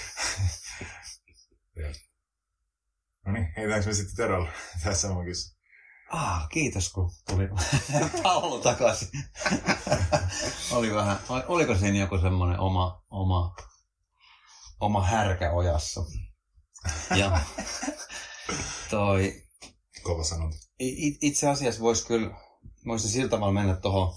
No 3.26 3.32
niin, 3.32 3.52
heitäänkö 3.56 3.86
me 3.86 3.94
sitten 3.94 4.16
Terolla? 4.16 4.52
Tässä 4.84 5.08
on 5.08 5.24
kysymys. 5.24 5.55
Ah, 6.12 6.48
kiitos 6.48 6.92
kun 6.92 7.10
tuli 7.30 7.48
pallo 8.22 8.58
takaisin. 8.58 9.08
Oli 10.72 10.94
vähän, 10.94 11.18
oliko 11.28 11.74
siinä 11.74 11.98
joku 11.98 12.18
semmoinen 12.18 12.60
oma, 12.60 13.02
oma, 13.10 13.56
oma 14.80 15.02
härkä 15.02 15.52
ojassa? 15.52 16.04
Ja 17.16 17.40
toi, 18.90 19.42
Kova 20.02 20.24
sanonta. 20.24 20.56
itse 21.22 21.48
asiassa 21.48 21.80
voisi 21.80 22.06
kyllä, 22.06 22.30
voisi 22.86 23.08
sillä 23.08 23.28
tavalla 23.28 23.52
mennä 23.52 23.76
tuohon 23.76 24.14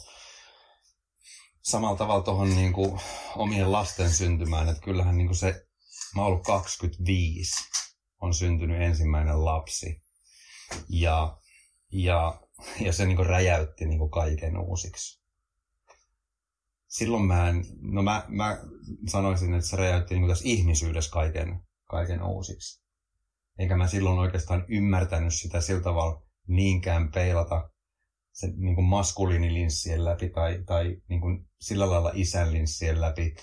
samalla 1.61 1.98
tavalla 1.98 2.24
tuohon 2.24 2.56
niin 2.56 2.74
kuin 2.74 2.99
omien 3.36 3.72
lasten 3.72 4.14
syntymään, 4.14 4.70
että 4.70 4.82
kyllähän 4.82 5.18
niin 5.18 5.28
kuin 5.28 5.38
se, 5.38 5.66
mä 6.16 6.22
oon 6.22 6.32
ollut 6.32 6.45
25, 6.45 7.52
on 8.22 8.34
syntynyt 8.34 8.82
ensimmäinen 8.82 9.45
lapsi. 9.45 10.02
Ja, 10.90 11.38
ja, 11.91 12.41
ja 12.80 12.94
se 12.94 13.06
niin 13.06 13.26
räjäytti 13.26 13.86
niin 13.86 14.10
kaiken 14.10 14.57
uusiksi. 14.57 15.22
Silloin 16.88 17.26
mä 17.26 17.49
en, 17.49 17.64
no 17.82 18.02
mä, 18.02 18.26
mä 18.28 18.57
sanoisin, 19.07 19.53
että 19.53 19.68
se 19.68 19.78
räjäytti 19.78 20.16
niin 20.16 20.28
tässä 20.28 20.44
ihmisyydessä 20.48 21.11
kaiken, 21.11 21.61
kaiken 21.90 22.24
uusiksi. 22.24 22.84
Eikä 23.60 23.78
mä 23.78 23.88
silloin 23.88 24.20
oikeastaan 24.20 24.66
ymmärtänyt 24.68 25.34
sitä 25.34 25.61
sillä 25.61 25.82
tavalla 25.82 26.24
niinkään 26.48 27.11
peilata 27.11 27.70
se 28.40 28.48
niin 28.57 28.84
maskuliinilinssien 28.84 30.06
läpi 30.06 30.30
tai, 30.30 30.64
tai 30.66 31.02
niin 31.10 31.22
sillä 31.61 31.90
lailla 31.90 32.11
isän 32.14 32.53
linssien 32.53 33.02
läpi, 33.02 33.36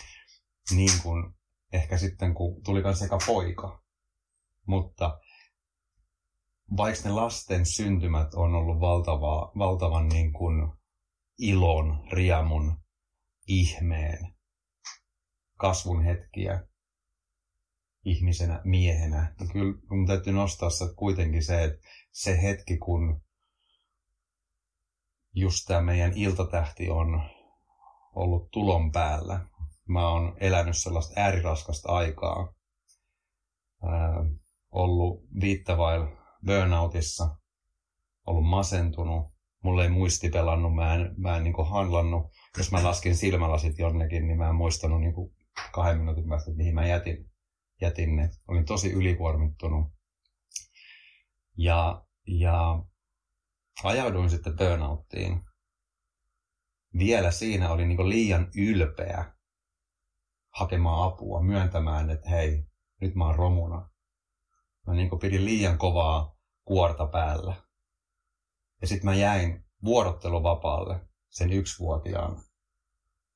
niin 0.70 1.02
kuin 1.02 1.34
ehkä 1.72 1.98
sitten 1.98 2.34
kun 2.34 2.62
tuli 2.64 2.82
myös 2.82 2.98
sekä 2.98 3.18
poika. 3.26 3.82
Mutta 4.66 5.18
vaikka 6.76 7.08
ne 7.08 7.14
lasten 7.14 7.66
syntymät 7.66 8.34
on 8.34 8.54
ollut 8.54 8.80
valtavaa, 8.80 9.52
valtavan 9.58 10.08
niin 10.08 10.32
kuin 10.32 10.72
ilon, 11.38 12.08
riemun, 12.12 12.78
ihmeen, 13.48 14.34
kasvun 15.56 16.04
hetkiä 16.04 16.66
ihmisenä, 18.04 18.60
miehenä, 18.64 19.34
niin 19.40 19.52
kyllä 19.52 19.74
mun 19.90 20.06
täytyy 20.06 20.32
nostaa 20.32 20.70
se 20.70 20.84
kuitenkin 20.96 21.44
se, 21.44 21.64
että 21.64 21.78
se 22.12 22.42
hetki, 22.42 22.76
kun 22.76 23.22
just 25.34 25.64
tämä 25.66 25.80
meidän 25.80 26.12
iltatähti 26.14 26.90
on 26.90 27.22
ollut 28.14 28.50
tulon 28.50 28.92
päällä. 28.92 29.46
Mä 29.88 30.08
oon 30.08 30.36
elänyt 30.40 30.76
sellaista 30.76 31.20
ääriraskasta 31.20 31.92
aikaa. 31.92 32.52
Ää, 33.82 34.24
ollut 34.70 35.24
viittavail 35.40 36.06
burnoutissa, 36.46 37.36
ollut 38.26 38.46
masentunut, 38.48 39.36
mulle 39.62 39.82
ei 39.82 39.88
muisti 39.88 40.28
pelannut, 40.28 40.74
mä 40.74 40.94
en, 40.94 41.14
mä 41.16 41.36
en 41.36 41.44
niin 41.44 41.68
handlannut. 41.70 42.32
Jos 42.58 42.72
mä 42.72 42.84
laskin 42.84 43.16
silmälasit 43.16 43.78
jonnekin, 43.78 44.26
niin 44.26 44.38
mä 44.38 44.48
en 44.48 44.54
muistanut 44.54 45.00
niin 45.00 45.14
kahden 45.72 45.98
minuutin 45.98 46.28
päästä, 46.28 46.50
että 46.50 46.56
mihin 46.56 46.74
mä 46.74 46.86
jätin, 46.86 47.30
jätin 47.80 48.16
ne. 48.16 48.30
Olin 48.48 48.64
tosi 48.64 48.92
ylikuormittunut. 48.92 49.92
Ja, 51.58 52.04
ja 52.26 52.82
ajauduin 53.84 54.30
sitten 54.30 54.56
burnouttiin. 54.56 55.40
Vielä 56.98 57.30
siinä 57.30 57.70
oli 57.70 57.86
niin 57.86 58.08
liian 58.08 58.48
ylpeä 58.56 59.32
hakemaan 60.54 61.08
apua, 61.08 61.42
myöntämään, 61.42 62.10
että 62.10 62.30
hei, 62.30 62.64
nyt 63.00 63.14
mä 63.14 63.26
oon 63.26 63.34
romuna. 63.34 63.90
Mä 64.86 64.94
niin 64.94 65.18
pidin 65.20 65.44
liian 65.44 65.78
kovaa 65.78 66.35
kuorta 66.66 67.06
päällä. 67.06 67.54
Ja 68.80 68.86
sitten 68.86 69.04
mä 69.10 69.14
jäin 69.14 69.64
vuorotteluvapaalle 69.84 71.00
sen 71.28 71.52
yksivuotiaan 71.52 72.42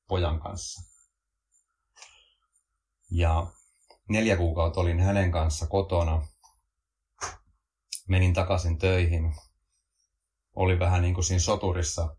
pojan 0.07 0.39
kanssa. 0.39 0.81
Ja 3.11 3.47
neljä 4.09 4.37
kuukautta 4.37 4.79
olin 4.81 4.99
hänen 4.99 5.31
kanssa 5.31 5.67
kotona. 5.67 6.27
Menin 8.07 8.33
takaisin 8.33 8.77
töihin. 8.77 9.35
Oli 10.55 10.79
vähän 10.79 11.01
niin 11.01 11.13
kuin 11.13 11.23
siinä 11.23 11.39
soturissa, 11.39 12.15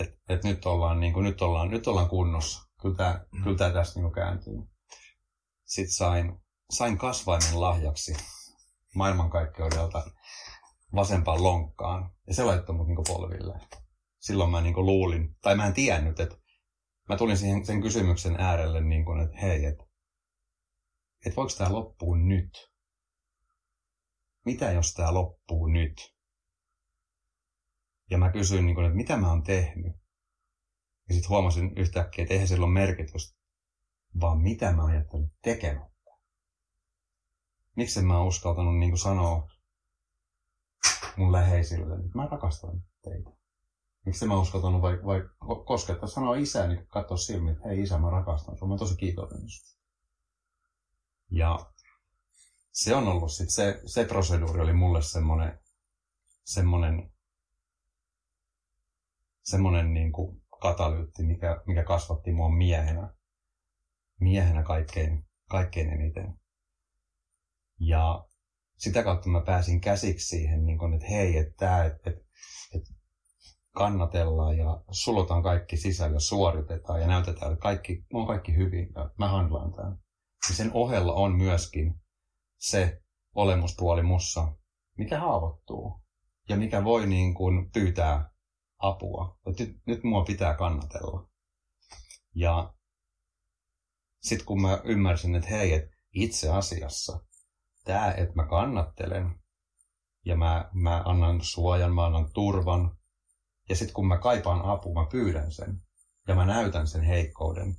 että 0.00 0.16
et 0.28 0.44
nyt, 0.44 0.66
ollaan, 0.66 1.00
niin 1.00 1.12
kuin, 1.12 1.24
nyt, 1.24 1.42
ollaan, 1.42 1.70
nyt 1.70 1.86
ollaan 1.86 2.08
kunnossa. 2.08 2.68
Kyllä 2.82 2.96
tämä, 2.96 3.26
Mm. 3.32 3.42
kyllä 3.42 3.56
tämä 3.58 3.72
tästä 3.72 4.00
niin 4.00 4.12
kääntyy. 4.12 4.54
Sitten 5.64 5.94
sain, 5.94 6.40
sain 6.70 6.98
kasvaimen 6.98 7.60
lahjaksi 7.60 8.16
maailmankaikkeudelta 8.96 10.10
vasempaan 10.94 11.42
lonkkaan. 11.42 12.10
Ja 12.26 12.34
se 12.34 12.44
laittoi 12.44 12.76
mut 12.76 12.86
niin 12.86 12.98
polville. 13.06 13.60
Silloin 14.20 14.50
mä 14.50 14.60
niin 14.60 14.74
kuin 14.74 14.86
luulin, 14.86 15.36
tai 15.42 15.56
mä 15.56 15.66
en 15.66 15.74
tiennyt, 15.74 16.20
että 16.20 16.36
mä 17.08 17.16
tulin 17.16 17.36
siihen, 17.36 17.66
sen 17.66 17.82
kysymyksen 17.82 18.36
äärelle, 18.40 18.80
niin 18.80 19.04
kuin, 19.04 19.20
että 19.20 19.36
hei, 19.36 19.64
että, 19.64 19.84
että 21.26 21.36
voiko 21.36 21.52
tämä 21.58 21.72
loppua 21.72 22.16
nyt? 22.16 22.50
Mitä 24.44 24.72
jos 24.72 24.94
tämä 24.94 25.14
loppuu 25.14 25.66
nyt? 25.66 26.16
Ja 28.10 28.18
mä 28.18 28.32
kysyin, 28.32 28.66
niin 28.66 28.74
kuin, 28.74 28.86
että 28.86 28.96
mitä 28.96 29.16
mä 29.16 29.28
oon 29.28 29.42
tehnyt? 29.42 29.92
Ja 31.08 31.14
sitten 31.14 31.28
huomasin 31.28 31.78
yhtäkkiä, 31.78 32.22
että 32.22 32.34
eihän 32.34 32.48
sillä 32.48 32.66
ole 32.66 32.72
merkitystä, 32.72 33.38
vaan 34.20 34.42
mitä 34.42 34.72
mä 34.72 34.82
oon 34.82 34.94
jättänyt 34.94 35.30
tekemättä. 35.42 35.95
Miksi 37.76 38.02
mä 38.02 38.22
uskaltanut 38.22 38.78
niin 38.78 38.98
sanoa 38.98 39.48
mun 41.16 41.32
läheisille, 41.32 41.94
että 41.94 42.10
mä 42.14 42.28
rakastan 42.30 42.82
teitä. 43.02 43.30
Miksi 44.06 44.26
mä 44.26 44.40
uskaltanut 44.40 44.82
vai, 44.82 45.04
vai 45.04 45.20
koskettaa 45.64 46.08
sanoa 46.08 46.36
isää, 46.36 46.66
niin 46.66 46.86
katsoa 46.86 47.16
silmiin, 47.16 47.56
että 47.56 47.68
hei 47.68 47.82
isä, 47.82 47.98
mä 47.98 48.10
rakastan 48.10 48.56
sinua, 48.56 48.68
mä 48.68 48.78
tosi 48.78 48.96
kiitollinen 48.96 49.48
susta. 49.48 49.80
Ja 51.30 51.72
se 52.72 52.94
on 52.94 53.08
ollut 53.08 53.32
sit 53.32 53.50
se, 53.50 53.80
se 53.86 54.04
proseduuri 54.04 54.60
oli 54.60 54.72
mulle 54.72 55.02
semmonen, 55.02 55.60
semmonen, 56.44 57.12
semmonen 59.42 59.94
niin 59.94 60.12
kuin 60.12 60.42
katalyytti, 60.60 61.22
mikä, 61.22 61.62
mikä 61.66 61.84
kasvatti 61.84 62.32
mua 62.32 62.56
miehenä. 62.56 63.14
Miehenä 64.20 64.62
kaikkein, 64.62 65.26
kaikkein 65.48 65.88
eniten. 65.88 66.40
Ja 67.80 68.24
sitä 68.76 69.02
kautta 69.02 69.28
mä 69.28 69.40
pääsin 69.40 69.80
käsiksi 69.80 70.26
siihen, 70.26 70.64
niin 70.64 70.78
kun, 70.78 70.94
että 70.94 71.06
hei, 71.06 71.36
että 71.36 71.54
tää, 71.56 71.84
että, 71.84 72.10
että, 72.10 72.24
että 72.74 72.94
kannatellaan 73.76 74.58
ja 74.58 74.84
sulotaan 74.90 75.42
kaikki 75.42 75.76
sisään 75.76 76.14
ja 76.14 76.20
suoritetaan 76.20 77.00
ja 77.00 77.06
näytetään, 77.06 77.52
että 77.52 77.62
kaikki, 77.62 78.04
on 78.12 78.26
kaikki 78.26 78.56
hyvin 78.56 78.88
ja 78.94 79.10
mä 79.18 79.28
handlaan 79.28 79.72
tämän. 79.72 79.98
Ja 80.48 80.54
sen 80.54 80.70
ohella 80.74 81.12
on 81.12 81.36
myöskin 81.36 81.94
se 82.58 83.02
olemuspuoli 83.34 84.02
mussa, 84.02 84.52
mikä 84.98 85.20
haavoittuu 85.20 86.02
ja 86.48 86.56
mikä 86.56 86.84
voi 86.84 87.06
niin 87.06 87.34
kuin 87.34 87.70
pyytää 87.70 88.30
apua. 88.78 89.38
Että 89.46 89.64
nyt, 89.64 89.76
nyt 89.86 90.04
mua 90.04 90.24
pitää 90.24 90.54
kannatella. 90.54 91.28
Ja 92.34 92.74
sitten 94.22 94.46
kun 94.46 94.62
mä 94.62 94.80
ymmärsin, 94.84 95.34
että 95.34 95.48
hei, 95.48 95.72
että 95.72 95.96
itse 96.14 96.50
asiassa 96.50 97.20
tämä, 97.86 98.12
että 98.12 98.34
mä 98.34 98.46
kannattelen 98.46 99.34
ja 100.24 100.36
mä, 100.36 100.70
mä 100.72 101.02
annan 101.04 101.40
suojan, 101.42 101.94
mä 101.94 102.06
annan 102.06 102.32
turvan 102.34 102.96
ja 103.68 103.76
sitten 103.76 103.94
kun 103.94 104.06
mä 104.06 104.18
kaipaan 104.18 104.64
apua, 104.64 105.02
mä 105.02 105.08
pyydän 105.10 105.52
sen 105.52 105.82
ja 106.28 106.34
mä 106.34 106.46
näytän 106.46 106.86
sen 106.86 107.02
heikkouden, 107.02 107.76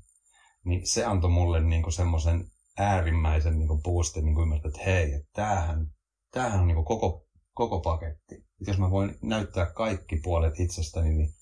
niin 0.66 0.88
se 0.88 1.06
antoi 1.06 1.30
mulle 1.30 1.60
niinku 1.60 1.92
semmoisen 1.92 2.52
äärimmäisen 2.78 3.60
niinku 3.60 3.82
boostin 3.82 4.26
niinku 4.26 4.42
ymmärtää, 4.42 4.70
että 4.70 4.84
hei, 4.86 5.14
että 5.14 5.30
tämähän, 5.34 5.88
tämähän 6.32 6.60
on 6.60 6.68
niin 6.68 6.86
koko, 6.86 7.28
koko 7.54 7.80
paketti. 7.80 8.36
Et 8.36 8.68
jos 8.68 8.78
mä 8.78 8.92
voin 8.92 9.18
näyttää 9.22 9.66
kaikki 9.66 10.20
puolet 10.24 10.60
itsestäni, 10.60 11.10
niin 11.10 11.34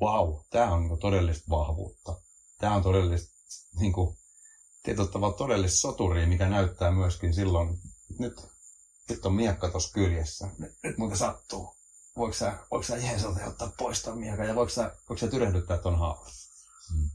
wow, 0.00 0.34
tämä 0.50 0.72
on 0.72 0.80
niin 0.80 1.00
todellista 1.00 1.50
vahvuutta. 1.50 2.16
Tämä 2.58 2.74
on 2.74 2.82
todellista, 2.82 3.28
niin 3.80 3.92
kuin, 3.92 4.16
tietyllä 4.82 5.08
tavalla 5.08 5.36
todellista 5.36 5.78
soturia, 5.78 6.26
mikä 6.26 6.48
näyttää 6.48 6.90
myöskin 6.90 7.34
silloin, 7.34 7.68
nyt, 8.18 8.46
nyt 9.08 9.26
on 9.26 9.34
miekka 9.34 9.70
tuossa 9.70 9.92
kyljessä, 9.92 10.48
nyt, 10.58 10.72
nyt 10.82 10.98
muuten 10.98 11.18
sattuu. 11.18 11.74
Voiko 12.16 12.32
sä, 12.32 12.58
voiko 12.70 12.82
sä 12.82 12.96
Jeesalta 12.96 13.44
ottaa 13.44 13.72
pois 13.78 14.02
ton 14.02 14.18
miekan 14.18 14.48
ja 14.48 14.54
voiko 14.54 14.70
sä, 14.70 14.96
voiko 15.08 15.20
sä 15.20 15.28
tyrehdyttää 15.28 15.78
ton 15.78 15.98
haavan? 15.98 16.30
Hmm. 16.92 17.10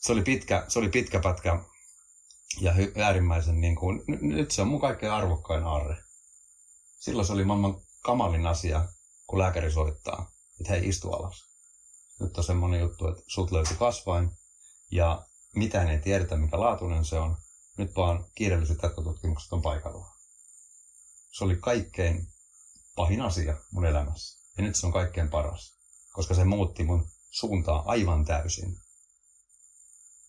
Se 0.00 0.12
oli 0.12 0.22
pitkä, 0.22 0.64
se 0.68 0.78
oli 0.78 0.88
pitkä 0.88 1.20
pätkä 1.20 1.64
ja 2.60 2.72
hy, 2.72 2.92
äärimmäisen, 2.96 3.60
niin 3.60 3.76
kuin, 3.76 3.98
n- 3.98 4.28
nyt 4.36 4.50
se 4.50 4.62
on 4.62 4.68
mun 4.68 4.80
kaikkein 4.80 5.12
arvokkain 5.12 5.64
aarre. 5.64 5.96
Silloin 7.00 7.26
se 7.26 7.32
oli 7.32 7.44
maailman 7.44 7.80
kamalin 8.02 8.46
asia, 8.46 8.88
kun 9.26 9.38
lääkäri 9.38 9.72
soittaa, 9.72 10.30
että 10.60 10.72
hei, 10.72 10.88
istu 10.88 11.12
alas. 11.12 11.44
Nyt 12.20 12.38
on 12.38 12.44
semmoinen 12.44 12.80
juttu, 12.80 13.08
että 13.08 13.22
sut 13.26 13.50
löytyi 13.50 13.76
kasvain 13.76 14.30
ja 14.90 15.26
mitään 15.54 15.90
ei 15.90 15.98
tiedetä, 15.98 16.36
mikä 16.36 16.60
laatuinen 16.60 17.04
se 17.04 17.18
on. 17.18 17.36
Nyt 17.78 17.96
vaan 17.96 18.24
kiireelliset 18.34 18.78
jatkotutkimukset 18.82 19.52
on 19.52 19.62
paikallaan. 19.62 20.15
Se 21.36 21.44
oli 21.44 21.56
kaikkein 21.56 22.28
pahin 22.96 23.20
asia 23.20 23.56
mun 23.72 23.86
elämässä. 23.86 24.38
Ja 24.56 24.62
nyt 24.62 24.76
se 24.76 24.86
on 24.86 24.92
kaikkein 24.92 25.30
paras, 25.30 25.78
koska 26.12 26.34
se 26.34 26.44
muutti 26.44 26.84
mun 26.84 27.06
suuntaa 27.30 27.82
aivan 27.86 28.24
täysin. 28.24 28.76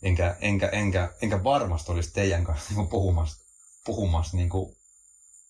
Enkä, 0.02 0.38
enkä, 0.42 0.70
enkä, 0.70 1.14
enkä 1.22 1.44
varmasti 1.44 1.92
olisi 1.92 2.14
teidän 2.14 2.44
kanssa 2.44 2.74
niin 2.74 2.88
puhumassa, 2.88 3.46
puhumassa 3.86 4.38
niin 4.38 4.50
kuin 4.50 4.76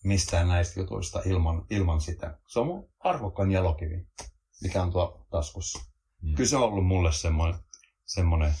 mistään 0.04 0.48
näistä 0.48 0.80
jutuista 0.80 1.22
ilman, 1.24 1.66
ilman 1.70 2.00
sitä. 2.00 2.38
Se 2.46 2.60
on 2.60 2.66
mun 2.66 2.88
arvokkaan 2.98 3.50
jalokivi, 3.50 4.06
mikä 4.62 4.82
on 4.82 4.92
tuo 4.92 5.26
taskussa. 5.30 5.78
Mm. 6.22 6.34
Kyllä 6.34 6.48
se 6.50 6.56
on 6.56 6.62
ollut 6.62 6.86
mulle 6.86 7.12
semmoinen, 7.12 7.60
semmoinen 8.06 8.54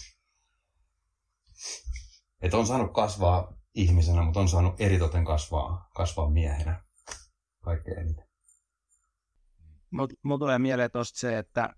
että 2.40 2.56
on 2.56 2.66
saanut 2.66 2.92
kasvaa 2.92 3.52
ihmisenä, 3.74 4.22
mutta 4.22 4.40
on 4.40 4.48
saanut 4.48 4.80
eritoten 4.80 5.24
kasvaa, 5.24 5.90
kasvaa 5.94 6.30
miehenä 6.30 6.87
kaikkein 7.60 7.98
eniten. 7.98 8.28
Mulla 10.22 10.38
tulee 10.38 10.58
mieleen 10.58 10.90
tuosta 10.90 11.18
se, 11.18 11.38
että, 11.38 11.74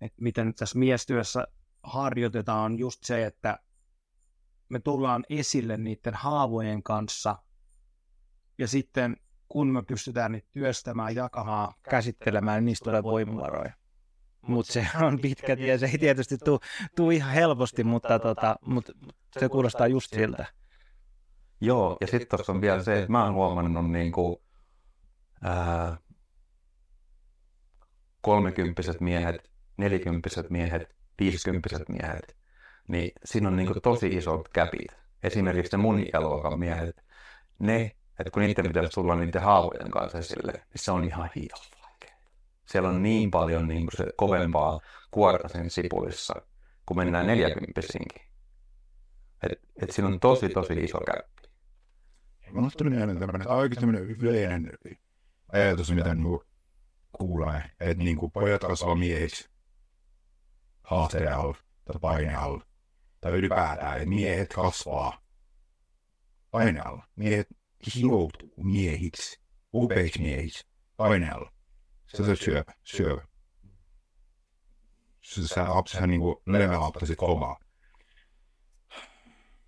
että 0.00 0.22
miten 0.22 0.46
nyt 0.46 0.56
tässä 0.56 0.78
miestyössä 0.78 1.46
harjoitetaan, 1.82 2.64
on 2.64 2.78
just 2.78 3.04
se, 3.04 3.26
että 3.26 3.58
me 4.68 4.80
tullaan 4.80 5.24
esille 5.30 5.76
niiden 5.76 6.14
haavojen 6.14 6.82
kanssa 6.82 7.38
ja 8.58 8.68
sitten 8.68 9.16
kun 9.48 9.68
me 9.68 9.82
pystytään 9.82 10.32
niitä 10.32 10.48
työstämään, 10.52 11.14
jakamaan, 11.14 11.74
käsittelemään, 11.90 12.56
niin 12.56 12.64
niistä 12.64 12.84
tulee 12.84 13.02
voimavaroja. 13.02 13.72
Mutta 14.46 14.72
se 14.72 14.86
on 15.02 15.18
pitkä 15.18 15.56
tie, 15.56 15.78
se 15.78 15.86
ei 15.86 15.98
tietysti 15.98 16.38
tule 16.96 17.14
ihan 17.14 17.34
helposti, 17.34 17.84
mutta, 17.84 18.18
tota, 18.18 18.56
mutta 18.66 18.92
se 19.38 19.48
kuulostaa 19.48 19.86
just 19.86 20.14
siltä. 20.14 20.46
Joo, 21.60 21.96
ja 22.00 22.06
sitten 22.06 22.28
tuossa 22.28 22.52
on 22.52 22.60
vielä 22.60 22.82
se, 22.82 22.98
että 22.98 23.12
mä 23.12 23.24
oon 23.24 23.34
huomannut 23.34 23.90
niin 23.90 24.12
kuin, 24.12 24.36
kolmekymppiset 28.20 29.00
miehet, 29.00 29.50
nelikymppiset 29.76 30.50
miehet, 30.50 30.96
viisikymppiset 31.20 31.88
miehet, 31.88 32.36
niin 32.88 33.12
siinä 33.24 33.48
on 33.48 33.56
niin 33.56 33.82
tosi 33.82 34.06
isot 34.06 34.48
käpit. 34.48 34.92
Esimerkiksi 35.22 35.76
ne 35.76 35.82
mun 35.82 36.00
ikäluokan 36.00 36.58
miehet, 36.58 37.04
ne, 37.58 37.96
että 38.18 38.30
kun 38.30 38.42
niiden 38.42 38.66
pitäisi 38.66 38.90
tulla 38.90 39.16
niiden 39.16 39.42
haavojen 39.42 39.90
kanssa 39.90 40.18
esille, 40.18 40.52
niin 40.52 40.64
se 40.76 40.92
on 40.92 41.04
ihan 41.04 41.30
vaikea. 41.82 42.16
Siellä 42.66 42.88
on 42.88 43.02
niin 43.02 43.30
paljon 43.30 43.68
niin 43.68 43.86
kuin 43.86 43.96
se 43.96 44.12
kovempaa 44.16 44.80
kuorta 45.10 45.48
sen 45.48 45.70
sipulissa, 45.70 46.34
kun 46.86 46.96
mennään 46.96 47.26
neljäkymppisinkin. 47.26 48.22
Et, 49.42 49.52
et 49.82 49.90
siinä 49.90 50.08
on 50.08 50.20
tosi, 50.20 50.48
tosi 50.48 50.74
iso 50.74 50.98
käyppi. 51.06 51.42
Mä 52.50 52.68
tuli 52.78 52.90
mieleen 52.90 53.18
tämmöinen, 53.18 53.48
oikeasti 53.48 53.80
tämmöinen 53.80 54.10
yleinen 54.10 54.70
ajatus, 55.52 55.90
mitä 55.90 56.14
niinku 56.14 56.44
kuulee, 57.12 57.70
että 57.80 58.04
niinku 58.04 58.30
pojat 58.30 58.60
kasvaa 58.60 58.94
miehiksi 58.94 59.50
haasteen 60.82 61.34
alla 61.34 61.56
tai 61.84 62.00
paineen 62.00 62.38
alla. 62.38 62.64
Tai 63.20 63.32
ylipäätään, 63.32 63.96
että 63.96 64.08
miehet 64.08 64.54
kasvaa 64.54 65.22
paineen 66.50 66.86
alla. 66.86 67.06
Miehet 67.16 67.48
hioutuu 67.94 68.54
miehiksi, 68.56 69.40
upeiksi 69.72 70.22
miehiksi 70.22 70.66
paineen 70.96 71.36
alla. 71.36 71.52
Se 72.06 72.22
on 72.22 72.36
syöpä, 72.36 72.72
syöpä. 72.82 73.26
Sä, 75.22 75.66
sä 75.86 76.06
niinku 76.06 76.42
level 76.46 76.80
uptasit 76.82 77.18
kovaa. 77.18 77.58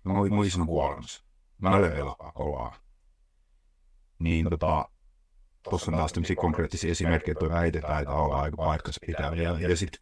Mä 0.03 0.13
muistan 0.13 0.65
kuolemassa. 0.65 1.25
Mä 1.57 1.81
level 1.81 2.15
kovaa. 2.33 2.79
Niin 4.19 4.49
tota, 4.49 4.89
tuossa 5.69 5.91
on 5.91 5.97
taas 5.97 6.13
tämmöisiä 6.13 6.35
konkreettisia 6.35 6.91
esimerkkejä, 6.91 7.31
että 7.31 7.55
väitetään, 7.55 8.01
että 8.01 8.13
olla 8.13 8.41
aika 8.41 8.57
paikkansa 8.57 8.99
pitää. 9.05 9.35
Ja, 9.35 9.59
ja 9.59 9.77
sitten 9.77 10.01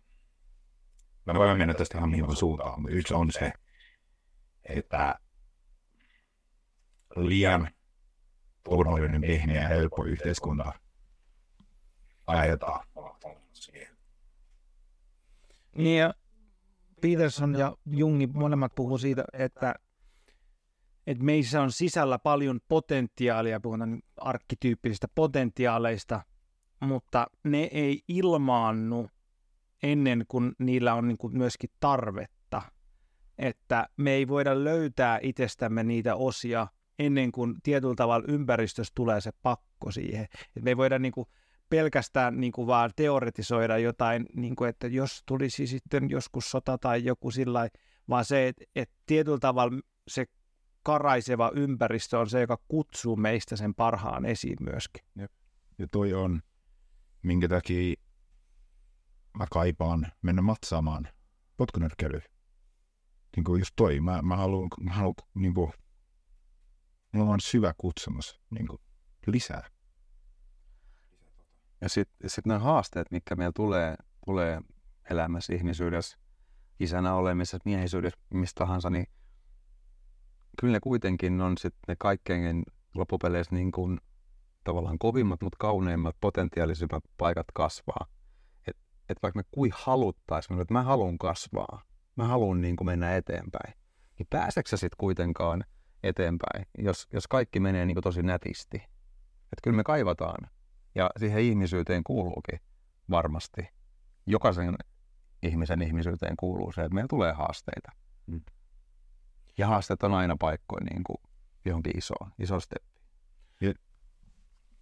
mä 1.25 1.33
voin 1.33 1.57
mennä 1.57 1.73
tästä 1.73 1.97
ihan 1.97 2.09
mihin 2.09 2.35
suuntaan, 2.35 2.81
mutta 2.81 2.95
yksi 2.95 3.13
on 3.13 3.31
se, 3.31 3.53
että 4.63 5.19
liian 7.15 7.69
turvallinen, 8.63 9.21
pehmeä 9.21 9.61
ja 9.61 9.67
helppo 9.67 10.03
yhteiskunta 10.03 10.73
ajetaan 12.27 12.87
siihen. 13.53 13.97
Niin 15.75 15.99
ja 15.99 16.13
Peterson 17.01 17.55
ja 17.55 17.77
Jungi 17.85 18.27
molemmat 18.27 18.75
puhuu 18.75 18.97
siitä, 18.97 19.23
että, 19.33 19.75
että 21.07 21.23
meissä 21.23 21.61
on 21.61 21.71
sisällä 21.71 22.19
paljon 22.19 22.59
potentiaalia, 22.67 23.59
puhutaan 23.59 24.01
arkkityyppisistä 24.17 25.07
potentiaaleista, 25.15 26.21
mutta 26.79 27.27
ne 27.43 27.69
ei 27.71 28.03
ilmaannu 28.07 29.09
ennen 29.83 30.25
kuin 30.27 30.51
niillä 30.59 30.93
on 30.93 31.07
niin 31.07 31.17
kuin 31.17 31.37
myöskin 31.37 31.69
tarvetta. 31.79 32.61
Että 33.37 33.89
me 33.97 34.11
ei 34.11 34.27
voida 34.27 34.63
löytää 34.63 35.19
itsestämme 35.21 35.83
niitä 35.83 36.15
osia 36.15 36.67
ennen 36.99 37.31
kuin 37.31 37.55
tietyllä 37.63 37.95
tavalla 37.95 38.25
ympäristössä 38.27 38.91
tulee 38.95 39.21
se 39.21 39.31
pakko 39.43 39.91
siihen. 39.91 40.27
Et 40.55 40.63
me 40.63 40.71
ei 40.71 40.77
voida 40.77 40.99
niin 40.99 41.11
kuin 41.11 41.27
pelkästään 41.69 42.39
niin 42.39 42.51
kuin 42.51 42.67
vaan 42.67 42.91
teoretisoida 42.95 43.77
jotain, 43.77 44.25
niin 44.35 44.55
kuin, 44.55 44.69
että 44.69 44.87
jos 44.87 45.23
tulisi 45.25 45.67
sitten 45.67 46.09
joskus 46.09 46.51
sota 46.51 46.77
tai 46.77 47.03
joku 47.05 47.31
sillä 47.31 47.69
vaan 48.09 48.25
se, 48.25 48.47
että, 48.47 48.63
että 48.75 48.95
tietyllä 49.05 49.39
tavalla 49.39 49.79
se 50.07 50.25
karaiseva 50.83 51.51
ympäristö 51.55 52.19
on 52.19 52.29
se, 52.29 52.41
joka 52.41 52.57
kutsuu 52.67 53.15
meistä 53.15 53.55
sen 53.55 53.75
parhaan 53.75 54.25
esiin 54.25 54.57
myöskin. 54.59 55.05
Ja, 55.15 55.27
ja 55.77 55.87
toi 55.87 56.13
on, 56.13 56.41
minkä 57.21 57.47
takia 57.47 57.95
mä 59.37 59.45
kaipaan 59.51 60.11
mennä 60.21 60.41
matsaamaan 60.41 61.07
potkunyrkkeilyyn. 61.57 62.23
Niin 63.35 63.43
kuin 63.43 63.59
just 63.59 63.73
toi, 63.75 63.99
mä, 63.99 64.21
mä 64.21 64.35
haluan, 64.35 64.69
mä 64.79 64.93
haluan 64.93 65.15
niin 65.33 65.53
kuin, 65.53 65.73
mulla 67.11 67.33
on 67.33 67.41
syvä 67.41 67.73
kutsumus 67.77 68.41
niin 68.49 68.67
kuin, 68.67 68.79
lisää. 69.27 69.69
Ja 71.81 71.89
sitten 71.89 72.29
sit 72.29 72.45
nämä 72.45 72.59
haasteet, 72.59 73.11
mitkä 73.11 73.35
meillä 73.35 73.51
tulee, 73.55 73.95
tulee 74.25 74.61
elämässä, 75.09 75.53
ihmisyydessä, 75.53 76.17
isänä 76.79 77.13
olemisessa, 77.13 77.57
miehisyydessä, 77.65 78.19
mistä 78.33 78.59
tahansa, 78.59 78.89
niin 78.89 79.07
kyllä 80.59 80.73
ne 80.73 80.79
kuitenkin 80.79 81.41
on 81.41 81.57
sitten 81.57 81.81
ne 81.87 81.95
kaikkein 81.99 82.63
loppupeleissä 82.95 83.55
niin 83.55 83.71
kuin 83.71 83.99
tavallaan 84.63 84.99
kovimmat, 84.99 85.41
mutta 85.41 85.57
kauneimmat, 85.59 86.15
potentiaalisimmat 86.21 87.03
paikat 87.17 87.47
kasvaa. 87.53 88.05
Et, 88.67 88.77
et 89.09 89.17
vaikka 89.23 89.39
me 89.39 89.43
kuin 89.51 89.71
haluttaisiin, 89.75 90.61
että 90.61 90.73
mä 90.73 90.83
haluan 90.83 91.17
kasvaa, 91.17 91.83
mä 92.15 92.27
haluan 92.27 92.61
niin 92.61 92.75
kuin 92.75 92.85
mennä 92.85 93.15
eteenpäin, 93.15 93.73
niin 94.19 94.27
pääseekö 94.29 94.77
sitten 94.77 94.97
kuitenkaan 94.97 95.63
eteenpäin, 96.03 96.65
jos, 96.77 97.07
jos 97.13 97.27
kaikki 97.27 97.59
menee 97.59 97.85
niin 97.85 97.95
kuin 97.95 98.03
tosi 98.03 98.23
nätisti. 98.23 98.77
Että 98.77 99.61
kyllä 99.63 99.77
me 99.77 99.83
kaivataan 99.83 100.49
ja 100.95 101.09
siihen 101.17 101.41
ihmisyyteen 101.41 102.03
kuuluukin 102.03 102.59
varmasti. 103.09 103.67
Jokaisen 104.25 104.75
ihmisen 105.43 105.81
ihmisyyteen 105.81 106.37
kuuluu 106.37 106.71
se, 106.71 106.81
että 106.81 106.95
meillä 106.95 107.07
tulee 107.07 107.33
haasteita. 107.33 107.91
Mm. 108.27 108.41
Ja 109.57 109.67
haasteet 109.67 110.03
on 110.03 110.13
aina 110.13 110.35
paikkoja 110.39 110.85
niin 110.85 111.03
kuin 111.03 111.17
johonkin 111.65 111.97
isoon, 111.97 112.31
iso 112.39 112.59
steppi. 112.59 112.99
Ja 113.61 113.73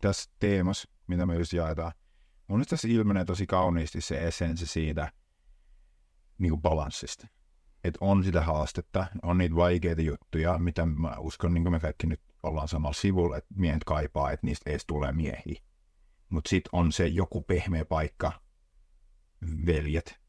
tässä 0.01 0.31
teemassa, 0.39 0.89
mitä 1.07 1.25
me 1.25 1.35
just 1.35 1.53
jaetaan, 1.53 1.91
mun 2.47 2.63
tässä 2.69 2.87
ilmenee 2.87 3.25
tosi 3.25 3.47
kauniisti 3.47 4.01
se 4.01 4.27
essenssi 4.27 4.65
siitä 4.65 5.11
niin 6.37 6.49
kuin 6.49 6.61
balanssista. 6.61 7.27
Että 7.83 7.97
on 8.01 8.23
sitä 8.23 8.41
haastetta, 8.41 9.05
on 9.23 9.37
niitä 9.37 9.55
vaikeita 9.55 10.01
juttuja, 10.01 10.57
mitä 10.57 10.85
mä 10.85 11.15
uskon, 11.19 11.53
niin 11.53 11.63
kuin 11.63 11.73
me 11.73 11.79
kaikki 11.79 12.07
nyt 12.07 12.21
ollaan 12.43 12.67
samalla 12.67 12.93
sivulla, 12.93 13.37
että 13.37 13.53
miehet 13.55 13.83
kaipaa, 13.83 14.31
että 14.31 14.47
niistä 14.47 14.69
edes 14.69 14.85
tulee 14.87 15.11
miehiä. 15.11 15.61
Mutta 16.29 16.49
sitten 16.49 16.69
on 16.71 16.91
se 16.91 17.07
joku 17.07 17.41
pehmeä 17.41 17.85
paikka, 17.85 18.41
veljet, 19.65 20.19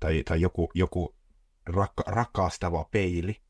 tai, 0.00 0.22
tai 0.24 0.40
joku, 0.40 0.70
joku 0.74 1.14
rakka, 1.66 2.02
rakastava 2.06 2.84
peili, 2.90 3.42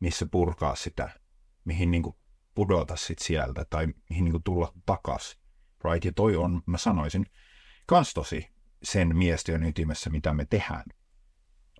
missä 0.00 0.26
purkaa 0.26 0.74
sitä, 0.74 1.20
mihin 1.64 1.90
niinku 1.90 2.18
pudota 2.54 2.96
sit 2.96 3.18
sieltä, 3.18 3.64
tai 3.70 3.86
mihin 4.10 4.24
niinku 4.24 4.40
tulla 4.44 4.72
takas. 4.86 5.38
Right? 5.84 6.04
Ja 6.04 6.12
toi 6.12 6.36
on, 6.36 6.62
mä 6.66 6.78
sanoisin, 6.78 7.26
kans 7.86 8.14
tosi 8.14 8.48
sen 8.82 9.16
miestyön 9.16 9.62
ytimessä, 9.62 10.10
mitä 10.10 10.34
me 10.34 10.44
tehdään. 10.44 10.84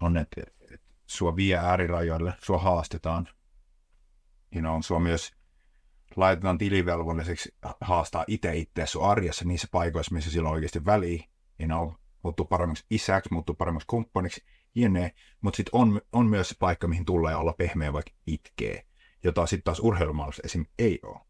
On, 0.01 0.16
että 0.16 0.41
et, 0.70 0.83
sua 1.07 1.37
vie 1.37 1.57
äärirajoille, 1.57 2.35
sua 2.43 2.59
haastetaan. 2.59 3.29
You 4.55 4.61
know, 4.61 4.81
sua 4.81 5.01
myös 5.01 5.33
laitetaan 6.16 6.59
tilivelvolliseksi 6.59 7.55
haastaa 7.81 8.25
itse 8.27 8.57
itseä 8.57 8.87
sun 8.87 9.05
arjessa 9.05 9.45
niissä 9.45 9.69
paikoissa, 9.70 10.15
missä 10.15 10.31
sillä 10.31 10.49
on 10.49 10.55
oikeasti 10.55 10.85
väliä. 10.85 11.25
You 11.61 11.66
know, 11.66 11.93
muuttuu 12.23 12.47
paremmaksi 12.47 12.85
isäksi, 12.91 13.33
muuttuu 13.33 13.55
paremmaksi 13.55 13.87
kumppaniksi, 13.87 14.45
jne. 14.74 15.15
Mutta 15.40 15.57
sitten 15.57 15.81
on, 15.81 16.01
on 16.12 16.27
myös 16.27 16.49
se 16.49 16.55
paikka, 16.59 16.89
mihin 16.89 17.05
tulee 17.05 17.36
olla 17.36 17.53
pehmeä 17.53 17.93
vaikka 17.93 18.12
itkee, 18.27 18.85
jota 19.24 19.47
sitten 19.47 19.65
taas 19.65 19.81
urheilumaailmassa 19.81 20.43
esim. 20.45 20.66
ei 20.78 21.01
ole. 21.03 21.20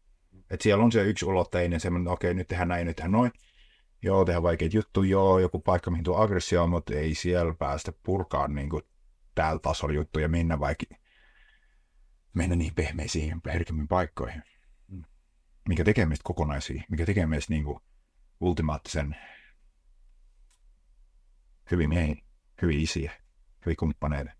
Et 0.49 0.61
siellä 0.61 0.83
on 0.83 0.91
se 0.91 1.03
yksi 1.03 1.25
ulotteinen 1.25 1.79
semmoinen, 1.79 2.03
että 2.03 2.13
okei, 2.13 2.33
nyt 2.33 2.47
tehdään 2.47 2.67
näin, 2.67 2.87
nyt 2.87 2.95
tehdään 2.95 3.11
noin. 3.11 3.31
Joo, 4.01 4.25
tehdään 4.25 4.43
vaikeita 4.43 4.77
juttuja, 4.77 5.09
joo, 5.09 5.39
joku 5.39 5.59
paikka, 5.59 5.91
mihin 5.91 6.03
tuo 6.03 6.17
aggressio 6.17 6.67
mutta 6.67 6.93
ei 6.93 7.15
siellä 7.15 7.53
päästä 7.53 7.93
purkaan 8.03 8.55
niin 8.55 8.69
kuin 8.69 8.83
täällä 9.35 9.59
tasolla 9.59 9.93
juttuja 9.93 10.29
mennä 10.29 10.59
vaikka 10.59 10.85
mennä 12.33 12.55
niin 12.55 12.75
pehmeisiin, 12.75 13.41
herkemmin 13.45 13.87
paikkoihin. 13.87 14.43
Mikä 15.69 15.83
tekee 15.83 16.05
meistä 16.05 16.23
kokonaisia, 16.23 16.83
mikä 16.89 17.05
tekee 17.05 17.25
meistä 17.25 17.53
niin 17.53 17.63
kuin 17.63 17.79
ultimaattisen 18.39 19.15
hyvin 21.71 21.89
miehiä, 21.89 22.15
hyvin 22.61 22.79
isiä, 22.79 23.11
hyvin 23.65 23.77
kumppaneita. 23.77 24.31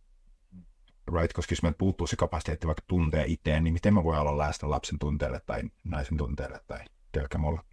Right? 1.13 1.33
Koska 1.33 1.51
jos 1.53 1.63
meiltä 1.63 1.77
puuttuu 1.77 2.07
se 2.07 2.15
kapasiteetti 2.15 2.67
vaikka 2.67 2.83
tuntea 2.87 3.23
itseään, 3.23 3.63
niin 3.63 3.73
miten 3.73 3.93
mä 3.93 4.03
voi 4.03 4.17
olla 4.17 4.37
läsnä 4.37 4.69
lapsen 4.69 4.99
tunteelle 4.99 5.41
tai 5.45 5.61
naisen 5.83 6.17
tunteelle 6.17 6.59
tai 6.67 6.79
telkä 7.11 7.37
mulla. 7.37 7.63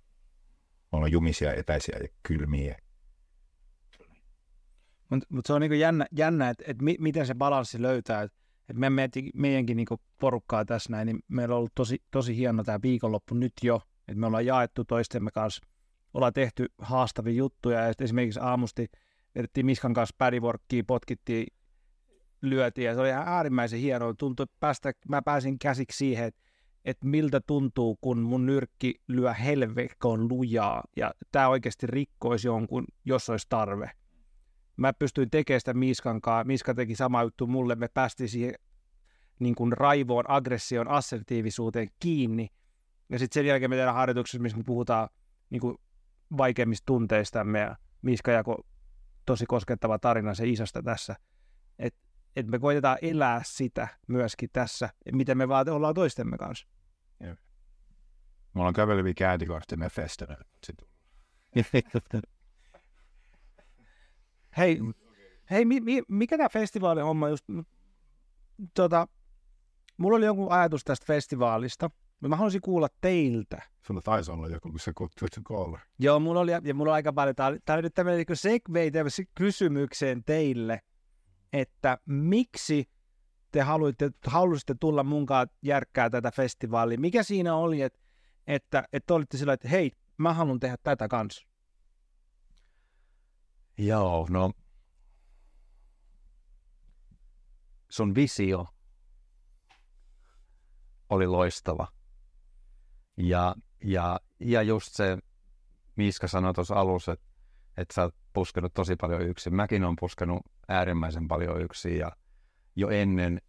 Me 0.93 0.97
ollaan 0.97 1.12
jumisia, 1.12 1.55
etäisiä 1.55 1.98
ja 2.02 2.09
kylmiä. 2.23 2.77
Mutta 5.10 5.27
mut 5.28 5.47
se 5.47 5.52
on 5.52 5.60
niinku 5.60 5.74
jännä, 5.74 6.06
jännä 6.16 6.51
että 6.51 6.64
et 6.66 6.82
mi, 6.82 6.97
miten 7.01 7.27
se 7.27 7.35
balanssi 7.35 7.82
löytää. 7.82 8.23
Et, 8.23 8.32
et 8.68 8.77
me 8.77 8.90
mietin, 8.90 9.31
meidänkin 9.35 9.77
niinku 9.77 10.01
porukkaa 10.20 10.64
tässä 10.64 10.90
näin, 10.90 11.06
niin 11.06 11.18
meillä 11.28 11.55
on 11.55 11.59
ollut 11.59 11.74
tosi, 11.74 12.02
tosi 12.10 12.36
hieno 12.36 12.64
tämä 12.64 12.78
viikonloppu 12.82 13.35
nyt 13.35 13.52
jo. 13.62 13.82
Että 14.09 14.20
me 14.20 14.27
ollaan 14.27 14.47
jaettu 14.47 14.85
toistemme 14.85 15.31
kanssa, 15.31 15.66
ollaan 16.14 16.32
tehty 16.32 16.66
haastavia 16.78 17.32
juttuja. 17.32 17.81
Ja 17.81 17.93
esimerkiksi 18.01 18.40
aamusti 18.43 18.89
vedettiin 19.36 19.66
Miskan 19.66 19.94
kanssa 19.94 20.14
pädivorkkiin, 20.18 20.86
potkittiin, 20.86 21.46
lyötiin 22.42 22.84
ja 22.84 22.94
se 22.94 23.00
oli 23.00 23.08
ihan 23.08 23.28
äärimmäisen 23.28 23.80
hienoa. 23.80 24.14
Tuntui 24.14 24.46
päästä, 24.60 24.92
mä 25.08 25.22
pääsin 25.22 25.58
käsiksi 25.58 25.98
siihen, 25.98 26.24
että 26.24 26.46
että 26.86 27.06
miltä 27.06 27.40
tuntuu, 27.40 27.98
kun 28.00 28.18
mun 28.18 28.46
nyrkki 28.46 28.94
lyö 29.08 29.32
helvekkoon 29.32 30.28
lujaa 30.28 30.82
ja 30.96 31.14
tämä 31.32 31.48
oikeasti 31.48 31.86
rikkoisi 31.86 32.48
jonkun, 32.48 32.84
jos 33.04 33.30
olisi 33.30 33.46
tarve. 33.48 33.90
Mä 34.76 34.92
pystyin 34.92 35.30
tekemään 35.30 35.60
sitä 35.60 35.74
Miskan 35.74 36.20
kanssa, 36.20 36.44
Miska 36.44 36.74
teki 36.74 36.96
sama 36.96 37.22
juttu 37.22 37.46
mulle, 37.46 37.74
me 37.74 37.88
päästiin 37.88 38.28
siihen 38.28 38.54
niin 39.38 39.54
kuin 39.54 39.72
raivoon, 39.72 40.30
aggressioon, 40.30 40.88
assertiivisuuteen 40.88 41.88
kiinni. 42.00 42.48
Ja 43.08 43.18
sitten 43.18 43.40
sen 43.40 43.46
jälkeen 43.46 43.70
me 43.70 43.76
tehdään 43.76 43.94
harjoituksessa, 43.94 44.42
missä 44.42 44.58
me 44.58 44.64
puhutaan 44.66 45.08
niin 45.50 45.60
kuin 45.60 45.76
vaikeimmista 46.36 46.86
tunteistamme 46.86 47.60
ja 47.60 47.76
Miska 48.02 48.30
jako 48.30 48.66
tosi 49.27 49.47
koskettava 49.47 49.98
tarina 49.98 50.35
se 50.35 50.48
isästä 50.48 50.82
tässä. 50.82 51.16
Että 51.78 52.01
et 52.36 52.47
me 52.47 52.59
koitetaan 52.59 52.98
elää 53.03 53.40
sitä 53.44 53.89
myöskin 54.09 54.51
tässä, 54.53 54.89
miten 55.12 55.39
me 55.39 55.48
vaan 55.48 55.69
ollaan 55.69 55.94
toistemme 55.94 56.39
kanssa. 56.39 56.66
Me 58.55 58.61
ollaan 58.61 58.74
käveleviä 58.74 59.15
kääntikortteja 59.15 59.78
meidän 59.78 59.90
festareilla. 59.90 60.44
hei, 64.57 64.81
hei 65.51 65.65
mi, 65.65 65.81
mi, 65.81 66.03
mikä 66.09 66.36
tämä 66.36 66.48
festivaalihomma 66.48 67.28
just... 67.28 67.44
Tota, 68.74 69.09
mulla 69.97 70.16
oli 70.16 70.24
joku 70.24 70.51
ajatus 70.51 70.85
tästä 70.85 71.07
festivaalista. 71.07 71.90
Mä 72.20 72.36
haluaisin 72.36 72.60
kuulla 72.60 72.88
teiltä. 73.01 73.62
Sulla 73.86 74.01
taisi 74.01 74.30
olla 74.30 74.48
joku, 74.48 74.70
kun 74.70 74.80
sä 74.80 74.93
kutsuit 74.94 75.32
sen 75.32 75.44
koolle. 75.44 75.80
Joo, 75.98 76.20
mulla 76.20 76.40
oli, 76.40 76.51
ja 76.51 76.74
mulla 76.74 76.93
on 76.93 76.94
aika 76.94 77.12
paljon. 77.12 77.36
Tämä 77.36 77.47
oli, 77.47 77.59
tää 77.64 77.74
oli 77.74 77.82
nyt 77.82 77.94
tämmöinen 77.94 78.24
niin 78.28 78.36
segway 78.36 78.90
kysymykseen 79.34 80.24
teille, 80.24 80.80
että 81.52 81.98
miksi 82.06 82.90
te 83.52 83.60
haluitte, 83.60 84.10
halusitte 84.26 84.74
tulla 84.80 85.02
munkaan 85.02 85.48
järkkää 85.62 86.10
tätä 86.10 86.30
festivaalia? 86.30 86.98
Mikä 86.98 87.22
siinä 87.22 87.55
oli, 87.56 87.82
että, 87.82 87.98
että, 88.47 88.84
että 88.93 89.14
olitte 89.14 89.36
sillä, 89.36 89.52
että 89.52 89.68
hei, 89.68 89.93
mä 90.18 90.34
haluan 90.34 90.60
tehdä 90.60 90.76
tätä 90.82 91.09
kanssa? 91.09 91.47
Joo, 93.78 94.26
no 94.30 94.52
sun 97.88 98.14
visio 98.14 98.66
oli 101.10 101.26
loistava. 101.26 101.95
Ja, 103.16 103.55
ja, 103.84 104.20
ja 104.40 104.62
just 104.62 104.93
se, 104.93 105.18
Miska 105.97 106.28
sanoi 106.28 106.55
tuossa 106.55 106.74
alussa, 106.74 107.12
että, 107.12 107.26
että 107.76 107.94
sä 107.94 108.02
oot 108.02 108.14
puskenut 108.32 108.74
tosi 108.74 108.97
paljon 108.97 109.22
yksin. 109.22 109.55
Mäkin 109.55 109.84
on 109.84 109.97
puskenut 109.97 110.43
äärimmäisen 110.68 111.28
paljon 111.28 111.60
yksin 111.60 111.98
ja 111.98 112.12
jo 112.76 112.88
ennen, 112.88 113.40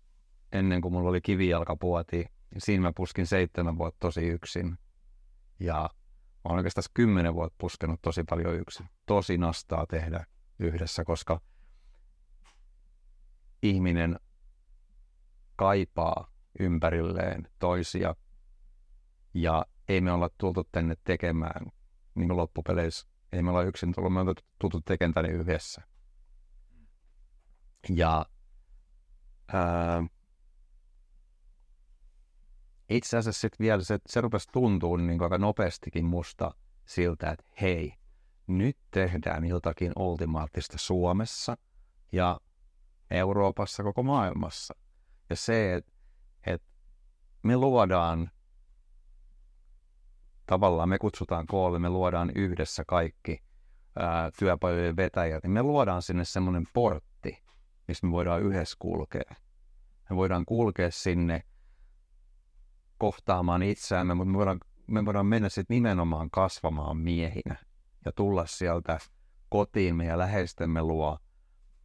ennen 0.51 0.81
kuin 0.81 0.93
mulla 0.93 1.09
oli 1.09 1.21
kivijalkapuoti, 1.21 2.17
niin 2.17 2.61
siinä 2.61 2.81
mä 2.81 2.93
puskin 2.95 3.27
seitsemän 3.27 3.77
vuotta 3.77 3.99
tosi 3.99 4.27
yksin. 4.27 4.77
Ja 5.59 5.89
mä 6.47 6.49
oon 6.49 6.57
oikeastaan 6.57 6.85
kymmenen 6.93 7.33
vuotta 7.33 7.55
puskenut 7.57 8.01
tosi 8.01 8.23
paljon 8.23 8.55
yksin. 8.55 8.89
Tosi 9.05 9.37
nastaa 9.37 9.85
tehdä 9.85 10.25
yhdessä, 10.59 11.03
koska 11.03 11.41
ihminen 13.61 14.19
kaipaa 15.55 16.31
ympärilleen 16.59 17.47
toisia. 17.59 18.15
Ja 19.41 19.65
ei 19.87 20.01
me 20.01 20.11
olla 20.11 20.29
tultu 20.37 20.67
tänne 20.71 20.95
tekemään 21.03 21.65
niin 22.15 22.27
kuin 22.27 22.37
loppupeleissä. 22.37 23.07
Ei 23.31 23.41
me 23.41 23.49
olla 23.49 23.63
yksin 23.63 23.93
tullut, 23.93 24.13
me 24.13 24.19
ollaan 24.19 24.35
tultu 24.59 24.81
tekemään 24.81 25.13
tänne 25.13 25.29
yhdessä. 25.29 25.81
Ja 27.89 28.25
ää, 29.53 30.03
itse 32.89 33.17
asiassa 33.17 33.41
sitten 33.41 33.63
vielä 33.65 33.83
se, 33.83 33.99
se 34.07 34.21
rupesi 34.21 34.49
tuntua 34.51 34.97
niin 34.97 35.23
aika 35.23 35.37
nopeastikin 35.37 36.05
musta 36.05 36.51
siltä, 36.85 37.31
että 37.31 37.45
hei, 37.61 37.93
nyt 38.47 38.77
tehdään 38.91 39.45
jotakin 39.45 39.91
ultimaattista 39.95 40.77
Suomessa 40.77 41.57
ja 42.11 42.39
Euroopassa, 43.11 43.83
koko 43.83 44.03
maailmassa. 44.03 44.75
Ja 45.29 45.35
se, 45.35 45.75
että 45.75 45.91
et 46.45 46.63
me 47.43 47.57
luodaan, 47.57 48.31
tavallaan 50.47 50.89
me 50.89 50.97
kutsutaan 50.97 51.47
koolle, 51.47 51.79
me 51.79 51.89
luodaan 51.89 52.31
yhdessä 52.35 52.83
kaikki 52.87 53.43
ää, 53.99 54.31
työpajojen 54.39 54.95
vetäjät, 54.95 55.43
niin 55.43 55.51
me 55.51 55.63
luodaan 55.63 56.01
sinne 56.01 56.25
semmoinen 56.25 56.63
portti, 56.73 57.43
missä 57.87 58.07
me 58.07 58.11
voidaan 58.11 58.41
yhdessä 58.41 58.75
kulkea. 58.79 59.35
Me 60.09 60.15
voidaan 60.15 60.45
kulkea 60.45 60.91
sinne 60.91 61.43
kohtaamaan 62.97 63.63
itseämme, 63.63 64.13
mutta 64.13 64.31
me 64.31 64.37
voidaan, 64.37 64.59
me 64.87 65.05
voidaan 65.05 65.25
mennä 65.25 65.49
sitten 65.49 65.75
nimenomaan 65.75 66.29
kasvamaan 66.29 66.97
miehinä 66.97 67.55
ja 68.05 68.11
tulla 68.11 68.45
sieltä 68.45 68.99
kotiimme 69.49 70.05
ja 70.05 70.17
läheistemme 70.17 70.81
luo 70.81 71.17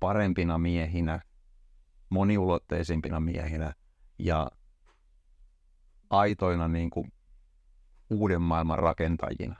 parempina 0.01 0.59
miehinä, 0.59 1.21
moniulotteisimpina 2.09 3.21
miehinä 3.21 3.75
ja 4.19 4.51
aitoina 6.11 6.69
niin 6.69 6.91
kuin 6.91 7.13
uuden 8.13 8.43
maailman 8.43 8.79
rakentajina. 8.79 9.57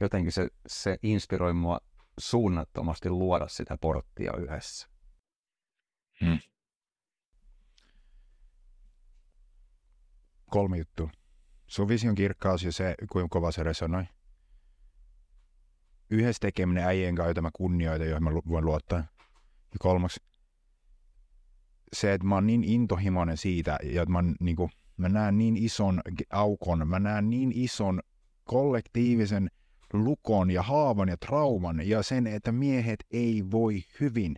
Jotenkin 0.00 0.32
se, 0.32 0.48
se 0.66 0.98
inspiroi 1.02 1.52
mua 1.52 1.78
suunnattomasti 2.18 3.10
luoda 3.10 3.48
sitä 3.48 3.78
porttia 3.80 4.32
yhdessä. 4.38 4.88
Hmm. 6.20 6.38
Kolme 10.50 10.78
juttua. 10.78 11.10
Sun 11.66 11.88
vision 11.88 12.14
kirkkaus 12.14 12.64
ja 12.64 12.72
se, 12.72 12.94
kuinka 13.12 13.28
kova 13.28 13.52
se 13.52 13.62
resonoi. 13.62 14.04
Yhdessä 16.10 16.40
tekeminen 16.40 16.84
äijien 16.84 17.14
kanssa, 17.14 17.30
jota 17.30 17.42
mä 17.42 17.50
kunnioitan, 17.52 18.08
joihin 18.08 18.24
mä 18.24 18.30
voin 18.30 18.64
luottaa. 18.64 18.98
Ja 19.72 19.78
kolmaksi, 19.78 20.20
se, 21.92 22.12
että 22.12 22.26
mä 22.26 22.34
oon 22.34 22.46
niin 22.46 22.64
intohimoinen 22.64 23.36
siitä, 23.36 23.78
ja 23.82 24.02
että 24.02 24.12
mä, 24.12 24.18
oon, 24.18 24.34
niin 24.40 24.56
kuin, 24.56 24.70
mä 25.02 25.08
näen 25.08 25.38
niin 25.38 25.56
ison 25.56 26.00
aukon, 26.30 26.88
mä 26.88 26.98
näen 26.98 27.30
niin 27.30 27.52
ison 27.54 28.00
kollektiivisen 28.44 29.50
lukon 29.92 30.50
ja 30.50 30.62
haavan 30.62 31.08
ja 31.08 31.16
trauman 31.16 31.88
ja 31.88 32.02
sen, 32.02 32.26
että 32.26 32.52
miehet 32.52 33.04
ei 33.10 33.44
voi 33.50 33.84
hyvin. 34.00 34.36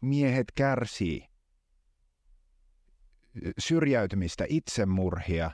Miehet 0.00 0.46
kärsii 0.54 1.26
syrjäytymistä, 3.58 4.44
itsemurhia, 4.48 5.50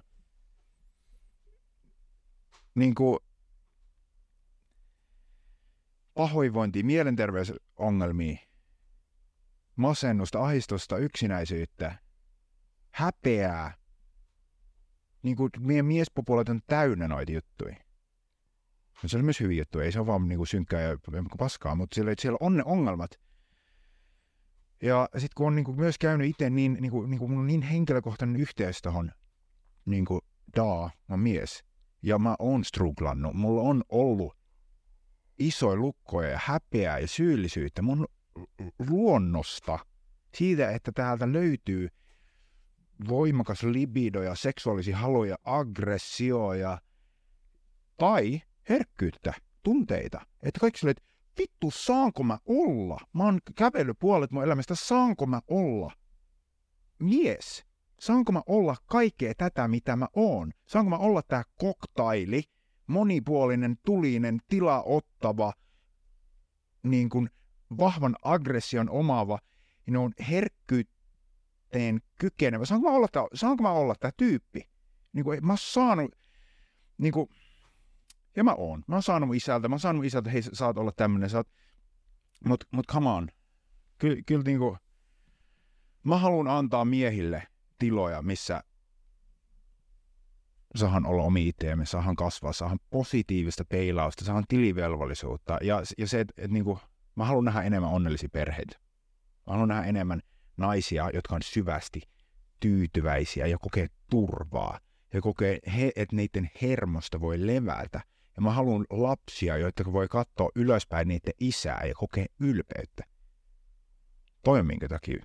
niin 2.74 2.94
kuin 2.94 3.18
pahoinvointia, 6.14 6.84
mielenterveysongelmia, 6.84 8.38
masennusta, 9.76 10.42
ahdistusta, 10.44 10.98
yksinäisyyttä, 10.98 11.98
häpeää. 12.96 13.74
Niin 15.22 15.36
kuin 15.36 15.50
meidän 15.58 15.86
miespopuolet 15.86 16.48
on 16.48 16.60
täynnä 16.66 17.08
noita 17.08 17.32
juttuja. 17.32 17.76
No, 19.02 19.08
se 19.08 19.18
on 19.18 19.24
myös 19.24 19.40
hyviä 19.40 19.60
juttuja, 19.60 19.84
ei 19.84 19.92
se 19.92 19.98
ole 19.98 20.06
vaan 20.06 20.28
niin 20.28 20.36
kuin 20.36 20.46
synkkää 20.46 20.80
ja 20.80 20.98
paskaa, 21.38 21.74
mutta 21.74 21.94
siellä, 21.94 22.14
siellä 22.18 22.38
on 22.40 22.56
ne 22.56 22.62
ongelmat. 22.66 23.10
Ja 24.82 25.08
sitten 25.12 25.34
kun 25.36 25.46
on 25.46 25.54
niin 25.54 25.64
kuin 25.64 25.80
myös 25.80 25.98
käynyt 25.98 26.30
itse 26.30 26.50
niin, 26.50 26.76
niin 26.80 26.90
kuin, 26.90 27.10
niin 27.10 27.18
kuin 27.18 27.30
mun 27.30 27.40
on 27.40 27.46
niin 27.46 27.62
henkilökohtainen 27.62 28.40
yhteys 28.40 28.82
tohon 28.82 29.12
niin 29.84 30.04
kuin 30.04 30.20
daa, 30.56 30.90
mä 31.08 31.16
mies. 31.16 31.64
Ja 32.02 32.18
mä 32.18 32.36
oon 32.38 32.64
struglannut. 32.64 33.34
Mulla 33.34 33.62
on 33.62 33.84
ollut 33.88 34.36
isoja 35.38 35.76
lukkoja 35.76 36.28
ja 36.28 36.40
häpeää 36.44 36.98
ja 36.98 37.08
syyllisyyttä 37.08 37.82
mun 37.82 38.06
luonnosta. 38.88 39.78
Siitä, 40.34 40.70
että 40.70 40.92
täältä 40.92 41.32
löytyy 41.32 41.88
voimakas 43.08 43.62
libido 43.62 44.22
ja 44.22 44.34
seksuaalisia 44.34 44.96
haluja, 44.96 45.36
aggressioja 45.44 46.78
tai 47.96 48.42
herkkyyttä, 48.68 49.34
tunteita. 49.62 50.26
Että 50.42 50.60
kaikki 50.60 50.80
silleen, 50.80 50.96
että 50.98 51.10
vittu, 51.38 51.70
saanko 51.70 52.22
mä 52.22 52.38
olla? 52.46 52.98
Mä 53.12 53.24
oon 53.24 53.38
kävellyt 53.54 53.98
puolet 53.98 54.30
mun 54.30 54.44
elämästä, 54.44 54.74
saanko 54.74 55.26
mä 55.26 55.40
olla 55.48 55.92
mies? 56.98 57.64
Saanko 58.00 58.32
mä 58.32 58.42
olla 58.46 58.76
kaikkea 58.86 59.34
tätä, 59.34 59.68
mitä 59.68 59.96
mä 59.96 60.06
oon? 60.16 60.52
Saanko 60.66 60.90
mä 60.90 60.96
olla 60.96 61.22
tää 61.22 61.42
koktaili, 61.58 62.42
monipuolinen, 62.86 63.76
tulinen, 63.84 64.40
tila 64.48 64.82
ottava, 64.82 65.52
niin 66.82 67.08
kuin 67.08 67.30
vahvan 67.78 68.16
aggression 68.22 68.90
omaava, 68.90 69.38
niin 69.86 69.96
on 69.96 70.12
herkkyyteen 71.74 72.00
kykenevä. 72.18 72.64
Saanko 72.64 72.90
mä 72.90 72.96
olla 72.96 73.28
saanko 73.34 73.62
mä 73.62 73.70
olla 73.70 73.94
tää 74.00 74.10
tyyppi? 74.16 74.68
Niin 75.12 75.24
kuin, 75.24 75.46
mä 75.46 75.52
oon 75.52 75.58
saanut, 75.58 76.10
niin 76.98 77.12
kuin, 77.12 77.28
ja 78.36 78.44
mä 78.44 78.54
oon. 78.54 78.84
Mä 78.88 78.94
oon 78.94 79.02
saanut 79.02 79.34
isältä, 79.34 79.68
mä 79.68 79.74
oon 79.74 79.80
saanut 79.80 80.04
isältä, 80.04 80.30
hei, 80.30 80.42
sä 80.42 80.50
saat 80.54 80.78
olla 80.78 80.92
tämmönen, 80.92 81.30
sä 81.30 81.36
oot... 81.36 81.48
Mut, 82.44 82.64
mut 82.70 82.86
come 82.86 83.08
on. 83.08 83.28
Kyllä, 83.98 84.22
kyllä 84.26 84.42
niinku, 84.42 84.76
mä 86.04 86.18
haluan 86.18 86.48
antaa 86.48 86.84
miehille 86.84 87.42
tiloja, 87.78 88.22
missä 88.22 88.62
saahan 90.74 91.06
olla 91.06 91.22
omi 91.22 91.48
itseämme, 91.48 91.86
saahan 91.86 92.16
kasvaa, 92.16 92.52
saahan 92.52 92.78
positiivista 92.90 93.64
peilausta, 93.64 94.24
saahan 94.24 94.44
tilivelvollisuutta. 94.48 95.58
Ja, 95.62 95.82
ja 95.98 96.08
se, 96.08 96.20
että 96.20 96.34
et, 96.36 96.50
niinku, 96.50 96.78
mä 97.14 97.24
haluan 97.24 97.44
nähdä 97.44 97.62
enemmän 97.62 97.90
onnellisia 97.90 98.28
perheitä. 98.32 98.78
Mä 99.46 99.52
haluan 99.52 99.68
nähdä 99.68 99.84
enemmän 99.84 100.22
naisia, 100.56 101.10
jotka 101.14 101.34
on 101.34 101.42
syvästi 101.42 102.02
tyytyväisiä 102.60 103.46
ja 103.46 103.58
kokee 103.58 103.86
turvaa. 104.10 104.78
Ja 105.14 105.20
kokee, 105.20 105.58
he, 105.76 105.92
että 105.96 106.16
niiden 106.16 106.50
hermosta 106.62 107.20
voi 107.20 107.46
levätä. 107.46 108.00
Ja 108.36 108.42
mä 108.42 108.50
haluan 108.50 108.84
lapsia, 108.90 109.56
joita 109.56 109.92
voi 109.92 110.08
katsoa 110.08 110.50
ylöspäin 110.54 111.08
niiden 111.08 111.34
isää 111.40 111.82
ja 111.88 111.94
kokea 111.94 112.26
ylpeyttä. 112.40 113.04
Toi 114.44 114.60
on 114.60 114.66
minkä 114.66 114.88
takia 114.88 115.18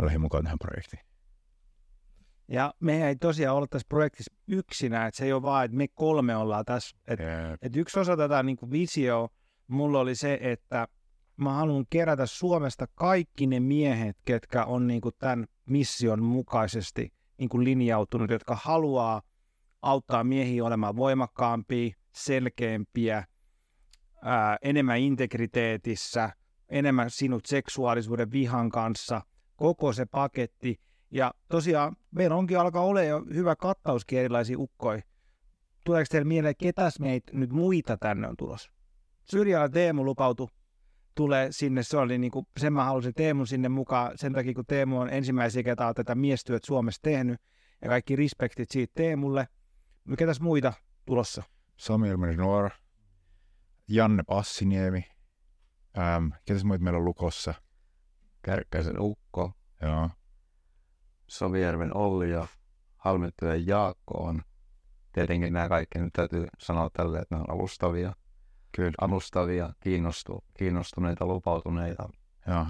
mä 0.00 0.06
lähdin 0.06 0.20
mukaan 0.20 0.44
tähän 0.44 0.58
projektiin. 0.58 1.02
Ja 2.48 2.74
me 2.80 3.08
ei 3.08 3.16
tosiaan 3.16 3.56
olla 3.56 3.66
tässä 3.66 3.86
projektissa 3.88 4.32
yksinä, 4.48 5.06
että 5.06 5.18
se 5.18 5.24
ei 5.24 5.32
ole 5.32 5.42
vaan, 5.42 5.64
että 5.64 5.76
me 5.76 5.88
kolme 5.88 6.36
ollaan 6.36 6.64
tässä. 6.64 6.96
Et, 7.06 7.20
et 7.62 7.76
yksi 7.76 8.00
osa 8.00 8.16
tätä 8.16 8.42
niin 8.42 8.56
kuin 8.56 8.70
visio 8.70 9.28
mulla 9.66 10.00
oli 10.00 10.14
se, 10.14 10.38
että 10.40 10.88
mä 11.40 11.52
haluan 11.52 11.84
kerätä 11.90 12.26
Suomesta 12.26 12.86
kaikki 12.94 13.46
ne 13.46 13.60
miehet, 13.60 14.16
ketkä 14.24 14.64
on 14.64 14.86
niin 14.86 15.00
kuin 15.00 15.14
tämän 15.18 15.46
mission 15.66 16.22
mukaisesti 16.22 17.12
niin 17.38 17.48
kuin 17.48 17.64
linjautunut, 17.64 18.30
jotka 18.30 18.58
haluaa 18.62 19.22
auttaa 19.82 20.24
miehiä 20.24 20.64
olemaan 20.64 20.96
voimakkaampia, 20.96 21.94
selkeämpiä, 22.12 23.24
ää, 24.22 24.56
enemmän 24.62 24.98
integriteetissä, 24.98 26.30
enemmän 26.68 27.10
sinut 27.10 27.46
seksuaalisuuden 27.46 28.32
vihan 28.32 28.70
kanssa, 28.70 29.20
koko 29.56 29.92
se 29.92 30.06
paketti. 30.06 30.80
Ja 31.10 31.34
tosiaan 31.48 31.96
meillä 32.10 32.36
onkin 32.36 32.58
alkaa 32.58 32.82
olla 32.82 33.02
jo 33.02 33.24
hyvä 33.34 33.56
kattauskin 33.56 34.18
erilaisia 34.18 34.58
ukkoja. 34.58 35.02
Tuleeko 35.84 36.06
teille 36.10 36.28
mieleen, 36.28 36.54
ketäs 36.58 37.00
meitä 37.00 37.32
nyt 37.32 37.52
muita 37.52 37.96
tänne 37.96 38.28
on 38.28 38.36
tulossa? 38.36 38.70
Syrjällä 39.24 39.68
Teemu 39.68 40.04
lupautui 40.04 40.48
tulee 41.14 41.52
sinne, 41.52 41.82
se 41.82 41.96
oli 41.96 42.18
niin 42.18 42.30
kuin, 42.30 42.46
sen 42.56 42.72
mä 42.72 42.84
halusin 42.84 43.14
Teemun 43.14 43.46
sinne 43.46 43.68
mukaan, 43.68 44.12
sen 44.14 44.32
takia 44.32 44.54
kun 44.54 44.66
Teemu 44.66 45.00
on 45.00 45.10
ensimmäisiä, 45.10 45.62
ketä 45.62 45.86
on 45.86 45.94
tätä 45.94 46.14
miestyöt 46.14 46.64
Suomessa 46.64 47.02
tehnyt, 47.02 47.40
ja 47.82 47.88
kaikki 47.88 48.16
respektit 48.16 48.70
siitä 48.70 48.92
Teemulle. 48.96 49.48
No 50.04 50.16
ketäs 50.16 50.40
muita 50.40 50.72
tulossa? 51.06 51.42
Samuel 51.76 52.16
Nuor, 52.36 52.70
Janne 53.88 54.22
Passiniemi, 54.22 55.04
ähm, 55.98 56.28
ketäs 56.44 56.64
muita 56.64 56.84
meillä 56.84 56.98
on 56.98 57.04
lukossa? 57.04 57.54
Kärkkäisen 58.42 59.00
Ukko, 59.00 59.52
Joo. 59.82 60.10
Sovijärven 61.26 61.96
Olli 61.96 62.30
ja 62.30 62.46
Halmettujen 62.96 63.66
Jaakko 63.66 64.14
on. 64.14 64.42
Tietenkin 65.12 65.52
nämä 65.52 65.68
kaikki 65.68 65.98
nyt 65.98 66.12
täytyy 66.12 66.46
sanoa 66.58 66.90
tälle, 66.92 67.18
että 67.18 67.34
ne 67.34 67.40
on 67.40 67.50
alustavia, 67.50 68.12
Kyllä. 68.72 68.92
alustavia 69.00 69.72
kiinnostu, 69.80 70.44
kiinnostuneita, 70.58 71.26
lupautuneita. 71.26 72.08
Joo. 72.46 72.66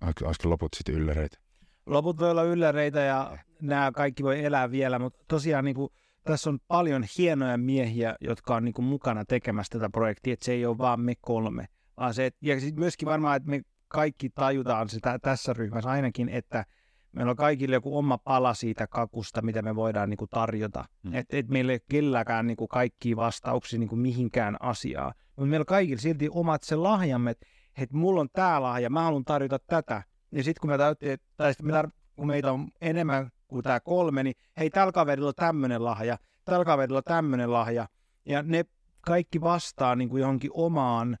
Olisiko 0.00 0.26
olisiko 0.26 0.50
loput 0.50 0.74
sitten 0.74 0.94
ylläreitä? 0.94 1.38
Loput 1.86 2.18
voi 2.18 2.30
olla 2.30 2.42
ylläreitä 2.42 3.00
ja 3.00 3.38
nämä 3.62 3.92
kaikki 3.92 4.22
voi 4.22 4.44
elää 4.44 4.70
vielä, 4.70 4.98
mutta 4.98 5.24
tosiaan 5.28 5.64
niin 5.64 5.74
kuin, 5.74 5.90
tässä 6.24 6.50
on 6.50 6.58
paljon 6.68 7.04
hienoja 7.18 7.58
miehiä, 7.58 8.16
jotka 8.20 8.54
on 8.54 8.64
niin 8.64 8.72
kuin, 8.72 8.86
mukana 8.86 9.24
tekemässä 9.24 9.78
tätä 9.78 9.90
projektia, 9.90 10.32
että 10.32 10.44
se 10.44 10.52
ei 10.52 10.66
ole 10.66 10.78
vaan 10.78 11.00
me 11.00 11.14
kolme, 11.20 11.66
vaan 11.96 12.14
se, 12.14 12.30
ja 12.42 12.60
sitten 12.60 12.80
myöskin 12.80 13.08
varmaan, 13.08 13.36
että 13.36 13.50
me 13.50 13.62
kaikki 13.88 14.30
tajutaan 14.30 14.88
sitä 14.88 15.18
tässä 15.18 15.52
ryhmässä 15.52 15.90
ainakin, 15.90 16.28
että 16.28 16.64
meillä 17.14 17.30
on 17.30 17.36
kaikille 17.36 17.76
joku 17.76 17.98
oma 17.98 18.18
pala 18.18 18.54
siitä 18.54 18.86
kakusta, 18.86 19.42
mitä 19.42 19.62
me 19.62 19.74
voidaan 19.74 20.10
niin 20.10 20.18
kuin, 20.18 20.30
tarjota. 20.30 20.84
Mm. 21.02 21.14
Että 21.14 21.36
et 21.36 21.48
meillä 21.48 21.72
ei 21.72 21.76
ole 21.76 21.86
kelläkään 21.90 22.46
niin 22.46 22.56
kuin, 22.56 22.68
kaikkia 22.68 23.16
vastauksia 23.16 23.78
niin 23.78 23.88
kuin, 23.88 23.98
mihinkään 23.98 24.56
asiaan. 24.60 25.14
Mutta 25.36 25.50
meillä 25.50 25.62
on 25.62 25.66
kaikilla 25.66 26.00
silti 26.00 26.28
omat 26.30 26.62
se 26.62 26.76
lahjamme, 26.76 27.30
että 27.30 27.46
et, 27.78 27.92
mulla 27.92 28.20
on 28.20 28.28
tämä 28.32 28.62
lahja, 28.62 28.90
mä 28.90 29.02
haluan 29.02 29.24
tarjota 29.24 29.58
tätä. 29.58 30.02
Ja 30.32 30.44
sitten 30.44 30.60
kun 30.60 30.70
me 30.70 30.78
täytyy, 30.78 31.16
tai 31.36 31.54
sit 31.54 31.62
me 31.62 31.82
tar- 31.82 31.90
kun 32.16 32.26
meitä 32.26 32.52
on 32.52 32.68
enemmän 32.80 33.30
kuin 33.48 33.62
tämä 33.62 33.80
kolme, 33.80 34.22
niin 34.22 34.36
hei, 34.58 34.70
tällä 34.70 34.92
kaverilla 34.92 35.28
on 35.28 35.34
tämmöinen 35.36 35.84
lahja, 35.84 36.18
tällä 36.44 36.64
kaverilla 36.64 36.98
on 36.98 37.04
tämmöinen 37.04 37.52
lahja. 37.52 37.88
Ja 38.24 38.42
ne 38.42 38.64
kaikki 39.00 39.40
vastaa 39.40 39.96
niin 39.96 40.08
kuin 40.08 40.20
johonkin 40.20 40.50
omaan 40.54 41.16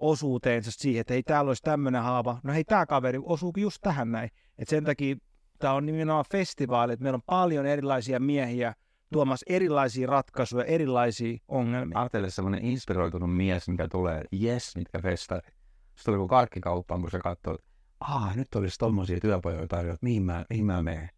osuuteensa 0.00 0.70
siihen, 0.70 1.00
että 1.00 1.14
hei, 1.14 1.22
täällä 1.22 1.48
olisi 1.48 1.62
tämmöinen 1.62 2.02
haava. 2.02 2.40
No 2.42 2.52
hei, 2.52 2.64
tämä 2.64 2.86
kaveri 2.86 3.18
osuukin 3.22 3.62
just 3.62 3.78
tähän 3.82 4.12
näin. 4.12 4.30
Et 4.58 4.68
sen 4.68 4.84
takia 4.84 5.16
tämä 5.58 5.74
on 5.74 5.86
nimenomaan 5.86 6.24
festivaali, 6.32 6.92
että 6.92 7.02
meillä 7.02 7.16
on 7.16 7.22
paljon 7.26 7.66
erilaisia 7.66 8.20
miehiä 8.20 8.74
tuomassa 9.12 9.46
erilaisia 9.48 10.06
ratkaisuja, 10.06 10.64
erilaisia 10.64 11.38
ongelmia. 11.48 11.98
Ajattele 11.98 12.30
semmoinen 12.30 12.64
inspiroitunut 12.64 13.36
mies, 13.36 13.68
mikä 13.68 13.88
tulee, 13.88 14.24
jes, 14.32 14.76
mitkä 14.76 15.00
festari. 15.02 15.48
Sitten 15.94 16.14
joku 16.14 16.28
karkkikauppaan, 16.28 17.00
kun 17.00 17.10
katsoo, 17.10 17.54
että 17.54 17.66
aah, 18.00 18.36
nyt 18.36 18.54
olisi 18.54 18.78
tommosia 18.78 19.20
työpajoja 19.20 19.66
tarjolla, 19.66 19.98
mihin 20.02 20.22
mä, 20.22 20.44
mihin 20.50 20.64
mä 20.64 20.82
menen. 20.82 21.10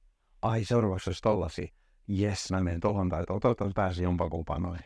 Ai, 0.42 0.64
seuraavaksi 0.64 1.10
olisi 1.10 1.22
tollasia. 1.22 1.68
Jes, 2.08 2.50
mä 2.50 2.60
menen 2.60 2.80
tohon 2.80 3.08
tai. 3.08 3.24
Toivottavasti 3.26 3.74
pääsin 3.74 4.04
jompakumpaan 4.04 4.62
noin. 4.62 4.80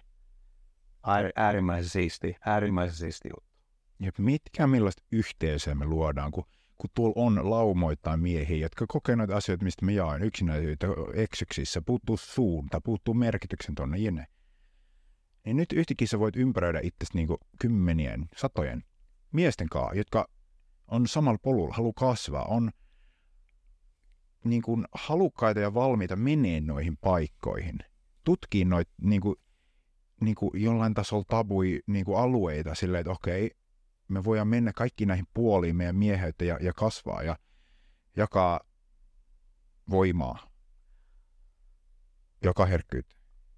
Äär, 1.06 1.32
äärimmäisen 1.36 1.90
siisti, 1.90 2.36
äärimmäisen 2.46 2.96
siisti 2.96 3.28
juttu. 3.28 3.55
Ja 4.00 4.10
mitkä 4.18 4.66
millaista 4.66 5.02
yhteisöä 5.12 5.74
me 5.74 5.84
luodaan, 5.84 6.32
kun, 6.32 6.44
kun 6.78 6.90
tuolla 6.94 7.14
on 7.16 7.50
laumoittain 7.50 8.20
miehiä, 8.20 8.56
jotka 8.56 8.84
kokee 8.88 9.16
noita 9.16 9.36
asioita, 9.36 9.64
mistä 9.64 9.86
me 9.86 9.92
jaan, 9.92 10.22
yksinäisyyttä, 10.22 10.86
eksyksissä, 11.14 11.82
puuttuu 11.82 12.16
suunta, 12.16 12.80
puuttuu 12.80 13.14
merkityksen 13.14 13.74
tonne 13.74 13.98
jene. 13.98 14.26
Niin 15.44 15.56
nyt 15.56 15.72
yhtäkkiä 15.72 16.06
sä 16.06 16.18
voit 16.18 16.36
ympäröidä 16.36 16.80
itsestä 16.82 17.18
niin 17.18 17.28
kymmenien, 17.60 18.28
satojen 18.36 18.84
miesten 19.32 19.68
kanssa, 19.68 19.94
jotka 19.94 20.28
on 20.88 21.06
samalla 21.06 21.38
polulla, 21.42 21.74
haluaa 21.74 21.92
kasvaa, 21.96 22.44
on 22.44 22.70
niin 24.44 24.62
kuin 24.62 24.84
halukkaita 24.92 25.60
ja 25.60 25.74
valmiita 25.74 26.16
menee 26.16 26.60
noihin 26.60 26.96
paikkoihin, 26.96 27.78
tutkii 28.24 28.64
noita 28.64 28.92
niin 29.02 29.22
niin 30.20 30.36
jollain 30.54 30.94
tasolla 30.94 31.24
tabui 31.28 31.80
niin 31.86 32.04
alueita 32.16 32.74
silleen, 32.74 33.00
että 33.00 33.12
okei, 33.12 33.50
me 34.08 34.24
voidaan 34.24 34.48
mennä 34.48 34.72
kaikki 34.72 35.06
näihin 35.06 35.26
puoliin 35.34 35.76
meidän 35.76 35.96
mieheyttä 35.96 36.44
ja, 36.44 36.58
ja 36.60 36.72
kasvaa 36.72 37.22
ja 37.22 37.36
jakaa 38.16 38.60
voimaa, 39.90 40.50
joka 42.44 42.66
herkkyyttä 42.66 43.16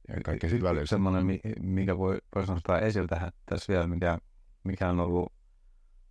ja 0.08 0.14
kaikkea 0.24 0.50
sitten 0.50 0.68
välillä. 0.68 0.86
Semmoinen, 0.86 1.26
mi- 1.26 1.40
mikä 1.60 1.98
voi, 1.98 2.18
voisi 2.34 2.52
nostaa 2.52 2.80
esille 2.80 3.08
tähän 3.08 3.32
tässä 3.46 3.72
vielä, 3.72 3.86
mikä, 3.86 4.18
mikä 4.64 4.88
on 4.88 5.00
ollut 5.00 5.32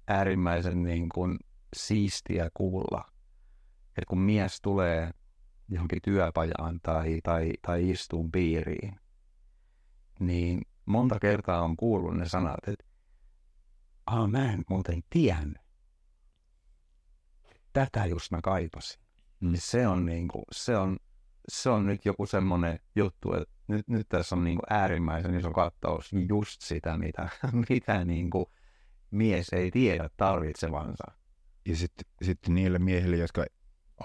äärimmäisen 0.07 0.83
niin 0.83 1.09
kuin 1.09 1.37
siistiä 1.75 2.49
kuulla, 2.53 3.05
että 3.87 4.05
kun 4.07 4.19
mies 4.19 4.61
tulee 4.61 5.11
johonkin 5.69 6.01
työpajaan 6.01 6.79
tai, 6.83 7.19
tai, 7.23 7.53
tai 7.61 7.89
istuun 7.89 8.31
piiriin, 8.31 8.99
niin 10.19 10.61
monta 10.85 11.19
kertaa 11.19 11.61
on 11.61 11.77
kuullut 11.77 12.17
ne 12.17 12.25
sanat, 12.25 12.67
että 12.67 12.85
Aa, 14.07 14.27
mä 14.27 14.53
en 14.53 14.63
muuten 14.69 15.03
tiennyt. 15.09 15.61
Tätä 17.73 18.05
just 18.05 18.31
mä 18.31 18.39
kaipasin. 18.43 19.01
Mm. 19.39 19.51
Niin 19.51 19.61
se 19.61 19.87
on 19.87 20.05
niinku, 20.05 20.43
se 20.51 20.77
on, 20.77 20.97
se 21.47 21.69
on 21.69 21.85
nyt 21.85 22.05
joku 22.05 22.25
semmoinen 22.25 22.79
juttu, 22.95 23.33
että 23.33 23.53
nyt, 23.67 23.87
nyt 23.87 24.09
tässä 24.09 24.35
on 24.35 24.43
niinku 24.43 24.63
äärimmäisen 24.69 25.35
iso 25.35 25.51
kattaus 25.51 26.11
just 26.29 26.61
sitä, 26.61 26.97
mitä, 26.97 27.29
mitä 27.69 28.05
niinku 28.05 28.51
mies 29.11 29.49
ei 29.49 29.71
tiedä 29.71 30.09
tarvitsevansa. 30.17 31.11
Ja 31.65 31.75
sitten 31.75 32.05
sit 32.21 32.39
niille 32.47 32.79
miehille, 32.79 33.17
jotka 33.17 33.45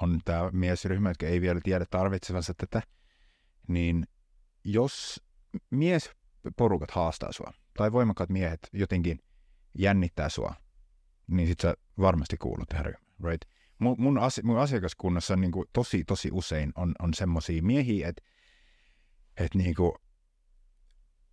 on 0.03 0.21
tämä 0.25 0.51
miesryhmä, 0.53 1.11
jotka 1.11 1.27
ei 1.27 1.41
vielä 1.41 1.61
tiedä 1.63 1.85
tarvitsevansa 1.91 2.55
tätä, 2.55 2.83
niin 3.69 4.07
jos 4.65 5.25
miesporukat 5.71 6.91
haastaa 6.91 7.33
sua, 7.33 7.53
tai 7.77 7.93
voimakkaat 7.93 8.31
miehet 8.31 8.61
jotenkin 8.73 9.19
jännittää 9.79 10.29
sua, 10.29 10.55
niin 11.27 11.49
sit 11.49 11.61
sä 11.61 11.75
varmasti 11.99 12.37
kuulut 12.37 12.73
ryhmään, 12.73 13.13
right? 13.25 13.43
Mun, 13.79 13.97
mun, 13.99 14.19
asi, 14.19 14.43
mun 14.43 14.59
asiakaskunnassa 14.59 15.37
niin 15.37 15.53
kuin 15.53 15.67
tosi, 15.73 16.05
tosi 16.05 16.29
usein 16.33 16.73
on, 16.75 16.95
on 16.99 17.15
semmoisia 17.15 17.63
miehiä, 17.63 18.09
että 18.09 18.23
et 19.37 19.55
niin 19.55 19.75
kuin, 19.75 19.93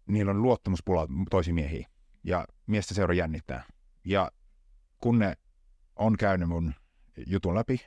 niillä 0.07 0.31
on 0.31 0.41
luottamuspula 0.41 1.07
toisiin 1.29 1.55
miehiin, 1.55 1.85
ja 2.23 2.47
miestä 2.67 2.93
seura 2.93 3.13
jännittää. 3.13 3.63
Ja 4.05 4.31
kun 5.01 5.19
ne 5.19 5.37
on 5.95 6.17
käynyt 6.17 6.49
mun 6.49 6.73
jutun 7.27 7.55
läpi, 7.55 7.81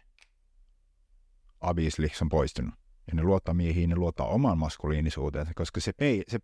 se 2.19 2.24
on 2.24 2.29
poistunut. 2.29 2.74
Ja 3.07 3.15
ne 3.15 3.23
luottaa 3.23 3.55
miehiin, 3.55 3.91
ne 3.91 3.97
luottaa 3.97 4.27
omaan 4.27 4.59
maskuliinisuuteensa, 4.59 5.53
koska 5.57 5.81
se, 5.81 5.93
pei, 5.93 6.23
se 6.29 6.39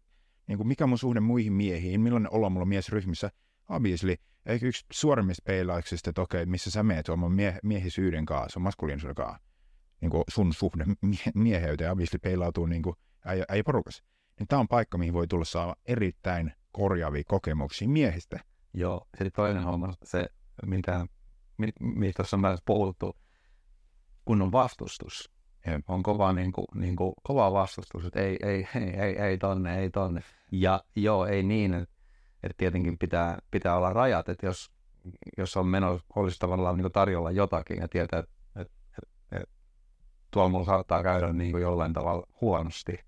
niin 0.47 0.59
kuin 0.59 0.69
mikä 0.69 0.87
mun 0.87 0.99
suhde 0.99 1.21
muihin 1.21 1.53
miehiin, 1.53 2.01
millainen 2.01 2.33
olo 2.33 2.51
mulla 2.51 2.63
on 2.63 2.69
miesryhmissä, 2.69 3.31
obviously, 3.69 4.17
eikä 4.47 4.67
yksi 4.67 4.87
suorimmista 4.93 5.43
peilauksista, 5.47 6.11
että 6.11 6.23
okei, 6.23 6.47
missä 6.47 6.71
sä 6.71 6.83
meet, 6.83 7.09
on 7.09 7.33
mie- 7.33 7.59
miehisyyden 7.63 8.27
kanssa, 8.27 8.59
on 8.59 8.63
maskuliinisuuden 8.63 9.15
kanssa. 9.15 9.43
Niin 10.01 10.11
kuin 10.11 10.25
sun 10.29 10.53
suhde 10.53 10.85
mie- 10.85 11.33
mieheyteen 11.35 11.93
obviously 11.93 12.19
peilautuu 12.19 12.67
niin 12.67 12.83
kuin 12.83 12.97
äijä, 13.25 13.45
äijä 13.49 13.65
porukas. 13.65 14.03
Niin 14.39 14.47
tämä 14.49 14.61
on 14.61 14.69
paikka, 14.69 14.99
mihin 14.99 15.15
voi 15.15 15.27
tulla 15.27 15.45
saa 15.45 15.77
erittäin 15.87 16.53
korjaavia 16.73 17.23
kokemuksia 17.27 17.89
miehistä. 17.89 18.41
Joo, 18.75 19.07
sitten 19.11 19.33
toinen 19.33 19.63
homma, 19.63 19.95
se, 20.05 20.29
mitä, 20.67 21.07
mi, 21.59 21.69
mi, 21.81 22.13
tuossa 22.13 22.37
on 22.37 22.41
myös 22.41 22.61
puhuttu, 22.65 23.17
kun 24.25 24.43
on 24.43 24.53
vastustus. 24.53 25.31
Jep. 25.67 25.91
On 25.91 26.03
kova, 26.03 26.33
niin 26.33 26.53
kuin, 26.53 26.67
niin 26.75 26.97
kuin, 26.97 27.13
kova 27.23 27.53
vastustus, 27.53 28.05
että 28.05 28.21
ei, 28.21 28.37
ei, 28.43 28.69
ei, 28.75 29.01
ei, 29.01 29.19
ei 29.19 29.39
tonne, 29.39 29.79
ei 29.79 29.91
tonne. 29.91 30.23
Ja 30.53 30.85
joo, 30.97 31.27
ei 31.27 31.43
niin, 31.43 31.75
että, 31.75 31.95
että 32.43 32.55
tietenkin 32.57 32.99
pitää, 32.99 33.39
pitää 33.51 33.77
olla 33.77 33.93
rajat, 33.93 34.29
että 34.29 34.47
jos, 34.47 34.71
jos 35.39 35.57
on 35.57 35.67
meno, 35.67 36.01
olisi 36.17 36.39
tavallaan 36.39 36.77
niin 36.77 36.93
tarjolla 36.93 37.31
jotakin 37.31 37.77
ja 37.77 37.89
tietää, 37.89 38.19
että, 38.19 38.33
että, 38.57 38.75
että, 38.99 39.11
että 39.33 39.55
tuolla 40.31 40.49
mulla 40.49 40.65
saattaa 40.65 41.03
käydä 41.03 41.33
niin 41.33 41.51
kuin 41.51 41.63
jollain 41.63 41.93
tavalla 41.93 42.27
huonosti, 42.41 42.99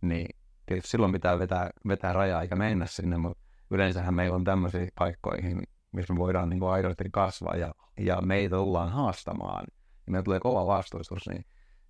niin 0.00 0.26
tietysti 0.66 0.90
silloin 0.90 1.12
pitää 1.12 1.38
vetää, 1.38 1.70
vetää 1.88 2.12
rajaa 2.12 2.42
eikä 2.42 2.56
mennä 2.56 2.86
sinne, 2.86 3.16
mutta 3.16 3.44
yleensähän 3.70 4.14
meillä 4.14 4.36
on 4.36 4.44
tämmöisiä 4.44 4.88
paikkoihin, 4.98 5.62
missä 5.92 6.12
me 6.12 6.18
voidaan 6.18 6.48
niin 6.48 6.60
kuin 6.60 6.72
aidosti 6.72 7.04
kasvaa 7.12 7.56
ja, 7.56 7.74
ja 8.00 8.20
meitä 8.20 8.56
tullaan 8.56 8.88
haastamaan. 8.88 9.64
Ja 10.06 10.12
meillä 10.12 10.24
tulee 10.24 10.40
kova 10.40 10.66
vastustus, 10.66 11.28
niin, 11.28 11.44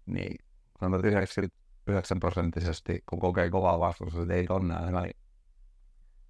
niin 0.07 0.37
sanotaan, 0.81 1.01
että 1.01 1.09
99 1.09 2.21
prosenttisesti, 2.21 3.03
kun 3.09 3.21
kokee 3.21 3.51
kovaa 3.51 3.81
vastustusta, 3.81 4.23
että 4.23 4.35
ei 4.35 4.47
tonne 4.47 4.75
niin 4.91 5.17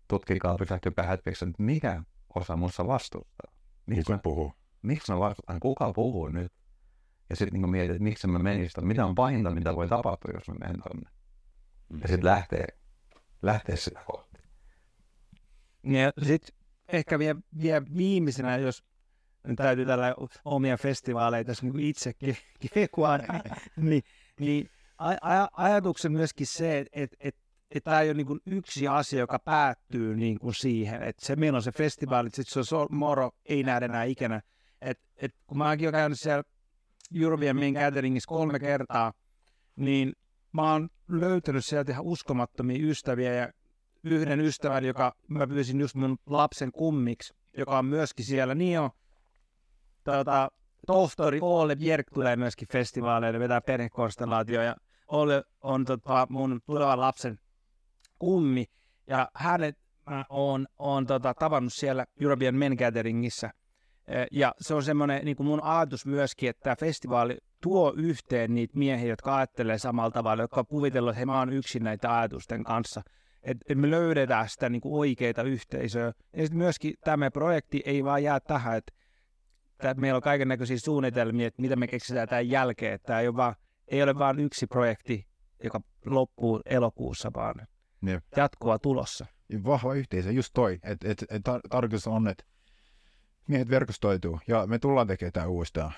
tutkikaa 0.09 0.57
pysähtykää 0.59 1.07
hetkeksi, 1.07 1.45
että 1.45 1.63
mikä 1.63 2.03
osa 2.35 2.57
musta 2.57 2.87
vastustaa. 2.87 3.53
Miksi 3.87 4.13
mä, 4.13 4.19
puhuu? 4.19 4.53
miksi 4.83 5.13
mä 5.13 5.19
vastustan? 5.19 5.61
Kuka 5.61 5.93
puhuu 5.93 6.29
nyt? 6.29 6.53
Ja 7.31 7.37
sitten 7.37 7.61
niin 7.61 7.71
mietit, 7.71 7.91
että 7.91 8.03
miksi 8.03 8.27
mä 8.27 8.39
menisin? 8.39 8.87
Mitä 8.87 9.07
on 9.07 9.15
pahinta, 9.15 9.51
mitä 9.51 9.77
voi 9.77 9.89
tapahtua, 9.89 10.31
jos 10.35 10.49
mä 10.49 10.55
menen 10.55 10.83
tonne? 10.83 11.11
Ja 12.03 12.09
sitten 12.09 12.25
lähtee, 12.25 12.67
lähtee 13.43 13.77
sitä 13.77 14.01
kohti. 14.07 14.39
Ja 15.83 16.13
sitten 16.23 16.57
ehkä 16.89 17.19
vielä, 17.19 17.41
vielä 17.63 17.87
viimeisenä, 17.97 18.57
jos 18.57 18.85
täytyy 19.57 19.87
tällä 19.87 20.15
omia 20.45 20.77
festivaaleja 20.77 21.45
tässä 21.45 21.67
niin 21.67 21.81
itsekin 21.81 22.37
kekua, 22.75 23.19
niin, 23.77 24.03
niin 24.41 24.71
aj- 25.03 25.25
aj- 25.25 25.49
ajatuksen 25.53 26.13
myöskin 26.13 26.47
se, 26.47 26.79
että 26.79 26.91
et, 26.93 27.13
et, 27.13 27.29
et 27.29 27.37
tämä 27.81 28.01
ei 28.01 28.09
ole 28.09 28.15
niin 28.15 28.27
kuin 28.27 28.41
yksi 28.47 28.89
asia, 28.89 29.19
joka 29.19 29.39
päättyy 29.39 30.17
niin 30.17 30.39
kuin 30.39 30.55
siihen, 30.55 31.03
että 31.03 31.27
se 31.27 31.37
meillä 31.37 31.57
on 31.57 31.63
se 31.63 31.73
festivaali, 31.73 32.31
sitten 32.31 32.65
se 32.65 32.77
on 32.77 32.87
moro, 32.91 33.31
ei 33.45 33.63
nähdä 33.63 33.87
enää 33.87 34.05
ikinä. 34.05 34.41
Et, 34.81 35.01
et, 35.17 35.35
kun 35.47 35.59
mä 35.59 35.69
oonkin 35.69 35.87
jo 35.87 35.93
käynyt 35.93 36.21
siellä 36.21 36.43
European 37.21 37.57
Main 37.57 37.75
Gatheringissa 37.75 38.29
kolme 38.29 38.59
kertaa, 38.59 39.13
niin 39.77 40.13
mä 40.53 40.73
oon 40.73 40.89
löytänyt 41.09 41.65
sieltä 41.65 41.93
ihan 41.93 42.05
uskomattomia 42.05 42.87
ystäviä 42.87 43.35
ja 43.35 43.49
yhden 44.05 44.41
ystävän, 44.41 44.85
joka 44.85 45.15
mä 45.29 45.47
pyysin 45.47 45.81
just 45.81 45.95
mun 45.95 46.17
lapsen 46.27 46.73
kummiksi, 46.73 47.35
joka 47.57 47.79
on 47.79 47.87
myöskin 47.87 48.25
siellä, 48.25 48.55
niin 48.55 48.81
on 48.81 48.91
tuota, 50.05 50.49
tohtori 50.87 51.39
Olle 51.43 51.77
Bjerk 51.77 52.07
tulee 52.15 52.37
myöskin 52.37 52.69
festivaaleille, 52.73 53.39
vetää 53.39 53.61
perhekonstellaatio 53.61 54.63
ja 54.63 54.77
Olle 55.09 55.45
on 55.61 55.85
tota, 55.85 56.27
mun 56.31 56.61
tulevan 56.67 57.01
lapsen 57.01 57.39
kummi 58.25 58.65
ja 59.07 59.29
hänet 59.35 59.79
mä 60.11 60.25
oon, 60.29 60.67
oon 60.79 61.07
tota, 61.07 61.35
tavannut 61.35 61.73
siellä 61.73 62.07
European 62.21 62.55
Men 62.55 62.75
Gatheringissa 62.75 63.51
Eh, 64.09 64.27
ja 64.33 64.55
se 64.61 64.75
on 64.75 64.83
semmoinen 64.83 65.25
niin 65.25 65.37
mun 65.41 65.63
ajatus 65.63 66.07
myöskin, 66.07 66.51
että 66.51 66.63
tämä 66.63 66.77
festivaali 66.77 67.37
tuo 67.63 67.95
yhteen 67.97 68.55
niitä 68.55 68.79
miehiä, 68.79 69.09
jotka 69.09 69.37
ajattelee 69.37 69.79
samalla 69.79 70.11
tavalla, 70.11 70.43
jotka 70.43 70.65
kuvitellut, 70.65 71.11
että 71.11 71.19
he 71.19 71.27
mä 71.27 71.39
oon 71.39 71.53
yksin 71.53 71.85
näitä 71.85 72.19
ajatusten 72.19 72.65
kanssa. 72.65 73.03
Että 73.43 73.65
et 73.69 73.79
me 73.79 73.91
löydetään 73.91 74.49
sitä 74.49 74.69
niin 74.69 74.81
oikeita 74.85 75.43
yhteisöä. 75.43 76.13
Ja 76.37 76.43
sitten 76.43 76.59
myöskin 76.59 76.95
tämä 77.05 77.31
projekti 77.31 77.83
ei 77.85 78.05
vaan 78.05 78.23
jää 78.23 78.41
tähän, 78.41 78.77
että 78.77 78.93
meillä 79.97 80.17
on 80.17 80.23
kaiken 80.23 80.49
näköisiä 80.49 80.79
suunnitelmia, 80.79 81.47
että 81.47 81.63
mitä 81.63 81.77
me 81.77 81.87
keksitään 81.87 82.29
tämän 82.29 82.49
jälkeen. 82.49 83.01
Tämä 83.07 83.21
ei 83.21 83.29
ole, 83.29 83.37
vaan, 83.37 83.55
ei 83.89 84.03
ole 84.03 84.19
vain 84.19 84.41
yksi 84.41 84.67
projekti, 84.67 85.27
joka 85.65 85.81
loppuu 86.07 86.61
elokuussa, 86.67 87.31
vaan 87.35 87.67
Jep. 88.09 88.25
jatkuva 88.37 88.79
tulossa. 88.79 89.27
Vahva 89.65 89.95
yhteisö, 89.95 90.33
just 90.33 90.51
toi. 90.55 90.79
Että 90.83 91.11
et, 91.11 91.23
et 91.23 91.49
tar- 91.49 91.69
tarkoitus 91.71 92.07
on, 92.07 92.29
että 92.29 92.45
miehet 93.49 93.71
verkostoituu 93.71 94.41
ja 94.47 94.67
me 94.67 94.79
tullaan 94.79 95.07
tekemään 95.07 95.33
tämä 95.33 95.47
uudestaan 95.47 95.93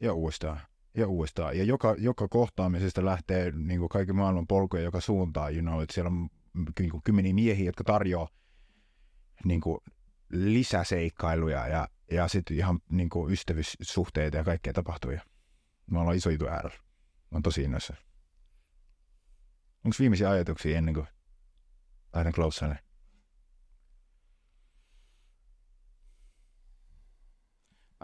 ja 0.00 0.12
uudestaan 0.12 0.60
ja 0.94 1.06
uudestaan. 1.08 1.58
Ja 1.58 1.64
joka, 1.64 1.94
joka 1.98 2.28
kohtaamisesta 2.28 3.04
lähtee 3.04 3.50
niin 3.50 3.80
kuin 3.80 3.88
kaiken 3.88 4.16
maailman 4.16 4.46
polkuja 4.46 4.82
joka 4.82 5.00
suuntaan. 5.00 5.54
You 5.54 5.62
know, 5.62 5.82
että 5.82 5.94
siellä 5.94 6.08
on 6.08 6.28
niin 6.78 6.90
kuin 6.90 7.02
kymmeniä 7.02 7.34
miehiä, 7.34 7.66
jotka 7.66 7.84
tarjoaa 7.84 8.28
niin 9.44 9.60
kuin 9.60 9.78
lisäseikkailuja 10.30 11.68
ja, 11.68 11.88
ja 12.10 12.28
sitten 12.28 12.56
ihan 12.56 12.80
niin 12.90 13.08
kuin 13.08 13.32
ystävyyssuhteita 13.32 14.36
ja 14.36 14.44
kaikkea 14.44 14.72
tapahtuu. 14.72 15.10
Ja 15.10 15.20
me 15.90 15.98
ollaan 15.98 16.16
iso 16.16 16.30
jutu 16.30 16.46
äärellä. 16.46 16.76
Mä 17.30 17.36
oon 17.36 17.42
tosi 17.42 17.62
innoissa. 17.62 17.94
Onko 19.84 19.96
viimeisiä 20.00 20.30
ajatuksia 20.30 20.78
ennen 20.78 20.94
kuin 20.94 21.06
lähden 22.14 22.32
closeille? 22.32 22.78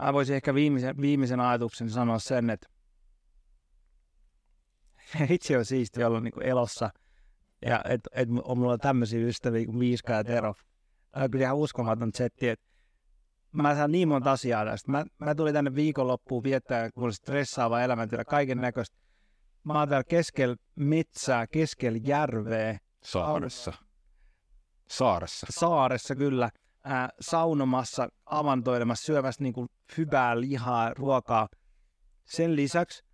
Mä 0.01 0.13
voisin 0.13 0.37
ehkä 0.37 0.55
viimeisen, 0.55 1.01
viimeisen 1.01 1.41
ajatuksen 1.41 1.91
sanoa 1.91 2.19
sen, 2.19 2.51
että 2.51 2.69
itse 5.31 5.59
on 5.59 5.65
siisti 5.65 6.05
olla 6.05 6.21
niin 6.21 6.43
elossa. 6.43 6.91
Ja 7.67 7.83
että 7.89 8.11
et 8.13 8.29
on 8.43 8.59
mulla 8.59 8.79
tämmöisiä 8.79 9.27
ystäviä 9.27 9.65
kuin 9.65 9.77
Miiska 9.79 10.13
ja 10.13 10.25
Tero. 10.25 10.55
Tämä 11.11 11.25
on 11.25 11.31
kyllä 11.31 11.45
ihan 11.45 11.57
uskomaton 11.57 12.11
setti, 12.15 12.49
että 12.49 12.67
mä 13.53 13.75
saan 13.75 13.93
niin 13.93 14.09
monta 14.09 14.33
asiaa 14.33 14.65
tästä. 14.65 14.91
Mä, 14.91 15.05
mä 15.19 15.35
tulin 15.35 15.55
tänne 15.55 15.75
viikonloppuun 15.75 16.43
viettää, 16.43 16.91
kun 16.91 17.05
oli 17.05 17.13
stressaava 17.13 17.83
elämäntila, 17.83 18.25
kaiken 18.25 18.59
näköistä. 18.59 18.97
Mä 19.65 19.79
oon 19.79 19.89
täällä 19.89 20.05
keskellä 20.05 20.57
metsää, 20.77 21.47
keskellä 21.47 21.99
järveä, 22.03 22.79
Saaressa. 23.03 23.73
Saaressa. 24.89 25.47
saaressa 25.51 26.15
kyllä, 26.17 26.51
ää, 26.85 27.09
saunomassa, 27.21 28.09
avantoilemassa, 28.27 29.05
syömässä 29.05 29.43
niin 29.43 29.55
kuin 29.55 29.69
hyvää 29.99 30.41
lihaa, 30.41 30.95
ruokaa. 30.95 31.49
Sen 32.25 32.57
lisäksi 32.57 33.05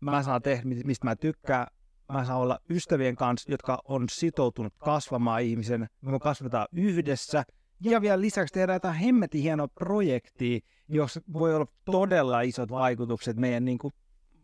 mä 0.00 0.22
saan 0.22 0.42
tehdä, 0.42 0.62
mi- 0.64 0.82
mistä 0.84 1.06
mä 1.06 1.16
tykkään. 1.16 1.66
Mä 2.12 2.24
saan 2.24 2.40
olla 2.40 2.58
ystävien 2.70 3.16
kanssa, 3.16 3.50
jotka 3.50 3.78
on 3.84 4.04
sitoutunut 4.10 4.72
kasvamaan 4.78 5.42
ihmisen. 5.42 5.88
Me 6.00 6.18
kasvetaan 6.18 6.66
yhdessä. 6.72 7.44
Ja 7.80 8.00
vielä 8.00 8.20
lisäksi 8.20 8.54
tehdään 8.54 8.76
jotain 8.76 8.94
hemmetin 8.94 9.42
hienoa 9.42 9.68
projektia, 9.68 10.58
jossa 10.88 11.20
voi 11.32 11.54
olla 11.54 11.66
todella 11.84 12.40
isot 12.40 12.70
vaikutukset 12.70 13.36
meidän 13.36 13.64
niin 13.64 13.78
kuin 13.78 13.92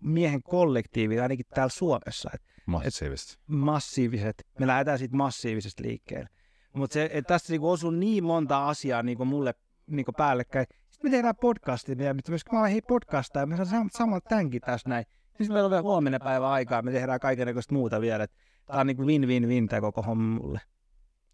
miehen 0.01 0.43
kollektiiviin, 0.43 1.23
ainakin 1.23 1.47
täällä 1.55 1.71
Suomessa. 1.71 2.31
Et 2.35 2.43
Massiivisesti. 2.67 3.37
massiiviset, 3.47 4.47
me 4.59 4.67
lähdetään 4.67 4.99
siitä 4.99 5.17
massiivisesta 5.17 5.83
liikkeelle. 5.83 6.29
Mutta 6.73 6.95
se, 6.95 7.11
että 7.13 7.35
tässä 7.35 7.53
niinku 7.53 7.71
osuu 7.71 7.91
niin 7.91 8.25
monta 8.25 8.69
asiaa 8.69 9.03
niinku 9.03 9.25
mulle 9.25 9.55
niinku 9.87 10.13
päällekkäin. 10.13 10.67
Sitten 10.89 11.11
me 11.11 11.17
tehdään 11.17 11.37
podcastia 11.41 11.99
vielä, 11.99 12.15
mutta 12.15 12.31
myös 12.31 12.45
kun 12.45 12.55
mä 12.55 12.61
olen 12.61 12.73
hei 12.73 12.83
podcastaa, 12.83 13.47
me 13.47 13.57
saadaan 13.57 13.91
samalla 13.91 14.21
tämänkin 14.21 14.61
tässä 14.61 14.89
näin. 14.89 15.05
Sitten 15.29 15.49
meillä 15.49 15.65
on 15.65 15.71
vielä 15.71 15.83
huomenna 15.83 16.19
päivä 16.19 16.51
aikaa, 16.51 16.83
me 16.83 16.91
tehdään 16.91 17.21
kaikenlaista 17.21 17.75
muuta 17.75 18.01
vielä. 18.01 18.27
Tämä 18.67 18.81
on 18.81 18.87
niinku 18.87 19.07
win-win-win 19.07 19.69
tämä 19.69 19.81
koko 19.81 20.03
homma 20.03 20.41
mulle. 20.41 20.61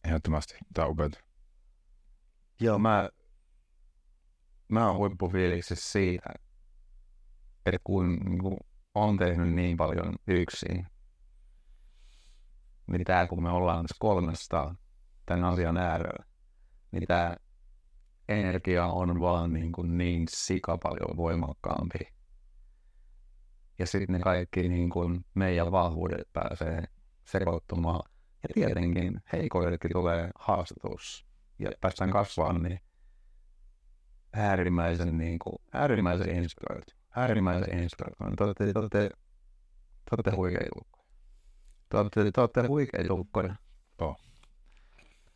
Ehdottomasti. 0.04 0.54
Tämä 0.74 0.86
on 0.86 0.92
upeata. 0.92 1.20
Joo, 2.60 2.78
mä, 2.78 3.08
mä 4.68 4.88
oon 4.88 4.96
huippufiiliksissä 4.96 5.92
siitä, 5.92 6.30
että 7.66 7.80
kun 7.84 8.16
niin 8.16 8.38
kuin, 8.38 8.56
on 8.94 9.16
tehnyt 9.16 9.54
niin 9.54 9.76
paljon 9.76 10.14
yksin, 10.26 10.86
niin 12.90 13.04
tää 13.04 13.26
kun 13.26 13.42
me 13.42 13.50
ollaan 13.50 13.84
tässä 13.84 13.96
kolmesta 13.98 14.74
tämän 15.26 15.44
asian 15.44 15.76
äärellä, 15.76 16.24
niin 16.90 17.06
tää 17.06 17.36
energia 18.28 18.86
on 18.86 19.20
vaan 19.20 19.52
niin, 19.52 19.72
kuin 19.72 19.98
niin 19.98 20.26
sika 20.28 20.78
paljon 20.78 21.16
voimakkaampi. 21.16 21.98
Ja 23.78 23.86
sitten 23.86 24.12
ne 24.12 24.18
kaikki 24.18 24.68
niin 24.68 24.90
kuin 24.90 25.24
meidän 25.34 25.72
vahvuudet 25.72 26.32
pääsee 26.32 26.84
sekoittumaan. 27.24 28.10
Ja 28.42 28.48
tietenkin 28.54 29.20
heikoillekin 29.32 29.90
tulee 29.92 30.30
haastatus 30.38 31.26
ja 31.58 31.70
päästään 31.80 32.10
kasvamaan, 32.10 32.62
niin 32.62 32.80
äärimmäisen, 34.32 35.18
niin 35.18 35.38
kuin, 35.38 35.56
äärimmäisen 35.72 36.36
inspiroitu. 36.36 36.92
Äärimmäisen 37.16 37.78
inspiroitu. 37.78 38.36
Te 38.36 38.44
olette, 38.44 38.72
te 38.72 38.78
olette, 38.78 39.08
te 40.04 40.10
olette 40.12 40.30
huikeita 40.36 40.70
lukkoja. 40.76 41.04
Te 41.88 41.96
olette, 41.96 42.30
te 42.32 42.40
olette 42.40 42.66
huikeita 42.66 43.14
lukkoja. 43.14 43.54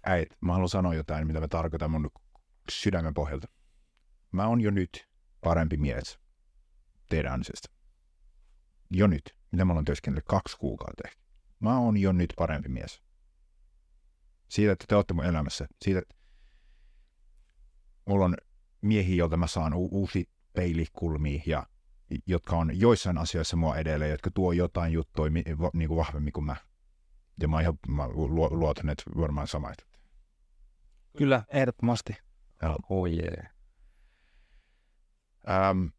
Äit, 0.07 0.29
mä 0.41 0.53
haluan 0.53 0.69
sanoa 0.69 0.95
jotain, 0.95 1.27
mitä 1.27 1.41
mä 1.41 1.49
tarkoitan 1.49 1.91
mun 1.91 2.11
sydämen 2.71 3.15
pohjalta. 3.15 3.49
Mä 4.33 4.47
oon 4.47 4.61
jo 4.61 4.71
nyt 4.71 5.09
parempi 5.41 5.77
mies 5.77 6.19
teidän 7.09 7.33
ansiosta. 7.33 7.69
Jo 8.91 9.07
nyt. 9.07 9.37
Mitä 9.53 9.65
mä 9.65 9.73
oon 9.73 9.85
työskennellyt 9.85 10.25
kaksi 10.25 10.57
kuukautta 10.57 11.03
ehkä. 11.09 11.21
Mä 11.61 11.79
oon 11.79 11.97
jo 11.97 12.13
nyt 12.13 12.33
parempi 12.39 12.69
mies. 12.69 13.03
Siitä, 14.49 14.73
että 14.73 14.85
te 14.89 14.95
olette 14.95 15.15
mun 15.15 15.25
elämässä. 15.25 15.67
Siitä, 15.83 15.99
että 15.99 16.15
mulla 18.07 18.25
on 18.25 18.37
miehiä, 18.81 19.17
joilta 19.17 19.37
mä 19.37 19.47
saan 19.47 19.75
u- 19.75 19.89
uusi 19.93 20.31
peilikulmia 20.53 21.43
ja 21.47 21.67
jotka 22.27 22.57
on 22.57 22.81
joissain 22.81 23.19
asioissa 23.19 23.57
mua 23.57 23.77
edelleen, 23.77 24.11
jotka 24.11 24.31
tuo 24.31 24.53
jotain 24.53 24.93
juttuja 24.93 25.31
niin 25.75 25.89
kuin 25.89 25.99
vahvemmin 25.99 26.33
kuin 26.33 26.45
mä. 26.45 26.57
Ja 27.41 27.49
mä, 27.49 27.61
ihan, 27.61 27.79
mä 27.89 28.09
lu- 28.09 28.59
luotan, 28.59 28.89
että 28.89 29.03
varmaan 29.17 29.47
sama. 29.47 29.73
Kyllä, 31.19 31.43
ehdottomasti. 31.49 32.17
Oh 32.91 33.07
yeah. 33.07 33.53
Um, 35.71 35.93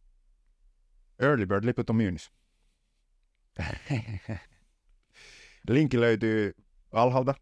Early 1.19 1.45
Bird-liput 1.45 1.89
on 1.89 1.95
myynnissä. 1.95 2.31
Linkki 5.69 5.99
löytyy 5.99 6.53
alhaalta, 6.91 7.33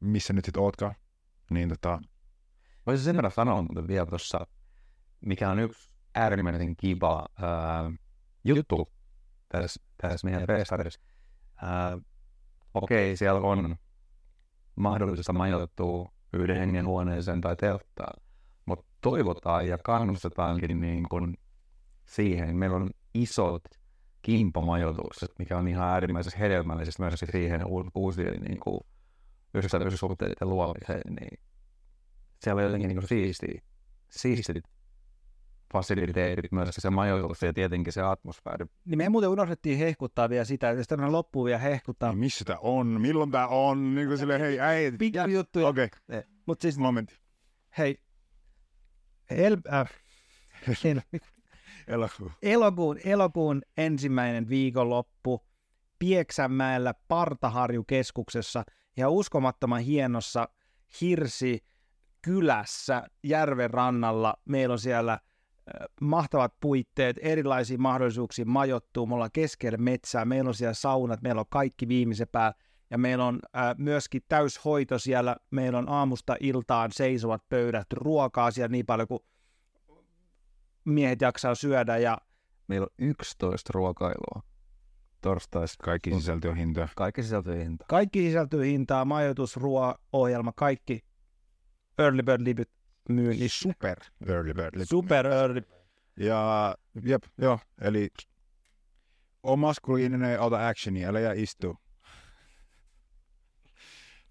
missä 0.00 0.32
nyt 0.32 0.44
sit 0.44 0.56
ootkaan. 0.56 0.94
Niin 1.50 1.68
tota, 1.68 2.00
Voisin 2.86 3.04
sen 3.04 3.16
verran 3.16 3.32
sanoa 3.32 3.62
muuten 3.62 3.88
vielä 3.88 4.06
tuossa, 4.06 4.46
mikä 5.20 5.50
on 5.50 5.58
yksi 5.58 5.90
äärimmäisen 6.14 6.76
kiva 6.76 7.26
ää, 7.42 7.90
juttu 8.44 8.92
tässä, 9.48 9.82
tässä 9.96 10.24
meidän 10.24 10.46
festarissa. 10.46 11.00
Ää, 11.62 11.98
Okei, 12.74 13.16
siellä 13.16 13.40
on 13.40 13.76
mahdollista 14.76 15.32
majoittua 15.32 16.12
yhden 16.32 16.56
hengen 16.56 16.86
huoneeseen 16.86 17.40
tai 17.40 17.56
telttaan, 17.56 18.22
mutta 18.66 18.86
toivotaan 19.00 19.68
ja 19.68 19.78
kannustetaankin 19.78 20.80
niin 20.80 21.08
kuin 21.08 21.36
siihen. 22.04 22.56
Meillä 22.56 22.76
on 22.76 22.90
isot 23.14 23.62
kimpamajoitukset, 24.22 25.30
mikä 25.38 25.58
on 25.58 25.68
ihan 25.68 25.88
äärimmäisen 25.88 26.38
hedelmällisesti 26.38 27.02
myös 27.02 27.24
siihen 27.32 27.66
u- 27.66 27.90
uusien 27.94 28.42
niin 28.42 28.60
kuin 28.60 28.80
ystävyyssuhteiden 29.54 30.48
luomiseen, 30.48 31.14
niin 31.20 31.40
siellä 32.38 32.60
on 32.60 32.64
jotenkin 32.64 32.88
niin 32.88 33.08
siistiä, 33.08 33.62
siistit 34.10 34.64
fasiliteetit, 35.72 36.52
myös 36.52 36.68
se 36.72 36.90
majoitus 36.90 37.42
ja 37.42 37.52
tietenkin 37.52 37.92
se 37.92 38.02
atmosfääri. 38.02 38.66
Niin 38.84 38.98
me 38.98 39.08
muuten 39.08 39.30
unohdettiin 39.30 39.78
hehkuttaa 39.78 40.28
vielä 40.28 40.44
sitä, 40.44 40.70
että 40.70 40.80
jos 40.80 40.88
tämmöinen 40.88 41.12
loppuu 41.12 41.44
vielä 41.44 41.58
hehkuttaa. 41.58 42.10
niin 42.10 42.18
missä 42.18 42.44
tää 42.44 42.58
on? 42.58 42.86
Milloin 43.00 43.30
tää 43.30 43.48
on? 43.48 43.94
Niin 43.94 44.08
kuin 44.08 44.18
silleen, 44.18 44.40
hei 44.40 44.60
äiti. 44.60 44.96
Pikku 44.96 45.28
juttuja. 45.28 45.68
Okei, 45.68 45.88
okay. 46.08 46.22
Mutta 46.46 46.62
siis 46.62 46.78
momentti. 46.78 47.18
hei, 47.78 48.00
el, 49.30 49.56
äh, 49.72 49.90
el, 50.84 51.00
Elokuu. 51.86 52.32
elokuun, 52.42 52.98
elokuun 53.04 53.62
ensimmäinen 53.76 54.48
viikonloppu 54.48 55.46
Pieksämäellä 55.98 56.94
Partaharjukeskuksessa 57.08 58.64
ja 58.96 59.10
uskomattoman 59.10 59.80
hienossa 59.80 60.48
Hirsi 61.00 61.64
kylässä 62.22 63.02
järven 63.22 63.70
rannalla. 63.70 64.34
Meillä 64.44 64.72
on 64.72 64.78
siellä 64.78 65.18
mahtavat 66.00 66.54
puitteet, 66.60 67.16
erilaisia 67.20 67.78
mahdollisuuksia 67.78 68.44
majoittuu. 68.44 69.06
Me 69.06 69.14
ollaan 69.14 69.30
keskellä 69.32 69.78
metsää, 69.78 70.24
meillä 70.24 70.48
on 70.48 70.54
siellä 70.54 70.74
saunat, 70.74 71.22
meillä 71.22 71.40
on 71.40 71.46
kaikki 71.48 71.88
viimeisen 71.88 72.28
päällä. 72.32 72.58
Ja 72.90 72.98
meillä 72.98 73.24
on 73.24 73.38
äh, 73.56 73.74
myöskin 73.78 74.22
täyshoito 74.28 74.98
siellä, 74.98 75.36
meillä 75.50 75.78
on 75.78 75.88
aamusta 75.88 76.36
iltaan 76.40 76.92
seisovat 76.92 77.42
pöydät, 77.48 77.86
ruokaa 77.92 78.50
siellä 78.50 78.72
niin 78.72 78.86
paljon 78.86 79.08
kuin 79.08 79.20
miehet 80.84 81.20
jaksaa 81.20 81.54
syödä 81.54 81.96
ja 81.96 82.18
Meillä 82.68 82.84
on 82.84 83.06
11 83.06 83.70
ruokailua 83.74 84.42
torstaista. 85.20 85.84
Kaikki 85.84 86.14
sisältö 86.14 86.50
on 86.50 86.56
hintoja. 86.56 86.88
Kaikki 86.96 87.22
sisältöjen 87.22 87.62
hinta. 87.62 87.84
kaikki 87.88 88.20
sisältyy 88.20 88.64
hintaa, 88.64 89.04
majoitus, 89.04 89.56
ruoa-ohjelma, 89.56 90.52
kaikki 90.56 91.04
Early 91.98 92.22
Bird 92.22 92.44
Libit 92.44 92.70
myynnissä. 93.08 93.62
Super 93.62 93.98
Early 94.26 94.54
Bird. 94.54 94.84
Super 94.84 95.26
Early. 95.26 95.62
Ja 96.16 96.74
jep, 97.02 97.22
joo, 97.38 97.58
eli 97.80 98.08
on 99.42 99.58
maskuliininen 99.58 100.32
ja 100.32 100.40
ota 100.40 100.68
actionia, 100.68 101.08
älä 101.08 101.20
jää 101.20 101.32
istuu. 101.32 101.76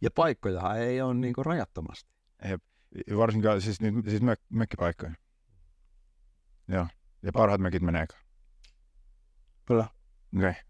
Ja 0.01 0.09
paikkojahan 0.15 0.79
ei 0.79 1.01
ole 1.01 1.13
niinku 1.13 1.43
rajattomasti. 1.43 2.09
Varsinkaan 3.17 3.61
siis, 3.61 3.81
nyt, 3.81 4.05
siis 4.09 4.21
mek, 4.21 4.39
mekkipaikkoja. 4.49 5.13
Joo, 6.67 6.87
ja 7.21 7.31
parhaat 7.31 7.61
mekit 7.61 7.81
menee. 7.81 8.05
Kyllä. 9.65 9.87
Okei. 10.37 10.49
Okay. 10.49 10.61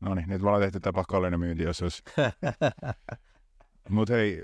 No 0.00 0.14
niin, 0.14 0.28
nyt 0.28 0.42
me 0.42 0.48
ollaan 0.48 0.62
tehty 0.62 0.80
tämä 0.80 0.92
pakollinen 0.92 1.40
myyntiosuus. 1.40 2.02
Mutta 3.90 4.14
hei, 4.14 4.42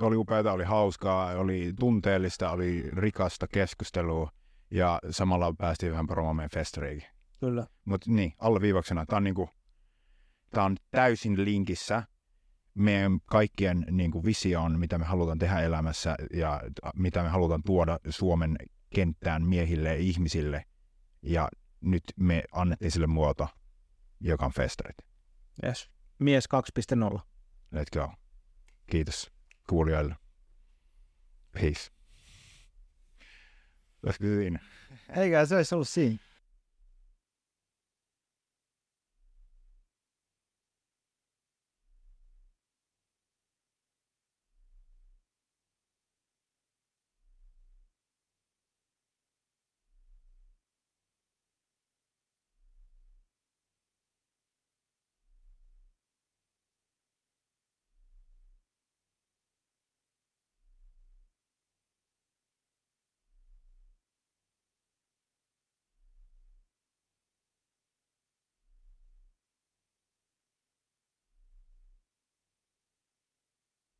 oli 0.00 0.16
upeaa, 0.16 0.52
oli 0.52 0.64
hauskaa, 0.64 1.34
oli 1.34 1.72
tunteellista, 1.80 2.50
oli 2.50 2.90
rikasta 2.92 3.48
keskustelua 3.48 4.30
ja 4.70 5.00
samalla 5.10 5.54
päästiin 5.58 5.92
vähän 5.92 6.06
promomaan 6.06 6.36
meidän 6.36 6.50
festariikin. 6.50 7.08
Kyllä. 7.40 7.66
Mutta 7.84 8.10
niin, 8.10 8.32
alleviivauksena, 8.38 9.06
tämä 9.06 9.16
on, 9.16 9.24
niinku, 9.24 9.50
tää 10.50 10.64
on 10.64 10.76
täysin 10.90 11.44
linkissä 11.44 12.02
meidän 12.74 13.20
kaikkien 13.26 13.86
niinku, 13.90 14.24
visioon, 14.24 14.78
mitä 14.78 14.98
me 14.98 15.04
halutaan 15.04 15.38
tehdä 15.38 15.60
elämässä 15.60 16.16
ja 16.32 16.60
mitä 16.94 17.22
me 17.22 17.28
halutaan 17.28 17.62
tuoda 17.62 17.98
Suomen 18.08 18.56
kenttään 18.94 19.46
miehille 19.46 19.88
ja 19.88 19.94
ihmisille. 19.94 20.64
Ja 21.22 21.48
nyt 21.80 22.02
me 22.16 22.44
annettiin 22.52 22.90
sille 22.90 23.06
muoto, 23.06 23.48
joka 24.20 24.46
on 24.46 24.52
festarit. 24.52 24.96
Yes. 25.64 25.90
Mies 26.18 26.48
2.0. 27.14 27.20
Let's 27.74 27.98
go. 27.98 28.12
Kiitos 28.90 29.30
kuulijoille. 29.68 30.16
Peace. 31.52 31.90
Olisiko 34.02 34.24
se 34.24 34.36
siinä? 34.36 34.60
Eikä 35.16 35.46
se 35.46 35.56
olisi 35.56 35.74
ollut 35.74 35.88
siinä. 35.88 36.18